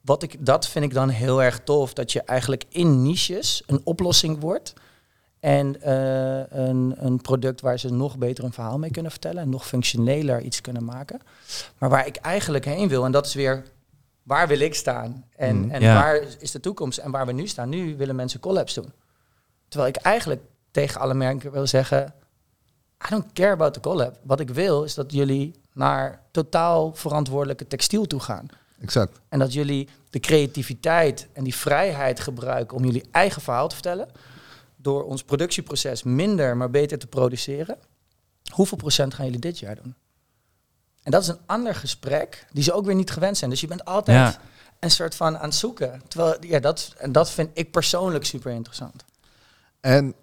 wat 0.00 0.22
ik, 0.22 0.46
dat 0.46 0.68
vind 0.68 0.84
ik 0.84 0.94
dan 0.94 1.08
heel 1.08 1.42
erg 1.42 1.60
tof, 1.64 1.92
dat 1.92 2.12
je 2.12 2.22
eigenlijk 2.22 2.64
in 2.68 3.02
niches 3.02 3.62
een 3.66 3.80
oplossing 3.84 4.40
wordt. 4.40 4.74
En 5.42 5.82
eh, 5.82 6.58
een, 6.66 6.94
een 6.96 7.20
product 7.20 7.60
waar 7.60 7.78
ze 7.78 7.92
nog 7.92 8.18
beter 8.18 8.44
een 8.44 8.52
verhaal 8.52 8.78
mee 8.78 8.90
kunnen 8.90 9.10
vertellen. 9.10 9.42
En 9.42 9.48
nog 9.48 9.66
functioneler 9.66 10.40
iets 10.40 10.60
kunnen 10.60 10.84
maken. 10.84 11.20
Maar 11.78 11.88
waar 11.90 12.06
ik 12.06 12.16
eigenlijk 12.16 12.64
heen 12.64 12.88
wil, 12.88 13.04
en 13.04 13.12
dat 13.12 13.26
is 13.26 13.34
weer 13.34 13.62
waar 14.22 14.48
wil 14.48 14.58
ik 14.60 14.74
staan? 14.74 15.24
En, 15.36 15.60
Mhm. 15.60 15.70
en 15.70 15.80
Ja. 15.80 15.94
waar 15.94 16.20
is 16.38 16.50
de 16.50 16.60
toekomst? 16.60 16.98
En 16.98 17.10
waar 17.10 17.26
we 17.26 17.32
nu 17.32 17.46
staan, 17.46 17.68
nu 17.68 17.96
willen 17.96 18.16
mensen 18.16 18.40
collabs 18.40 18.74
doen. 18.74 18.92
Terwijl 19.68 19.90
ik 19.94 20.02
eigenlijk 20.02 20.40
tegen 20.70 21.00
alle 21.00 21.14
merken 21.14 21.52
wil 21.52 21.66
zeggen... 21.66 22.14
I 23.06 23.10
don't 23.10 23.32
care 23.32 23.52
about 23.52 23.72
the 23.74 23.80
collab. 23.80 24.18
Wat 24.22 24.40
ik 24.40 24.50
wil 24.50 24.84
is 24.84 24.94
dat 24.94 25.12
jullie 25.12 25.54
naar 25.72 26.20
totaal 26.30 26.94
verantwoordelijke 26.94 27.66
textiel 27.66 28.06
toe 28.06 28.20
gaan. 28.20 28.46
Exact. 28.80 29.20
En 29.28 29.38
dat 29.38 29.52
jullie 29.52 29.88
de 30.10 30.20
creativiteit 30.20 31.28
en 31.32 31.44
die 31.44 31.54
vrijheid 31.54 32.20
gebruiken 32.20 32.76
om 32.76 32.84
jullie 32.84 33.04
eigen 33.10 33.42
verhaal 33.42 33.68
te 33.68 33.74
vertellen. 33.74 34.08
Door 34.82 35.04
ons 35.04 35.22
productieproces 35.24 36.02
minder, 36.02 36.56
maar 36.56 36.70
beter 36.70 36.98
te 36.98 37.06
produceren. 37.06 37.76
Hoeveel 38.52 38.76
procent 38.76 39.14
gaan 39.14 39.24
jullie 39.24 39.40
dit 39.40 39.58
jaar 39.58 39.74
doen? 39.82 39.94
En 41.02 41.10
dat 41.10 41.22
is 41.22 41.28
een 41.28 41.38
ander 41.46 41.74
gesprek 41.74 42.46
die 42.52 42.62
ze 42.62 42.72
ook 42.72 42.84
weer 42.84 42.94
niet 42.94 43.10
gewend 43.10 43.36
zijn. 43.36 43.50
Dus 43.50 43.60
je 43.60 43.66
bent 43.66 43.84
altijd 43.84 44.16
Ja. 44.34 44.40
een 44.78 44.90
soort 44.90 45.14
van 45.14 45.38
aan 45.38 45.44
het 45.48 45.54
zoeken. 45.54 46.02
Terwijl, 46.08 46.36
ja, 46.44 46.58
dat, 46.60 46.94
en 46.98 47.12
dat 47.12 47.30
vind 47.30 47.50
ik 47.52 47.70
persoonlijk 47.70 48.24
super 48.24 48.52
interessant. 48.52 49.04
En 49.80 50.14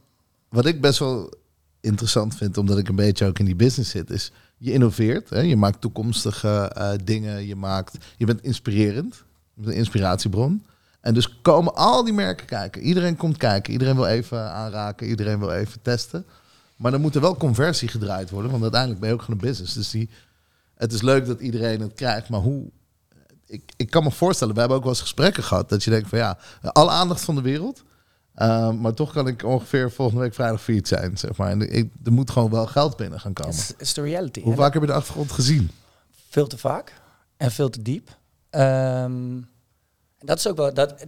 wat 0.50 0.66
ik 0.66 0.82
best 0.82 1.00
wel 1.00 1.34
interessant 1.82 2.36
vind, 2.36 2.58
omdat 2.58 2.78
ik 2.78 2.88
een 2.88 2.96
beetje 2.96 3.26
ook 3.26 3.40
in 3.40 3.46
die 3.46 3.56
business 3.56 3.92
zit, 3.92 4.10
is 4.10 4.32
je 4.58 4.72
innoveert. 4.72 5.30
Hè? 5.30 5.40
Je 5.40 5.56
maakt 5.56 5.82
toekomstige 5.82 6.72
eh, 6.74 6.92
dingen. 7.04 7.46
Je, 7.48 7.56
maakt, 7.56 8.06
je 8.18 8.26
bent 8.26 8.42
inspirerend. 8.42 9.16
Je 9.54 9.62
bent 9.62 9.68
een 9.68 9.74
inspiratiebron. 9.80 10.66
En 11.10 11.16
dus 11.16 11.42
komen 11.42 11.76
al 11.76 12.04
die 12.04 12.14
merken 12.14 12.46
kijken. 12.46 12.82
Iedereen 12.82 13.16
komt 13.16 13.38
kijken. 13.38 13.74
Iedereen 13.74 13.96
wil 13.96 14.06
even 14.06 14.52
aanraken. 14.52 15.08
Iedereen 15.08 15.40
wil 15.40 15.52
even 15.52 15.82
testen. 15.82 16.26
Maar 16.76 16.92
dan 16.92 17.02
moet 17.02 17.16
er 17.16 17.22
wel 17.22 17.38
conversie 17.38 17.88
gedraaid 17.88 18.30
worden. 18.30 18.52
Want 18.52 18.64
uiteindelijk 18.64 19.02
ben 19.02 19.10
je 19.10 19.16
ook 19.16 19.22
gewoon 19.22 19.40
een 19.40 19.48
business. 19.48 19.74
Dus 19.74 19.90
die, 19.90 20.10
het 20.76 20.94
is 20.94 21.02
leuk 21.02 21.26
dat 21.26 21.40
iedereen 21.40 21.82
het 21.82 21.94
krijgt. 21.94 22.30
Maar 22.30 22.40
hoe... 22.40 22.70
Ik, 23.46 23.72
ik 23.76 23.90
kan 23.90 24.04
me 24.04 24.12
voorstellen, 24.12 24.54
we 24.54 24.60
hebben 24.60 24.78
ook 24.78 24.84
wel 24.84 24.94
eens 24.94 25.02
gesprekken 25.02 25.44
gehad... 25.44 25.70
dat 25.70 25.84
je 25.84 25.90
denkt 25.90 26.10
van 26.10 26.18
ja, 26.18 26.38
alle 26.62 26.92
aandacht 26.92 27.22
van 27.22 27.36
de 27.36 27.42
wereld... 27.42 27.84
Uh, 28.36 28.72
maar 28.72 28.94
toch 28.94 29.12
kan 29.14 29.28
ik 29.28 29.44
ongeveer 29.44 29.92
volgende 29.92 30.22
week 30.22 30.34
vrijdag 30.34 30.62
failliet 30.62 30.88
zijn, 30.88 31.18
zeg 31.18 31.38
maar. 31.38 31.50
En 31.50 31.76
ik, 31.76 31.92
er 32.04 32.12
moet 32.12 32.30
gewoon 32.30 32.52
wel 32.52 32.66
geld 32.66 32.98
binnen 32.98 33.20
gaan 33.20 33.34
komen. 33.34 33.56
Is 33.78 33.94
de 33.94 34.02
reality. 34.02 34.42
Hoe 34.42 34.56
vaak 34.56 34.74
heb 34.74 34.82
je 34.82 34.88
de 34.88 34.94
achtergrond 34.94 35.32
gezien? 35.32 35.72
Veel 36.30 36.48
te 36.48 36.58
vaak 36.58 36.94
en 37.38 37.52
veel 37.52 37.70
te 37.70 37.82
diep. 37.82 38.18
Ehm, 38.50 38.62
en 38.62 39.50
dat 40.20 40.38
is 40.38 40.48
ook 40.48 40.58
wel 40.58 40.74
dat, 40.74 41.06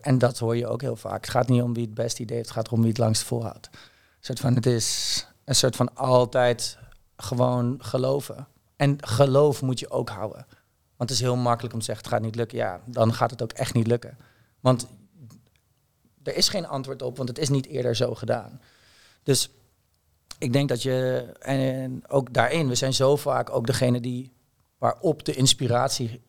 en 0.00 0.18
dat 0.18 0.38
hoor 0.38 0.56
je 0.56 0.66
ook 0.66 0.80
heel 0.80 0.96
vaak. 0.96 1.20
Het 1.20 1.30
gaat 1.30 1.48
niet 1.48 1.62
om 1.62 1.74
wie 1.74 1.84
het 1.84 1.94
beste 1.94 2.22
idee 2.22 2.36
heeft, 2.36 2.48
het 2.48 2.58
gaat 2.58 2.66
erom 2.66 2.80
wie 2.80 2.88
het 2.88 2.98
langst 2.98 3.22
volhoudt. 3.22 3.68
Een 3.72 3.78
soort 4.20 4.40
van, 4.40 4.54
het 4.54 4.66
is 4.66 5.26
een 5.44 5.54
soort 5.54 5.76
van 5.76 5.94
altijd 5.94 6.78
gewoon 7.16 7.76
geloven. 7.78 8.46
En 8.76 8.96
geloof 9.06 9.62
moet 9.62 9.78
je 9.78 9.90
ook 9.90 10.08
houden. 10.08 10.46
Want 10.96 11.10
het 11.10 11.18
is 11.18 11.20
heel 11.20 11.36
makkelijk 11.36 11.74
om 11.74 11.80
te 11.80 11.84
zeggen, 11.84 12.04
het 12.04 12.14
gaat 12.14 12.22
niet 12.22 12.34
lukken. 12.34 12.58
Ja, 12.58 12.80
dan 12.84 13.14
gaat 13.14 13.30
het 13.30 13.42
ook 13.42 13.52
echt 13.52 13.74
niet 13.74 13.86
lukken. 13.86 14.18
Want 14.60 14.86
er 16.22 16.36
is 16.36 16.48
geen 16.48 16.66
antwoord 16.66 17.02
op, 17.02 17.16
want 17.16 17.28
het 17.28 17.38
is 17.38 17.48
niet 17.48 17.66
eerder 17.66 17.96
zo 17.96 18.14
gedaan. 18.14 18.60
Dus 19.22 19.50
ik 20.38 20.52
denk 20.52 20.68
dat 20.68 20.82
je, 20.82 21.26
en 21.38 22.02
ook 22.08 22.34
daarin, 22.34 22.68
we 22.68 22.74
zijn 22.74 22.94
zo 22.94 23.16
vaak 23.16 23.50
ook 23.50 23.66
degene 23.66 24.00
die 24.00 24.32
waarop 24.78 25.24
de 25.24 25.34
inspiratie, 25.34 26.22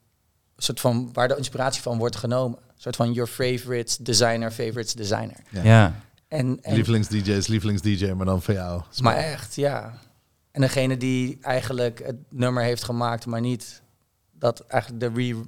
soort 0.63 0.80
van, 0.80 1.10
waar 1.13 1.28
de 1.28 1.38
inspiratie 1.38 1.82
van 1.82 1.98
wordt 1.98 2.15
genomen. 2.15 2.58
Een 2.58 2.74
soort 2.82 2.95
van 2.95 3.13
your 3.13 3.30
favorites 3.30 3.98
designer, 3.98 4.52
favorites 4.52 4.93
designer. 4.93 5.38
Ja. 5.50 5.63
Ja. 5.63 6.02
En, 6.28 6.60
en, 6.62 6.74
Lievelings-DJ 6.76 7.32
is 7.32 7.48
lievelings-DJ, 7.48 8.12
maar 8.12 8.26
dan 8.26 8.41
van 8.41 8.54
jou. 8.54 8.82
maar 9.02 9.15
echt, 9.15 9.56
ja. 9.56 9.93
En 10.52 10.62
degene 10.62 10.98
die 10.98 11.38
eigenlijk 11.41 12.02
het 12.06 12.15
nummer 12.30 12.63
heeft 12.63 12.84
gemaakt, 12.84 13.26
maar 13.26 13.41
niet 13.41 13.82
dat 14.32 14.60
eigenlijk 14.67 15.02
de 15.15 15.43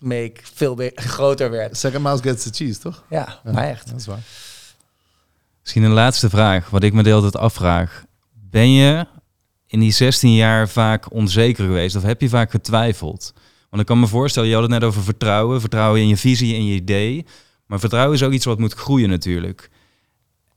remake 0.00 0.40
veel 0.54 0.76
groter 0.94 1.50
werd. 1.50 1.76
Second 1.76 2.02
mouse 2.02 2.22
gets 2.22 2.42
the 2.42 2.50
cheese, 2.52 2.78
toch? 2.80 3.04
Ja, 3.10 3.40
Ja. 3.44 3.52
maar 3.52 3.68
echt. 3.68 3.90
Dat 3.90 4.00
is 4.00 4.06
waar. 4.06 4.22
Misschien 5.60 5.82
een 5.82 5.90
laatste 5.90 6.30
vraag, 6.30 6.70
wat 6.70 6.82
ik 6.82 6.92
me 6.92 7.02
de 7.02 7.08
hele 7.08 7.20
tijd 7.20 7.36
afvraag. 7.36 8.04
Ben 8.32 8.72
je 8.72 9.06
in 9.66 9.80
die 9.80 9.92
16 9.92 10.34
jaar 10.34 10.68
vaak 10.68 11.12
onzeker 11.12 11.64
geweest 11.64 11.96
of 11.96 12.02
heb 12.02 12.20
je 12.20 12.28
vaak 12.28 12.50
getwijfeld? 12.50 13.32
Want 13.76 13.88
ik 13.88 13.94
kan 13.94 14.04
me 14.04 14.10
voorstellen, 14.10 14.48
je 14.48 14.54
had 14.54 14.62
het 14.62 14.72
net 14.72 14.84
over 14.84 15.02
vertrouwen. 15.02 15.60
Vertrouwen 15.60 16.00
in 16.00 16.08
je 16.08 16.16
visie 16.16 16.54
en 16.54 16.66
je 16.66 16.74
idee. 16.74 17.24
Maar 17.66 17.80
vertrouwen 17.80 18.14
is 18.14 18.22
ook 18.22 18.32
iets 18.32 18.44
wat 18.44 18.58
moet 18.58 18.72
groeien 18.72 19.08
natuurlijk. 19.08 19.70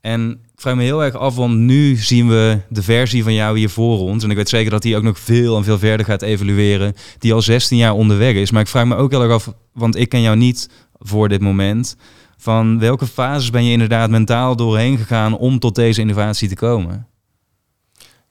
En 0.00 0.30
ik 0.30 0.60
vraag 0.60 0.74
me 0.74 0.82
heel 0.82 1.04
erg 1.04 1.14
af, 1.14 1.34
want 1.34 1.54
nu 1.56 1.96
zien 1.96 2.28
we 2.28 2.60
de 2.68 2.82
versie 2.82 3.22
van 3.22 3.34
jou 3.34 3.58
hier 3.58 3.70
voor 3.70 3.98
ons. 3.98 4.24
En 4.24 4.30
ik 4.30 4.36
weet 4.36 4.48
zeker 4.48 4.70
dat 4.70 4.82
die 4.82 4.96
ook 4.96 5.02
nog 5.02 5.18
veel 5.18 5.56
en 5.56 5.64
veel 5.64 5.78
verder 5.78 6.06
gaat 6.06 6.22
evolueren. 6.22 6.94
Die 7.18 7.32
al 7.32 7.42
16 7.42 7.78
jaar 7.78 7.94
onderweg 7.94 8.34
is. 8.34 8.50
Maar 8.50 8.60
ik 8.60 8.68
vraag 8.68 8.84
me 8.84 8.96
ook 8.96 9.10
heel 9.10 9.22
erg 9.22 9.32
af, 9.32 9.52
want 9.72 9.96
ik 9.96 10.08
ken 10.08 10.20
jou 10.20 10.36
niet 10.36 10.68
voor 10.98 11.28
dit 11.28 11.40
moment. 11.40 11.96
Van 12.36 12.78
welke 12.78 13.06
fases 13.06 13.50
ben 13.50 13.64
je 13.64 13.72
inderdaad 13.72 14.10
mentaal 14.10 14.56
doorheen 14.56 14.98
gegaan 14.98 15.38
om 15.38 15.58
tot 15.58 15.74
deze 15.74 16.00
innovatie 16.00 16.48
te 16.48 16.56
komen? 16.56 17.06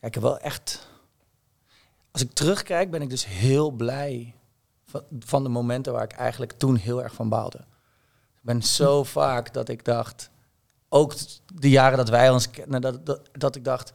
Ja, 0.02 0.08
ik 0.08 0.13
heb 0.13 0.23
wel 0.23 0.39
echt. 0.39 0.89
Als 2.12 2.21
ik 2.21 2.34
terugkijk, 2.34 2.91
ben 2.91 3.02
ik 3.02 3.10
dus 3.10 3.25
heel 3.28 3.71
blij 3.71 4.34
van, 5.19 5.43
de 5.43 5.49
momenten 5.49 5.93
waar 5.93 6.04
ik 6.04 6.12
eigenlijk 6.12 6.52
toen 6.52 6.75
heel 6.75 7.04
erg 7.04 7.13
van 7.13 7.30
baalde. 7.30 7.58
Ik 8.36 8.41
ben 8.41 8.63
zo 8.63 9.04
vaak 9.04 9.54
dat 9.54 9.69
ik 9.69 9.86
dacht, 9.86 10.30
ook 10.89 11.13
de 11.56 11.69
jaren 11.69 11.97
dat 11.97 12.10
wij 12.10 12.30
ons 12.30 12.49
kennen, 12.49 12.82
dat, 12.82 13.06
dat, 13.06 13.30
dat 13.32 13.56
ik 13.56 13.63
dacht, 13.63 13.91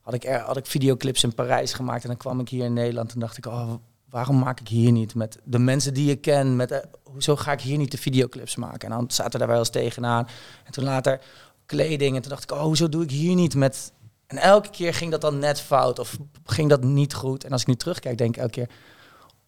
had 0.00 0.14
ik, 0.14 0.24
had 0.24 0.56
ik 0.56 0.66
videoclips 0.66 1.22
in 1.22 1.34
Parijs 1.34 1.72
gemaakt 1.72 2.02
en 2.02 2.08
dan 2.08 2.16
kwam 2.16 2.40
ik 2.40 2.48
hier 2.48 2.64
in 2.64 2.72
Nederland 2.72 3.12
en 3.12 3.20
dacht 3.20 3.36
ik, 3.36 3.46
oh, 3.46 3.72
waarom 4.08 4.38
maak 4.38 4.60
ik 4.60 4.68
hier 4.68 4.92
niet 4.92 5.14
met 5.14 5.38
de 5.44 5.58
mensen 5.58 5.94
die 5.94 6.10
ik 6.10 6.20
ken, 6.20 6.56
met, 6.56 6.70
eh, 6.70 6.78
hoezo 7.02 7.36
ga 7.36 7.52
ik 7.52 7.60
hier 7.60 7.78
niet 7.78 7.90
de 7.90 7.98
videoclips 7.98 8.56
maken? 8.56 8.90
En 8.90 8.96
dan 8.96 9.10
zaten 9.10 9.38
daar 9.38 9.48
wel 9.48 9.58
eens 9.58 9.70
tegenaan. 9.70 10.26
En 10.64 10.72
toen 10.72 10.84
later 10.84 11.20
kleding 11.66 12.16
en 12.16 12.22
toen 12.22 12.30
dacht 12.30 12.42
ik, 12.42 12.52
oh, 12.52 12.62
hoezo 12.62 12.88
doe 12.88 13.02
ik 13.02 13.10
hier 13.10 13.34
niet 13.34 13.54
met 13.54 13.92
en 14.30 14.38
elke 14.38 14.70
keer 14.70 14.94
ging 14.94 15.10
dat 15.10 15.20
dan 15.20 15.38
net 15.38 15.60
fout 15.60 15.98
of 15.98 16.16
ging 16.44 16.68
dat 16.68 16.84
niet 16.84 17.14
goed. 17.14 17.44
En 17.44 17.52
als 17.52 17.60
ik 17.60 17.66
nu 17.66 17.74
terugkijk, 17.74 18.18
denk 18.18 18.36
ik 18.36 18.40
elke 18.40 18.52
keer... 18.52 18.68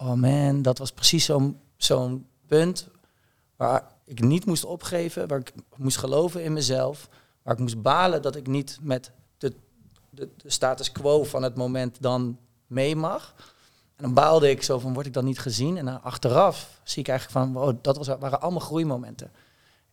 Oh 0.03 0.13
man, 0.13 0.63
dat 0.63 0.79
was 0.79 0.93
precies 0.93 1.25
zo'n 1.25 1.59
zo'n 1.77 2.27
punt 2.47 2.89
waar 3.57 3.85
ik 4.05 4.21
niet 4.21 4.47
moest 4.47 4.65
opgeven. 4.65 5.29
Waar 5.29 5.39
ik 5.39 5.53
moest 5.77 5.97
geloven 5.97 6.45
in 6.45 6.53
mezelf. 6.53 7.09
Waar 7.43 7.55
ik 7.55 7.61
moest 7.61 7.83
balen 7.83 8.23
dat 8.23 8.37
ik 8.37 8.47
niet 8.47 8.79
met 8.81 9.11
de, 9.39 9.53
de, 10.11 10.29
de 10.37 10.51
status 10.51 10.93
quo 10.93 11.25
van 11.25 11.43
het 11.43 11.55
moment 11.55 11.97
dan 12.01 12.39
mee 12.67 12.97
mag. 12.97 13.35
En 13.97 14.05
dan 14.05 14.15
baalde 14.15 14.51
ik 14.51 14.63
zo 14.63 14.79
van, 14.79 14.95
word 14.95 15.07
ik 15.07 15.13
dan 15.13 15.25
niet 15.25 15.39
gezien? 15.39 15.77
En 15.77 15.85
dan 15.85 16.03
achteraf 16.03 16.81
zie 16.85 17.03
ik 17.03 17.09
eigenlijk 17.09 17.39
van, 17.39 17.53
wow, 17.53 17.77
dat 17.83 17.97
was, 17.97 18.07
waren 18.07 18.41
allemaal 18.41 18.61
groeimomenten. 18.61 19.31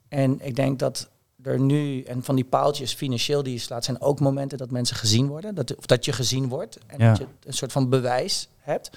En 0.08 0.45
ik 0.45 0.56
denk 0.56 0.80
dat 0.80 1.10
er 1.43 1.60
nu, 1.60 2.02
en 2.02 2.24
van 2.24 2.36
die 2.36 2.45
paaltjes 2.45 2.93
financieel 2.93 3.43
die 3.43 3.54
je 3.54 3.60
slaat, 3.60 3.86
zijn 3.86 4.02
ook 4.02 4.19
momenten 4.19 4.58
dat 4.58 4.72
mensen 4.72 4.95
gezien 4.95 5.28
worden. 5.28 5.56
Dat, 5.56 5.76
of 5.76 5.86
dat 5.86 6.06
je 6.06 6.12
gezien 6.12 6.48
wordt. 6.48 6.78
En 6.88 7.00
Ja. 7.00 7.10
dat 7.10 7.17
je 7.17 7.28
een 7.43 7.54
soort 7.54 7.72
van 7.72 7.89
bewijs 7.89 8.48
hebt. 8.58 8.89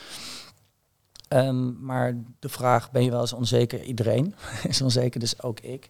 Ehm, 1.33 1.85
maar 1.85 2.15
de 2.39 2.49
vraag, 2.49 2.91
ben 2.91 3.05
je 3.05 3.11
wel 3.11 3.21
eens 3.21 3.33
onzeker? 3.33 3.83
Iedereen 3.83 4.35
is 4.69 4.83
onzeker, 4.83 5.21
dus 5.21 5.43
ook 5.43 5.61
ik. 5.61 5.89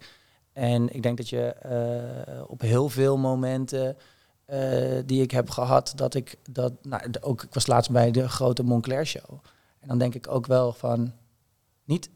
En 0.52 0.94
ik 0.94 1.02
denk 1.02 1.16
dat 1.16 1.28
je 1.28 1.44
eh, 1.52 2.42
op 2.46 2.60
heel 2.60 2.88
veel 2.88 3.18
momenten 3.18 3.96
eh, 4.44 4.98
die 5.06 5.22
ik 5.22 5.30
heb 5.30 5.50
gehad, 5.50 5.92
dat 5.96 6.14
ik 6.14 6.38
dat, 6.50 6.72
nou, 6.82 7.02
ook, 7.20 7.42
ik 7.42 7.54
was 7.54 7.66
laatst 7.66 7.90
bij 7.90 8.10
de 8.10 8.28
grote 8.28 8.62
Moncler 8.62 9.06
show. 9.06 9.30
En 9.80 9.88
dan 9.88 9.98
denk 9.98 10.14
ik 10.14 10.28
ook 10.28 10.46
wel 10.46 10.72
van, 10.72 11.12
niet 11.84 12.10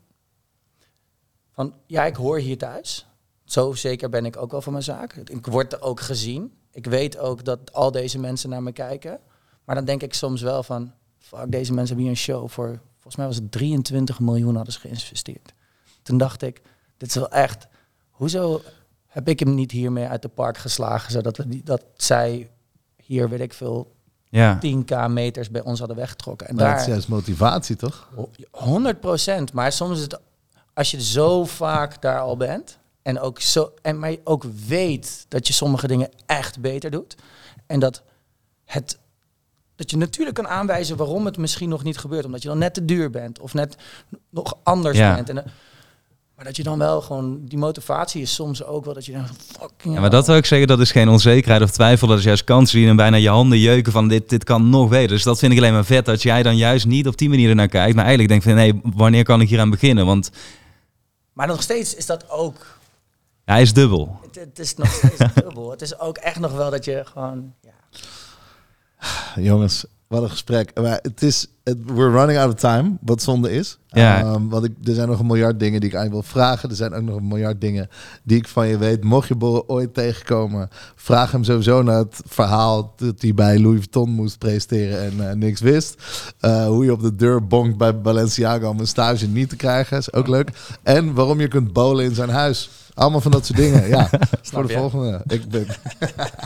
van, 1.52 1.74
ja, 1.86 2.04
ik 2.04 2.16
hoor 2.16 2.38
hier 2.38 2.58
thuis. 2.58 3.06
Zo 3.44 3.72
zeker 3.72 4.08
ben 4.08 4.24
ik 4.24 4.36
ook 4.36 4.50
wel 4.50 4.62
van 4.62 4.72
mijn 4.72 4.84
zaak. 4.84 5.12
Ik 5.14 5.46
word 5.46 5.80
ook 5.80 6.00
gezien. 6.00 6.58
Ik 6.70 6.86
weet 6.86 7.18
ook 7.18 7.44
dat 7.44 7.72
al 7.72 7.90
deze 7.90 8.18
mensen 8.18 8.50
naar 8.50 8.62
me 8.62 8.72
kijken. 8.72 9.20
Maar 9.64 9.74
dan 9.74 9.84
denk 9.84 10.02
ik 10.02 10.14
soms 10.14 10.42
wel 10.42 10.62
van, 10.62 10.92
fuck, 11.18 11.50
deze 11.50 11.72
mensen 11.72 11.96
hebben 11.96 12.04
hier 12.04 12.08
een 12.08 12.16
show 12.16 12.48
voor, 12.48 12.80
volgens 13.06 13.16
mij 13.16 13.26
was 13.26 13.36
het 13.36 13.52
23 13.52 14.20
miljoen 14.20 14.56
hadden 14.56 14.72
ze 14.72 14.80
geïnvesteerd. 14.80 15.54
Toen 16.02 16.18
dacht 16.18 16.42
ik, 16.42 16.62
dit 16.96 17.08
is 17.08 17.14
wel 17.14 17.30
echt, 17.30 17.66
hoezo 18.10 18.62
heb 19.06 19.28
ik 19.28 19.38
hem 19.38 19.54
niet 19.54 19.70
hiermee 19.70 20.06
uit 20.06 20.22
de 20.22 20.28
park 20.28 20.58
geslagen, 20.58 21.12
zodat 21.12 21.36
we 21.36 21.48
die, 21.48 21.62
dat 21.64 21.84
zij 21.96 22.50
hier, 23.02 23.28
weet 23.28 23.40
ik 23.40 23.52
veel, 23.52 23.94
Ja, 24.28 24.58
10k 24.58 25.10
meters 25.10 25.50
bij 25.50 25.62
ons 25.62 25.78
hadden 25.78 25.96
weggetrokken. 25.96 26.48
En 26.48 26.54
Maar 26.54 26.64
dat 26.64 26.74
is 26.74 26.80
daar, 26.80 26.90
juist 26.90 27.08
motivatie, 27.08 27.76
toch? 27.76 28.08
100 28.50 29.00
procent. 29.00 29.52
Maar 29.52 29.72
soms 29.72 29.96
is 29.96 30.02
het, 30.02 30.20
als 30.74 30.90
je 30.90 31.02
zo 31.02 31.44
vaak 31.44 32.02
daar 32.02 32.20
al 32.20 32.36
bent 32.36 32.78
en 33.02 33.20
ook 33.20 33.40
zo, 33.40 33.72
en 33.82 33.98
maar 33.98 34.10
je 34.10 34.20
ook 34.24 34.44
weet 34.66 35.26
dat 35.28 35.46
je 35.46 35.52
sommige 35.52 35.86
dingen 35.86 36.08
echt 36.26 36.60
beter 36.60 36.90
doet 36.90 37.16
en 37.66 37.80
dat 37.80 38.02
het 38.64 38.98
dat 39.76 39.90
je 39.90 39.96
natuurlijk 39.96 40.36
kan 40.36 40.48
aanwijzen 40.48 40.96
waarom 40.96 41.24
het 41.24 41.36
misschien 41.38 41.68
nog 41.68 41.82
niet 41.82 41.98
gebeurt, 41.98 42.24
omdat 42.24 42.42
je 42.42 42.48
dan 42.48 42.58
net 42.58 42.74
te 42.74 42.84
duur 42.84 43.10
bent 43.10 43.40
of 43.40 43.54
net 43.54 43.76
nog 44.30 44.56
anders 44.62 44.98
Ja. 44.98 45.14
bent. 45.14 45.28
En, 45.28 45.38
eh, 45.44 45.50
Maar 46.36 46.44
dat 46.44 46.56
je 46.56 46.62
dan 46.62 46.78
wel 46.78 47.00
gewoon, 47.00 47.40
die 47.44 47.58
motivatie 47.58 48.22
is 48.22 48.34
soms 48.34 48.64
ook 48.64 48.84
wel 48.84 48.94
dat 48.94 49.04
je 49.06 49.12
dan 49.12 49.26
fucking... 49.60 49.94
Ja, 49.94 50.00
maar 50.00 50.10
dat 50.10 50.26
wil 50.26 50.36
ik 50.36 50.46
zeggen, 50.46 50.68
dat 50.68 50.80
is 50.80 50.90
geen 50.90 51.08
onzekerheid 51.08 51.62
of 51.62 51.70
twijfel. 51.70 52.08
Dat 52.08 52.18
is 52.18 52.24
juist 52.24 52.44
kans 52.44 52.70
zien 52.70 52.88
en 52.88 52.96
bijna 52.96 53.16
je 53.16 53.28
handen 53.28 53.58
jeuken 53.58 53.92
van 53.92 54.08
dit, 54.08 54.28
dit 54.28 54.44
kan 54.44 54.70
nog 54.70 54.88
beter. 54.88 55.08
Dus 55.08 55.22
dat 55.22 55.38
vind 55.38 55.52
ik 55.52 55.58
alleen 55.58 55.72
maar 55.72 55.84
vet, 55.84 56.04
dat 56.04 56.22
jij 56.22 56.42
dan 56.42 56.56
juist 56.56 56.86
niet 56.86 57.06
op 57.06 57.16
die 57.18 57.28
manier 57.28 57.48
ernaar 57.48 57.68
kijkt. 57.68 57.94
Maar 57.94 58.04
eigenlijk 58.04 58.28
denkt 58.28 58.44
van, 58.44 58.54
nee, 58.54 58.80
wanneer 58.96 59.24
kan 59.24 59.40
ik 59.40 59.48
hier 59.48 59.60
aan 59.60 59.70
beginnen? 59.70 60.06
Want 60.06 60.30
Maar 61.32 61.46
nog 61.46 61.62
steeds 61.62 61.94
is 61.94 62.06
dat 62.06 62.30
ook... 62.30 62.78
ja, 63.44 63.52
hij 63.52 63.62
is 63.62 63.72
dubbel. 63.72 64.18
Het, 64.22 64.34
het 64.34 64.58
is 64.58 64.74
nog 64.74 64.88
steeds 64.92 65.34
dubbel. 65.44 65.70
Het 65.70 65.82
is 65.82 65.98
ook 65.98 66.16
echt 66.16 66.38
nog 66.38 66.52
wel 66.52 66.70
dat 66.70 66.84
je 66.84 67.02
gewoon... 67.12 67.52
Jongens, 69.36 69.84
wat 70.06 70.22
een 70.22 70.30
gesprek. 70.30 70.80
Maar 70.80 70.98
het 71.02 71.22
is, 71.22 71.46
het, 71.64 71.78
we're 71.84 72.10
running 72.10 72.38
out 72.38 72.52
of 72.52 72.60
time, 72.60 72.96
wat 73.00 73.22
zonde 73.22 73.52
is. 73.52 73.78
Ja. 73.86 74.20
Ehm, 74.20 74.48
want 74.48 74.64
ik, 74.64 74.72
er 74.84 74.94
zijn 74.94 75.08
nog 75.08 75.18
een 75.18 75.26
miljard 75.26 75.60
dingen 75.60 75.80
die 75.80 75.90
ik 75.90 75.96
aan 75.96 76.04
je 76.04 76.10
wil 76.10 76.22
vragen. 76.22 76.70
Er 76.70 76.76
zijn 76.76 76.94
ook 76.94 77.02
nog 77.02 77.16
een 77.16 77.28
miljard 77.28 77.60
dingen 77.60 77.88
die 78.22 78.36
ik 78.36 78.48
van 78.48 78.66
je 78.68 78.78
weet. 78.78 79.04
Mocht 79.04 79.28
je 79.28 79.34
Borre 79.34 79.68
ooit 79.68 79.94
tegenkomen, 79.94 80.68
vraag 80.94 81.32
hem 81.32 81.44
sowieso 81.44 81.82
naar 81.82 81.98
het 81.98 82.20
verhaal 82.26 82.94
dat 82.96 83.22
hij 83.22 83.34
bij 83.34 83.58
Louis 83.58 83.78
Vuitton 83.78 84.10
moest 84.10 84.38
presteren 84.38 85.00
en 85.00 85.28
eh, 85.28 85.34
niks 85.34 85.60
wist. 85.60 86.02
Eh, 86.40 86.66
hoe 86.66 86.84
je 86.84 86.92
op 86.92 87.02
de 87.02 87.14
deur 87.14 87.46
bonkt 87.46 87.76
bij 87.76 88.00
Balenciaga 88.00 88.68
om 88.68 88.80
een 88.80 88.86
stage 88.86 89.26
niet 89.26 89.48
te 89.48 89.56
krijgen, 89.56 89.98
is 89.98 90.12
ook 90.12 90.28
leuk. 90.28 90.50
En 90.82 91.14
waarom 91.14 91.40
je 91.40 91.48
kunt 91.48 91.72
bowlen 91.72 92.04
in 92.04 92.14
zijn 92.14 92.30
huis. 92.30 92.70
Allemaal 92.94 93.20
van 93.20 93.30
dat 93.30 93.46
soort 93.46 93.58
dingen. 93.58 93.88
Ja, 93.88 94.10
voor 94.42 94.66
de 94.66 94.72
je? 94.72 94.78
volgende. 94.78 95.22
Ik 95.26 95.48
ben... 95.48 95.66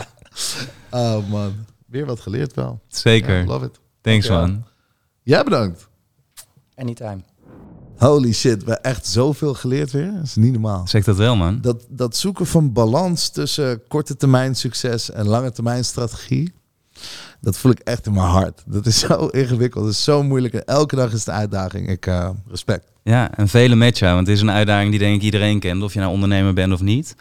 oh 1.01 1.29
man, 1.29 1.53
weer 1.91 2.05
wat 2.05 2.19
geleerd 2.19 2.53
wel. 2.53 2.79
Zeker. 2.87 3.39
Ja, 3.39 3.45
love 3.45 3.65
it. 3.65 3.79
Thanks 4.01 4.27
Dankjewel. 4.27 4.55
man. 4.55 4.65
Jij 5.23 5.43
bedankt. 5.43 5.87
Anytime. 6.75 7.19
Holy 7.97 8.33
shit, 8.33 8.63
we 8.63 8.69
hebben 8.71 8.83
echt 8.91 9.07
zoveel 9.07 9.53
geleerd 9.53 9.91
weer. 9.91 10.11
Dat 10.13 10.23
is 10.23 10.35
niet 10.35 10.51
normaal. 10.51 10.87
Zeg 10.87 11.03
dat 11.03 11.17
wel 11.17 11.35
man. 11.35 11.61
Dat, 11.61 11.85
dat 11.89 12.15
zoeken 12.15 12.45
van 12.45 12.73
balans 12.73 13.29
tussen 13.29 13.87
korte 13.87 14.15
termijn 14.17 14.55
succes 14.55 15.11
en 15.11 15.27
lange 15.27 15.51
termijn 15.51 15.85
strategie. 15.85 16.53
Dat 17.41 17.57
voel 17.57 17.71
ik 17.71 17.79
echt 17.79 18.05
in 18.05 18.13
mijn 18.13 18.25
hart. 18.25 18.63
Dat 18.65 18.85
is 18.85 18.99
zo 19.07 19.25
ingewikkeld. 19.27 19.83
Dat 19.83 19.93
is 19.93 20.03
zo 20.03 20.23
moeilijk. 20.23 20.53
En 20.53 20.65
elke 20.65 20.95
dag 20.95 21.11
is 21.11 21.19
het 21.19 21.27
een 21.27 21.33
uitdaging. 21.33 21.89
Ik 21.89 22.05
uh, 22.05 22.29
respect. 22.47 22.91
Ja, 23.03 23.37
en 23.37 23.47
vele 23.47 23.75
matchen. 23.75 24.13
Want 24.13 24.27
het 24.27 24.35
is 24.35 24.41
een 24.41 24.51
uitdaging 24.51 24.89
die 24.89 24.99
denk 24.99 25.15
ik 25.15 25.21
iedereen 25.21 25.59
kent. 25.59 25.83
Of 25.83 25.93
je 25.93 25.99
nou 25.99 26.11
ondernemer 26.11 26.53
bent 26.53 26.73
of 26.73 26.81
niet. 26.81 27.15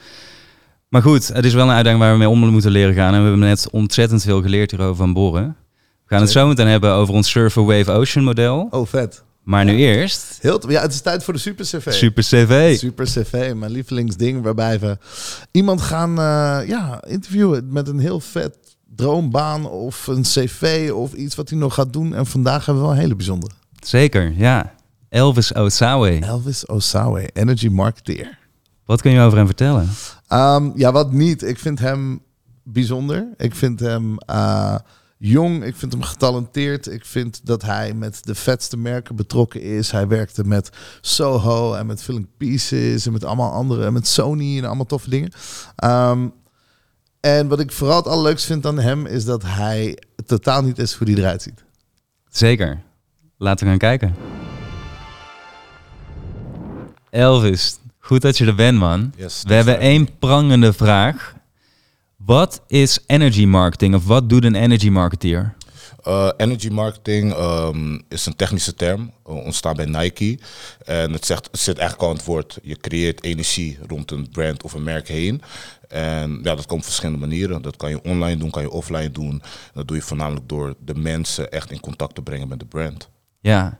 Maar 0.91 1.03
goed, 1.03 1.29
het 1.29 1.45
is 1.45 1.55
wel 1.55 1.65
een 1.65 1.75
uitdaging 1.75 2.03
waar 2.03 2.13
we 2.13 2.19
mee 2.19 2.29
om 2.29 2.49
moeten 2.49 2.71
leren 2.71 2.95
gaan. 2.95 3.15
En 3.15 3.23
we 3.23 3.29
hebben 3.29 3.49
net 3.49 3.71
ontzettend 3.71 4.23
veel 4.23 4.43
geleerd 4.43 4.71
hierover 4.71 4.97
van 4.97 5.13
Borren. 5.13 5.57
We 5.79 6.15
gaan 6.15 6.21
het 6.21 6.31
zo 6.31 6.47
meteen 6.47 6.67
hebben 6.67 6.93
over 6.93 7.15
ons 7.15 7.31
Surfer 7.31 7.65
Wave 7.65 7.91
Ocean 7.91 8.25
model. 8.25 8.69
Oh, 8.71 8.87
vet. 8.87 9.23
Maar 9.43 9.65
nu 9.65 9.77
eerst 9.77 10.39
Heel, 10.41 10.71
ja, 10.71 10.81
het 10.81 10.93
is 10.93 11.01
tijd 11.01 11.25
voor 11.25 11.35
de 11.35 11.41
Super 11.41 11.65
CV. 11.65 11.93
Super 11.93 12.23
CV. 12.23 12.79
Super 12.79 13.05
CV, 13.05 13.53
mijn 13.55 13.73
lievelingsding, 13.73 14.43
waarbij 14.43 14.79
we 14.79 14.99
iemand 15.51 15.81
gaan 15.81 16.11
eh, 16.11 16.69
ja, 16.69 17.05
interviewen 17.07 17.67
met 17.73 17.89
een 17.89 17.99
heel 17.99 18.21
vet 18.21 18.57
droombaan 18.97 19.67
of 19.67 20.07
een 20.07 20.23
CV 20.23 20.91
of 20.95 21.13
iets 21.13 21.35
wat 21.35 21.49
hij 21.49 21.59
nog 21.59 21.75
gaat 21.75 21.93
doen. 21.93 22.15
En 22.15 22.27
vandaag 22.27 22.67
hebben 22.67 22.83
we 22.83 22.89
wel 22.89 22.97
een 22.97 23.03
hele 23.03 23.17
bijzondere. 23.17 23.53
Zeker, 23.81 24.33
ja. 24.37 24.75
Elvis 25.09 25.55
Osawe. 25.55 26.19
Elvis 26.21 26.67
Osawe, 26.67 27.31
energy 27.33 27.69
marketeer. 27.69 28.39
Wat 28.91 29.01
kun 29.01 29.11
je 29.11 29.21
over 29.21 29.39
hem 29.39 29.47
vertellen? 29.47 29.89
Ehm, 30.29 30.71
ja, 30.75 30.93
wat 30.93 31.13
niet. 31.13 31.43
Ik 31.43 31.59
vind 31.59 31.79
hem 31.79 32.23
bijzonder. 32.63 33.29
Ik 33.37 33.55
vind 33.55 33.81
hem 33.81 34.19
eh, 34.19 34.75
jong. 35.19 35.65
Ik 35.65 35.77
vind 35.77 35.93
hem 35.93 36.03
getalenteerd. 36.03 36.93
Ik 36.93 37.05
vind 37.05 37.41
dat 37.47 37.63
hij 37.63 37.95
met 37.95 38.25
de 38.25 38.35
vetste 38.35 38.77
merken 38.77 39.17
betrokken 39.17 39.63
is. 39.63 39.91
Hij 39.91 40.09
werkte 40.09 40.45
met 40.45 40.71
Soho 41.01 41.75
en 41.75 41.87
met 41.87 42.03
Filling 42.03 42.27
Pieces 42.37 43.07
en 43.07 43.13
met 43.13 43.25
allemaal 43.25 43.53
andere, 43.53 43.85
en 43.85 43.93
met 43.93 44.07
Sony 44.07 44.59
en 44.59 44.65
allemaal 44.65 44.87
toffe 44.87 45.11
dingen. 45.11 45.33
Ehm, 45.77 46.29
en 47.21 47.49
wat 47.49 47.61
ik 47.61 47.73
vooral 47.73 47.97
het 47.97 48.07
allerleukste 48.07 48.47
vind 48.47 48.67
aan 48.67 48.79
hem 48.79 49.07
is 49.07 49.25
dat 49.25 49.43
hij 49.43 49.99
totaal 50.27 50.63
niet 50.63 50.79
is 50.79 50.95
hoe 50.95 51.11
hij 51.11 51.17
eruit 51.17 51.43
ziet. 51.43 51.65
Zeker. 52.29 52.83
Laten 53.37 53.65
we 53.65 53.71
gaan 53.71 53.79
kijken. 53.79 54.15
Elvis, 57.11 57.79
goed 58.11 58.23
dat 58.23 58.39
je 58.39 58.47
er 58.47 58.55
bent, 58.55 58.79
man. 58.79 59.13
Yes, 59.17 59.43
We 59.47 59.55
hebben 59.55 59.79
één 59.79 60.19
prangende 60.19 60.73
vraag. 60.73 61.35
Wat 62.17 62.63
is 62.67 62.99
energy 63.07 63.45
marketing 63.45 63.95
of 63.95 64.07
wat 64.07 64.29
doet 64.29 64.45
een 64.45 64.55
energy 64.55 64.89
marketeer? 64.89 65.55
Uh, 66.09 66.31
energy 66.37 66.69
marketing 66.69 67.33
ehm, 67.33 68.01
is 68.09 68.27
een 68.27 68.37
technische 68.37 68.75
term, 68.75 69.13
uh, 69.29 69.35
ontstaan 69.35 69.77
bij 69.77 69.85
Nike. 69.85 70.39
En 70.85 71.13
het, 71.13 71.27
zegt, 71.27 71.49
het 71.51 71.61
zit 71.61 71.79
eigenlijk 71.79 72.03
al 72.03 72.11
aan 72.11 72.17
het 72.17 72.27
woord, 72.27 72.59
je 72.63 72.77
creëert 72.77 73.25
energie 73.25 73.79
rond 73.89 74.11
een 74.11 74.29
brand 74.31 74.63
of 74.63 74.73
een 74.73 74.83
merk 74.83 75.09
heen. 75.09 75.43
En 75.89 76.41
ja, 76.43 76.55
dat 76.55 76.67
kan 76.67 76.77
op 76.77 76.85
verschillende 76.85 77.21
manieren. 77.21 77.63
Dat 77.63 77.77
kan 77.77 77.91
je 77.91 78.03
online 78.03 78.37
doen, 78.37 78.51
kan 78.51 78.63
je 78.63 78.71
offline 78.71 79.11
doen. 79.11 79.43
Dat 79.75 79.89
doe 79.89 79.97
je 79.97 80.03
voornamelijk 80.03 80.49
door 80.49 80.75
de 80.85 80.95
mensen 80.95 81.51
echt 81.51 81.71
in 81.71 81.81
contact 81.81 82.15
te 82.15 82.23
brengen 82.23 82.49
met 82.49 82.59
de 82.59 82.67
brand. 82.67 83.09
Ja, 83.41 83.79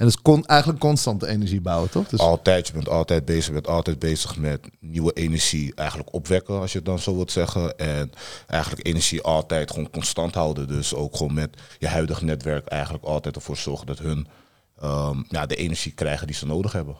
En 0.00 0.06
dus 0.06 0.22
kon 0.22 0.46
eigenlijk 0.46 0.80
constante 0.80 1.26
energie 1.26 1.60
bouwen, 1.60 1.90
toch? 1.90 2.08
Dus 2.08 2.20
Altijd, 2.20 2.66
je 2.66 2.72
bent 2.72 2.88
altijd 2.88 3.24
bezig, 3.24 3.46
je 3.46 3.52
bent 3.52 3.68
altijd 3.68 3.98
bezig 3.98 4.36
met 4.36 4.60
nieuwe 4.78 5.12
energie 5.12 5.74
eigenlijk 5.74 6.14
opwekken, 6.14 6.60
als 6.60 6.72
je 6.72 6.78
het 6.78 6.86
dan 6.86 6.98
zo 6.98 7.14
wilt 7.14 7.32
zeggen. 7.32 7.78
En 7.78 8.12
eigenlijk 8.46 8.86
energie 8.86 9.22
altijd 9.22 9.70
gewoon 9.70 9.90
constant 9.90 10.34
houden. 10.34 10.68
Dus 10.68 10.94
ook 10.94 11.16
gewoon 11.16 11.34
met 11.34 11.56
je 11.78 11.88
huidige 11.88 12.24
netwerk 12.24 12.66
eigenlijk 12.66 13.04
altijd 13.04 13.36
ervoor 13.36 13.56
zorgen 13.56 13.86
dat 13.86 13.98
hun 13.98 14.26
ehm, 14.80 15.22
ja, 15.28 15.46
de 15.46 15.56
energie 15.56 15.92
krijgen 15.92 16.26
die 16.26 16.36
ze 16.36 16.46
nodig 16.46 16.72
hebben. 16.72 16.96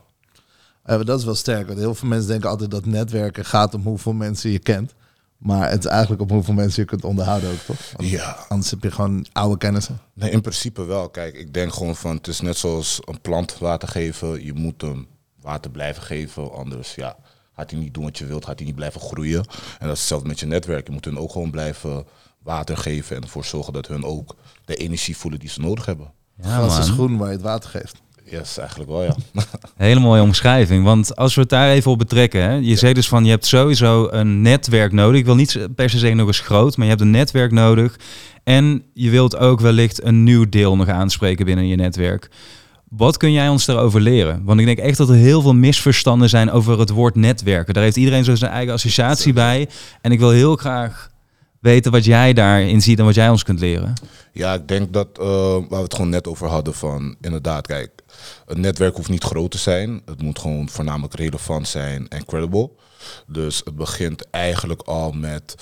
Ja, 0.85 0.97
maar 0.97 1.05
dat 1.05 1.19
is 1.19 1.25
wel 1.25 1.35
sterk. 1.35 1.67
Want 1.67 1.79
heel 1.79 1.95
veel 1.95 2.09
mensen 2.09 2.29
denken 2.29 2.51
altijd 2.51 2.71
dat 2.71 2.87
netwerken 2.87 3.45
gaat 3.45 3.75
om 3.75 3.83
hoeveel 3.83 4.13
mensen 4.13 4.51
je 4.51 4.59
kent. 4.59 4.95
Maar 5.41 5.71
het 5.71 5.85
is 5.85 5.91
eigenlijk 5.91 6.23
om 6.23 6.31
hoeveel 6.31 6.55
mensen 6.55 6.83
je 6.83 6.89
kunt 6.89 7.05
onderhouden 7.05 7.51
ook, 7.51 7.59
toch? 7.59 7.93
Want 7.97 8.09
Ja, 8.09 8.45
Anders 8.49 8.71
heb 8.71 8.83
je 8.83 8.91
gewoon 8.91 9.27
oude 9.33 9.59
kennissen. 9.59 9.99
nee, 10.15 10.31
in 10.31 10.41
principe 10.41 10.85
wel. 10.85 11.09
Kijk, 11.09 11.35
ik 11.35 11.55
denk 11.55 11.73
gewoon 11.75 11.97
van 11.97 12.17
het 12.17 12.27
is 12.27 12.41
net 12.41 12.57
zoals 12.57 13.01
een 13.05 13.21
plant 13.21 13.59
water 13.59 13.89
geven. 13.89 14.45
Je 14.45 14.53
moet 14.55 14.81
hem 14.81 15.07
water 15.41 15.71
blijven 15.71 16.03
geven, 16.03 16.53
anders 16.53 16.95
ja, 16.95 17.17
gaat 17.57 17.71
hij 17.71 17.81
niet 17.81 17.95
doen 17.95 18.05
wat 18.05 18.19
je 18.19 18.27
wilt, 18.27 18.45
gaat 18.45 18.57
hij 18.59 18.67
niet 18.67 18.75
blijven 18.75 19.01
groeien. 19.01 19.45
En 19.79 19.87
dat 19.87 19.93
is 19.93 19.99
hetzelfde 19.99 20.29
met 20.29 20.41
je 20.41 20.47
netwerk. 20.47 20.87
Je 20.87 20.93
moet 20.93 21.05
hun 21.05 21.19
ook 21.19 21.33
gewoon 21.33 21.51
blijven 21.51 22.07
water 22.43 22.77
geven 22.77 23.17
en 23.17 23.23
ervoor 23.23 23.45
zorgen 23.45 23.73
dat 23.73 23.87
hun 23.87 24.05
ook 24.05 24.37
de 24.65 24.77
energie 24.77 25.17
voelen 25.17 25.41
die 25.41 25.49
ze 25.49 25.61
nodig 25.61 25.87
hebben. 25.87 26.13
ja 26.43 26.57
Gras 26.57 26.79
is 26.79 26.89
groen 26.89 27.17
waar 27.17 27.29
je 27.29 27.33
het 27.35 27.43
water 27.43 27.71
geeft. 27.71 28.01
Yes, 28.31 28.59
eigenlijk 28.59 28.91
wel 28.91 29.03
ja. 29.03 29.15
Hele 29.77 30.01
mooie 30.01 30.23
omschrijving. 30.23 30.85
Want 30.85 31.17
als 31.17 31.35
we 31.35 31.41
het 31.41 31.51
daar 31.51 31.71
even 31.71 31.91
op 31.91 31.99
betrekken. 31.99 32.43
Hè, 32.43 32.55
je 32.55 32.77
zegt 32.77 32.95
dus 32.95 33.09
van 33.09 33.25
je 33.25 33.31
hebt 33.31 33.47
sowieso 33.47 34.09
een 34.11 34.43
netwerk 34.43 34.93
nodig. 34.93 35.21
Ik 35.21 35.25
wil 35.25 35.35
niet 35.35 35.69
per 35.75 35.91
se 35.91 35.99
zeggen 35.99 36.17
nog 36.17 36.27
eens 36.27 36.41
groot, 36.41 36.77
maar 36.77 36.87
je 36.87 36.93
hebt 36.93 37.05
een 37.05 37.11
netwerk 37.11 37.53
nodig. 37.53 37.99
En 38.45 38.83
je 38.95 39.11
wilt 39.11 39.37
ook 39.37 39.61
wellicht 39.61 40.05
een 40.05 40.23
nieuw 40.23 40.49
deel 40.49 40.77
nog 40.77 40.89
aanspreken 40.89 41.45
binnen 41.45 41.67
je 41.67 41.77
netwerk. 41.77 42.31
Wat 42.89 43.17
kun 43.17 43.33
jij 43.33 43.49
ons 43.49 43.65
daarover 43.65 44.01
leren? 44.01 44.45
Want 44.45 44.61
ik 44.61 44.67
denk 44.67 44.79
echt 44.79 44.99
dat 44.99 45.09
er 45.09 45.15
heel 45.15 45.43
veel 45.43 45.55
misverstanden 45.55 46.29
zijn 46.29 46.51
over 46.51 46.79
het 46.79 46.91
woord 46.91 47.15
netwerken. 47.15 47.75
Daar 47.75 47.83
heeft 47.83 47.97
iedereen 47.97 48.25
zo 48.25 48.35
zijn 48.35 48.51
eigen 48.51 48.73
associatie 48.73 49.33
bij. 49.33 49.69
En 50.01 50.13
ik 50.13 50.19
wil 50.19 50.31
heel 50.31 50.57
graag 50.57 51.11
weten 51.61 51.93
wat 51.93 52.05
jij 52.05 52.33
daarin 52.33 52.81
ziet 52.81 52.99
en 52.99 53.05
wat 53.05 53.15
jij 53.15 53.29
ons 53.29 53.43
kunt 53.43 53.61
leren. 53.61 53.95
Ja, 54.33 54.55
ik 54.55 54.69
denk 54.69 54.93
dat 54.93 55.19
eh, 55.19 55.27
waar 55.53 55.69
we 55.69 55.77
het 55.77 55.95
gewoon 55.95 56.11
net 56.11 56.27
over 56.27 56.49
hadden 56.49 56.75
van 56.75 57.17
inderdaad, 57.21 57.67
kijk, 57.67 57.91
een 58.47 58.61
netwerk 58.61 58.97
hoeft 58.97 59.09
niet 59.09 59.25
groot 59.25 59.51
te 59.51 59.59
zijn. 59.59 60.03
Het 60.05 60.23
moet 60.23 60.39
gewoon 60.39 60.69
voornamelijk 60.69 61.15
relevant 61.15 61.69
zijn 61.69 62.09
en 62.09 62.25
credible. 62.25 62.71
Dus 63.27 63.61
het 63.65 63.77
begint 63.77 64.31
eigenlijk 64.31 64.83
al 64.83 65.13
met 65.13 65.55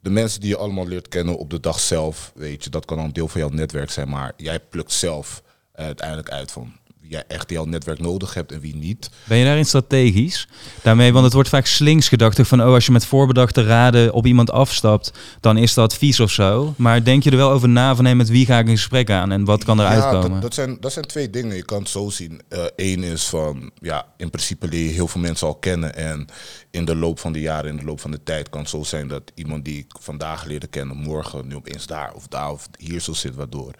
de 0.00 0.10
mensen 0.10 0.40
die 0.40 0.48
je 0.48 0.56
allemaal 0.56 0.88
leert 0.88 1.08
kennen 1.08 1.38
op 1.38 1.50
de 1.50 1.60
dag 1.60 1.80
zelf. 1.80 2.32
Weet 2.34 2.64
je, 2.64 2.70
dat 2.70 2.84
kan 2.84 2.98
al 2.98 3.04
een 3.04 3.12
deel 3.12 3.28
van 3.28 3.40
jouw 3.40 3.50
netwerk 3.50 3.90
zijn, 3.90 4.08
maar 4.08 4.32
jij 4.36 4.60
plukt 4.60 4.92
zelf 4.92 5.42
uiteindelijk 5.74 6.30
uit 6.30 6.52
van 6.52 6.72
jij 7.08 7.24
echt 7.28 7.50
jouw 7.50 7.64
netwerk 7.64 7.98
nodig 7.98 8.34
hebt 8.34 8.52
en 8.52 8.60
wie 8.60 8.76
niet. 8.76 9.10
Ben 9.24 9.38
je 9.38 9.44
daarin 9.44 9.64
strategisch? 9.64 10.48
Daarmee, 10.82 11.12
want 11.12 11.24
het 11.24 11.32
wordt 11.34 11.48
vaak 11.48 11.66
slinksgedachte 11.66 12.44
van, 12.44 12.62
oh, 12.62 12.74
als 12.74 12.86
je 12.86 12.92
met 12.92 13.06
voorbedachte 13.06 13.64
raden 13.64 14.12
op 14.12 14.26
iemand 14.26 14.50
afstapt, 14.50 15.12
dan 15.40 15.56
is 15.56 15.74
dat 15.74 15.94
vies 15.94 16.20
of 16.20 16.30
zo. 16.30 16.74
Maar 16.76 17.04
denk 17.04 17.22
je 17.22 17.30
er 17.30 17.36
wel 17.36 17.50
over 17.50 17.68
na 17.68 17.94
van, 17.96 18.04
hey, 18.04 18.14
met 18.14 18.28
wie 18.28 18.46
ga 18.46 18.58
ik 18.58 18.66
een 18.66 18.76
gesprek 18.76 19.10
aan 19.10 19.32
en 19.32 19.44
wat 19.44 19.64
kan 19.64 19.80
eruit 19.80 20.02
Ja, 20.02 20.10
komen? 20.10 20.30
dat, 20.30 20.40
dat, 20.42 20.54
zijn, 20.54 20.76
dat 20.80 20.92
zijn 20.92 21.04
twee 21.04 21.30
dingen. 21.30 21.56
Je 21.56 21.64
kan 21.64 21.78
het 21.78 21.88
zo 21.88 22.10
zien. 22.10 22.40
Eén 22.76 23.02
is 23.02 23.24
van, 23.24 23.70
ja, 23.80 24.06
in 24.16 24.30
principe 24.30 24.68
leer 24.68 24.84
je 24.84 24.92
heel 24.92 25.08
veel 25.08 25.20
mensen 25.20 25.46
al 25.46 25.54
kennen. 25.54 25.94
En 25.94 26.26
in 26.70 26.84
de 26.84 26.96
loop 26.96 27.18
van 27.18 27.32
de 27.32 27.40
jaren, 27.40 27.70
in 27.70 27.76
de 27.76 27.84
loop 27.84 28.00
van 28.00 28.10
de 28.10 28.22
tijd, 28.22 28.48
kan 28.50 28.60
het 28.60 28.70
zo 28.70 28.82
zijn 28.82 29.08
dat 29.08 29.22
iemand 29.34 29.64
die 29.64 29.78
ik 29.78 29.94
vandaag 30.00 30.44
leerde 30.44 30.66
kennen, 30.66 30.96
morgen 30.96 31.46
nu 31.46 31.54
opeens 31.54 31.86
daar 31.86 32.12
of 32.14 32.26
daar 32.28 32.50
of 32.50 32.68
hier 32.78 33.00
zo 33.00 33.12
zit. 33.12 33.34
Waardoor 33.34 33.74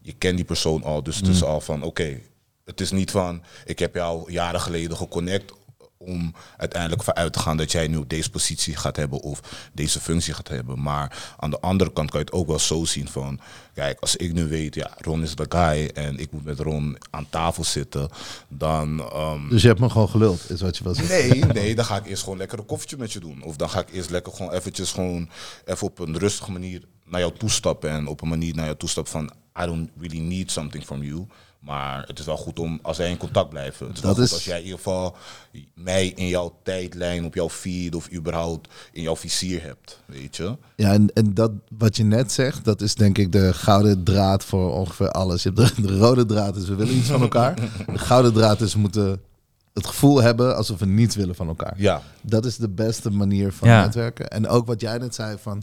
je 0.00 0.12
kent 0.12 0.36
die 0.36 0.44
persoon 0.44 0.82
al. 0.82 1.02
Dus 1.02 1.16
het 1.16 1.28
is 1.28 1.42
al 1.42 1.60
van, 1.60 1.82
oké, 1.82 2.20
het 2.64 2.80
is 2.80 2.90
niet 2.90 3.10
van, 3.10 3.42
ik 3.64 3.78
heb 3.78 3.94
jou 3.94 4.32
jaren 4.32 4.60
geleden 4.60 4.96
geconnect 4.96 5.52
om 5.98 6.34
uiteindelijk 6.56 7.02
vanuit 7.02 7.32
te 7.32 7.38
gaan 7.38 7.56
dat 7.56 7.72
jij 7.72 7.88
nu 7.88 7.96
op 7.96 8.08
deze 8.08 8.30
positie 8.30 8.76
gaat 8.76 8.96
hebben 8.96 9.20
of 9.20 9.40
deze 9.72 10.00
functie 10.00 10.34
gaat 10.34 10.48
hebben. 10.48 10.82
Maar 10.82 11.34
aan 11.36 11.50
de 11.50 11.60
andere 11.60 11.92
kant 11.92 12.10
kan 12.10 12.20
je 12.20 12.26
het 12.26 12.34
ook 12.34 12.46
wel 12.46 12.58
zo 12.58 12.84
zien 12.84 13.08
van, 13.08 13.40
kijk, 13.74 14.00
als 14.00 14.16
ik 14.16 14.32
nu 14.32 14.48
weet, 14.48 14.74
ja, 14.74 14.90
Ron 14.98 15.22
is 15.22 15.34
de 15.34 15.46
guy 15.48 15.90
en 15.94 16.18
ik 16.18 16.32
moet 16.32 16.44
met 16.44 16.58
Ron 16.58 16.98
aan 17.10 17.26
tafel 17.30 17.64
zitten, 17.64 18.08
dan... 18.48 19.00
ehm, 19.00 19.48
Dus 19.48 19.62
je 19.62 19.68
hebt 19.68 19.80
me 19.80 19.90
gewoon 19.90 20.08
geluld, 20.08 20.50
is 20.50 20.60
wat 20.60 20.76
je 20.76 20.84
wil 20.84 20.94
zeggen. 20.94 21.28
Nee, 21.28 21.44
nee, 21.62 21.74
dan 21.74 21.84
ga 21.84 21.96
ik 21.96 22.06
eerst 22.06 22.22
gewoon 22.22 22.38
lekker 22.38 22.58
een 22.58 22.66
koffietje 22.66 22.96
met 22.96 23.12
je 23.12 23.20
doen. 23.20 23.42
Of 23.42 23.56
dan 23.56 23.70
ga 23.70 23.80
ik 23.80 23.92
eerst 23.92 24.10
lekker 24.10 24.32
gewoon 24.32 24.52
eventjes 24.52 24.92
gewoon 24.92 25.28
even 25.64 25.86
op 25.86 25.98
een 25.98 26.18
rustige 26.18 26.52
manier 26.52 26.82
naar 27.04 27.20
jou 27.20 27.32
toestappen. 27.38 27.90
En 27.90 28.06
op 28.06 28.22
een 28.22 28.28
manier 28.28 28.54
naar 28.54 28.64
jou 28.64 28.76
toestappen 28.76 29.12
van 29.12 29.30
I 29.62 29.66
don't 29.66 29.90
really 30.00 30.18
need 30.20 30.50
something 30.50 30.84
from 30.84 31.02
you. 31.02 31.26
Maar 31.64 32.04
het 32.06 32.18
is 32.18 32.24
wel 32.24 32.36
goed 32.36 32.58
om, 32.58 32.78
als 32.82 32.98
wij 32.98 33.10
in 33.10 33.16
contact 33.16 33.48
blijven. 33.48 33.86
Het 33.86 33.96
is 33.96 34.02
Dat 34.02 34.04
wel 34.04 34.14
goed 34.14 34.24
is- 34.24 34.32
als 34.32 34.44
jij 34.44 34.58
in 34.58 34.62
ieder 34.64 34.78
geval 34.78 35.16
mij 35.74 36.06
in 36.08 36.26
jouw 36.28 36.58
tijdlijn, 36.62 37.24
op 37.24 37.34
jouw 37.34 37.48
feed 37.48 37.94
of 37.94 38.12
überhaupt 38.12 38.68
in 38.92 39.02
jouw 39.02 39.16
vizier 39.16 39.62
hebt. 39.62 40.00
Weet 40.06 40.36
je? 40.36 40.56
Ja, 40.76 40.92
en, 40.92 41.12
en 41.14 41.34
dat 41.34 41.50
wat 41.78 41.96
je 41.96 42.04
net 42.04 42.32
zegt, 42.32 42.64
dat 42.64 42.80
is 42.80 42.94
denk 42.94 43.18
ik 43.18 43.32
de 43.32 43.52
gouden 43.54 44.04
draad 44.04 44.44
voor 44.44 44.72
ongeveer 44.72 45.10
alles. 45.10 45.42
Je 45.42 45.52
hebt 45.54 45.76
de, 45.76 45.82
de 45.86 45.98
rode 45.98 46.26
draad 46.26 46.56
is 46.56 46.68
we 46.68 46.74
willen 46.74 46.94
iets 46.96 47.08
van 47.08 47.20
elkaar. 47.28 47.54
De 47.86 47.98
gouden 47.98 48.32
draad 48.32 48.60
is 48.60 48.72
we 48.74 48.78
moeten 48.80 49.20
het 49.72 49.86
gevoel 49.86 50.22
hebben 50.22 50.56
alsof 50.56 50.78
we 50.78 50.86
niets 50.86 51.16
willen 51.16 51.34
van 51.34 51.48
elkaar. 51.48 51.74
Ja, 51.76 52.02
Dat 52.22 52.44
is 52.44 52.56
de 52.56 52.68
beste 52.68 53.10
manier 53.10 53.52
van 53.52 53.68
Ja. 53.68 53.80
netwerken. 53.84 54.28
En 54.30 54.48
ook 54.48 54.66
wat 54.66 54.80
jij 54.80 54.98
net 54.98 55.14
zei 55.14 55.36
van 55.38 55.62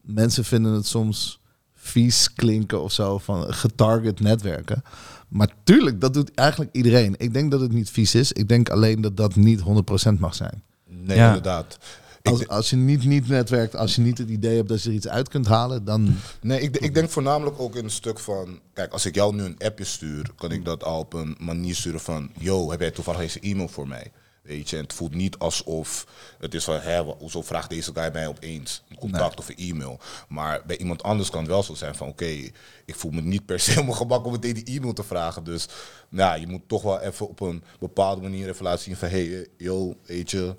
mensen 0.00 0.44
vinden 0.44 0.72
het 0.72 0.86
soms 0.86 1.40
vies 1.74 2.32
klinken 2.34 2.82
of 2.82 2.92
zo 2.92 3.18
van 3.18 3.54
getarget 3.54 4.20
netwerken. 4.20 4.82
Maar 5.28 5.54
tuurlijk, 5.64 6.00
dat 6.00 6.14
doet 6.14 6.34
eigenlijk 6.34 6.70
iedereen. 6.74 7.14
Ik 7.18 7.32
denk 7.32 7.50
dat 7.50 7.60
het 7.60 7.72
niet 7.72 7.90
vies 7.90 8.14
is. 8.14 8.32
Ik 8.32 8.48
denk 8.48 8.68
alleen 8.70 9.00
dat 9.00 9.16
dat 9.16 9.36
niet 9.36 9.60
100% 9.60 10.18
mag 10.18 10.34
zijn. 10.34 10.62
nee, 10.86 11.16
Ja. 11.16 11.26
inderdaad. 11.26 11.78
Als, 12.22 12.48
als 12.48 12.70
je 12.70 12.76
niet, 12.76 13.04
niet 13.04 13.28
netwerkt, 13.28 13.76
als 13.76 13.94
je 13.94 14.00
niet 14.00 14.18
het 14.18 14.28
idee 14.28 14.56
hebt 14.56 14.68
dat 14.68 14.82
je 14.82 14.88
er 14.88 14.94
iets 14.94 15.08
uit 15.08 15.28
kunt 15.28 15.46
halen, 15.46 15.84
dan 15.84 16.16
Nee, 16.40 16.60
ik, 16.60 16.76
ik 16.76 16.94
denk 16.94 17.10
voornamelijk 17.10 17.60
ook 17.60 17.76
in 17.76 17.84
een 17.84 17.90
stuk 17.90 18.18
van... 18.18 18.58
Kijk, 18.72 18.92
als 18.92 19.06
ik 19.06 19.14
jou 19.14 19.34
nu 19.34 19.42
een 19.42 19.58
appje 19.58 19.84
stuur, 19.84 20.30
kan 20.36 20.52
ik 20.52 20.64
dat 20.64 20.84
al 20.84 20.98
op 20.98 21.12
een 21.12 21.36
manier 21.40 21.74
sturen 21.74 22.00
van... 22.00 22.30
Yo, 22.38 22.70
heb 22.70 22.80
jij 22.80 22.90
toevallig 22.90 23.20
deze 23.20 23.40
e-mail 23.40 23.68
voor 23.68 23.88
mij? 23.88 24.10
Weet 24.48 24.70
je, 24.70 24.76
en 24.76 24.82
het 24.82 24.92
voelt 24.92 25.14
niet 25.14 25.38
alsof 25.38 26.06
het 26.38 26.54
is 26.54 26.64
van... 26.64 26.80
Wa- 26.84 27.14
hoezo 27.18 27.42
vraagt 27.42 27.70
deze 27.70 27.90
guy 27.94 28.10
mij 28.12 28.26
opeens 28.26 28.82
een 28.88 28.96
contact 28.96 29.38
of 29.38 29.48
een 29.48 29.56
e-mail? 29.56 30.00
Maar 30.28 30.62
bij 30.66 30.78
iemand 30.78 31.02
anders 31.02 31.30
kan 31.30 31.40
het 31.40 31.50
wel 31.50 31.62
zo 31.62 31.74
zijn 31.74 31.94
van... 31.94 32.08
Oké, 32.08 32.24
ik 32.84 32.94
voel 32.94 33.10
me 33.10 33.20
niet 33.20 33.46
per 33.46 33.60
se 33.60 33.70
op 33.80 33.84
mijn 33.84 33.96
gemak 33.96 34.24
om 34.24 34.32
meteen 34.32 34.54
die 34.54 34.76
e-mail 34.76 34.92
te 34.92 35.02
vragen. 35.02 35.44
Dus 35.44 35.68
nou, 36.08 36.40
je 36.40 36.46
moet 36.46 36.68
toch 36.68 36.82
wel 36.82 37.00
even 37.00 37.28
op 37.28 37.40
een 37.40 37.62
bepaalde 37.80 38.22
manier 38.22 38.48
even 38.48 38.64
laten 38.64 38.82
zien 38.82 38.96
van... 38.96 39.08
Hé, 39.08 39.26
hey, 39.28 39.46
yo, 39.56 39.96
weet 40.06 40.30
je... 40.30 40.54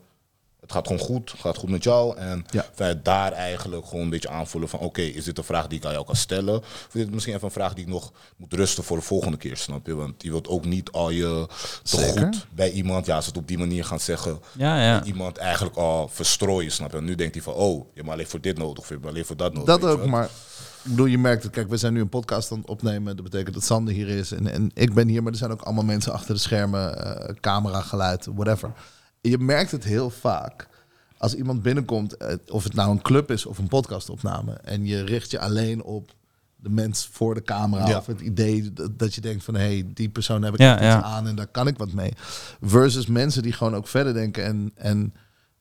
Het 0.70 0.78
gaat 0.78 0.88
gewoon 0.88 1.01
goed, 1.05 1.32
het 1.32 1.39
gaat 1.39 1.57
goed 1.57 1.70
met 1.70 1.84
jou. 1.84 2.17
En 2.17 2.45
Ja. 2.51 2.65
vanuit 2.74 3.05
daar 3.05 3.32
eigenlijk 3.32 3.86
gewoon 3.88 4.03
een 4.03 4.09
beetje 4.09 4.30
aanvoelen 4.30 4.70
van... 4.70 4.80
oké, 4.80 5.01
is 5.01 5.24
dit 5.24 5.38
een 5.38 5.43
vraag 5.43 5.67
die 5.67 5.78
ik 5.80 5.86
aan 5.86 5.91
jou 5.91 6.05
kan 6.05 6.15
stellen? 6.15 6.57
Of 6.57 6.88
is 6.91 7.01
dit 7.01 7.11
misschien 7.11 7.34
even 7.34 7.45
een 7.45 7.53
vraag 7.53 7.74
die 7.74 7.84
ik 7.84 7.89
nog 7.89 8.11
moet 8.38 8.53
rusten 8.53 8.84
voor 8.84 8.97
de 8.97 9.03
volgende 9.03 9.38
keer, 9.38 9.57
snap 9.57 9.86
je? 9.86 9.95
Want 9.95 10.24
je 10.24 10.30
wilt 10.30 10.47
ook 10.47 10.65
niet 10.65 10.91
al 10.91 11.09
je 11.09 11.47
te 11.84 11.97
Zeker. 11.97 12.22
goed 12.24 12.45
bij 12.55 12.72
iemand... 12.72 13.05
ja, 13.05 13.15
als 13.15 13.24
ze 13.24 13.30
het 13.30 13.39
op 13.39 13.47
die 13.47 13.57
manier 13.57 13.86
gaan 13.86 13.99
zeggen... 13.99 14.39
Ja, 14.57 14.82
ja. 14.82 15.03
iemand 15.03 15.38
eigenlijk 15.38 15.76
al 15.78 16.07
verstrooien, 16.07 16.72
snap 16.72 16.91
je? 16.91 16.97
En 16.97 17.03
nu 17.03 17.15
denkt 17.15 17.34
hij 17.34 17.43
van, 17.43 17.53
oh, 17.53 17.78
je 17.78 17.86
hebt 17.93 18.05
maar 18.05 18.13
alleen 18.15 18.28
voor 18.28 18.41
dit 18.41 18.57
nodig... 18.57 18.78
of 18.78 18.86
je 18.88 18.91
hebt 18.93 19.01
maar 19.03 19.11
alleen 19.13 19.26
voor 19.26 19.38
dat 19.38 19.53
nodig. 19.53 19.80
dat 19.80 19.91
ook. 19.91 19.99
wel? 19.99 20.07
Maar 20.07 20.26
ik 20.84 20.89
bedoel, 20.91 21.05
je 21.05 21.17
merkt 21.17 21.43
het. 21.43 21.51
Kijk, 21.51 21.70
we 21.70 21.78
zijn 21.78 21.93
nu 21.93 22.01
een 22.01 22.09
podcast 22.09 22.51
aan 22.51 22.57
het 22.57 22.67
opnemen. 22.70 23.15
Dat 23.15 23.26
betekent 23.26 23.53
dat 23.53 23.63
Sander 23.63 23.93
hier 23.93 24.07
is 24.07 24.32
en, 24.32 24.47
en 24.47 24.72
ik 24.74 24.93
ben 24.93 25.07
hier. 25.07 25.24
Maar 25.24 25.32
er 25.32 25.38
zijn 25.38 25.51
ook 25.51 25.61
allemaal 25.61 25.84
mensen 25.84 26.13
achter 26.13 26.34
de 26.34 26.39
schermen, 26.39 27.03
eh, 27.03 27.36
camera, 27.41 27.82
geluid, 27.82 28.28
whatever. 28.36 28.72
Je 29.22 29.38
merkt 29.38 29.72
het 29.72 29.84
heel 29.84 30.09
vaak. 30.09 30.67
Als 31.17 31.36
iemand 31.36 31.61
binnenkomt, 31.61 32.17
eh, 32.17 32.36
of 32.47 32.63
het 32.63 32.74
nou 32.74 32.91
een 32.91 33.01
club 33.01 33.32
is 33.32 33.45
of 33.45 33.57
een 33.57 33.67
podcastopname, 33.67 34.53
en 34.53 34.86
je 34.86 35.03
richt 35.03 35.32
je 35.32 35.39
alleen 35.39 35.84
op 35.84 36.11
de 36.55 36.70
mens 36.70 37.09
voor 37.11 37.34
de 37.34 37.41
camera 37.41 37.88
Ja. 37.88 37.97
of 37.97 38.05
het 38.05 38.22
idee 38.22 38.74
dat, 38.97 39.15
je 39.15 39.22
denkt 39.22 39.43
van 39.43 39.53
hé, 39.55 39.61
hey, 39.61 39.86
die 39.93 40.09
persoon 40.09 40.43
heb 40.43 40.53
ik 40.53 40.59
Ja, 40.59 40.74
echt 40.74 40.84
ja. 40.84 40.97
iets 40.97 41.07
aan 41.07 41.28
en 41.28 41.36
daar 41.36 41.47
kan 41.47 41.67
ik 41.67 41.78
wat 41.78 41.91
mee. 41.93 42.13
Versus 42.61 43.05
mensen 43.07 43.43
die 43.43 43.53
gewoon 43.53 43.76
ook 43.76 43.88
verder 43.88 44.13
denken 44.13 44.43
en, 44.45 44.72
en 44.76 45.13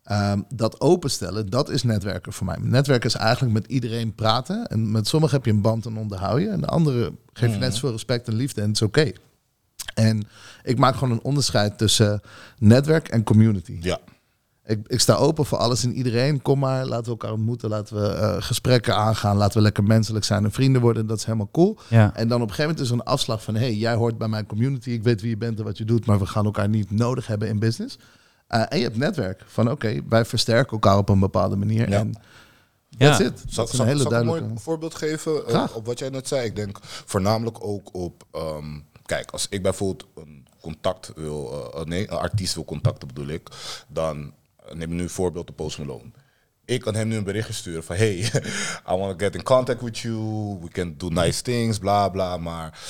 ehm, 0.02 0.40
dat 0.54 0.80
openstellen, 0.80 1.46
dat 1.50 1.68
is 1.70 1.82
netwerken 1.82 2.32
voor 2.32 2.46
mij. 2.46 2.56
Netwerken 2.60 3.08
is 3.08 3.14
eigenlijk 3.14 3.54
met 3.54 3.66
iedereen 3.66 4.14
praten. 4.14 4.66
En 4.66 4.90
met 4.90 5.08
sommigen 5.08 5.36
heb 5.36 5.44
je 5.44 5.50
een 5.52 5.60
band 5.62 5.86
en 5.86 5.96
onderhoud 5.96 6.40
je. 6.40 6.48
En 6.48 6.60
de 6.60 6.66
andere 6.66 7.12
geef 7.32 7.52
je 7.52 7.58
net 7.58 7.74
zoveel 7.74 7.90
respect 7.90 8.28
en 8.28 8.34
liefde 8.34 8.60
en 8.60 8.66
het 8.66 8.76
is 8.76 8.82
oké. 8.82 9.12
En 9.98 10.28
ik 10.62 10.78
maak 10.78 10.94
gewoon 10.94 11.10
een 11.12 11.22
onderscheid 11.22 11.78
tussen 11.78 12.20
netwerk 12.58 13.08
en 13.08 13.22
community. 13.24 13.76
Ja, 13.80 13.98
Ik, 14.64 14.78
ik 14.86 15.00
sta 15.00 15.14
open 15.14 15.44
voor 15.44 15.58
alles 15.58 15.84
en 15.84 15.92
iedereen. 15.94 16.42
Kom 16.42 16.58
maar, 16.58 16.86
laten 16.86 17.04
we 17.04 17.10
elkaar 17.10 17.32
ontmoeten. 17.32 17.68
Laten 17.68 18.02
we 18.02 18.08
eh, 18.08 18.36
gesprekken 18.38 18.96
aangaan. 18.96 19.36
Laten 19.36 19.56
we 19.56 19.62
lekker 19.62 19.84
menselijk 19.84 20.24
zijn 20.24 20.44
en 20.44 20.52
vrienden 20.52 20.80
worden. 20.82 21.06
Dat 21.06 21.18
is 21.18 21.24
helemaal 21.24 21.48
cool. 21.52 21.78
Ja. 21.88 22.14
En 22.14 22.28
dan 22.28 22.42
op 22.42 22.48
een 22.48 22.54
gegeven 22.54 22.70
moment 22.70 22.80
is 22.80 22.88
er 22.88 22.94
een 22.94 23.12
afslag 23.12 23.42
van... 23.42 23.54
hey, 23.54 23.74
jij 23.74 23.94
hoort 23.94 24.18
bij 24.18 24.28
mijn 24.28 24.46
community. 24.46 24.90
Ik 24.90 25.02
weet 25.02 25.20
wie 25.20 25.30
je 25.30 25.36
bent 25.36 25.58
en 25.58 25.64
wat 25.64 25.78
je 25.78 25.84
doet. 25.84 26.06
Maar 26.06 26.18
we 26.18 26.26
gaan 26.26 26.44
elkaar 26.44 26.68
niet 26.68 26.90
nodig 26.90 27.26
hebben 27.26 27.48
in 27.48 27.58
business. 27.58 27.98
Eh, 28.46 28.62
en 28.68 28.78
je 28.78 28.84
hebt 28.84 28.96
netwerk. 28.96 29.42
Van 29.46 29.70
oké, 29.70 30.00
wij 30.08 30.24
versterken 30.24 30.72
elkaar 30.72 30.98
op 30.98 31.08
een 31.08 31.20
bepaalde 31.20 31.56
manier. 31.56 31.90
Ja. 31.90 31.98
En 31.98 32.14
Ja. 32.88 33.20
it. 33.20 33.42
Zal, 33.48 33.64
Dat 33.64 33.68
is 33.72 33.76
zal, 33.76 33.80
een 33.86 33.90
hele 33.92 34.02
zal 34.02 34.12
ik 34.12 34.18
een 34.18 34.26
mooi 34.26 34.42
voorbeeld 34.54 34.94
geven 34.94 35.46
eh, 35.46 35.64
op 35.74 35.86
wat 35.86 35.98
jij 35.98 36.08
net 36.08 36.28
zei? 36.28 36.44
Ik 36.46 36.56
denk 36.56 36.78
voornamelijk 36.82 37.56
ook 37.60 37.94
op... 37.94 38.24
ehm, 38.32 38.78
kijk, 39.08 39.30
als 39.30 39.46
ik 39.48 39.62
bijvoorbeeld 39.62 40.08
een 40.14 40.46
contact 40.60 41.12
wil... 41.14 41.72
eh, 41.74 41.84
nee, 41.84 42.10
een 42.10 42.16
artiest 42.16 42.54
wil 42.54 42.64
contacten 42.64 43.08
bedoel 43.08 43.28
ik... 43.28 43.48
dan 43.88 44.34
eh, 44.56 44.74
neem 44.74 44.90
ik 44.90 44.96
nu 44.96 45.02
een 45.02 45.10
voorbeeld 45.10 45.46
de 45.46 45.52
Post 45.52 45.78
Malone. 45.78 46.10
Ik 46.64 46.80
kan 46.80 46.94
hem 46.94 47.08
nu 47.08 47.16
een 47.16 47.24
berichtje 47.24 47.52
sturen 47.52 47.84
van... 47.84 47.96
Hey, 47.96 48.16
I 48.90 48.96
want 48.96 49.18
to 49.18 49.24
get 49.24 49.34
in 49.34 49.42
contact 49.42 49.80
with 49.80 49.98
you. 49.98 50.16
We 50.60 50.68
can 50.68 50.94
do 50.96 51.08
nice 51.08 51.42
things, 51.42 51.78
bla 51.78 52.08
bla. 52.08 52.36
Maar 52.36 52.80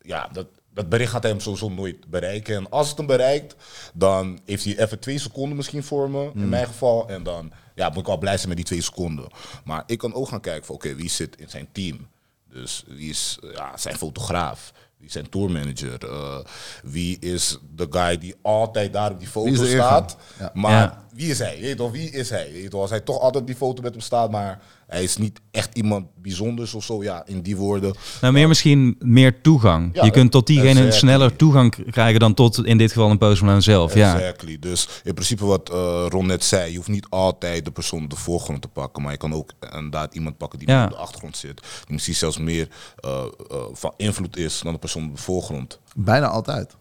ja, 0.00 0.28
dat, 0.32 0.46
dat 0.74 0.88
bericht 0.88 1.10
gaat 1.10 1.22
hij 1.22 1.30
hem 1.30 1.40
sowieso 1.40 1.68
nooit 1.68 2.06
bereiken. 2.06 2.56
En 2.56 2.70
als 2.70 2.88
het 2.88 2.96
hem 2.96 3.06
bereikt, 3.06 3.54
dan 3.94 4.40
heeft 4.44 4.64
hij 4.64 4.78
even 4.78 4.98
twee 4.98 5.18
seconden 5.18 5.56
misschien 5.56 5.84
voor 5.84 6.10
me, 6.10 6.30
in 6.34 6.48
mijn 6.48 6.66
geval. 6.66 7.08
En 7.08 7.22
dan 7.22 7.52
ja, 7.74 7.88
moet 7.88 7.98
ik 7.98 8.08
al 8.08 8.18
blij 8.18 8.36
zijn 8.36 8.48
met 8.48 8.56
die 8.56 8.66
twee 8.66 8.82
seconden. 8.82 9.28
Maar 9.64 9.82
ik 9.86 9.98
kan 9.98 10.14
ook 10.14 10.28
gaan 10.28 10.40
kijken 10.40 10.66
van, 10.66 10.74
oké, 10.74 10.94
wie 10.94 11.10
zit 11.10 11.36
in 11.36 11.48
zijn 11.48 11.68
team? 11.72 12.08
Dus 12.48 12.84
wie 12.86 13.10
is 13.10 13.38
eh, 13.42 13.52
ja, 13.52 13.76
zijn 13.76 13.96
fotograaf? 13.96 14.72
Wie 15.06 15.14
is 15.14 15.20
zijn 15.20 15.28
tourmanager? 15.30 16.10
Eh, 16.10 16.38
wie 16.84 17.16
is 17.20 17.58
de 17.74 17.86
guy 17.90 18.18
die 18.18 18.34
altijd 18.42 18.92
daar 18.92 19.10
op 19.10 19.18
die 19.18 19.28
foto 19.28 19.64
staat? 19.64 20.16
Ja. 20.38 20.50
Maar 20.54 20.70
Ja. 20.72 21.04
wie 21.14 21.30
is 21.30 21.38
hij? 21.38 21.58
Weet 21.60 21.68
je 21.68 21.74
toch, 21.74 21.90
wie 21.90 22.10
is 22.10 22.30
hij? 22.30 22.52
Weet 22.52 22.62
je 22.62 22.68
toch, 22.68 22.80
als 22.80 22.90
hij 22.90 23.00
toch 23.00 23.18
altijd 23.18 23.36
op 23.40 23.46
die 23.46 23.56
foto 23.56 23.82
met 23.82 23.92
hem 23.92 24.00
staat, 24.00 24.30
maar 24.30 24.60
hij 24.86 25.02
is 25.02 25.16
niet 25.16 25.40
echt 25.50 25.76
iemand 25.76 26.06
bijzonders 26.14 26.74
of 26.74 26.84
zo, 26.84 27.02
ja, 27.02 27.26
in 27.26 27.40
die 27.40 27.56
woorden. 27.56 27.94
Nou, 28.20 28.32
meer 28.32 28.48
misschien 28.48 28.96
meer 28.98 29.40
toegang. 29.40 29.90
Ja, 29.94 30.04
je 30.04 30.10
kunt 30.10 30.30
tot 30.30 30.46
diegene 30.46 30.68
exactly. 30.70 30.98
sneller 30.98 31.36
toegang 31.36 31.90
krijgen 31.90 32.20
dan 32.20 32.34
tot 32.34 32.64
in 32.64 32.78
dit 32.78 32.92
geval 32.92 33.10
een 33.10 33.18
Post 33.18 33.40
Malone 33.42 33.60
zelf. 33.60 33.94
Ja. 33.94 34.14
Exactly. 34.14 34.58
Dus 34.58 34.88
in 35.04 35.14
principe 35.14 35.44
wat 35.44 35.70
eh, 35.70 36.06
Ron 36.08 36.26
net 36.26 36.44
zei, 36.44 36.70
je 36.70 36.76
hoeft 36.76 36.88
niet 36.88 37.06
altijd 37.08 37.64
de 37.64 37.70
persoon 37.70 38.02
op 38.04 38.10
de 38.10 38.16
voorgrond 38.16 38.62
te 38.62 38.68
pakken, 38.68 39.02
maar 39.02 39.12
je 39.12 39.18
kan 39.18 39.32
ook 39.34 39.52
inderdaad 39.74 40.14
iemand 40.14 40.36
pakken 40.36 40.58
die 40.58 40.68
Ja. 40.68 40.74
meer 40.76 40.84
op 40.84 40.90
de 40.90 40.96
achtergrond 40.96 41.36
zit. 41.36 41.60
Die 41.60 41.92
misschien 41.92 42.14
zelfs 42.14 42.38
meer 42.38 42.68
eh, 42.96 43.10
eh, 43.50 43.56
van 43.72 43.92
invloed 43.96 44.36
is 44.36 44.60
dan 44.60 44.72
de 44.72 44.78
persoon 44.78 45.04
op 45.04 45.16
de 45.16 45.22
voorgrond. 45.22 45.80
Bijna 45.96 46.26
altijd. 46.26 46.76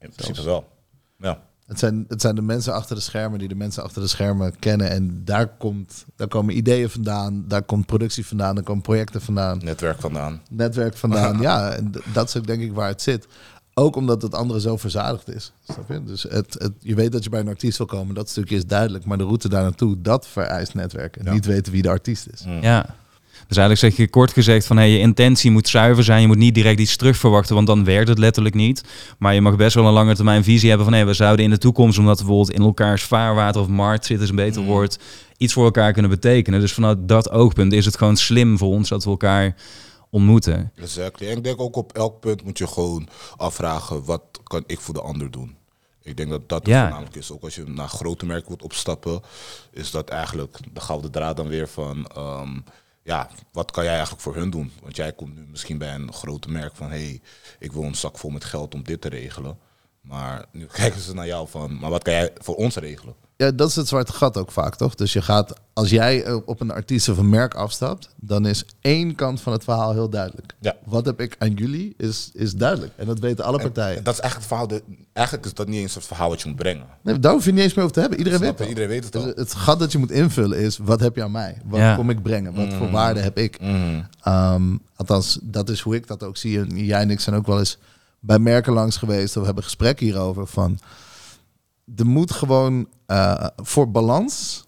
In 0.00 0.10
principe 0.16 0.42
wel. 0.42 0.68
Ja. 1.18 1.46
Het 1.68 1.78
zijn, 1.78 2.04
het 2.08 2.20
zijn 2.20 2.34
de 2.34 2.42
mensen 2.42 2.72
achter 2.74 2.96
de 2.96 3.02
schermen 3.02 3.38
die 3.38 3.48
de 3.48 3.54
mensen 3.54 3.82
achter 3.82 4.02
de 4.02 4.08
schermen 4.08 4.58
kennen. 4.58 4.90
En 4.90 5.22
daar, 5.24 5.46
komt, 5.48 6.04
daar 6.16 6.28
komen 6.28 6.56
ideeën 6.56 6.90
vandaan, 6.90 7.44
daar 7.48 7.62
komt 7.62 7.86
productie 7.86 8.26
vandaan, 8.26 8.54
daar 8.54 8.64
komen 8.64 8.82
projecten 8.82 9.20
vandaan, 9.20 9.60
Netwerk 9.64 10.00
vandaan. 10.00 10.40
netwerk 10.50 10.96
vandaan. 10.96 11.40
ja, 11.48 11.70
en 11.72 11.92
dat 12.12 12.28
is 12.28 12.36
ook 12.36 12.46
denk 12.46 12.62
ik 12.62 12.72
waar 12.72 12.88
het 12.88 13.02
zit. 13.02 13.26
Ook 13.74 13.96
omdat 13.96 14.22
het 14.22 14.34
andere 14.34 14.60
zo 14.60 14.76
verzadigd 14.76 15.34
is. 15.34 15.52
Snap 15.64 15.88
je? 15.88 16.04
Dus 16.04 16.22
het, 16.22 16.54
het, 16.58 16.72
je 16.78 16.94
weet 16.94 17.12
dat 17.12 17.24
je 17.24 17.30
bij 17.30 17.40
een 17.40 17.48
artiest 17.48 17.78
wil 17.78 17.86
komen, 17.86 18.14
dat 18.14 18.28
stukje 18.28 18.56
is 18.56 18.66
duidelijk. 18.66 19.04
Maar 19.04 19.18
de 19.18 19.24
route 19.24 19.48
daar 19.48 19.62
naartoe, 19.62 20.00
dat 20.00 20.26
vereist 20.28 20.74
netwerk. 20.74 21.16
En 21.16 21.24
Ja. 21.24 21.32
niet 21.32 21.46
weten 21.46 21.72
wie 21.72 21.82
de 21.82 21.88
artiest 21.88 22.26
is. 22.32 22.44
Ja. 22.60 22.86
Dus 23.48 23.56
eigenlijk 23.56 23.94
zeg 23.94 23.96
je 24.06 24.10
kort 24.10 24.32
gezegd 24.32 24.66
van 24.66 24.76
hey, 24.76 24.90
je 24.90 24.98
intentie 24.98 25.50
moet 25.50 25.68
zuiver 25.68 26.04
zijn. 26.04 26.20
Je 26.20 26.26
moet 26.26 26.36
niet 26.36 26.54
direct 26.54 26.80
iets 26.80 26.96
terug 26.96 27.16
verwachten, 27.16 27.54
want 27.54 27.66
dan 27.66 27.84
werkt 27.84 28.08
het 28.08 28.18
letterlijk 28.18 28.54
niet. 28.54 28.84
Maar 29.18 29.34
je 29.34 29.40
mag 29.40 29.56
best 29.56 29.74
wel 29.74 29.86
een 29.86 29.92
lange 29.92 30.14
termijn 30.14 30.44
visie 30.44 30.68
hebben 30.68 30.86
van 30.86 30.94
hey, 30.96 31.06
we 31.06 31.12
zouden 31.12 31.44
in 31.44 31.50
de 31.50 31.58
toekomst, 31.58 31.98
omdat 31.98 32.18
we 32.18 32.24
bijvoorbeeld 32.24 32.56
in 32.58 32.62
elkaars 32.64 33.02
vaarwater 33.02 33.60
of 33.60 33.68
markt 33.68 34.06
zitten, 34.06 34.24
is 34.24 34.30
een 34.30 34.36
beter 34.36 34.62
woord, 34.62 34.98
iets 35.36 35.52
voor 35.52 35.64
elkaar 35.64 35.92
kunnen 35.92 36.10
betekenen. 36.10 36.60
Dus 36.60 36.72
vanuit 36.72 37.08
dat 37.08 37.30
oogpunt 37.30 37.72
is 37.72 37.84
het 37.84 37.96
gewoon 37.96 38.16
slim 38.16 38.58
voor 38.58 38.68
ons 38.68 38.88
dat 38.88 39.04
we 39.04 39.10
elkaar 39.10 39.54
ontmoeten. 40.10 40.72
Exactly. 40.76 41.28
En 41.28 41.36
ik 41.36 41.44
denk 41.44 41.60
ook 41.60 41.76
op 41.76 41.92
elk 41.92 42.20
punt 42.20 42.44
moet 42.44 42.58
je 42.58 42.66
gewoon 42.66 43.08
afvragen, 43.36 44.04
wat 44.04 44.22
kan 44.44 44.64
ik 44.66 44.80
voor 44.80 44.94
de 44.94 45.00
ander 45.02 45.30
doen? 45.30 45.56
Ik 46.02 46.16
denk 46.16 46.30
dat 46.30 46.48
dat 46.48 46.66
Ja. 46.66 46.80
voornamelijk 46.82 47.16
is. 47.16 47.32
Ook 47.32 47.42
als 47.42 47.54
je 47.54 47.64
naar 47.66 47.88
grote 47.88 48.26
merken 48.26 48.48
wilt 48.48 48.62
opstappen, 48.62 49.20
is 49.72 49.90
dat 49.90 50.08
eigenlijk 50.08 50.56
de 50.72 50.80
gouden 50.80 51.10
draad 51.10 51.36
dan 51.36 51.48
weer 51.48 51.68
van, 51.68 52.06
ehm, 52.06 52.56
ja, 53.08 53.28
wat 53.52 53.70
kan 53.70 53.84
jij 53.84 53.92
eigenlijk 53.92 54.22
voor 54.22 54.34
hun 54.34 54.50
doen? 54.50 54.72
Want 54.82 54.96
jij 54.96 55.12
komt 55.12 55.34
nu 55.34 55.46
misschien 55.46 55.78
bij 55.78 55.94
een 55.94 56.12
grote 56.12 56.50
merk 56.50 56.76
van, 56.76 56.90
hé, 56.90 57.04
hey, 57.04 57.20
ik 57.58 57.72
wil 57.72 57.82
een 57.82 57.94
zak 57.94 58.18
vol 58.18 58.30
met 58.30 58.44
geld 58.44 58.74
om 58.74 58.82
dit 58.82 59.00
te 59.00 59.08
regelen. 59.08 59.58
Maar 60.00 60.46
nu 60.52 60.66
kijken 60.80 61.00
ze 61.00 61.14
naar 61.14 61.26
jou 61.26 61.48
van, 61.48 61.78
maar 61.78 61.90
wat 61.90 62.02
kan 62.02 62.12
jij 62.12 62.30
voor 62.38 62.54
ons 62.54 62.76
regelen? 62.76 63.14
Ja, 63.42 63.50
dat 63.50 63.68
is 63.68 63.76
het 63.76 63.88
zwarte 63.88 64.12
gat 64.12 64.36
ook 64.36 64.52
vaak, 64.52 64.74
toch? 64.76 64.94
Dus 64.94 65.12
je 65.12 65.22
gaat, 65.22 65.52
als 65.72 65.90
jij 65.90 66.32
op 66.32 66.60
een 66.60 66.70
artiest 66.70 67.08
of 67.08 67.18
een 67.18 67.28
merk 67.28 67.54
afstapt, 67.54 68.08
dan 68.16 68.46
is 68.46 68.64
één 68.80 69.14
kant 69.14 69.40
van 69.40 69.52
het 69.52 69.64
verhaal 69.64 69.92
heel 69.92 70.08
duidelijk. 70.10 70.54
Ja. 70.60 70.76
Wat 70.84 71.04
heb 71.06 71.20
ik 71.20 71.36
aan 71.38 71.52
jullie, 71.52 71.94
is, 71.96 72.30
is 72.34 72.52
duidelijk. 72.54 72.92
En 72.96 73.06
dat 73.06 73.18
weten 73.18 73.44
alle 73.44 73.58
partijen. 73.58 73.96
En 73.98 74.02
dat 74.04 74.14
is 74.14 74.20
eigenlijk 74.20 74.50
het 74.50 74.58
verhaal, 74.68 74.82
de, 74.96 75.04
eigenlijk 75.12 75.46
is 75.46 75.54
dat 75.54 75.68
niet 75.68 75.80
eens 75.80 75.94
het 75.94 76.04
verhaal 76.04 76.28
wat 76.28 76.40
je 76.42 76.48
moet 76.48 76.56
brengen. 76.56 76.86
Nee, 77.02 77.18
daar 77.18 77.32
hoef 77.32 77.44
je 77.44 77.52
niet 77.52 77.62
eens 77.62 77.74
meer 77.74 77.82
over 77.84 77.94
te 77.94 78.00
hebben. 78.00 78.18
Iedereen 78.18 78.40
weet 78.40 78.58
het. 78.58 78.68
Iedereen 78.68 78.88
weet 78.88 79.04
het 79.04 79.16
al. 79.16 79.22
Dus 79.22 79.32
het 79.34 79.54
gat 79.54 79.78
dat 79.78 79.92
je 79.92 79.98
moet 79.98 80.10
invullen 80.10 80.58
is, 80.58 80.78
wat 80.78 81.00
heb 81.00 81.16
je 81.16 81.22
aan 81.22 81.30
mij? 81.30 81.58
Wat 81.64 81.78
Ja. 81.80 81.94
kom 81.94 82.10
ik 82.10 82.22
brengen? 82.22 82.54
Wat 82.54 82.72
voor 82.74 82.90
waarde 82.90 83.20
heb 83.20 83.38
ik? 83.38 83.58
Ehm, 84.22 84.76
althans, 84.96 85.38
dat 85.42 85.68
is 85.68 85.80
hoe 85.80 85.94
ik 85.94 86.06
dat 86.06 86.22
ook 86.22 86.36
zie. 86.36 86.58
En 86.60 86.84
jij 86.84 87.00
en 87.00 87.10
ik 87.10 87.20
zijn 87.20 87.36
ook 87.36 87.46
wel 87.46 87.58
eens 87.58 87.78
bij 88.20 88.38
merken 88.38 88.72
langs 88.72 88.96
geweest. 88.96 89.34
Of 89.34 89.40
we 89.40 89.46
hebben 89.46 89.64
gesprekken 89.64 90.06
hierover 90.06 90.46
van... 90.46 90.78
Er 91.96 92.06
moet 92.06 92.32
gewoon... 92.32 92.88
eh, 93.06 93.46
voor 93.56 93.90
balans 93.90 94.64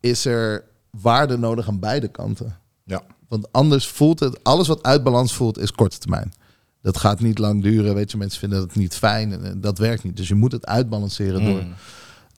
is 0.00 0.24
er 0.24 0.64
waarde 0.90 1.36
nodig 1.38 1.68
aan 1.68 1.78
beide 1.80 2.08
kanten. 2.08 2.56
Ja. 2.84 3.02
Want 3.28 3.52
anders 3.52 3.86
voelt 3.88 4.20
het... 4.20 4.44
Alles 4.44 4.68
wat 4.68 4.82
uit 4.82 5.02
balans 5.02 5.34
voelt, 5.34 5.58
is 5.58 5.72
korte 5.72 5.98
termijn. 5.98 6.32
Dat 6.82 6.96
gaat 6.98 7.20
niet 7.20 7.38
lang 7.38 7.62
duren. 7.62 7.94
Weet 7.94 8.10
je, 8.10 8.16
mensen 8.16 8.38
vinden 8.40 8.60
het 8.60 8.74
niet 8.74 8.94
fijn. 8.94 9.42
En, 9.44 9.60
dat 9.60 9.78
werkt 9.78 10.04
niet. 10.04 10.16
Dus 10.16 10.28
je 10.28 10.34
moet 10.34 10.52
het 10.52 10.66
uitbalanceren 10.66 11.44
door, 11.44 11.62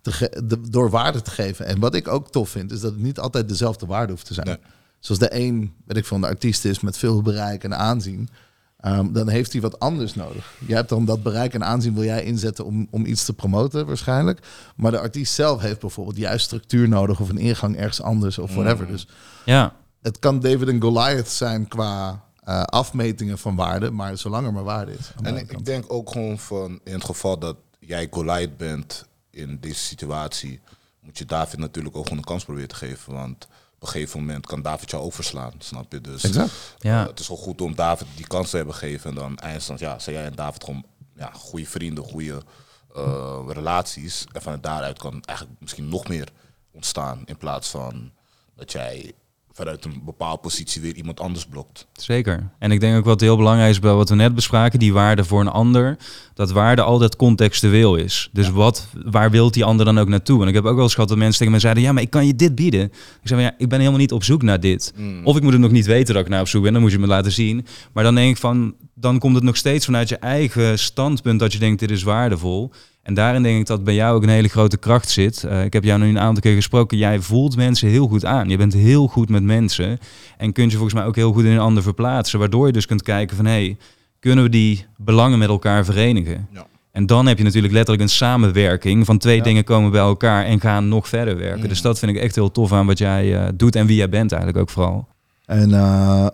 te 0.00 0.12
ge- 0.12 0.42
de- 0.46 0.68
door 0.70 0.90
waarde 0.90 1.22
te 1.22 1.30
geven. 1.30 1.66
En 1.66 1.80
wat 1.80 1.94
ik 1.94 2.08
ook 2.08 2.30
tof 2.30 2.48
vind, 2.48 2.72
is 2.72 2.80
dat 2.80 2.92
het 2.92 3.00
niet 3.02 3.18
altijd 3.18 3.48
dezelfde 3.48 3.86
waarde 3.86 4.12
hoeft 4.12 4.26
te 4.26 4.34
zijn. 4.34 4.46
Nee. 4.46 4.58
Zoals 4.98 5.20
de 5.20 5.34
een, 5.40 5.74
weet 5.84 5.96
ik 5.96 6.04
van 6.04 6.20
de 6.20 6.26
artiest 6.26 6.64
is 6.64 6.80
met 6.80 6.96
veel 6.98 7.22
bereik 7.22 7.64
en 7.64 7.76
aanzien. 7.76 8.28
Ehm, 8.80 9.12
dan 9.12 9.28
heeft 9.28 9.52
hij 9.52 9.60
wat 9.60 9.78
anders 9.78 10.14
nodig. 10.14 10.54
Jij 10.66 10.76
hebt 10.76 10.88
dan 10.88 11.04
dat 11.04 11.22
bereik 11.22 11.54
en 11.54 11.64
aanzien 11.64 11.94
wil 11.94 12.04
jij 12.04 12.24
inzetten 12.24 12.64
om, 12.64 12.86
om 12.90 13.06
iets 13.06 13.24
te 13.24 13.32
promoten 13.32 13.86
waarschijnlijk. 13.86 14.46
Maar 14.76 14.90
de 14.90 15.00
artiest 15.00 15.34
zelf 15.34 15.60
heeft 15.60 15.80
bijvoorbeeld 15.80 16.16
juist 16.16 16.44
structuur 16.44 16.88
nodig 16.88 17.20
of 17.20 17.28
een 17.28 17.38
ingang 17.38 17.76
ergens 17.76 18.02
anders 18.02 18.38
of 18.38 18.54
whatever. 18.54 18.86
Dus 18.86 19.08
Ja, 19.44 19.74
het 20.02 20.18
kan 20.18 20.40
David 20.40 20.68
en 20.68 20.80
Goliath 20.80 21.28
zijn 21.28 21.68
qua 21.68 22.24
eh, 22.40 22.62
afmetingen 22.62 23.38
van 23.38 23.56
waarde, 23.56 23.90
maar 23.90 24.16
zolang 24.16 24.46
er 24.46 24.52
maar 24.52 24.64
waarde 24.64 24.92
is. 24.92 25.12
En 25.22 25.36
ik, 25.36 25.52
ik 25.52 25.64
denk 25.64 25.84
ook 25.88 26.10
gewoon 26.10 26.38
van, 26.38 26.80
in 26.84 26.92
het 26.92 27.04
geval 27.04 27.38
dat 27.38 27.56
jij 27.78 28.08
Goliath 28.10 28.56
bent 28.56 29.06
in 29.30 29.58
deze 29.60 29.80
situatie, 29.80 30.60
moet 31.00 31.18
je 31.18 31.24
David 31.24 31.58
natuurlijk 31.58 31.96
ook 31.96 32.02
gewoon 32.02 32.18
een 32.18 32.24
kans 32.24 32.44
proberen 32.44 32.68
te 32.68 32.74
geven. 32.74 33.12
Want 33.12 33.48
op 33.80 33.86
een 33.86 33.92
gegeven 33.92 34.20
moment 34.20 34.46
kan 34.46 34.62
David 34.62 34.90
jou 34.90 35.02
ook 35.02 35.12
verslaan, 35.12 35.52
snap 35.58 35.92
je? 35.92 36.00
Dus 36.00 36.22
Exact. 36.24 36.52
Ja. 36.78 37.00
eh, 37.02 37.08
het 37.08 37.20
is 37.20 37.28
wel 37.28 37.36
goed 37.36 37.60
om 37.60 37.74
David 37.74 38.06
die 38.16 38.26
kans 38.26 38.50
te 38.50 38.56
hebben 38.56 38.74
gegeven. 38.74 39.10
En 39.10 39.16
dan 39.16 39.38
eindstand, 39.38 39.80
ja, 39.80 39.98
zijn 39.98 40.16
jij 40.16 40.24
en 40.24 40.34
David 40.34 40.64
gewoon 40.64 40.84
ja, 41.16 41.30
goede 41.32 41.66
vrienden, 41.66 42.04
goede 42.04 42.42
eh, 42.94 43.40
relaties. 43.48 44.26
En 44.32 44.42
vanuit 44.42 44.62
daaruit 44.62 44.98
kan 44.98 45.22
eigenlijk 45.24 45.60
misschien 45.60 45.88
nog 45.88 46.08
meer 46.08 46.28
ontstaan. 46.70 47.22
In 47.24 47.36
plaats 47.36 47.68
van 47.68 48.12
dat 48.54 48.72
jij 48.72 49.12
vanuit 49.60 49.84
een 49.84 50.02
bepaalde 50.04 50.40
positie 50.40 50.82
weer 50.82 50.94
iemand 50.94 51.20
anders 51.20 51.46
blokt. 51.46 51.86
Zeker. 51.92 52.50
En 52.58 52.70
ik 52.70 52.80
denk 52.80 52.96
ook 52.96 53.04
wat 53.04 53.20
heel 53.20 53.36
belangrijk 53.36 53.70
is 53.70 53.78
bij 53.78 53.92
wat 53.92 54.08
we 54.08 54.14
net 54.14 54.34
bespraken, 54.34 54.78
die 54.78 54.92
waarde 54.92 55.24
voor 55.24 55.40
een 55.40 55.48
ander, 55.48 55.96
dat 56.34 56.50
waarde 56.50 56.82
altijd 56.82 57.16
contextueel 57.16 57.96
is. 57.96 58.28
Dus 58.32 58.50
wat, 58.50 58.88
waar 59.04 59.30
wil 59.30 59.50
die 59.50 59.64
ander 59.64 59.84
dan 59.84 59.98
ook 59.98 60.08
naartoe? 60.08 60.42
En 60.42 60.48
ik 60.48 60.54
heb 60.54 60.64
ook 60.64 60.74
wel 60.74 60.82
eens 60.82 60.94
gehad 60.94 61.08
dat 61.08 61.18
mensen 61.18 61.38
tegen 61.38 61.52
me 61.52 61.60
zeiden, 61.60 61.82
ja, 61.82 61.92
maar 61.92 62.02
ik 62.02 62.10
kan 62.10 62.26
je 62.26 62.34
dit 62.34 62.54
bieden. 62.54 62.82
Ik 62.82 62.92
zei, 63.22 63.40
ja, 63.40 63.54
ik 63.58 63.68
ben 63.68 63.78
helemaal 63.78 64.00
niet 64.00 64.12
op 64.12 64.24
zoek 64.24 64.42
naar 64.42 64.60
dit. 64.60 64.94
Of 65.24 65.36
ik 65.36 65.42
moet 65.42 65.52
het 65.52 65.60
nog 65.60 65.70
niet 65.70 65.86
weten 65.86 66.14
dat 66.14 66.22
ik 66.22 66.28
naar 66.28 66.40
op 66.40 66.48
zoek 66.48 66.62
ben, 66.62 66.72
dan 66.72 66.82
moet 66.82 66.92
je 66.92 66.98
me 66.98 67.06
laten 67.06 67.32
zien. 67.32 67.66
Maar 67.92 68.04
dan 68.04 68.14
denk 68.14 68.30
ik 68.30 68.36
van, 68.36 68.74
dan 68.94 69.18
komt 69.18 69.34
het 69.34 69.44
nog 69.44 69.56
steeds 69.56 69.84
vanuit 69.84 70.08
je 70.08 70.16
eigen 70.16 70.78
standpunt 70.78 71.40
dat 71.40 71.52
je 71.52 71.58
denkt, 71.58 71.80
dit 71.80 71.90
is 71.90 72.02
waardevol. 72.02 72.72
En 73.10 73.16
daarin 73.16 73.42
denk 73.42 73.60
ik 73.60 73.66
dat 73.66 73.84
bij 73.84 73.94
jou 73.94 74.16
ook 74.16 74.22
een 74.22 74.28
hele 74.28 74.48
grote 74.48 74.76
kracht 74.76 75.08
zit. 75.08 75.44
Eh, 75.44 75.64
ik 75.64 75.72
heb 75.72 75.84
jou 75.84 76.00
nu 76.00 76.08
een 76.08 76.18
aantal 76.18 76.42
keer 76.42 76.54
gesproken. 76.54 76.98
Jij 76.98 77.20
voelt 77.20 77.56
mensen 77.56 77.88
heel 77.88 78.06
goed 78.06 78.24
aan. 78.24 78.48
Je 78.48 78.56
bent 78.56 78.72
heel 78.72 79.06
goed 79.06 79.28
met 79.28 79.42
mensen. 79.42 79.98
En 80.36 80.52
kunt 80.52 80.70
je 80.70 80.76
volgens 80.76 80.98
mij 80.98 81.06
ook 81.06 81.16
heel 81.16 81.32
goed 81.32 81.44
in 81.44 81.50
een 81.50 81.58
ander 81.58 81.82
verplaatsen. 81.82 82.38
Waardoor 82.38 82.66
je 82.66 82.72
dus 82.72 82.86
kunt 82.86 83.02
kijken 83.02 83.36
van... 83.36 83.44
hé, 83.44 83.50
hey, 83.50 83.76
kunnen 84.20 84.44
we 84.44 84.50
die 84.50 84.86
belangen 84.96 85.38
met 85.38 85.48
elkaar 85.48 85.84
verenigen? 85.84 86.48
Ja. 86.52 86.66
En 86.92 87.06
dan 87.06 87.26
heb 87.26 87.38
je 87.38 87.44
natuurlijk 87.44 87.72
letterlijk 87.72 88.02
een 88.02 88.14
samenwerking 88.14 89.06
van 89.06 89.18
twee 89.18 89.42
dingen 89.42 89.64
komen 89.64 89.90
bij 89.90 90.00
elkaar 90.00 90.44
en 90.44 90.60
gaan 90.60 90.88
nog 90.88 91.08
verder 91.08 91.36
werken. 91.36 91.62
Mm. 91.62 91.68
Dus 91.68 91.82
dat 91.82 91.98
vind 91.98 92.16
ik 92.16 92.22
echt 92.22 92.34
heel 92.34 92.50
tof 92.50 92.72
aan 92.72 92.86
wat 92.86 92.98
jij 92.98 93.36
eh, 93.36 93.48
doet 93.54 93.76
en 93.76 93.86
wie 93.86 93.96
jij 93.96 94.08
bent 94.08 94.32
eigenlijk 94.32 94.62
ook 94.62 94.70
vooral. 94.70 95.08
En 95.46 95.74
eh, 95.74 96.26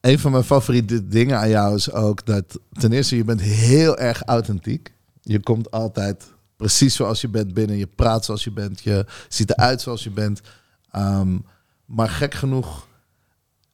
een 0.00 0.18
van 0.18 0.30
mijn 0.30 0.44
favoriete 0.44 1.08
dingen 1.08 1.38
aan 1.38 1.48
jou 1.48 1.74
is 1.74 1.92
ook 1.92 2.26
dat 2.26 2.58
ten 2.72 2.92
eerste 2.92 3.16
je 3.16 3.24
bent 3.24 3.42
heel 3.42 3.98
erg 3.98 4.22
authentiek. 4.22 4.96
Je 5.28 5.40
komt 5.40 5.70
altijd 5.70 6.32
precies 6.56 6.94
zoals 6.94 7.20
je 7.20 7.28
bent 7.28 7.54
binnen. 7.54 7.76
Je 7.76 7.86
praat 7.86 8.24
zoals 8.24 8.44
je 8.44 8.50
bent. 8.50 8.80
Je 8.80 9.06
ziet 9.28 9.50
eruit 9.50 9.80
zoals 9.80 10.04
je 10.04 10.10
bent. 10.10 10.40
Ehm, 10.90 11.38
maar 11.84 12.08
gek 12.08 12.34
genoeg 12.34 12.86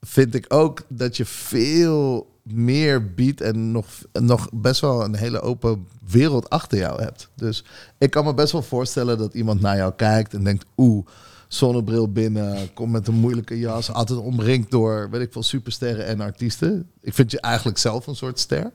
vind 0.01 0.35
ik 0.35 0.45
ook 0.49 0.83
dat 0.89 1.17
je 1.17 1.25
veel 1.25 2.33
meer 2.43 3.15
biedt 3.15 3.41
en 3.41 3.73
nog, 3.73 3.87
nog 4.13 4.49
best 4.53 4.81
wel 4.81 5.05
een 5.05 5.15
hele 5.15 5.41
open 5.41 5.87
wereld 6.07 6.51
achter 6.51 6.79
jou 6.79 7.03
hebt. 7.03 7.29
Dus 7.35 7.65
ik 7.99 8.11
kan 8.11 8.25
me 8.25 8.35
best 8.35 8.53
wel 8.53 8.63
voorstellen 8.63 9.19
dat 9.19 9.35
iemand 9.35 9.61
naar 9.61 9.77
jou 9.77 9.93
kijkt 9.93 10.35
en 10.35 10.45
denkt, 10.45 10.65
oeh, 10.77 11.07
zonnebril 11.49 12.13
binnen, 12.13 12.73
kom 12.73 12.91
met 12.91 13.09
een 13.09 13.15
moeilijke 13.15 13.59
jas, 13.59 13.93
altijd 13.93 14.19
omringd 14.19 14.71
door, 14.71 15.11
weet 15.11 15.21
ik 15.21 15.33
veel, 15.33 15.43
supersterren 15.43 16.07
en 16.07 16.21
artiesten. 16.21 16.91
Ik 17.01 17.15
vind 17.15 17.31
je 17.31 17.41
eigenlijk 17.41 17.79
zelf 17.79 18.07
een 18.07 18.17
soort 18.17 18.39
ster. 18.39 18.73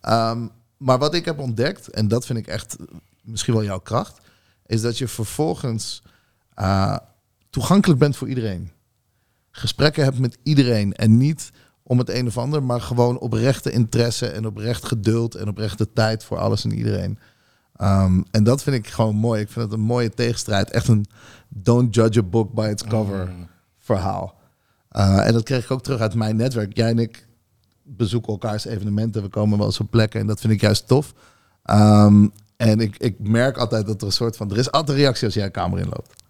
Ehm, 0.00 0.46
maar 0.84 0.98
wat 0.98 1.14
ik 1.14 1.24
heb 1.24 1.38
ontdekt, 1.38 1.88
en 1.88 2.08
dat 2.08 2.26
vind 2.26 2.38
ik 2.38 2.46
echt 2.46 2.76
misschien 3.22 3.54
wel 3.54 3.64
jouw 3.64 3.78
kracht, 3.78 4.20
is 4.66 4.80
dat 4.80 4.98
je 4.98 5.08
vervolgens 5.08 6.02
eh, 6.54 6.96
toegankelijk 7.50 7.98
bent 7.98 8.16
voor 8.16 8.28
iedereen 8.28 8.70
gesprekken 9.50 10.04
hebt 10.04 10.18
met 10.18 10.38
iedereen. 10.42 10.94
En 10.94 11.16
niet 11.16 11.50
om 11.82 11.98
het 11.98 12.08
een 12.08 12.26
of 12.26 12.38
ander, 12.38 12.62
maar 12.62 12.80
gewoon 12.80 13.18
oprechte 13.18 13.70
interesse 13.70 14.26
en 14.26 14.46
oprecht 14.46 14.84
geduld 14.84 15.34
en 15.34 15.48
oprechte 15.48 15.92
tijd 15.92 16.24
voor 16.24 16.38
alles 16.38 16.64
en 16.64 16.72
iedereen. 16.72 17.18
Ehm, 17.76 18.22
en 18.30 18.44
dat 18.44 18.62
vind 18.62 18.76
ik 18.76 18.88
gewoon 18.88 19.16
mooi. 19.16 19.40
Ik 19.40 19.50
vind 19.50 19.64
het 19.64 19.74
een 19.74 19.86
mooie 19.86 20.10
tegenstrijd. 20.10 20.70
Echt 20.70 20.88
een 20.88 21.06
don't 21.48 21.94
judge 21.94 22.18
a 22.18 22.22
book 22.22 22.52
by 22.52 22.68
its 22.70 22.84
cover 22.84 23.32
verhaal. 23.78 24.40
Uh, 24.92 25.26
en 25.26 25.32
dat 25.32 25.42
kreeg 25.42 25.64
ik 25.64 25.70
ook 25.70 25.82
terug 25.82 26.00
uit 26.00 26.14
mijn 26.14 26.36
netwerk. 26.36 26.76
Jij 26.76 26.90
en 26.90 26.98
ik 26.98 27.26
bezoeken 27.84 28.32
elkaars 28.32 28.64
evenementen. 28.64 29.22
We 29.22 29.28
komen 29.28 29.58
wel 29.58 29.66
eens 29.66 29.80
op 29.80 29.90
plekken 29.90 30.20
en 30.20 30.26
dat 30.26 30.40
vind 30.40 30.52
ik 30.52 30.60
juist 30.60 30.86
tof. 30.86 31.14
Um, 31.70 32.32
en 32.56 32.80
ik, 32.80 32.96
ik 32.96 33.18
merk 33.18 33.56
altijd 33.56 33.86
dat 33.86 34.00
er 34.00 34.06
een 34.06 34.12
soort 34.12 34.36
van... 34.36 34.50
Er 34.50 34.58
is 34.58 34.70
altijd 34.70 34.98
reactie 34.98 35.24
als 35.24 35.34
jij 35.34 35.44
een 35.44 35.50
kamer 35.50 35.78
inloopt. 35.78 36.22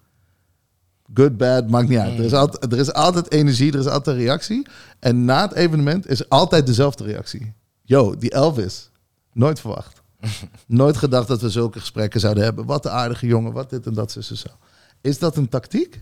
Good, 1.13 1.37
bad, 1.37 1.69
maakt 1.69 1.89
niet 1.89 1.97
uit. 1.97 2.19
Er 2.19 2.25
is, 2.25 2.33
altijd, 2.33 2.73
er 2.73 2.79
is 2.79 2.93
altijd 2.93 3.31
energie, 3.31 3.71
er 3.71 3.79
is 3.79 3.87
altijd 3.87 4.17
een 4.17 4.23
reactie. 4.23 4.67
En 4.99 5.25
na 5.25 5.41
het 5.41 5.53
evenement 5.53 6.07
is 6.07 6.29
altijd 6.29 6.65
dezelfde 6.65 7.03
reactie. 7.03 7.53
Yo, 7.81 8.17
die 8.17 8.31
Elvis. 8.31 8.89
Nooit 9.33 9.59
verwacht. 9.59 10.01
Nooit 10.67 10.97
gedacht 10.97 11.27
dat 11.27 11.41
we 11.41 11.49
zulke 11.49 11.79
gesprekken 11.79 12.19
zouden 12.19 12.43
hebben. 12.43 12.65
Wat 12.65 12.85
een 12.85 12.91
aardige 12.91 13.27
jongen, 13.27 13.51
wat 13.51 13.69
dit 13.69 13.85
en 13.85 13.93
dat, 13.93 14.11
zo, 14.11 14.21
zo. 14.21 14.49
Is 15.01 15.19
dat 15.19 15.37
een 15.37 15.49
tactiek? 15.49 15.99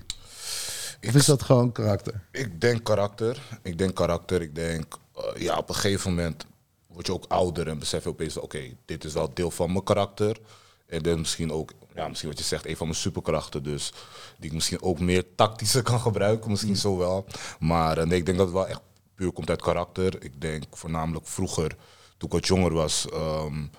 Of 1.08 1.16
is 1.16 1.26
dat 1.26 1.44
gewoon 1.44 1.72
karakter? 1.72 2.14
Ik 2.32 2.62
denk 2.62 2.84
karakter. 2.84 3.42
Ik 3.62 3.78
denk 3.78 3.96
karakter. 3.96 4.42
Ik 4.42 4.56
denk, 4.56 4.98
uh, 5.18 5.42
ja, 5.42 5.58
op 5.58 5.70
een 5.70 5.76
gegeven 5.76 6.10
moment 6.10 6.46
word 6.88 7.06
je 7.06 7.14
ook 7.14 7.26
ouder 7.28 7.68
en 7.68 7.80
besef 7.80 8.04
je 8.04 8.10
opeens, 8.10 8.38
oké, 8.38 8.62
dit 8.86 9.04
is 9.04 9.14
wel 9.14 9.34
deel 9.34 9.52
van 9.52 9.72
mijn 9.72 9.84
karakter. 9.84 10.38
En 10.86 11.04
dan 11.04 11.20
misschien 11.20 11.52
ook, 11.52 11.72
ja, 11.96 12.08
misschien 12.08 12.30
wat 12.30 12.38
je 12.38 12.46
zegt, 12.46 12.66
een 12.66 12.78
van 12.78 12.88
mijn 12.88 13.00
superkrachten. 13.00 13.64
Dus 13.64 13.92
die 14.38 14.50
ik 14.50 14.54
misschien 14.54 14.82
ook 14.82 15.00
meer 15.00 15.36
tactischer 15.36 15.84
kan 15.84 16.00
gebruiken, 16.00 16.50
misschien 16.50 16.76
zo 16.76 16.98
wel. 16.98 17.26
Maar 17.60 17.98
uh, 17.98 18.06
nee, 18.06 18.20
ik 18.20 18.26
denk 18.26 18.38
dat 18.38 18.48
het 18.48 18.56
wel 18.56 18.68
echt 18.68 18.82
puur 19.16 19.32
komt 19.32 19.50
uit 19.50 19.62
karakter. 19.62 20.24
Ik 20.24 20.42
denk 20.42 20.64
voornamelijk 20.72 21.28
vroeger, 21.28 21.70
toen 22.18 22.28
ik 22.28 22.32
wat 22.32 22.48
jonger 22.48 22.74
was, 22.74 23.08
um, 23.14 23.70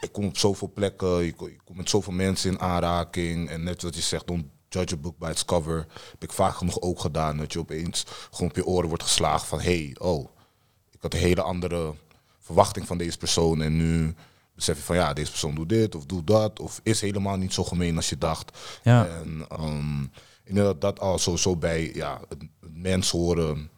ik 0.00 0.12
kom 0.12 0.24
op 0.24 0.38
zoveel 0.38 0.70
plekken, 0.74 1.26
ik, 1.26 1.36
kom 1.36 1.76
met 1.76 1.90
zoveel 1.90 2.12
mensen 2.12 2.50
in 2.50 2.60
aanraking. 2.60 3.50
En 3.50 3.62
net 3.62 3.82
wat 3.82 3.94
je 3.94 4.00
zegt, 4.00 4.26
don't 4.26 4.46
judge 4.68 4.94
a 4.94 4.98
book 4.98 5.18
by 5.18 5.30
its 5.30 5.44
cover. 5.44 5.86
Heb 6.10 6.22
ik 6.22 6.32
vaak 6.32 6.54
genoeg 6.54 6.80
ook 6.80 7.00
gedaan, 7.00 7.36
dat 7.36 7.52
je 7.52 7.58
opeens 7.58 8.04
gewoon 8.30 8.50
op 8.50 8.56
je 8.56 8.66
oren 8.66 8.88
wordt 8.88 9.02
geslagen 9.02 9.46
van, 9.46 9.60
hey, 9.60 9.96
oh, 9.98 10.28
had 11.06 11.20
een 11.20 11.26
hele 11.26 11.42
andere 11.42 11.94
verwachting 12.40 12.86
van 12.86 12.98
deze 12.98 13.18
persoon 13.18 13.62
en 13.62 13.76
nu 13.76 14.14
besef 14.54 14.76
je 14.76 14.82
van 14.82 14.96
ja, 14.96 15.12
deze 15.12 15.30
persoon 15.30 15.54
doet 15.54 15.68
dit 15.68 15.94
of 15.94 16.06
doet 16.06 16.26
dat 16.26 16.60
of 16.60 16.80
is 16.82 17.00
helemaal 17.00 17.36
niet 17.36 17.52
zo 17.52 17.64
gemeen 17.64 17.96
als 17.96 18.08
je 18.08 18.18
dacht. 18.18 18.58
Ja. 18.82 19.06
En 19.06 19.46
um, 19.60 20.10
inderdaad 20.44 20.80
dat 20.80 21.00
al 21.00 21.18
sowieso 21.18 21.56
bij 21.56 21.94
ja, 21.94 22.20
het 22.28 22.48
mens 22.72 23.10
horen, 23.10 23.70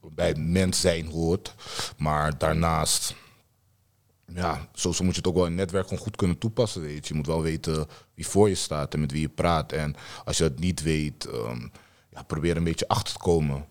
bij 0.00 0.28
het 0.28 0.38
mens 0.38 0.80
zijn 0.80 1.06
hoort. 1.06 1.54
Maar 1.96 2.38
daarnaast, 2.38 3.14
ja, 4.26 4.68
sowieso 4.72 5.04
moet 5.04 5.14
je 5.14 5.18
het 5.18 5.28
ook 5.28 5.34
wel 5.34 5.44
in 5.44 5.50
het 5.50 5.60
netwerk 5.60 5.88
gewoon 5.88 6.02
goed 6.02 6.16
kunnen 6.16 6.38
toepassen. 6.38 6.80
Weet 6.80 7.06
je. 7.06 7.12
je 7.12 7.14
moet 7.14 7.26
wel 7.26 7.42
weten 7.42 7.86
wie 8.14 8.26
voor 8.26 8.48
je 8.48 8.54
staat 8.54 8.94
en 8.94 9.00
met 9.00 9.12
wie 9.12 9.20
je 9.20 9.28
praat. 9.28 9.72
En 9.72 9.96
als 10.24 10.38
je 10.38 10.48
dat 10.48 10.58
niet 10.58 10.82
weet, 10.82 11.26
um, 11.26 11.72
ja, 12.10 12.22
probeer 12.22 12.56
een 12.56 12.64
beetje 12.64 12.88
achter 12.88 13.12
te 13.12 13.20
komen. 13.20 13.66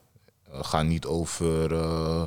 Uh, 0.53 0.59
ga 0.63 0.81
niet 0.81 1.05
over 1.05 1.71
uh, 1.71 2.23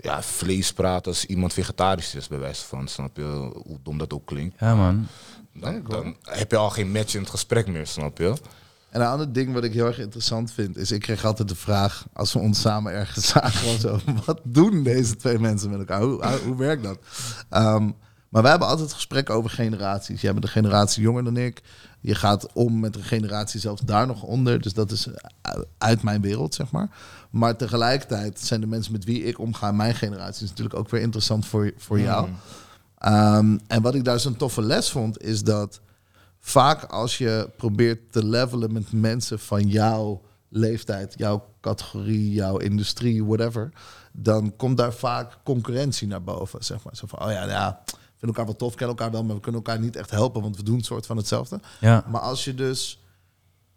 ja, 0.00 0.22
vlees 0.22 0.72
praten 0.72 1.12
als 1.12 1.24
iemand 1.24 1.52
vegetarisch 1.52 2.14
is, 2.14 2.28
bij 2.28 2.38
wijze 2.38 2.64
van. 2.64 2.88
Snap 2.88 3.16
je 3.16 3.50
hoe 3.64 3.78
dom 3.82 3.98
dat 3.98 4.12
ook 4.12 4.26
klinkt? 4.26 4.60
Ja, 4.60 4.74
man. 4.74 5.06
Dan, 5.52 5.82
dan 5.88 6.16
heb 6.22 6.50
je 6.50 6.56
al 6.56 6.70
geen 6.70 6.92
match 6.92 7.14
in 7.14 7.20
het 7.20 7.30
gesprek 7.30 7.66
meer, 7.66 7.86
snap 7.86 8.18
je? 8.18 8.34
En 8.90 9.00
een 9.00 9.06
ander 9.06 9.32
ding 9.32 9.52
wat 9.52 9.64
ik 9.64 9.72
heel 9.72 9.86
erg 9.86 9.98
interessant 9.98 10.52
vind, 10.52 10.76
is 10.76 10.90
ik 10.90 11.00
kreeg 11.00 11.24
altijd 11.24 11.48
de 11.48 11.54
vraag, 11.54 12.06
als 12.12 12.32
we 12.32 12.38
ons 12.38 12.60
samen 12.60 12.92
ergens 12.92 13.26
zagen 13.32 13.68
of 13.68 13.80
zo, 13.80 14.00
wat 14.24 14.40
doen 14.42 14.82
deze 14.82 15.16
twee 15.16 15.38
mensen 15.38 15.70
met 15.70 15.78
elkaar? 15.78 16.02
Hoe, 16.02 16.26
hoe 16.44 16.56
werkt 16.56 16.82
dat? 16.82 16.98
Um, 17.50 17.94
maar 18.32 18.42
wij 18.42 18.50
hebben 18.50 18.68
altijd 18.68 18.92
gesprekken 18.92 19.34
over 19.34 19.50
generaties. 19.50 20.20
Jij 20.20 20.32
bent 20.32 20.44
een 20.44 20.50
generatie 20.50 21.02
jonger 21.02 21.24
dan 21.24 21.36
ik. 21.36 21.62
Je 22.02 22.14
gaat 22.14 22.52
om 22.52 22.80
met 22.80 22.96
een 22.96 23.02
generatie 23.02 23.60
zelfs 23.60 23.82
daar 23.82 24.06
nog 24.06 24.22
onder. 24.22 24.60
Dus 24.60 24.74
dat 24.74 24.90
is 24.90 25.08
uit 25.78 26.02
mijn 26.02 26.20
wereld, 26.20 26.54
zeg 26.54 26.70
maar. 26.70 26.90
Maar 27.30 27.56
tegelijkertijd 27.56 28.40
zijn 28.40 28.60
de 28.60 28.66
mensen 28.66 28.92
met 28.92 29.04
wie 29.04 29.22
ik 29.22 29.38
omga, 29.38 29.72
mijn 29.72 29.94
generatie, 29.94 30.44
is 30.44 30.48
natuurlijk 30.48 30.78
ook 30.78 30.88
weer 30.88 31.00
interessant 31.00 31.46
voor, 31.46 31.72
voor 31.76 32.00
jou. 32.00 32.28
Mm. 32.28 32.34
Um, 33.12 33.60
en 33.66 33.82
wat 33.82 33.94
ik 33.94 34.04
daar 34.04 34.20
zo'n 34.20 34.36
toffe 34.36 34.62
les 34.62 34.90
vond, 34.90 35.22
is 35.22 35.42
dat 35.42 35.80
vaak 36.40 36.84
als 36.84 37.18
je 37.18 37.50
probeert 37.56 38.12
te 38.12 38.24
levelen 38.24 38.72
met 38.72 38.92
mensen 38.92 39.38
van 39.38 39.68
jouw 39.68 40.22
leeftijd, 40.48 41.14
jouw 41.16 41.46
categorie, 41.60 42.32
jouw 42.32 42.56
industrie, 42.56 43.24
whatever, 43.24 43.72
dan 44.12 44.56
komt 44.56 44.76
daar 44.76 44.92
vaak 44.92 45.38
concurrentie 45.42 46.06
naar 46.06 46.22
boven. 46.22 46.64
Zeg 46.64 46.84
maar. 46.84 46.96
Zo 46.96 47.06
van, 47.06 47.22
oh 47.24 47.30
ja, 47.30 47.44
ja, 47.44 47.82
vinden 48.22 48.40
elkaar 48.40 48.46
wel 48.46 48.56
tof, 48.56 48.74
kennen 48.74 48.96
elkaar 48.96 49.12
wel, 49.12 49.24
maar 49.24 49.34
we 49.34 49.40
kunnen 49.40 49.62
elkaar 49.64 49.80
niet 49.80 49.96
echt 49.96 50.10
helpen, 50.10 50.42
want 50.42 50.56
we 50.56 50.62
doen 50.62 50.74
een 50.74 50.84
soort 50.84 51.06
van 51.06 51.16
hetzelfde. 51.16 51.60
Ja. 51.80 52.04
Maar 52.08 52.20
als 52.20 52.44
je 52.44 52.54
dus 52.54 53.02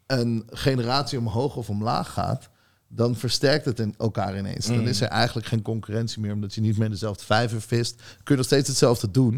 een 0.05 0.43
generatie 0.49 1.19
omhoog 1.19 1.55
of 1.55 1.69
omlaag 1.69 2.13
gaat, 2.13 2.49
dan 2.87 3.15
versterkt 3.15 3.65
het 3.65 3.79
in 3.79 3.95
elkaar 3.97 4.37
ineens. 4.37 4.65
Dan 4.65 4.79
mm. 4.79 4.87
is 4.87 5.01
er 5.01 5.07
eigenlijk 5.07 5.47
geen 5.47 5.61
concurrentie 5.61 6.21
meer, 6.21 6.33
omdat 6.33 6.53
je 6.53 6.61
niet 6.61 6.77
meer 6.77 6.89
dezelfde 6.89 7.25
vijver 7.25 7.61
vist. 7.61 7.95
Kun 7.95 8.21
je 8.23 8.35
nog 8.35 8.45
steeds 8.45 8.67
hetzelfde 8.67 9.11
doen. 9.11 9.33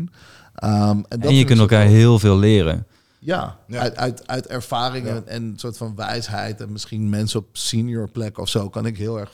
Um, 0.64 1.05
en, 1.08 1.22
en 1.22 1.36
je 1.36 1.45
kunt 1.45 1.60
elkaar 1.60 1.86
heel 1.86 2.20
veel 2.20 2.38
leren. 2.38 2.86
Ja, 3.20 3.58
Uit, 3.70 3.95
uit, 3.95 4.28
uit 4.28 4.47
ervaringen 4.47 5.28
en 5.28 5.43
een 5.43 5.60
soort 5.60 5.78
van 5.78 5.95
wijsheid. 5.95 6.62
En 6.62 6.72
misschien 6.72 7.10
mensen 7.10 7.39
op 7.39 7.47
senior 7.51 8.10
plek 8.10 8.38
of 8.38 8.49
zo 8.49 8.70
kan 8.70 8.86
ik 8.86 8.97
heel 8.97 9.20
erg 9.20 9.32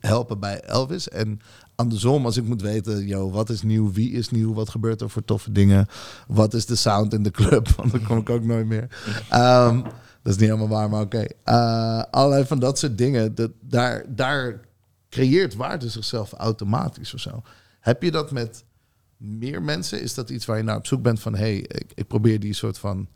helpen 0.00 0.40
bij 0.40 0.60
Elvis. 0.60 1.08
En 1.08 1.40
andersom, 1.74 2.24
als 2.24 2.36
ik 2.36 2.44
moet 2.44 2.62
weten, 2.62 3.06
yo, 3.06 3.30
wat 3.30 3.50
is 3.50 3.62
nieuw, 3.62 3.92
wie 3.92 4.10
is 4.10 4.30
nieuw, 4.30 4.54
wat 4.54 4.68
gebeurt 4.68 5.00
er 5.00 5.10
voor 5.10 5.24
toffe 5.24 5.52
dingen, 5.52 5.86
wat 6.26 6.54
is 6.54 6.66
de 6.66 6.76
sound 6.76 7.12
in 7.12 7.22
de 7.22 7.30
club, 7.30 7.68
want 7.76 7.90
dan 7.90 8.02
kom 8.02 8.18
ik 8.18 8.30
ook 8.30 8.44
nooit 8.44 8.66
meer. 8.66 8.88
Um, 9.32 9.82
dat 10.22 10.32
is 10.32 10.36
niet 10.38 10.48
helemaal 10.48 10.68
waar, 10.68 10.90
maar 10.90 11.02
oké. 11.02 11.16
Okay. 11.16 11.56
Uh, 11.56 12.02
allerlei 12.10 12.44
van 12.44 12.58
dat 12.58 12.78
soort 12.78 12.98
dingen, 12.98 13.34
dat, 13.34 13.50
daar, 13.60 14.04
daar 14.08 14.60
creëert 15.08 15.54
waarde 15.54 15.88
zichzelf 15.88 16.32
automatisch 16.32 17.14
of 17.14 17.20
zo. 17.20 17.42
Heb 17.80 18.02
je 18.02 18.10
dat 18.10 18.30
met 18.30 18.64
meer 19.16 19.62
mensen? 19.62 20.02
Is 20.02 20.14
dat 20.14 20.30
iets 20.30 20.44
waar 20.44 20.56
je 20.56 20.62
naar 20.62 20.76
op 20.76 20.86
zoek 20.86 21.02
bent 21.02 21.20
van, 21.20 21.34
hey, 21.34 21.56
ik, 21.56 21.92
ik 21.94 22.06
probeer 22.06 22.40
die 22.40 22.52
soort 22.52 22.78
van 22.78 23.08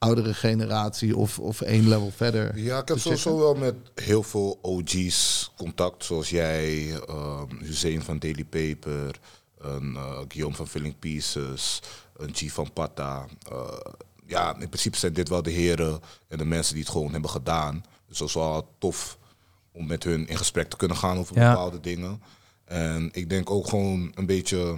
oudere 0.00 0.34
generatie 0.34 1.16
of, 1.16 1.38
of 1.38 1.60
één 1.60 1.88
level 1.88 2.10
verder? 2.10 2.58
Ja, 2.58 2.78
ik 2.80 2.88
heb 2.88 2.98
sowieso 2.98 3.38
wel 3.38 3.54
met 3.54 3.74
heel 3.94 4.22
veel 4.22 4.58
OG's 4.62 5.50
contact, 5.56 6.04
zoals 6.04 6.30
jij, 6.30 6.92
um, 7.08 7.58
Hussein 7.58 8.02
van 8.02 8.18
Daily 8.18 8.44
Paper, 8.44 9.20
een 9.58 9.92
uh, 9.92 10.18
Guillaume 10.28 10.56
van 10.56 10.68
Filling 10.68 10.98
Pieces, 10.98 11.82
een 12.16 12.34
G 12.34 12.52
van 12.52 12.72
Pata. 12.72 13.26
Uh, 13.52 13.78
ja, 14.26 14.52
in 14.58 14.68
principe 14.68 14.96
zijn 14.96 15.12
dit 15.12 15.28
wel 15.28 15.42
de 15.42 15.50
heren 15.50 16.00
en 16.28 16.38
de 16.38 16.44
mensen 16.44 16.74
die 16.74 16.82
het 16.82 16.92
gewoon 16.92 17.12
hebben 17.12 17.30
gedaan. 17.30 17.84
Dus 18.08 18.18
dat 18.18 18.28
is 18.28 18.34
wel 18.34 18.74
tof 18.78 19.18
om 19.72 19.86
met 19.86 20.04
hun 20.04 20.26
in 20.26 20.36
gesprek 20.36 20.70
te 20.70 20.76
kunnen 20.76 20.96
gaan 20.96 21.18
over 21.18 21.34
bepaalde 21.34 21.80
dingen. 21.80 22.22
En 22.64 23.08
ik 23.12 23.28
denk 23.28 23.50
ook 23.50 23.68
gewoon 23.68 24.12
een 24.14 24.26
beetje 24.26 24.76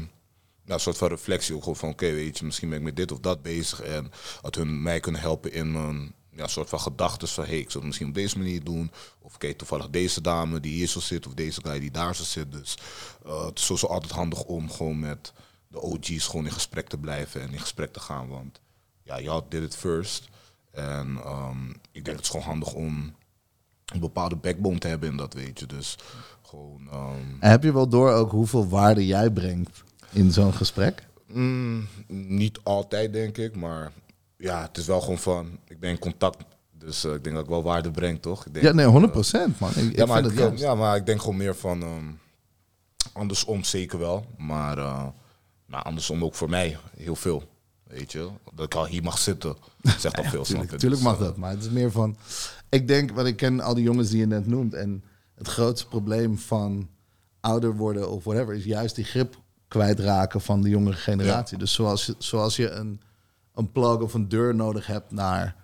nou, 0.65 0.75
een 0.75 0.81
soort 0.81 0.99
van 0.99 1.09
reflectie. 1.09 1.55
Ook 1.55 1.61
gewoon 1.61 1.77
van, 1.77 1.89
oké, 1.89 2.13
weet 2.13 2.39
je, 2.39 2.45
misschien 2.45 2.69
ben 2.69 2.79
ik 2.79 2.85
met 2.85 2.97
dit 2.97 3.13
of 3.13 3.19
dat 3.19 3.43
bezig. 3.43 3.81
En 3.81 4.11
dat 4.43 4.55
hun 4.55 4.83
mij 4.83 5.01
kunnen 5.01 5.21
helpen 5.21 5.53
in 5.53 5.73
mijn 5.73 6.15
ja, 6.35 6.47
soort 6.47 6.69
van 6.69 6.81
gedachten 6.81 7.29
van, 7.29 7.45
hey, 7.45 7.59
ik 7.59 7.71
zou 7.71 7.75
het 7.75 7.85
misschien 7.85 8.09
op 8.09 8.15
deze 8.15 8.39
manier 8.39 8.65
doen. 8.65 8.91
Of 9.19 9.35
oké, 9.35 9.55
toevallig 9.55 9.91
deze 9.91 10.21
dame 10.21 10.61
die 10.61 10.73
hier 10.73 10.87
zo 10.87 11.01
zit, 11.01 11.27
of 11.27 11.35
deze 11.35 11.61
guy 11.65 11.81
die 11.81 11.91
daar 11.91 12.15
zo 12.15 12.23
zit. 12.23 12.53
Dus 12.53 12.79
uh, 13.27 13.45
het 13.45 13.59
is 13.59 13.65
sowieso 13.65 13.87
altijd 13.87 14.13
handig 14.13 14.43
om 14.43 14.71
gewoon 14.71 14.99
met 14.99 15.33
de 15.69 15.81
OG's 15.81 16.27
gewoon 16.27 16.45
in 16.45 16.53
gesprek 16.53 16.89
te 16.89 16.99
blijven 16.99 17.41
en 17.41 17.53
in 17.53 17.61
gesprek 17.61 17.93
te 17.93 18.01
gaan. 18.01 18.29
Want 18.29 18.61
ja, 19.03 19.21
jou 19.21 19.43
did 19.49 19.63
it 19.63 19.77
first. 19.77 20.29
En 20.71 21.21
um, 21.27 21.69
ik 21.93 22.05
denk 22.05 22.17
het 22.17 22.27
is 22.27 22.31
gewoon 22.31 22.47
handig 22.47 22.73
om 22.73 23.15
een 23.87 24.01
bepaalde 24.01 24.37
backbone 24.37 24.79
te 24.79 24.89
hebben 24.89 25.09
in 25.09 25.17
dat, 25.17 25.35
weet 25.35 25.59
je. 25.59 25.67
Dus 25.67 25.97
gewoon... 26.43 26.89
Um... 26.95 27.37
Heb 27.41 27.63
je 27.63 27.73
wel 27.73 27.89
door 27.89 28.13
ook 28.13 28.31
hoeveel 28.31 28.69
waarde 28.69 29.07
jij 29.07 29.31
brengt 29.31 29.83
in 30.13 30.33
zo'n 30.33 30.55
gesprek? 30.55 31.07
Mm, 31.27 31.87
niet 32.29 32.59
altijd, 32.63 33.13
denk 33.13 33.39
ik. 33.39 33.57
Maar 33.57 33.93
ja, 34.37 34.63
het 34.63 34.79
is 34.79 34.87
wel 34.87 35.01
gewoon 35.01 35.19
van, 35.19 35.59
ik 35.69 35.81
ben 35.81 35.91
in 35.91 35.99
contact. 35.99 36.45
Dus 36.79 37.05
uh, 37.05 37.15
ik 37.15 37.25
denk 37.25 37.35
dat 37.35 37.45
ik 37.45 37.51
wel 37.51 37.63
waarde 37.63 37.91
breng, 37.91 38.23
toch? 38.23 38.47
Ik 38.47 38.53
denk, 38.53 38.65
ja, 38.65 38.73
nee, 38.73 38.87
100 38.87 39.13
procent, 39.13 39.59
man. 39.59 39.71
Ik, 39.71 39.97
ja, 39.97 40.03
ik 40.03 40.09
maar 40.09 40.25
ik, 40.25 40.59
ja, 40.59 40.75
maar 40.75 40.97
ik 40.97 41.07
denk 41.07 41.21
gewoon 41.21 41.37
meer 41.37 41.57
van, 41.57 41.83
um, 41.83 42.19
andersom 43.13 43.65
zeker 43.65 43.99
wel. 43.99 44.27
Maar, 44.37 44.79
uh, 44.79 45.07
maar 45.67 45.83
andersom 45.83 46.25
ook 46.25 46.35
voor 46.35 46.51
mij 46.51 46.79
heel 46.97 47.17
veel. 47.17 47.43
Weet 47.83 48.13
je, 48.13 48.29
dat 48.55 48.65
ik 48.65 48.75
al 48.75 48.87
hier 48.87 49.03
mag 49.03 49.19
zitten, 49.19 49.57
zegt 49.99 50.17
al 50.17 50.25
veel. 50.35 50.43
Tuurlijk, 50.43 50.79
tuurlijk 50.79 51.03
mag 51.03 51.19
dat, 51.19 51.37
maar 51.37 51.51
het 51.51 51.63
is 51.63 51.71
meer 51.71 51.91
van... 51.91 52.17
Ik 52.69 52.89
denk, 52.89 53.11
wat 53.11 53.27
ik 53.27 53.37
ken 53.37 53.61
al 53.61 53.75
die 53.75 53.85
jongens 53.85 54.11
die 54.11 54.19
je 54.19 54.27
net 54.27 54.47
noemt... 54.47 54.75
en 54.75 55.05
het 55.35 55.49
grootste 55.49 55.89
probleem 55.89 56.39
van 56.39 56.89
ouder 57.41 57.77
worden 57.77 58.11
of 58.11 58.25
whatever... 58.25 58.55
is 58.55 58.65
juist 58.65 58.95
die 58.95 59.05
grip 59.05 59.42
kwijtraken 59.73 60.41
van 60.41 60.63
de 60.63 60.69
jongere 60.69 60.97
generatie. 60.97 61.59
Dus 61.59 61.73
zoals, 61.73 62.15
zoals 62.19 62.57
je 62.57 62.71
een, 62.71 63.01
een 63.55 63.73
plug 63.73 63.99
of 63.99 64.15
een 64.15 64.29
deur 64.29 64.55
nodig 64.55 64.87
hebt 64.87 65.13
naar 65.13 65.57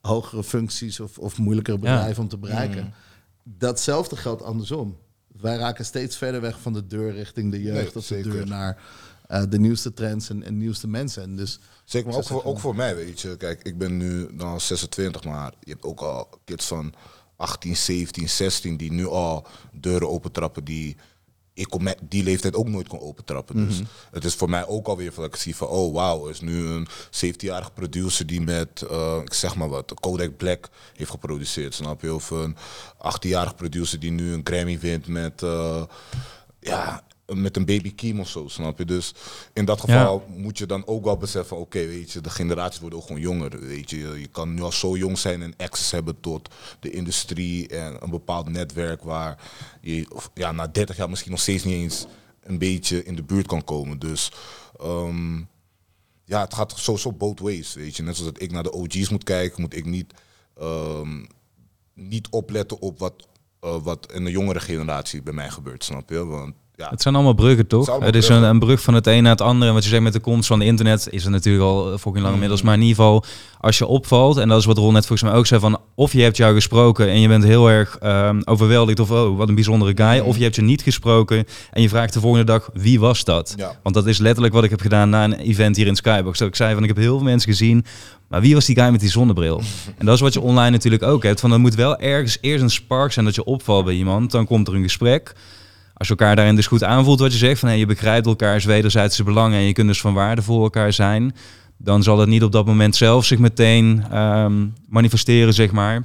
hogere 0.00 0.44
functies 0.44 1.00
of, 1.00 1.18
of 1.18 1.38
moeilijkere 1.38 1.78
bedrijven 1.78 2.22
om 2.22 2.28
te 2.28 2.38
bereiken. 2.38 2.84
Mm. 2.84 2.92
Datzelfde 3.42 4.16
geldt 4.16 4.42
andersom. 4.42 4.98
Wij 5.26 5.56
raken 5.56 5.84
steeds 5.84 6.16
verder 6.16 6.40
weg 6.40 6.60
van 6.60 6.72
de 6.72 6.86
deur 6.86 7.12
richting 7.12 7.50
de 7.50 7.62
jeugd 7.62 7.96
of 7.96 8.06
de 8.06 8.20
deur 8.20 8.46
naar 8.46 8.82
uh, 9.30 9.42
de 9.48 9.58
nieuwste 9.58 9.92
trends 9.92 10.30
en, 10.30 10.42
en, 10.42 10.58
nieuwste 10.58 10.88
mensen. 10.88 11.22
En 11.22 11.36
dus, 11.36 11.58
Zeker, 11.84 12.08
maar 12.08 12.18
ook 12.18 12.26
voor, 12.26 12.44
ook 12.44 12.58
voor 12.58 12.76
mij, 12.76 12.96
weet 12.96 13.20
je. 13.20 13.36
Kijk, 13.36 13.62
ik 13.62 13.78
ben 13.78 13.96
nu 13.96 14.36
dan 14.36 14.60
26, 14.60 15.24
maar 15.24 15.52
je 15.60 15.70
hebt 15.70 15.84
ook 15.84 16.00
al 16.00 16.28
kids 16.44 16.66
van 16.66 16.94
18, 17.36 17.76
17, 17.76 18.28
16 18.28 18.76
die 18.76 18.92
nu 18.92 19.06
al 19.06 19.46
deuren 19.72 20.08
opentrappen 20.08 20.64
die 20.64 20.96
ik 21.56 21.74
op 21.74 21.94
die 22.08 22.22
leeftijd 22.22 22.54
ook 22.54 22.68
nooit 22.68 22.88
kon 22.88 23.00
opentrappen. 23.00 23.66
Dus 23.66 23.76
mhm. 23.76 23.84
het 24.10 24.24
is 24.24 24.34
voor 24.34 24.50
mij 24.50 24.66
ook 24.66 24.86
alweer 24.86 25.12
van 25.12 25.24
ik 25.24 25.36
zie 25.36 25.56
van, 25.56 25.68
oh 25.68 25.94
wauw, 25.94 26.26
is 26.26 26.40
nu 26.40 26.66
een 26.66 26.88
17-jarige 27.10 27.70
producer 27.70 28.26
die 28.26 28.40
met, 28.40 28.84
uh, 28.90 29.16
ik 29.24 29.32
zeg 29.32 29.56
maar 29.56 29.68
wat, 29.68 29.94
Kodak 30.00 30.36
Black 30.36 30.68
heeft 30.94 31.10
geproduceerd, 31.10 31.74
snap 31.74 32.02
je? 32.02 32.14
Of 32.14 32.30
een 32.30 32.56
18-jarige 32.96 33.54
producer 33.54 34.00
die 34.00 34.10
nu 34.10 34.32
een 34.32 34.40
Grammy 34.44 34.78
wint 34.78 35.06
met, 35.06 35.42
uh, 35.42 35.82
ja, 36.60 37.04
met 37.34 37.56
een 37.56 37.64
baby 37.64 37.94
Kim 37.94 38.20
of 38.20 38.28
zo, 38.28 38.48
snap 38.48 38.78
je? 38.78 38.84
Dus 38.84 39.14
in 39.52 39.64
dat 39.64 39.80
geval 39.80 40.24
moet 40.36 40.58
je 40.58 40.66
dan 40.66 40.86
ook 40.86 41.04
wel 41.04 41.16
beseffen, 41.16 41.56
oké, 41.56 41.86
weet 41.86 42.12
je, 42.12 42.20
de 42.20 42.30
generaties 42.30 42.80
worden 42.80 42.98
ook 42.98 43.06
gewoon 43.06 43.22
jonger, 43.22 43.60
weet 43.60 43.90
je. 43.90 43.96
Je 43.96 44.26
kan 44.26 44.54
nu 44.54 44.62
al 44.62 44.72
zo 44.72 44.96
jong 44.96 45.18
zijn 45.18 45.42
en 45.42 45.54
access 45.56 45.90
hebben 45.90 46.20
tot 46.20 46.48
de 46.80 46.90
industrie 46.90 47.68
en 47.68 48.02
een 48.02 48.10
bepaald 48.10 48.48
netwerk 48.48 49.02
waar 49.02 49.50
je 49.80 50.06
ja, 50.34 50.52
na 50.52 50.66
30 50.66 50.96
jaar 50.96 51.08
misschien 51.08 51.30
nog 51.30 51.40
steeds 51.40 51.64
niet 51.64 51.74
eens 51.74 52.06
een 52.42 52.58
beetje 52.58 53.04
in 53.04 53.16
de 53.16 53.22
buurt 53.22 53.46
kan 53.46 53.64
komen. 53.64 53.98
Dus 53.98 54.32
ehm, 54.80 55.38
ja, 56.24 56.40
het 56.40 56.54
gaat 56.54 56.72
sowieso 56.76 57.12
both 57.12 57.40
ways, 57.40 57.74
weet 57.74 57.96
je. 57.96 58.02
Net 58.02 58.16
zoals 58.16 58.32
dat 58.32 58.42
ik 58.42 58.52
naar 58.52 58.62
de 58.62 58.72
OG's 58.72 59.08
moet 59.08 59.24
kijken, 59.24 59.60
moet 59.60 59.76
ik 59.76 59.84
niet, 59.84 60.14
ehm, 60.58 61.24
niet 61.94 62.28
opletten 62.30 62.80
op 62.80 62.98
wat, 62.98 63.26
uh, 63.64 63.82
wat 63.82 64.12
in 64.12 64.24
de 64.24 64.30
jongere 64.30 64.60
generatie 64.60 65.22
bij 65.22 65.32
mij 65.32 65.50
gebeurt, 65.50 65.84
snap 65.84 66.10
je? 66.10 66.24
Want 66.24 66.54
ja. 66.76 66.88
Het 66.90 67.02
zijn 67.02 67.14
allemaal 67.14 67.34
bruggen, 67.34 67.66
toch? 67.66 67.98
Het, 68.00 68.14
is 68.14 68.28
een, 68.28 68.42
een, 68.42 68.58
brug 68.58 68.80
van 68.80 68.94
het 68.94 69.06
een 69.06 69.22
naar 69.22 69.32
het 69.32 69.40
andere. 69.40 69.66
En 69.66 69.74
wat 69.74 69.82
je 69.82 69.88
zegt 69.88 70.02
met 70.02 70.12
de 70.12 70.20
komst 70.20 70.46
van 70.46 70.62
internet 70.62 71.08
is 71.10 71.24
er 71.24 71.30
natuurlijk 71.30 71.64
al 71.64 71.98
fucking 71.98 72.18
lang 72.22 72.32
inmiddels. 72.32 72.60
Mm. 72.60 72.66
Maar 72.66 72.76
in 72.76 72.82
ieder 72.82 72.96
geval, 72.96 73.24
als 73.60 73.78
je 73.78 73.86
opvalt, 73.86 74.36
en 74.36 74.48
dat 74.48 74.58
is 74.58 74.64
wat 74.64 74.78
Ron 74.78 74.92
net 74.92 75.06
volgens 75.06 75.30
mij 75.30 75.38
ook 75.38 75.46
zei, 75.46 75.60
van 75.60 75.78
of 75.94 76.12
je 76.12 76.22
hebt 76.22 76.36
jou 76.36 76.54
gesproken 76.54 77.08
en 77.08 77.20
je 77.20 77.28
bent 77.28 77.44
heel 77.44 77.70
erg 77.70 77.98
um, 78.02 78.42
overweldigd 78.44 79.00
of 79.00 79.10
oh, 79.10 79.36
wat 79.36 79.48
een 79.48 79.54
bijzondere 79.54 79.92
guy. 79.94 80.20
Mm. 80.20 80.26
Of 80.26 80.36
je 80.36 80.42
hebt 80.42 80.54
je 80.54 80.62
niet 80.62 80.82
gesproken 80.82 81.44
en 81.70 81.82
je 81.82 81.88
vraagt 81.88 82.12
de 82.12 82.20
volgende 82.20 82.46
dag, 82.46 82.70
wie 82.72 83.00
was 83.00 83.24
dat? 83.24 83.54
Want 83.82 83.94
dat 83.94 84.06
is 84.06 84.18
letterlijk 84.18 84.54
wat 84.54 84.64
ik 84.64 84.70
heb 84.70 84.80
gedaan 84.80 85.10
na 85.10 85.24
een 85.24 85.34
event 85.34 85.76
hier 85.76 85.86
in 85.86 85.96
Skybox. 85.96 86.38
Dat 86.38 86.48
ik 86.48 86.56
zei 86.56 86.74
van, 86.74 86.82
ik 86.82 86.88
heb 86.88 86.96
heel 86.96 87.16
veel 87.16 87.26
mensen 87.26 87.50
gezien, 87.50 87.84
maar 88.28 88.40
wie 88.40 88.54
was 88.54 88.64
die 88.64 88.76
guy 88.76 88.90
met 88.90 89.00
die 89.00 89.10
zonnebril? 89.10 89.60
En 89.98 90.06
dat 90.06 90.14
is 90.14 90.20
wat 90.20 90.32
je 90.32 90.40
online 90.40 90.70
natuurlijk 90.70 91.02
ook 91.02 91.22
hebt. 91.22 91.40
Van, 91.40 91.52
er 91.52 91.60
moet 91.60 91.74
wel 91.74 91.98
ergens 91.98 92.38
eerst 92.40 92.62
een 92.62 92.70
spark 92.70 93.12
zijn 93.12 93.24
dat 93.24 93.34
je 93.34 93.44
opvalt 93.44 93.84
bij 93.84 93.94
iemand. 93.94 94.30
Dan 94.30 94.46
komt 94.46 94.68
er 94.68 94.74
een 94.74 94.82
gesprek 94.82 95.34
als 95.96 96.08
je 96.08 96.14
elkaar 96.16 96.36
daarin 96.36 96.56
dus 96.56 96.66
goed 96.66 96.84
aanvoelt 96.84 97.20
wat 97.20 97.32
je 97.32 97.38
zegt, 97.38 97.60
van 97.60 97.78
je 97.78 97.86
begrijpt 97.86 98.26
elkaars 98.26 98.64
wederzijdse 98.64 99.24
belangen 99.24 99.58
en 99.58 99.64
je 99.64 99.72
kunt 99.72 99.88
dus 99.88 100.00
van 100.00 100.14
waarde 100.14 100.42
voor 100.42 100.62
elkaar 100.62 100.92
zijn, 100.92 101.34
dan 101.76 102.02
zal 102.02 102.18
het 102.18 102.28
niet 102.28 102.42
op 102.42 102.52
dat 102.52 102.66
moment 102.66 102.96
zelf 102.96 103.24
zich 103.24 103.38
meteen 103.38 104.18
um, 104.18 104.74
manifesteren, 104.88 105.54
zeg 105.54 105.72
maar. 105.72 106.02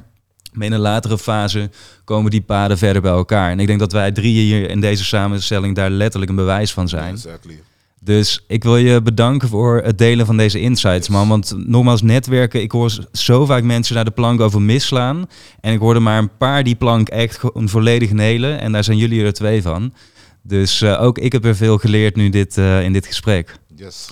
Maar 0.54 0.68
in 0.68 0.74
een 0.74 0.80
latere 0.80 1.18
fase 1.18 1.70
komen 2.04 2.32
die 2.32 2.42
paden 2.42 2.78
verder 2.78 3.02
bij 3.02 3.12
elkaar. 3.12 3.52
En 3.52 3.60
ik 3.60 3.68
denk 3.68 3.80
dat 3.80 3.92
wij 3.92 4.12
drieën 4.12 4.44
hier 4.44 4.70
in 4.70 4.82
deze 4.82 5.04
samenstelling 5.04 5.76
daar 5.76 5.90
letterlijk 5.90 6.32
een 6.32 6.38
bewijs 6.38 6.74
van 6.74 6.90
zijn. 6.90 7.14
Exactly. 7.14 7.62
Dus 8.04 8.44
ik 8.48 8.64
wil 8.64 8.78
je 8.78 9.02
bedanken 9.02 9.48
voor 9.48 9.82
het 9.84 9.98
delen 9.98 10.26
van 10.26 10.38
deze 10.38 10.60
insights, 10.60 11.10
man. 11.10 11.28
Want 11.28 11.54
nogmaals, 11.68 12.02
netwerken, 12.02 12.62
ik 12.62 12.72
hoor 12.72 13.08
zo 13.12 13.46
vaak 13.46 13.64
mensen 13.64 13.96
daar 13.96 14.06
de 14.06 14.12
plank 14.12 14.40
over 14.40 14.62
misslaan. 14.62 15.26
En 15.60 15.74
ik 15.74 15.80
hoorde 15.80 16.00
maar 16.00 16.18
een 16.18 16.38
paar 16.38 16.64
die 16.64 16.76
plank 16.76 17.10
echt 17.10 17.38
gewoon 17.38 17.70
volledig 17.70 18.12
nelen. 18.12 18.60
En 18.60 18.72
daar 18.72 18.84
zijn 18.84 18.98
jullie 18.98 19.24
er 19.24 19.34
twee 19.34 19.62
van. 19.62 19.94
Dus 20.42 20.82
eh, 20.82 21.02
ook 21.02 21.18
ik 21.18 21.32
heb 21.32 21.46
er 21.46 21.56
veel 21.56 21.78
geleerd 21.78 22.16
nu 22.16 22.30
dit, 22.30 22.58
eh, 22.58 22.84
in 22.84 22.94
dit 22.94 23.06
gesprek. 23.06 23.56
Yes. 23.76 24.10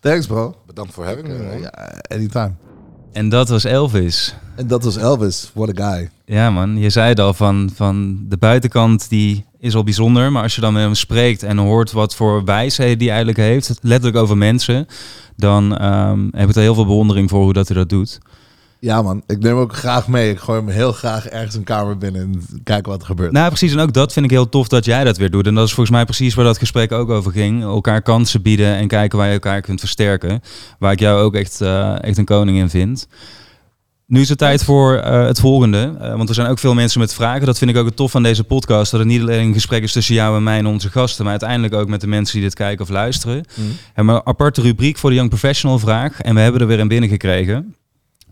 Thanks, 0.00 0.26
bro. 0.26 0.56
Bedankt 0.66 0.94
voor 0.94 1.04
having 1.04 1.28
me, 1.28 1.58
Uh, 1.60 1.66
anytime. 2.08 2.54
En 3.12 3.28
dat 3.28 3.48
was 3.48 3.64
Elvis. 3.64 4.34
En 4.56 4.66
dat 4.66 4.84
was 4.84 4.96
Elvis. 4.96 5.50
What 5.54 5.80
a 5.80 5.90
guy. 5.90 6.10
Ja 6.24 6.50
man, 6.50 6.78
je 6.78 6.90
zei 6.90 7.08
het 7.08 7.20
al, 7.20 7.34
van, 7.34 7.70
van 7.74 8.24
de 8.28 8.36
buitenkant 8.36 9.08
die 9.08 9.44
is 9.58 9.74
al 9.74 9.84
bijzonder. 9.84 10.32
Maar 10.32 10.42
als 10.42 10.54
je 10.54 10.60
dan 10.60 10.72
met 10.72 10.82
hem 10.82 10.94
spreekt 10.94 11.42
en 11.42 11.58
hoort 11.58 11.92
wat 11.92 12.14
voor 12.14 12.44
wijsheden 12.44 12.98
die 12.98 13.08
eigenlijk 13.08 13.38
heeft, 13.38 13.78
letterlijk 13.82 14.22
over 14.22 14.36
mensen, 14.36 14.86
dan 15.36 15.76
ehm, 15.76 16.28
heb 16.30 16.48
ik 16.48 16.54
er 16.54 16.62
heel 16.62 16.74
veel 16.74 16.86
bewondering 16.86 17.30
voor 17.30 17.42
hoe 17.42 17.52
dat 17.52 17.68
hij 17.68 17.76
dat 17.76 17.88
doet. 17.88 18.20
Ja, 18.84 19.02
man. 19.02 19.22
Ik 19.26 19.38
neem 19.38 19.52
hem 19.52 19.62
ook 19.62 19.76
graag 19.76 20.08
mee. 20.08 20.30
Ik 20.30 20.38
gooi 20.38 20.60
hem 20.60 20.68
heel 20.68 20.92
graag 20.92 21.28
ergens 21.28 21.54
een 21.54 21.64
kamer 21.64 21.98
binnen 21.98 22.22
en 22.22 22.62
kijken 22.64 22.90
wat 22.90 23.00
er 23.00 23.06
gebeurt. 23.06 23.32
Nou 23.32 23.48
precies, 23.48 23.72
en 23.72 23.78
ook 23.78 23.92
dat 23.92 24.12
vind 24.12 24.24
ik 24.24 24.30
heel 24.30 24.48
tof 24.48 24.68
dat 24.68 24.84
jij 24.84 25.04
dat 25.04 25.16
weer 25.16 25.30
doet. 25.30 25.46
En 25.46 25.54
dat 25.54 25.66
is 25.66 25.72
volgens 25.72 25.96
mij 25.96 26.04
precies 26.04 26.34
waar 26.34 26.44
dat 26.44 26.58
gesprek 26.58 26.92
ook 26.92 27.10
over 27.10 27.32
ging. 27.32 27.62
Elkaar 27.62 28.02
kansen 28.02 28.42
bieden 28.42 28.74
en 28.74 28.88
kijken 28.88 29.18
waar 29.18 29.26
je 29.26 29.32
elkaar 29.32 29.60
kunt 29.60 29.80
versterken. 29.80 30.40
Waar 30.78 30.92
ik 30.92 31.00
jou 31.00 31.20
ook 31.20 31.34
echt, 31.34 31.60
eh, 31.60 32.02
echt 32.04 32.18
een 32.18 32.24
koning 32.24 32.58
in 32.58 32.70
vind. 32.70 33.06
Nu 34.06 34.20
is 34.20 34.28
het 34.28 34.38
tijd 34.38 34.64
voor 34.64 34.96
eh, 34.96 35.26
het 35.26 35.40
volgende. 35.40 35.96
Eh, 36.00 36.16
want 36.16 36.28
er 36.28 36.34
zijn 36.34 36.48
ook 36.48 36.58
veel 36.58 36.74
mensen 36.74 37.00
met 37.00 37.14
vragen. 37.14 37.46
Dat 37.46 37.58
vind 37.58 37.70
ik 37.70 37.76
ook 37.76 37.86
het 37.86 37.96
tof 37.96 38.10
van 38.10 38.22
deze 38.22 38.44
podcast. 38.44 38.90
Dat 38.90 39.00
het 39.00 39.08
niet 39.08 39.20
alleen 39.20 39.46
een 39.46 39.52
gesprek 39.52 39.82
is 39.82 39.92
tussen 39.92 40.14
jou 40.14 40.36
en 40.36 40.42
mij 40.42 40.58
en 40.58 40.66
onze 40.66 40.90
gasten. 40.90 41.22
Maar 41.22 41.32
uiteindelijk 41.32 41.74
ook 41.74 41.88
met 41.88 42.00
de 42.00 42.06
mensen 42.06 42.34
die 42.34 42.44
dit 42.44 42.54
kijken 42.54 42.84
of 42.84 42.90
luisteren. 42.90 43.36
Mhm. 43.36 43.66
We 43.68 43.74
hebben 43.92 44.14
een 44.14 44.26
aparte 44.26 44.60
rubriek 44.60 44.98
voor 44.98 45.10
de 45.10 45.16
Young 45.16 45.28
Professional 45.28 45.78
vraag. 45.78 46.20
En 46.20 46.34
we 46.34 46.40
hebben 46.40 46.60
er 46.60 46.66
weer 46.66 46.80
een 46.80 46.88
binnengekregen. 46.88 47.74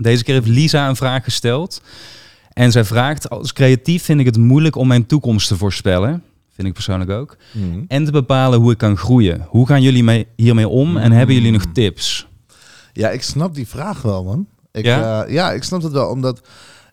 Deze 0.02 0.24
keer 0.24 0.34
heeft 0.34 0.46
Lisa 0.46 0.88
een 0.88 0.96
vraag 0.96 1.24
gesteld. 1.24 1.80
En 2.52 2.72
zij 2.72 2.84
vraagt, 2.84 3.30
als 3.30 3.52
creatief 3.52 4.04
vind 4.04 4.20
ik 4.20 4.26
het 4.26 4.36
moeilijk 4.36 4.76
om 4.76 4.88
mijn 4.88 5.06
toekomst 5.06 5.48
te 5.48 5.56
voorspellen. 5.56 6.22
Vind 6.54 6.68
ik 6.68 6.74
persoonlijk 6.74 7.10
ook. 7.10 7.36
Mhm. 7.52 7.84
En 7.88 8.04
te 8.04 8.10
bepalen 8.10 8.58
hoe 8.60 8.72
ik 8.72 8.78
kan 8.78 8.96
groeien. 8.96 9.46
Hoe 9.48 9.66
gaan 9.66 9.82
jullie 9.82 10.04
mee, 10.04 10.26
hiermee 10.36 10.68
om? 10.68 10.96
En 10.96 11.12
hebben 11.12 11.34
jullie 11.34 11.52
nog 11.52 11.64
tips? 11.72 12.26
Ja, 12.92 13.08
ik 13.10 13.22
snap 13.22 13.54
die 13.54 13.68
vraag 13.68 14.02
wel, 14.02 14.24
man. 14.24 14.46
Ik, 14.72 14.84
Ja? 14.84 14.98
ja? 14.98 15.26
ja, 15.28 15.52
ik 15.52 15.62
snap 15.62 15.82
het 15.82 15.92
wel. 15.92 16.08
Omdat 16.08 16.40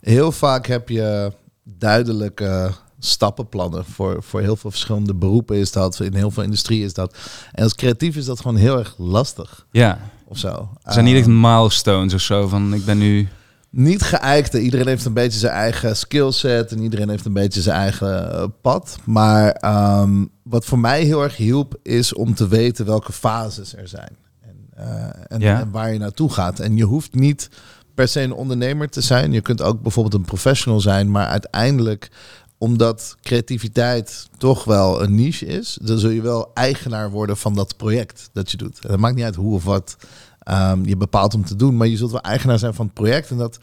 heel 0.01 0.31
vaak 0.31 0.67
heb 0.67 0.89
je 0.89 1.31
duidelijke 1.63 2.71
stappenplannen. 2.99 3.85
Voor, 3.85 4.23
voor 4.23 4.41
heel 4.41 4.55
veel 4.55 4.69
verschillende 4.71 5.13
beroepen 5.15 5.57
is 5.57 5.71
dat. 5.71 5.99
In 5.99 6.13
heel 6.13 6.31
veel 6.31 6.43
industrie 6.43 6.83
is 6.83 6.93
dat. 6.93 7.17
En 7.51 7.63
als 7.63 7.75
creatief 7.75 8.15
is 8.15 8.25
dat 8.25 8.39
gewoon 8.39 8.57
heel 8.57 8.79
erg 8.79 8.95
lastig. 8.97 9.65
Ja, 9.71 9.99
Of 10.29 10.37
zo. 10.37 10.69
er 10.83 10.93
zijn 10.93 11.05
niet 11.05 11.15
echt 11.15 11.25
Ehm, 11.27 11.39
milestones 11.41 12.13
of 12.13 12.21
zo 12.21 12.47
van 12.47 12.73
ik 12.73 12.85
ben 12.85 12.97
nu... 12.97 13.27
niet 13.69 14.01
geëikte. 14.01 14.61
Iedereen 14.61 14.87
heeft 14.87 15.05
een 15.05 15.13
beetje 15.13 15.39
zijn 15.39 15.53
eigen 15.53 15.95
skillset 15.97 16.71
en 16.71 16.81
iedereen 16.81 17.09
heeft 17.09 17.25
een 17.25 17.33
beetje 17.33 17.61
zijn 17.61 17.77
eigen 17.79 18.31
eh, 18.33 18.43
pad. 18.61 18.97
Maar 19.03 19.51
ehm, 19.51 20.25
wat 20.43 20.65
voor 20.65 20.79
mij 20.79 21.03
heel 21.03 21.23
erg 21.23 21.37
hielp, 21.37 21.79
is 21.83 22.13
om 22.13 22.33
te 22.33 22.47
weten 22.47 22.85
welke 22.85 23.11
fases 23.11 23.75
er 23.75 23.87
zijn. 23.87 24.15
En, 24.41 24.55
eh, 24.75 25.09
en, 25.27 25.39
Ja. 25.39 25.59
en 25.59 25.71
waar 25.71 25.93
je 25.93 25.99
naartoe 25.99 26.31
gaat. 26.31 26.59
En 26.59 26.75
je 26.77 26.83
hoeft 26.83 27.13
niet 27.15 27.49
per 27.95 28.07
se 28.07 28.21
een 28.21 28.33
ondernemer 28.33 28.89
te 28.89 29.01
zijn. 29.01 29.31
Je 29.31 29.41
kunt 29.41 29.61
ook 29.61 29.81
bijvoorbeeld 29.81 30.13
een 30.15 30.25
professional 30.25 30.79
zijn, 30.79 31.11
maar 31.11 31.27
uiteindelijk 31.27 32.09
omdat 32.57 33.15
creativiteit 33.21 34.27
toch 34.37 34.63
wel 34.63 35.03
een 35.03 35.15
niche 35.15 35.45
is, 35.45 35.77
dan 35.81 35.97
zul 35.99 36.09
je 36.09 36.21
wel 36.21 36.51
eigenaar 36.53 37.09
worden 37.11 37.37
van 37.37 37.53
dat 37.53 37.77
project 37.77 38.29
dat 38.33 38.51
je 38.51 38.57
doet. 38.57 38.79
En 38.85 38.91
het 38.91 38.99
maakt 38.99 39.15
niet 39.15 39.23
uit 39.23 39.35
hoe 39.35 39.53
of 39.53 39.63
wat 39.63 39.97
ehm, 40.39 40.85
je 40.85 40.97
bepaalt 40.97 41.33
om 41.33 41.45
te 41.45 41.55
doen, 41.55 41.77
maar 41.77 41.87
je 41.87 41.97
zult 41.97 42.11
wel 42.11 42.21
eigenaar 42.21 42.59
zijn 42.59 42.73
van 42.73 42.85
het 42.85 42.93
project 42.93 43.29
en 43.29 43.37
dat 43.37 43.59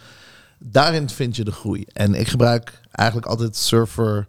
daarin 0.59 1.09
vind 1.11 1.36
je 1.36 1.45
de 1.45 1.53
groei. 1.53 1.84
En 1.92 2.14
ik 2.14 2.28
gebruik 2.28 2.80
eigenlijk 2.90 3.28
altijd 3.28 3.57
surfer 3.57 4.26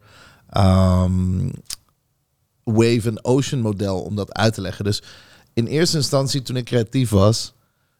ehm, 0.49 1.49
wave 2.63 3.09
en 3.09 3.25
ocean 3.25 3.61
model 3.61 4.01
om 4.01 4.15
dat 4.15 4.33
uit 4.33 4.53
te 4.53 4.61
leggen. 4.61 4.85
Dus 4.85 5.03
in 5.53 5.65
eerste 5.65 5.97
instantie 5.97 6.41
toen 6.41 6.55
ik 6.55 6.65
creatief 6.65 7.09
was 7.09 7.53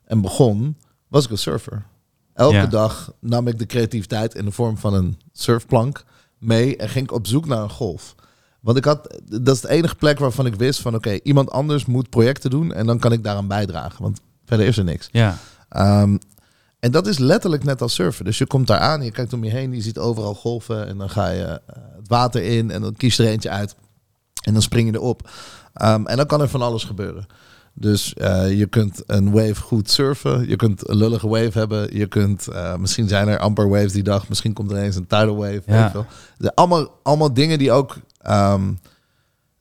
en 0.06 0.22
begon, 0.22 0.78
was 1.08 1.26
ik 1.26 1.32
een 1.32 1.38
surfer. 1.38 1.86
Elke 2.34 2.56
Ja. 2.56 2.66
dag 2.66 3.14
nam 3.20 3.48
ik 3.48 3.60
de 3.60 3.66
creativiteit 3.66 4.36
in 4.36 4.46
de 4.46 4.52
vorm 4.52 4.78
van 4.78 4.94
een 4.94 5.20
surfplank 5.34 6.04
mee 6.38 6.78
en 6.78 6.90
ging 6.90 7.06
ik 7.06 7.12
op 7.12 7.28
zoek 7.28 7.46
naar 7.46 7.62
een 7.62 7.70
golf. 7.70 8.16
Want 8.60 8.78
ik 8.78 8.86
had, 8.86 9.22
dat 9.26 9.56
is 9.56 9.62
de 9.62 9.70
enige 9.70 9.96
plek 9.96 10.20
waarvan 10.20 10.46
ik 10.46 10.56
wist 10.56 10.82
van 10.82 10.96
oké, 10.96 11.20
iemand 11.24 11.52
anders 11.52 11.86
moet 11.86 12.10
projecten 12.10 12.50
doen 12.50 12.74
en 12.74 12.86
dan 12.86 13.00
kan 13.00 13.12
ik 13.12 13.24
daaraan 13.24 13.48
bijdragen. 13.48 14.04
Want 14.04 14.20
verder 14.46 14.66
is 14.66 14.78
er 14.78 14.84
niks. 14.84 15.10
Ja, 15.12 15.38
Ehm, 15.76 16.18
en 16.80 16.92
dat 16.92 17.08
is 17.08 17.18
letterlijk 17.18 17.64
net 17.64 17.82
als 17.82 17.94
surfen. 17.94 18.26
Dus 18.26 18.38
je 18.38 18.46
komt 18.46 18.68
daar 18.68 18.80
aan, 18.80 19.02
je 19.02 19.12
kijkt 19.12 19.34
om 19.34 19.44
je 19.44 19.50
heen, 19.50 19.74
je 19.74 19.82
ziet 19.82 19.98
overal 19.98 20.36
golven 20.36 20.88
en 20.88 20.98
dan 20.98 21.10
ga 21.10 21.30
je 21.30 21.44
eh, 21.44 21.76
het 21.96 22.08
water 22.08 22.44
in 22.44 22.72
en 22.72 22.82
dan 22.82 22.96
kies 22.96 23.16
je 23.16 23.24
er 23.24 23.30
eentje 23.30 23.50
uit 23.50 23.76
en 24.44 24.54
dan 24.54 24.62
spring 24.62 24.90
je 24.90 24.96
erop. 24.96 25.30
Ehm, 25.74 26.06
en 26.06 26.18
dan 26.18 26.26
kan 26.26 26.42
er 26.42 26.50
van 26.50 26.62
alles 26.62 26.84
gebeuren. 26.84 27.28
Dus 27.78 28.14
eh, 28.14 28.58
je 28.58 28.66
kunt 28.66 29.04
een 29.06 29.32
wave 29.32 29.62
goed 29.62 29.90
surfen, 29.90 30.48
je 30.48 30.56
kunt 30.56 30.90
een 30.90 30.96
lullige 30.96 31.28
wave 31.28 31.58
hebben, 31.58 31.98
je 31.98 32.08
kunt, 32.08 32.48
eh, 32.48 32.76
misschien 32.76 33.08
zijn 33.08 33.28
er 33.28 33.40
amper 33.40 33.70
waves 33.70 33.92
die 33.92 34.04
dag, 34.04 34.30
misschien 34.30 34.54
komt 34.54 34.72
er 34.72 34.78
ineens 34.78 34.96
een 34.96 35.08
tidal 35.08 35.36
wave. 35.36 35.62
Ja. 35.66 36.06
allemaal, 36.54 37.00
allemaal 37.04 37.34
dingen 37.34 37.58
die 37.58 37.72
ook 37.72 37.98
ehm, 38.22 38.74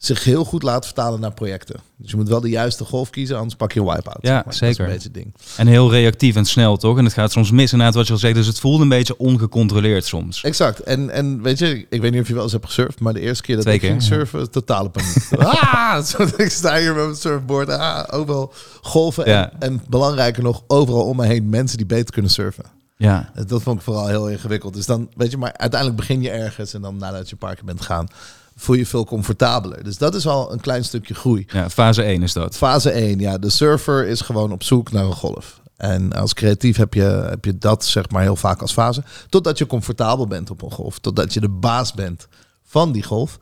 zich 0.07 0.25
heel 0.25 0.45
goed 0.45 0.63
laten 0.63 0.85
vertalen 0.85 1.21
naar 1.21 1.33
projecten. 1.33 1.81
Dus 1.97 2.11
je 2.11 2.17
moet 2.17 2.29
wel 2.29 2.41
de 2.41 2.49
juiste 2.49 2.85
golf 2.85 3.11
kiezen, 3.11 3.37
anders 3.37 3.55
pak 3.55 3.73
je 3.73 3.81
een 3.81 3.87
wipe-out. 3.87 4.19
Ja, 4.21 4.29
zeg 4.29 4.35
maar. 4.35 4.45
Dat 4.45 4.53
is 4.53 4.59
zeker. 4.59 4.85
een 4.85 4.91
beetje 4.91 5.11
ding. 5.11 5.35
en 5.57 5.67
heel 5.67 5.91
reactief 5.91 6.37
en 6.37 6.45
snel 6.45 6.77
toch? 6.77 6.99
En 6.99 7.05
het 7.05 7.13
gaat 7.13 7.33
soms 7.33 7.51
mis 7.51 7.73
inderdaad 7.73 7.97
wat 7.97 8.07
je 8.07 8.13
al 8.13 8.19
zegt. 8.19 8.35
Dus 8.35 8.47
het 8.47 8.61
voelt 8.61 8.81
een 8.81 8.89
beetje 8.89 9.19
ongecontroleerd 9.19 10.05
soms. 10.05 10.43
Exact. 10.43 10.81
En, 10.81 11.11
en 11.11 11.43
weet 11.43 11.59
je, 11.59 11.87
ik 11.91 12.01
weet 12.01 12.13
niet 12.13 12.21
of 12.21 12.29
je 12.29 12.35
wel 12.35 12.43
eens 12.43 12.53
hebt 12.53 12.67
gesurfd, 12.67 13.01
maar 13.01 13.13
de 13.13 13.21
eerste 13.21 13.43
keer 13.43 13.55
dat 13.55 13.65
Twee 13.65 13.77
ik 13.77 13.83
ging 13.83 14.01
ja. 14.01 14.07
surfen, 14.07 14.51
totale 14.51 14.89
paniek. 14.89 15.27
ah, 15.39 16.03
zo, 16.03 16.23
ik 16.37 16.51
sta 16.51 16.79
hier 16.79 16.95
met 16.95 17.05
mijn 17.05 17.17
surfboard. 17.17 17.69
Ah, 17.69 18.19
overal 18.19 18.53
golven. 18.83 19.29
Ja. 19.29 19.53
En, 19.53 19.61
en 19.61 19.83
belangrijker 19.89 20.43
nog, 20.43 20.63
overal 20.67 21.05
om 21.05 21.17
me 21.17 21.27
heen 21.27 21.49
mensen 21.49 21.77
die 21.77 21.87
beter 21.87 22.13
kunnen 22.13 22.31
surfen. 22.31 22.65
Ja, 22.97 23.31
Dat 23.47 23.63
vond 23.63 23.79
ik 23.79 23.85
vooral 23.85 24.07
heel 24.07 24.29
ingewikkeld. 24.29 24.75
Dus 24.75 24.87
dan, 24.87 25.09
weet 25.17 25.31
je, 25.31 25.37
maar 25.37 25.53
uiteindelijk 25.57 26.01
begin 26.01 26.23
je 26.23 26.31
ergens 26.31 26.75
en 26.75 26.83
dan 26.83 26.97
nadat 26.97 27.27
je 27.27 27.33
een 27.33 27.39
paar 27.39 27.55
keer 27.55 27.65
bent 27.65 27.81
gegaan, 27.81 28.09
voel 28.57 28.77
je 28.77 28.87
veel 28.87 29.05
comfortabeler. 29.05 29.85
Dus 29.85 29.99
dat 29.99 30.15
is 30.15 30.27
al 30.27 30.53
een 30.53 30.61
klein 30.61 30.85
stukje 30.85 31.15
groei. 31.15 31.47
ja 31.49 31.71
fase 31.71 32.03
1 32.03 32.23
is 32.23 32.33
dat. 32.33 32.57
Fase 32.57 32.91
1, 32.91 33.19
ja. 33.19 33.39
De 33.39 33.51
surfer 33.51 34.07
is 34.07 34.21
gewoon 34.21 34.53
op 34.53 34.63
zoek 34.63 34.93
naar 34.93 35.05
een 35.05 35.13
golf. 35.13 35.63
En 35.77 36.13
als 36.13 36.35
creatief 36.35 36.77
heb 36.77 36.95
je, 36.95 37.27
heb 37.29 37.45
je 37.45 37.59
dat 37.59 37.85
zeg 37.85 38.11
maar 38.11 38.23
heel 38.23 38.37
vaak 38.37 38.61
als 38.61 38.73
fase. 38.73 39.03
Totdat 39.29 39.59
je 39.59 39.67
comfortabel 39.67 40.27
bent 40.27 40.51
op 40.51 40.63
een 40.63 40.71
golf. 40.71 40.99
Totdat 40.99 41.35
je 41.35 41.41
de 41.41 41.49
baas 41.49 41.93
bent 41.93 42.29
van 42.63 42.93
die 42.93 43.03
golf. 43.03 43.39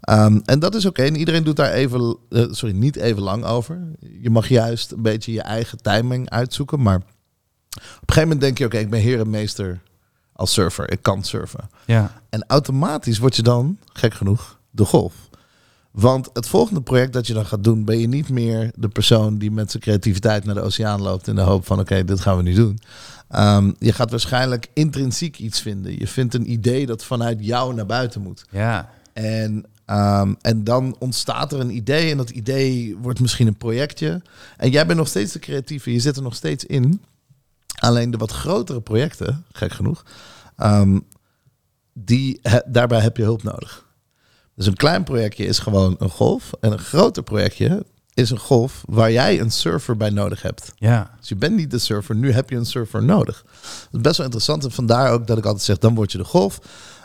Ehm, 0.00 0.38
en 0.44 0.58
dat 0.58 0.74
is 0.74 0.86
oké. 0.86 1.02
En 1.02 1.16
iedereen 1.16 1.44
doet 1.44 1.56
daar 1.56 1.72
even, 1.72 2.16
eh, 2.30 2.44
sorry, 2.50 2.74
niet 2.74 2.96
even 2.96 3.22
lang 3.22 3.44
over. 3.44 3.90
Je 4.20 4.30
mag 4.30 4.48
juist 4.48 4.92
een 4.92 5.02
beetje 5.02 5.32
je 5.32 5.42
eigen 5.42 5.82
timing 5.82 6.30
uitzoeken. 6.30 6.82
Maar 6.82 6.96
op 6.96 7.02
een 7.74 7.82
gegeven 7.98 8.22
moment 8.22 8.40
denk 8.40 8.58
je, 8.58 8.64
oké, 8.64 8.78
ik 8.78 8.90
ben 8.90 9.00
heer 9.00 9.20
en 9.20 9.30
meester 9.30 9.80
als 10.32 10.52
surfer. 10.52 10.90
Ik 10.90 11.02
kan 11.02 11.24
surfen. 11.24 11.70
Ja, 11.84 12.20
En 12.28 12.44
automatisch 12.46 13.18
word 13.18 13.36
je 13.36 13.42
dan, 13.42 13.78
gek 13.92 14.14
genoeg, 14.14 14.55
de 14.76 14.84
golf. 14.84 15.14
Want 15.90 16.30
het 16.32 16.48
volgende 16.48 16.80
project 16.82 17.12
dat 17.12 17.26
je 17.26 17.32
dan 17.34 17.46
gaat 17.46 17.64
doen, 17.64 17.84
ben 17.84 17.98
je 17.98 18.06
niet 18.08 18.28
meer 18.28 18.70
de 18.74 18.88
persoon 18.88 19.38
die 19.38 19.50
met 19.50 19.70
zijn 19.70 19.82
creativiteit 19.82 20.44
naar 20.44 20.54
de 20.54 20.60
oceaan 20.60 21.02
loopt 21.02 21.28
in 21.28 21.34
de 21.34 21.40
hoop 21.40 21.66
van 21.66 21.80
oké, 21.80 22.04
dit 22.04 22.20
gaan 22.20 22.36
we 22.36 22.42
nu 22.42 22.54
doen. 22.54 22.78
Ehm, 23.28 23.72
je 23.78 23.92
gaat 23.92 24.10
waarschijnlijk 24.10 24.66
intrinsiek 24.72 25.38
iets 25.38 25.60
vinden. 25.60 25.98
Je 25.98 26.06
vindt 26.06 26.34
een 26.34 26.50
idee 26.50 26.86
dat 26.86 27.04
vanuit 27.04 27.38
jou 27.44 27.74
naar 27.74 27.86
buiten 27.86 28.22
moet. 28.22 28.44
ja, 28.50 28.90
En, 29.12 29.64
ehm, 29.84 30.34
en 30.40 30.64
dan 30.64 30.96
ontstaat 30.98 31.52
er 31.52 31.60
een 31.60 31.76
idee 31.76 32.10
en 32.10 32.16
dat 32.16 32.30
idee 32.30 32.96
wordt 32.96 33.20
misschien 33.20 33.46
een 33.46 33.56
projectje. 33.56 34.22
En 34.56 34.70
jij 34.70 34.86
bent 34.86 34.98
nog 34.98 35.08
steeds 35.08 35.32
de 35.32 35.38
creatieve, 35.38 35.92
je 35.92 36.00
zit 36.00 36.16
er 36.16 36.22
nog 36.22 36.34
steeds 36.34 36.64
in. 36.64 37.02
Alleen 37.78 38.10
de 38.10 38.16
wat 38.16 38.32
grotere 38.32 38.80
projecten, 38.80 39.44
gek 39.52 39.72
genoeg, 39.72 40.04
ehm, 40.56 40.98
die, 41.92 42.38
he- 42.42 42.60
daarbij 42.66 43.00
heb 43.00 43.16
je 43.16 43.22
hulp 43.22 43.42
nodig. 43.42 43.85
Dus 44.56 44.66
een 44.66 44.74
klein 44.76 45.04
projectje 45.04 45.44
is 45.46 45.58
gewoon 45.58 45.96
een 45.98 46.10
golf. 46.10 46.50
En 46.60 46.72
een 46.72 46.78
groter 46.78 47.22
projectje 47.22 47.84
is 48.14 48.30
een 48.30 48.38
golf 48.38 48.82
waar 48.88 49.12
jij 49.12 49.40
een 49.40 49.50
surfer 49.50 49.96
bij 49.96 50.10
nodig 50.10 50.42
hebt. 50.42 50.72
ja. 50.76 51.10
Dus 51.20 51.28
je 51.28 51.36
bent 51.36 51.56
niet 51.56 51.70
de 51.70 51.78
surfer, 51.78 52.14
nu 52.14 52.32
heb 52.32 52.50
je 52.50 52.56
een 52.56 52.66
surfer 52.66 53.02
nodig. 53.04 53.44
Dat 53.90 53.92
is 53.92 54.00
best 54.00 54.16
wel 54.16 54.26
interessant. 54.26 54.64
En 54.64 54.70
vandaar 54.72 55.12
ook 55.12 55.26
dat 55.26 55.38
ik 55.38 55.44
altijd 55.44 55.64
zeg, 55.64 55.78
dan 55.78 55.94
word 55.94 56.12
je 56.12 56.18
de 56.18 56.24
golf. 56.24 56.58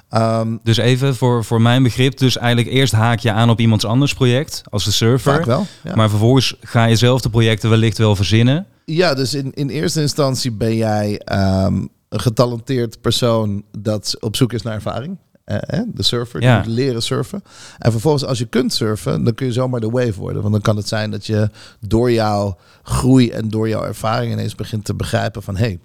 Ehm, 0.10 0.58
Dus 0.64 0.78
even 0.78 1.16
voor, 1.16 1.44
voor 1.46 1.62
mijn 1.62 1.84
begrip. 1.84 2.18
Dus 2.18 2.38
eigenlijk 2.38 2.76
eerst 2.76 2.94
haak 2.94 3.20
je 3.20 3.32
aan 3.32 3.50
op 3.50 3.60
iemands 3.60 3.86
anders 3.86 4.14
project 4.14 4.62
als 4.70 4.84
de 4.84 4.92
surfer. 4.92 5.34
vaak 5.34 5.46
wel. 5.46 5.66
Ja. 5.84 5.96
Maar 5.96 6.10
vervolgens 6.10 6.56
ga 6.62 6.86
je 6.86 6.96
zelf 6.96 7.22
de 7.22 7.30
projecten 7.30 7.70
wellicht 7.70 7.98
wel 7.98 8.16
verzinnen. 8.16 8.66
Ja, 8.86 9.14
dus 9.14 9.34
in, 9.34 9.54
in 9.54 9.70
eerste 9.70 10.02
instantie 10.02 10.52
ben 10.52 10.76
jij, 10.76 11.20
ehm, 11.20 11.86
een 12.10 12.20
getalenteerd 12.20 13.02
persoon 13.02 13.64
dat 13.80 14.16
op 14.20 14.36
zoek 14.36 14.54
is 14.54 14.62
naar 14.62 14.74
ervaring. 14.74 15.18
Eh, 15.44 15.58
hè, 15.60 15.82
de 15.88 16.04
surfer, 16.04 16.42
Ja. 16.42 16.60
die 16.62 16.68
moet 16.70 16.78
leren 16.78 17.02
surfen. 17.02 17.44
En 17.78 17.92
vervolgens, 17.92 18.26
als 18.26 18.38
je 18.38 18.46
kunt 18.46 18.74
surfen, 18.74 19.24
dan 19.24 19.34
kun 19.34 19.46
je 19.46 19.52
zomaar 19.54 19.80
de 19.80 19.90
wave 19.90 20.20
worden. 20.20 20.42
Want 20.42 20.54
dan 20.54 20.62
kan 20.62 20.76
het 20.78 20.88
zijn 20.88 21.12
dat 21.12 21.26
je 21.26 21.50
door 21.80 22.12
jouw 22.12 22.58
groei 22.84 23.30
en 23.30 23.50
door 23.50 23.70
jouw 23.70 23.84
ervaring 23.84 24.32
ineens 24.34 24.56
begint 24.56 24.86
te 24.86 24.94
begrijpen 24.94 25.44
van... 25.44 25.58
hey, 25.58 25.80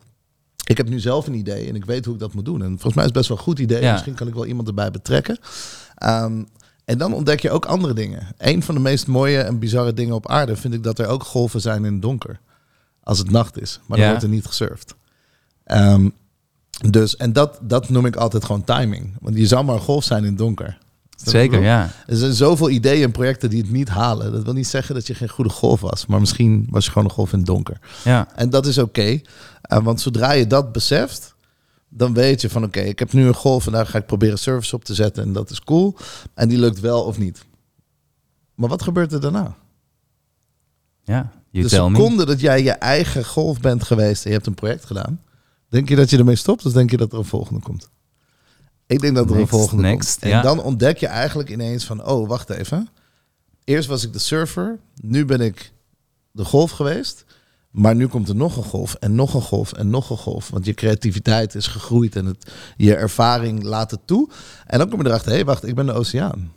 ik 0.67 0.77
heb 0.77 0.89
nu 0.89 1.01
zelf 1.01 1.27
een 1.27 1.35
idee 1.35 1.69
en 1.69 1.75
ik 1.75 1.85
weet 1.85 2.05
hoe 2.05 2.15
ik 2.15 2.21
dat 2.21 2.35
moet 2.35 2.45
doen. 2.45 2.63
En 2.63 2.69
volgens 2.69 2.95
mij 2.95 3.05
is 3.05 3.11
het 3.11 3.19
best 3.19 3.29
wel 3.29 3.37
een 3.37 3.43
goed 3.43 3.59
idee. 3.59 3.81
Ja. 3.83 3.93
Misschien 3.93 4.15
kan 4.15 4.29
ik 4.29 4.35
wel 4.35 4.47
iemand 4.47 4.69
erbij 4.69 4.91
betrekken. 4.91 5.39
Ehm, 5.95 6.43
en 6.85 6.99
dan 6.99 7.13
ontdek 7.13 7.41
je 7.41 7.51
ook 7.51 7.65
andere 7.67 7.95
dingen. 7.95 8.27
Een 8.39 8.63
van 8.63 8.75
de 8.75 8.81
meest 8.81 9.07
mooie 9.07 9.39
en 9.41 9.59
bizarre 9.59 9.93
dingen 9.95 10.15
op 10.15 10.29
aarde 10.29 10.57
vind 10.57 10.75
ik 10.75 10.83
dat 10.83 10.99
er 10.99 11.07
ook 11.07 11.23
golven 11.23 11.61
zijn 11.61 11.85
in 11.85 11.93
het 11.93 12.03
donker. 12.03 12.41
Als 13.03 13.19
het 13.19 13.31
nacht 13.31 13.61
is, 13.61 13.81
maar 13.87 13.97
dan 13.97 14.07
Ja. 14.07 14.13
wordt 14.13 14.23
er 14.27 14.31
niet 14.33 14.47
gesurfd. 14.47 14.95
Ehm, 15.65 16.09
dus, 16.91 17.17
en 17.17 17.33
dat, 17.33 17.59
dat 17.63 17.89
noem 17.89 18.07
ik 18.07 18.17
altijd 18.17 18.45
gewoon 18.45 18.65
timing. 18.65 19.15
Want 19.21 19.37
je 19.37 19.47
zou 19.47 19.65
maar 19.65 19.75
een 19.75 19.81
golf 19.81 20.05
zijn 20.05 20.23
in 20.23 20.29
het 20.29 20.39
donker. 20.39 20.79
Zeker, 21.17 21.63
ja. 21.63 21.91
Er 22.07 22.17
zijn 22.17 22.33
zoveel 22.33 22.71
ideeën 22.71 23.03
en 23.03 23.11
projecten 23.11 23.51
die 23.51 23.63
het 23.63 23.71
niet 23.71 23.89
halen. 23.89 24.33
Dat 24.33 24.45
wil 24.45 24.53
niet 24.53 24.67
zeggen 24.67 24.95
dat 24.95 25.07
je 25.07 25.15
geen 25.15 25.29
goede 25.29 25.51
golf 25.51 25.81
was. 25.81 26.07
Maar 26.07 26.21
misschien 26.21 26.67
was 26.71 26.85
je 26.85 26.91
gewoon 26.91 27.09
een 27.09 27.15
golf 27.15 27.33
in 27.33 27.39
het 27.39 27.47
donker. 27.47 27.79
Ja, 28.05 28.29
En 28.35 28.51
dat 28.51 28.67
is 28.67 28.79
oké. 28.79 29.21
Eh, 29.63 29.79
want 29.83 30.01
zodra 30.01 30.33
je 30.33 30.47
dat 30.47 30.73
beseft, 30.73 31.35
dan 31.89 32.15
weet 32.15 32.41
je 32.41 32.51
van 32.51 32.65
oké, 32.65 32.81
ik 32.81 32.99
heb 32.99 33.13
nu 33.13 33.27
een 33.27 33.35
golf 33.35 33.67
en 33.67 33.73
daar 33.73 33.87
ga 33.87 33.99
ik 33.99 34.07
proberen 34.07 34.39
service 34.39 34.75
op 34.75 34.85
te 34.85 34.95
zetten. 34.95 35.23
En 35.23 35.33
dat 35.33 35.51
is 35.51 35.61
cool. 35.61 35.97
En 36.35 36.49
die 36.49 36.59
lukt 36.59 36.81
wel 36.81 37.03
of 37.03 37.19
niet. 37.19 37.45
Maar 38.55 38.69
wat 38.69 38.83
gebeurt 38.83 39.13
er 39.13 39.21
daarna? 39.21 39.57
ja. 41.05 41.31
You 41.51 41.69
de 41.69 41.75
tell 41.75 41.89
me. 41.89 41.97
seconde 41.97 42.25
dat 42.25 42.41
jij 42.41 42.63
je 42.63 42.71
eigen 42.71 43.25
golf 43.25 43.61
bent 43.61 43.85
geweest 43.85 44.23
en 44.25 44.31
je 44.31 44.37
hebt 44.37 44.47
een 44.47 44.55
project 44.55 44.85
gedaan, 44.85 45.21
denk 45.69 45.89
je 45.89 45.97
dat 45.97 46.11
je 46.11 46.19
ermee 46.19 46.37
stopt 46.37 46.67
of 46.67 46.73
denk 46.73 46.91
je 46.91 46.97
dat 46.97 47.13
er 47.13 47.19
een 47.19 47.25
volgende 47.25 47.61
komt? 47.61 47.91
Ik 48.87 49.01
denk 49.01 49.15
dat 49.15 49.31
er 49.31 49.37
een 49.37 49.49
volgende 49.49 49.83
next, 49.83 50.11
komt. 50.11 50.23
En 50.23 50.29
ja. 50.29 50.43
dan 50.43 50.63
ontdek 50.63 50.99
je 50.99 51.07
eigenlijk 51.07 51.51
ineens 51.51 51.85
van, 51.85 52.07
oh, 52.07 52.29
wacht 52.29 52.51
even. 52.51 52.89
Eerst 53.65 53.89
was 53.89 54.05
ik 54.05 54.13
de 54.13 54.19
surfer, 54.19 54.79
nu 54.95 55.25
ben 55.25 55.41
ik 55.41 55.73
de 56.31 56.45
golf 56.45 56.71
geweest. 56.71 57.25
Maar 57.77 57.95
nu 57.95 58.07
komt 58.07 58.29
er 58.29 58.37
nog 58.37 58.57
een 58.57 58.63
golf 58.63 58.95
en 58.95 59.15
nog 59.15 59.35
een 59.35 59.43
golf 59.43 59.73
en 59.73 59.91
nog 59.91 60.11
een 60.11 60.17
golf. 60.17 60.49
Want 60.49 60.65
je 60.65 60.75
creativiteit 60.75 61.55
is 61.55 61.67
gegroeid 61.67 62.17
en 62.17 62.27
het, 62.27 62.53
je 62.77 62.95
ervaring 62.95 63.63
laat 63.63 63.91
het 63.91 64.01
toe. 64.05 64.31
En 64.67 64.79
dan 64.79 64.89
kom 64.89 65.01
je 65.01 65.07
erachter, 65.07 65.31
hé, 65.31 65.37
hey, 65.37 65.45
wacht, 65.45 65.67
ik 65.67 65.75
ben 65.75 65.87
de 65.87 65.93
oceaan. 65.93 66.53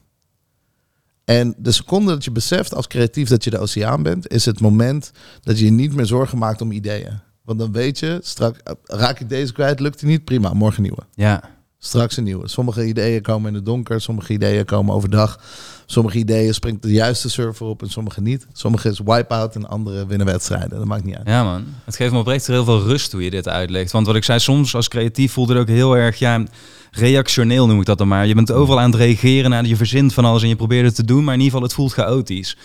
En 1.25 1.55
de 1.57 1.71
seconde 1.71 2.11
dat 2.11 2.23
je 2.23 2.31
beseft 2.31 2.73
als 2.73 2.87
creatief 2.87 3.29
dat 3.29 3.43
je 3.43 3.49
de 3.49 3.57
oceaan 3.57 4.03
bent, 4.03 4.31
is 4.31 4.45
het 4.45 4.59
moment 4.59 5.11
dat 5.41 5.59
je 5.59 5.65
je 5.65 5.71
niet 5.71 5.93
meer 5.93 6.05
zorgen 6.05 6.37
maakt 6.37 6.61
om 6.61 6.71
ideeën. 6.71 7.19
Want 7.49 7.61
dan 7.61 7.71
weet 7.71 7.99
je, 7.99 8.19
straks 8.21 8.59
raak 8.83 9.19
ik 9.19 9.29
deze 9.29 9.53
kwijt, 9.53 9.79
lukt 9.79 9.99
die 9.99 10.09
niet, 10.09 10.25
prima, 10.25 10.53
morgen 10.53 10.81
nieuwe. 10.81 11.01
Ja, 11.13 11.41
Straks 11.81 12.17
een 12.17 12.23
nieuwe. 12.23 12.47
Sommige 12.47 12.85
ideeën 12.85 13.21
komen 13.21 13.49
in 13.49 13.55
het 13.55 13.65
donker, 13.65 14.01
sommige 14.01 14.33
ideeën 14.33 14.65
komen 14.65 14.95
overdag. 14.95 15.39
Sommige 15.85 16.17
ideeën 16.17 16.53
springt 16.53 16.81
de 16.81 16.91
juiste 16.91 17.29
server 17.29 17.65
op 17.65 17.81
en 17.81 17.89
sommige 17.89 18.21
niet. 18.21 18.47
Sommige 18.53 18.89
is 18.89 18.99
wipe-out 18.99 19.55
en 19.55 19.69
andere 19.69 20.05
winnen 20.05 20.27
wedstrijden. 20.27 20.69
Dat 20.69 20.85
maakt 20.85 21.03
niet 21.03 21.15
uit. 21.15 21.27
ja 21.27 21.43
man. 21.43 21.65
Het 21.85 21.95
geeft 21.95 22.11
me 22.11 22.17
oprecht 22.19 22.47
heel 22.47 22.63
veel 22.63 22.81
rust 22.81 23.11
hoe 23.11 23.23
je 23.23 23.29
dit 23.29 23.47
uitlegt. 23.47 23.91
Want 23.91 24.05
wat 24.05 24.15
ik 24.15 24.23
zei, 24.23 24.39
soms 24.39 24.75
als 24.75 24.87
creatief 24.87 25.31
voelde 25.31 25.53
het 25.53 25.61
ook 25.61 25.67
heel 25.67 25.97
erg, 25.97 26.19
ja, 26.19 26.43
reactioneel 26.91 27.67
noem 27.67 27.79
ik 27.79 27.85
dat 27.85 27.97
dan 27.97 28.07
maar. 28.07 28.27
Je 28.27 28.35
bent 28.35 28.51
overal 28.51 28.79
aan 28.79 28.91
het 28.91 28.99
reageren 28.99 29.49
naar 29.49 29.65
je 29.65 29.75
verzint 29.75 30.13
van 30.13 30.25
alles 30.25 30.41
en 30.41 30.49
je 30.49 30.55
probeert 30.55 30.85
het 30.85 30.95
te 30.95 31.05
doen, 31.05 31.23
maar 31.23 31.33
in 31.33 31.39
ieder 31.39 31.53
geval 31.53 31.67
het 31.67 31.77
voelt 31.77 31.93
chaotisch. 31.93 32.57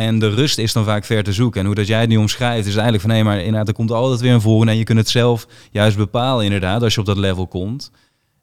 En 0.00 0.18
de 0.18 0.28
rust 0.28 0.58
is 0.58 0.72
dan 0.72 0.84
vaak 0.84 1.04
ver 1.04 1.22
te 1.22 1.32
zoeken. 1.32 1.60
En 1.60 1.66
hoe 1.66 1.74
dat 1.74 1.86
jij 1.86 2.00
het 2.00 2.08
nu 2.08 2.16
omschrijft, 2.16 2.66
is 2.66 2.72
eigenlijk 2.72 3.02
van 3.02 3.10
nee, 3.10 3.24
maar 3.24 3.38
inderdaad, 3.38 3.68
er 3.68 3.74
komt 3.74 3.90
altijd 3.90 4.20
weer 4.20 4.32
een 4.32 4.40
volgende. 4.40 4.72
En 4.72 4.78
je 4.78 4.84
kunt 4.84 4.98
het 4.98 5.08
zelf 5.08 5.46
juist 5.70 5.96
bepalen, 5.96 6.44
inderdaad, 6.44 6.82
als 6.82 6.94
je 6.94 7.00
op 7.00 7.06
dat 7.06 7.16
level 7.16 7.46
komt. 7.46 7.90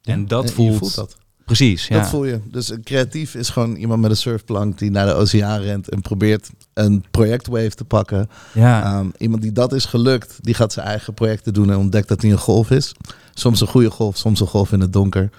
En 0.04 0.28
dat 0.28 0.44
En 0.44 0.50
je 0.50 0.56
voelt, 0.56 0.78
voelt 0.78 0.96
dat. 0.96 1.18
Precies, 1.46 1.88
ja. 1.88 2.00
Dat 2.00 2.10
voel 2.10 2.26
je. 2.26 2.40
Dus 2.52 2.70
een 2.70 2.84
creatief 2.84 3.36
is 3.36 3.50
gewoon 3.50 3.76
iemand 3.76 4.02
met 4.02 4.10
een 4.12 4.18
surfplank 4.18 4.80
die 4.80 4.92
naar 4.92 5.06
de 5.06 5.14
oceaan 5.14 5.62
rent 5.62 5.90
en 5.90 6.02
probeert 6.02 6.50
een 6.74 7.04
projectwave 7.12 7.70
te 7.76 7.86
pakken. 7.86 8.30
ja. 8.54 8.84
Ehm, 8.84 9.08
iemand 9.18 9.42
die 9.42 9.52
dat 9.52 9.74
is 9.74 9.86
gelukt, 9.86 10.38
die 10.42 10.54
gaat 10.54 10.74
zijn 10.74 10.88
eigen 10.88 11.14
projecten 11.14 11.54
doen 11.54 11.70
en 11.72 11.78
ontdekt 11.78 12.08
dat 12.08 12.22
hij 12.22 12.32
een 12.32 12.38
golf 12.38 12.70
is. 12.72 12.94
Soms 13.34 13.62
een 13.62 13.68
goede 13.68 13.92
golf, 13.92 14.18
soms 14.18 14.40
een 14.40 14.48
golf 14.48 14.72
in 14.72 14.80
het 14.80 14.94
donker. 14.94 15.30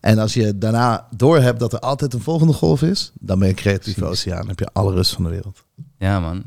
En 0.00 0.18
als 0.18 0.34
je 0.34 0.58
daarna 0.58 1.06
doorhebt 1.16 1.60
dat 1.60 1.72
er 1.72 1.78
altijd 1.78 2.14
een 2.14 2.20
volgende 2.20 2.52
golf 2.52 2.82
is, 2.82 3.12
dan 3.20 3.38
ben 3.38 3.48
je 3.48 3.54
Precies. 3.54 4.02
oceaan. 4.02 4.38
Dan 4.38 4.48
heb 4.48 4.58
je 4.58 4.68
alle 4.72 4.92
rust 4.92 5.12
van 5.12 5.24
de 5.24 5.30
wereld. 5.30 5.63
Ja, 6.04 6.20
man. 6.20 6.42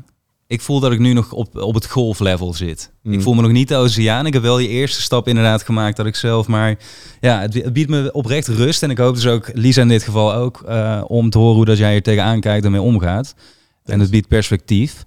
Ik 0.46 0.60
voel 0.60 0.80
dat 0.80 0.92
ik 0.92 0.98
nu 0.98 1.12
nog 1.12 1.32
op, 1.32 1.56
op 1.56 1.74
het 1.74 1.86
golflevel 1.86 2.54
zit. 2.54 2.92
Mm. 3.02 3.12
Ik 3.12 3.22
voel 3.22 3.34
me 3.34 3.42
nog 3.42 3.50
niet 3.50 3.68
de 3.68 3.76
oceaan. 3.76 4.26
Ik 4.26 4.32
heb 4.32 4.42
wel 4.42 4.56
die 4.56 4.68
eerste 4.68 5.00
stap 5.00 5.28
inderdaad 5.28 5.62
gemaakt 5.62 5.96
dat 5.96 6.06
ik 6.06 6.16
zelf. 6.16 6.46
Maar 6.46 6.78
ja, 7.20 7.40
het, 7.40 7.54
het 7.54 7.72
biedt 7.72 7.90
me 7.90 8.12
oprecht 8.12 8.48
rust. 8.48 8.82
En 8.82 8.90
ik 8.90 8.98
hoop 8.98 9.14
dus 9.14 9.26
ook, 9.26 9.50
Lisa 9.52 9.82
in 9.82 9.88
dit 9.88 10.02
geval 10.02 10.34
ook, 10.34 10.62
eh, 10.66 11.02
om 11.06 11.30
te 11.30 11.38
horen 11.38 11.56
hoe 11.56 11.64
dat 11.64 11.78
jij 11.78 11.92
hier 11.92 12.02
tegenaan 12.02 12.40
kijkt 12.40 12.64
en 12.64 12.70
mee 12.70 12.80
omgaat. 12.80 13.34
En 13.84 14.00
het 14.00 14.10
biedt 14.10 14.28
perspectief. 14.28 15.04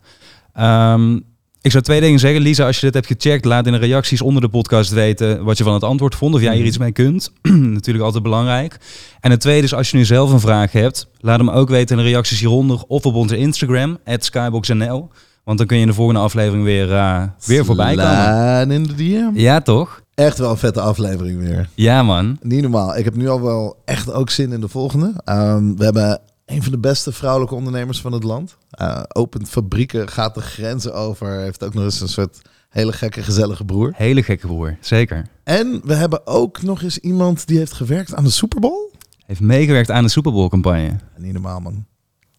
Ehm, 0.54 1.20
ik 1.62 1.72
zou 1.72 1.84
twee 1.84 2.02
dingen 2.02 2.20
zeggen. 2.20 2.42
Lisa, 2.42 2.66
als 2.66 2.80
je 2.80 2.86
dit 2.86 2.94
hebt 2.94 3.08
gecheckt, 3.08 3.46
laat 3.46 3.66
in 3.66 3.72
de 3.72 3.78
reacties 3.78 4.22
onder 4.22 4.42
de 4.42 4.50
podcast 4.50 4.92
weten 4.92 5.44
wat 5.44 5.58
je 5.58 5.64
van 5.64 5.74
het 5.74 5.84
antwoord 5.84 6.16
vond. 6.16 6.36
Of 6.36 6.42
jij 6.42 6.56
hier 6.56 6.66
iets 6.66 6.78
mee 6.78 6.92
kunt. 6.92 7.32
Natuurlijk 7.78 8.06
altijd 8.06 8.24
belangrijk. 8.24 8.78
En 9.20 9.32
het 9.32 9.40
tweede 9.40 9.64
is, 9.64 9.74
als 9.74 9.92
je 9.92 9.98
nu 9.98 10.06
zelf 10.06 10.32
een 10.32 10.40
vraag 10.40 10.72
hebt, 10.72 11.08
laat 11.20 11.40
hem 11.40 11.50
ook 11.50 11.70
weten 11.70 11.98
in 11.98 12.04
de 12.04 12.10
reacties 12.10 12.40
hieronder. 12.40 12.84
Of 12.88 13.06
op 13.06 13.16
onze 13.16 13.38
Instagram, 13.38 13.98
skyboxnl. 14.06 15.10
Want 15.44 15.58
dan 15.58 15.68
kun 15.68 15.76
je 15.76 15.82
in 15.82 15.88
de 15.88 15.94
volgende 15.96 16.20
aflevering 16.20 16.64
weer, 16.64 16.94
eh, 16.94 17.24
weer 17.46 17.66
voorbij 17.66 17.96
komen. 17.96 18.72
In 18.72 18.84
de 18.84 18.96
DM. 18.96 19.30
Ja, 19.34 19.62
toch? 19.62 20.02
Echt 20.16 20.38
wel 20.38 20.50
een 20.50 20.58
vette 20.58 20.82
aflevering 20.82 21.40
weer. 21.40 21.70
Ja, 21.76 22.04
man. 22.04 22.38
Niet 22.42 22.62
normaal. 22.62 22.98
Ik 22.98 23.06
heb 23.06 23.16
nu 23.16 23.30
al 23.30 23.42
wel 23.42 23.82
echt 23.86 24.12
ook 24.12 24.30
zin 24.30 24.52
in 24.52 24.62
de 24.62 24.68
volgende. 24.68 25.14
Ehm, 25.24 25.76
we 25.76 25.84
hebben 25.84 26.22
een 26.52 26.64
van 26.64 26.72
de 26.72 26.78
beste 26.78 27.12
vrouwelijke 27.12 27.56
ondernemers 27.56 28.02
van 28.02 28.12
het 28.12 28.24
land. 28.24 28.58
Eh, 28.70 29.04
opent 29.14 29.50
fabrieken, 29.50 30.10
gaat 30.10 30.36
de 30.36 30.42
grenzen 30.42 30.94
over. 30.94 31.40
Heeft 31.40 31.64
ook 31.64 31.74
nog 31.74 31.84
eens 31.84 32.02
een 32.02 32.08
soort 32.08 32.42
hele 32.70 32.94
gekke, 32.94 33.24
gezellige 33.24 33.66
broer. 33.66 33.94
Hele 33.96 34.24
gekke 34.24 34.48
broer. 34.48 34.78
Zeker. 34.80 35.28
En 35.44 35.82
we 35.84 35.94
hebben 35.94 36.28
ook 36.28 36.62
nog 36.62 36.82
eens 36.82 36.98
iemand 36.98 37.48
die 37.48 37.58
heeft 37.58 37.74
gewerkt 37.74 38.16
aan 38.16 38.24
de 38.24 38.30
Super 38.30 38.60
Bowl. 38.60 38.92
Heeft 39.26 39.42
meegewerkt 39.42 39.92
aan 39.92 40.04
de 40.04 40.10
Super 40.10 40.32
Bowl 40.32 40.50
campagne. 40.50 40.96
Niet 41.18 41.34
normaal, 41.34 41.60
man. 41.60 41.86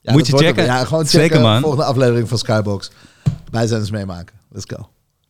Moet 0.03 0.31
dat 0.31 0.41
je 0.41 0.47
checken. 0.47 0.65
Ja, 0.65 0.85
gewoon 0.85 1.05
checken. 1.05 1.21
Zeker, 1.21 1.41
man. 1.41 1.61
Volgende 1.61 1.85
aflevering 1.85 2.29
van 2.29 2.39
Skybox. 2.39 2.91
Wij 3.51 3.67
zijn 3.67 3.81
eens 3.81 3.91
meemaken. 3.91 4.37
Let's 4.49 4.75
go. 4.77 4.89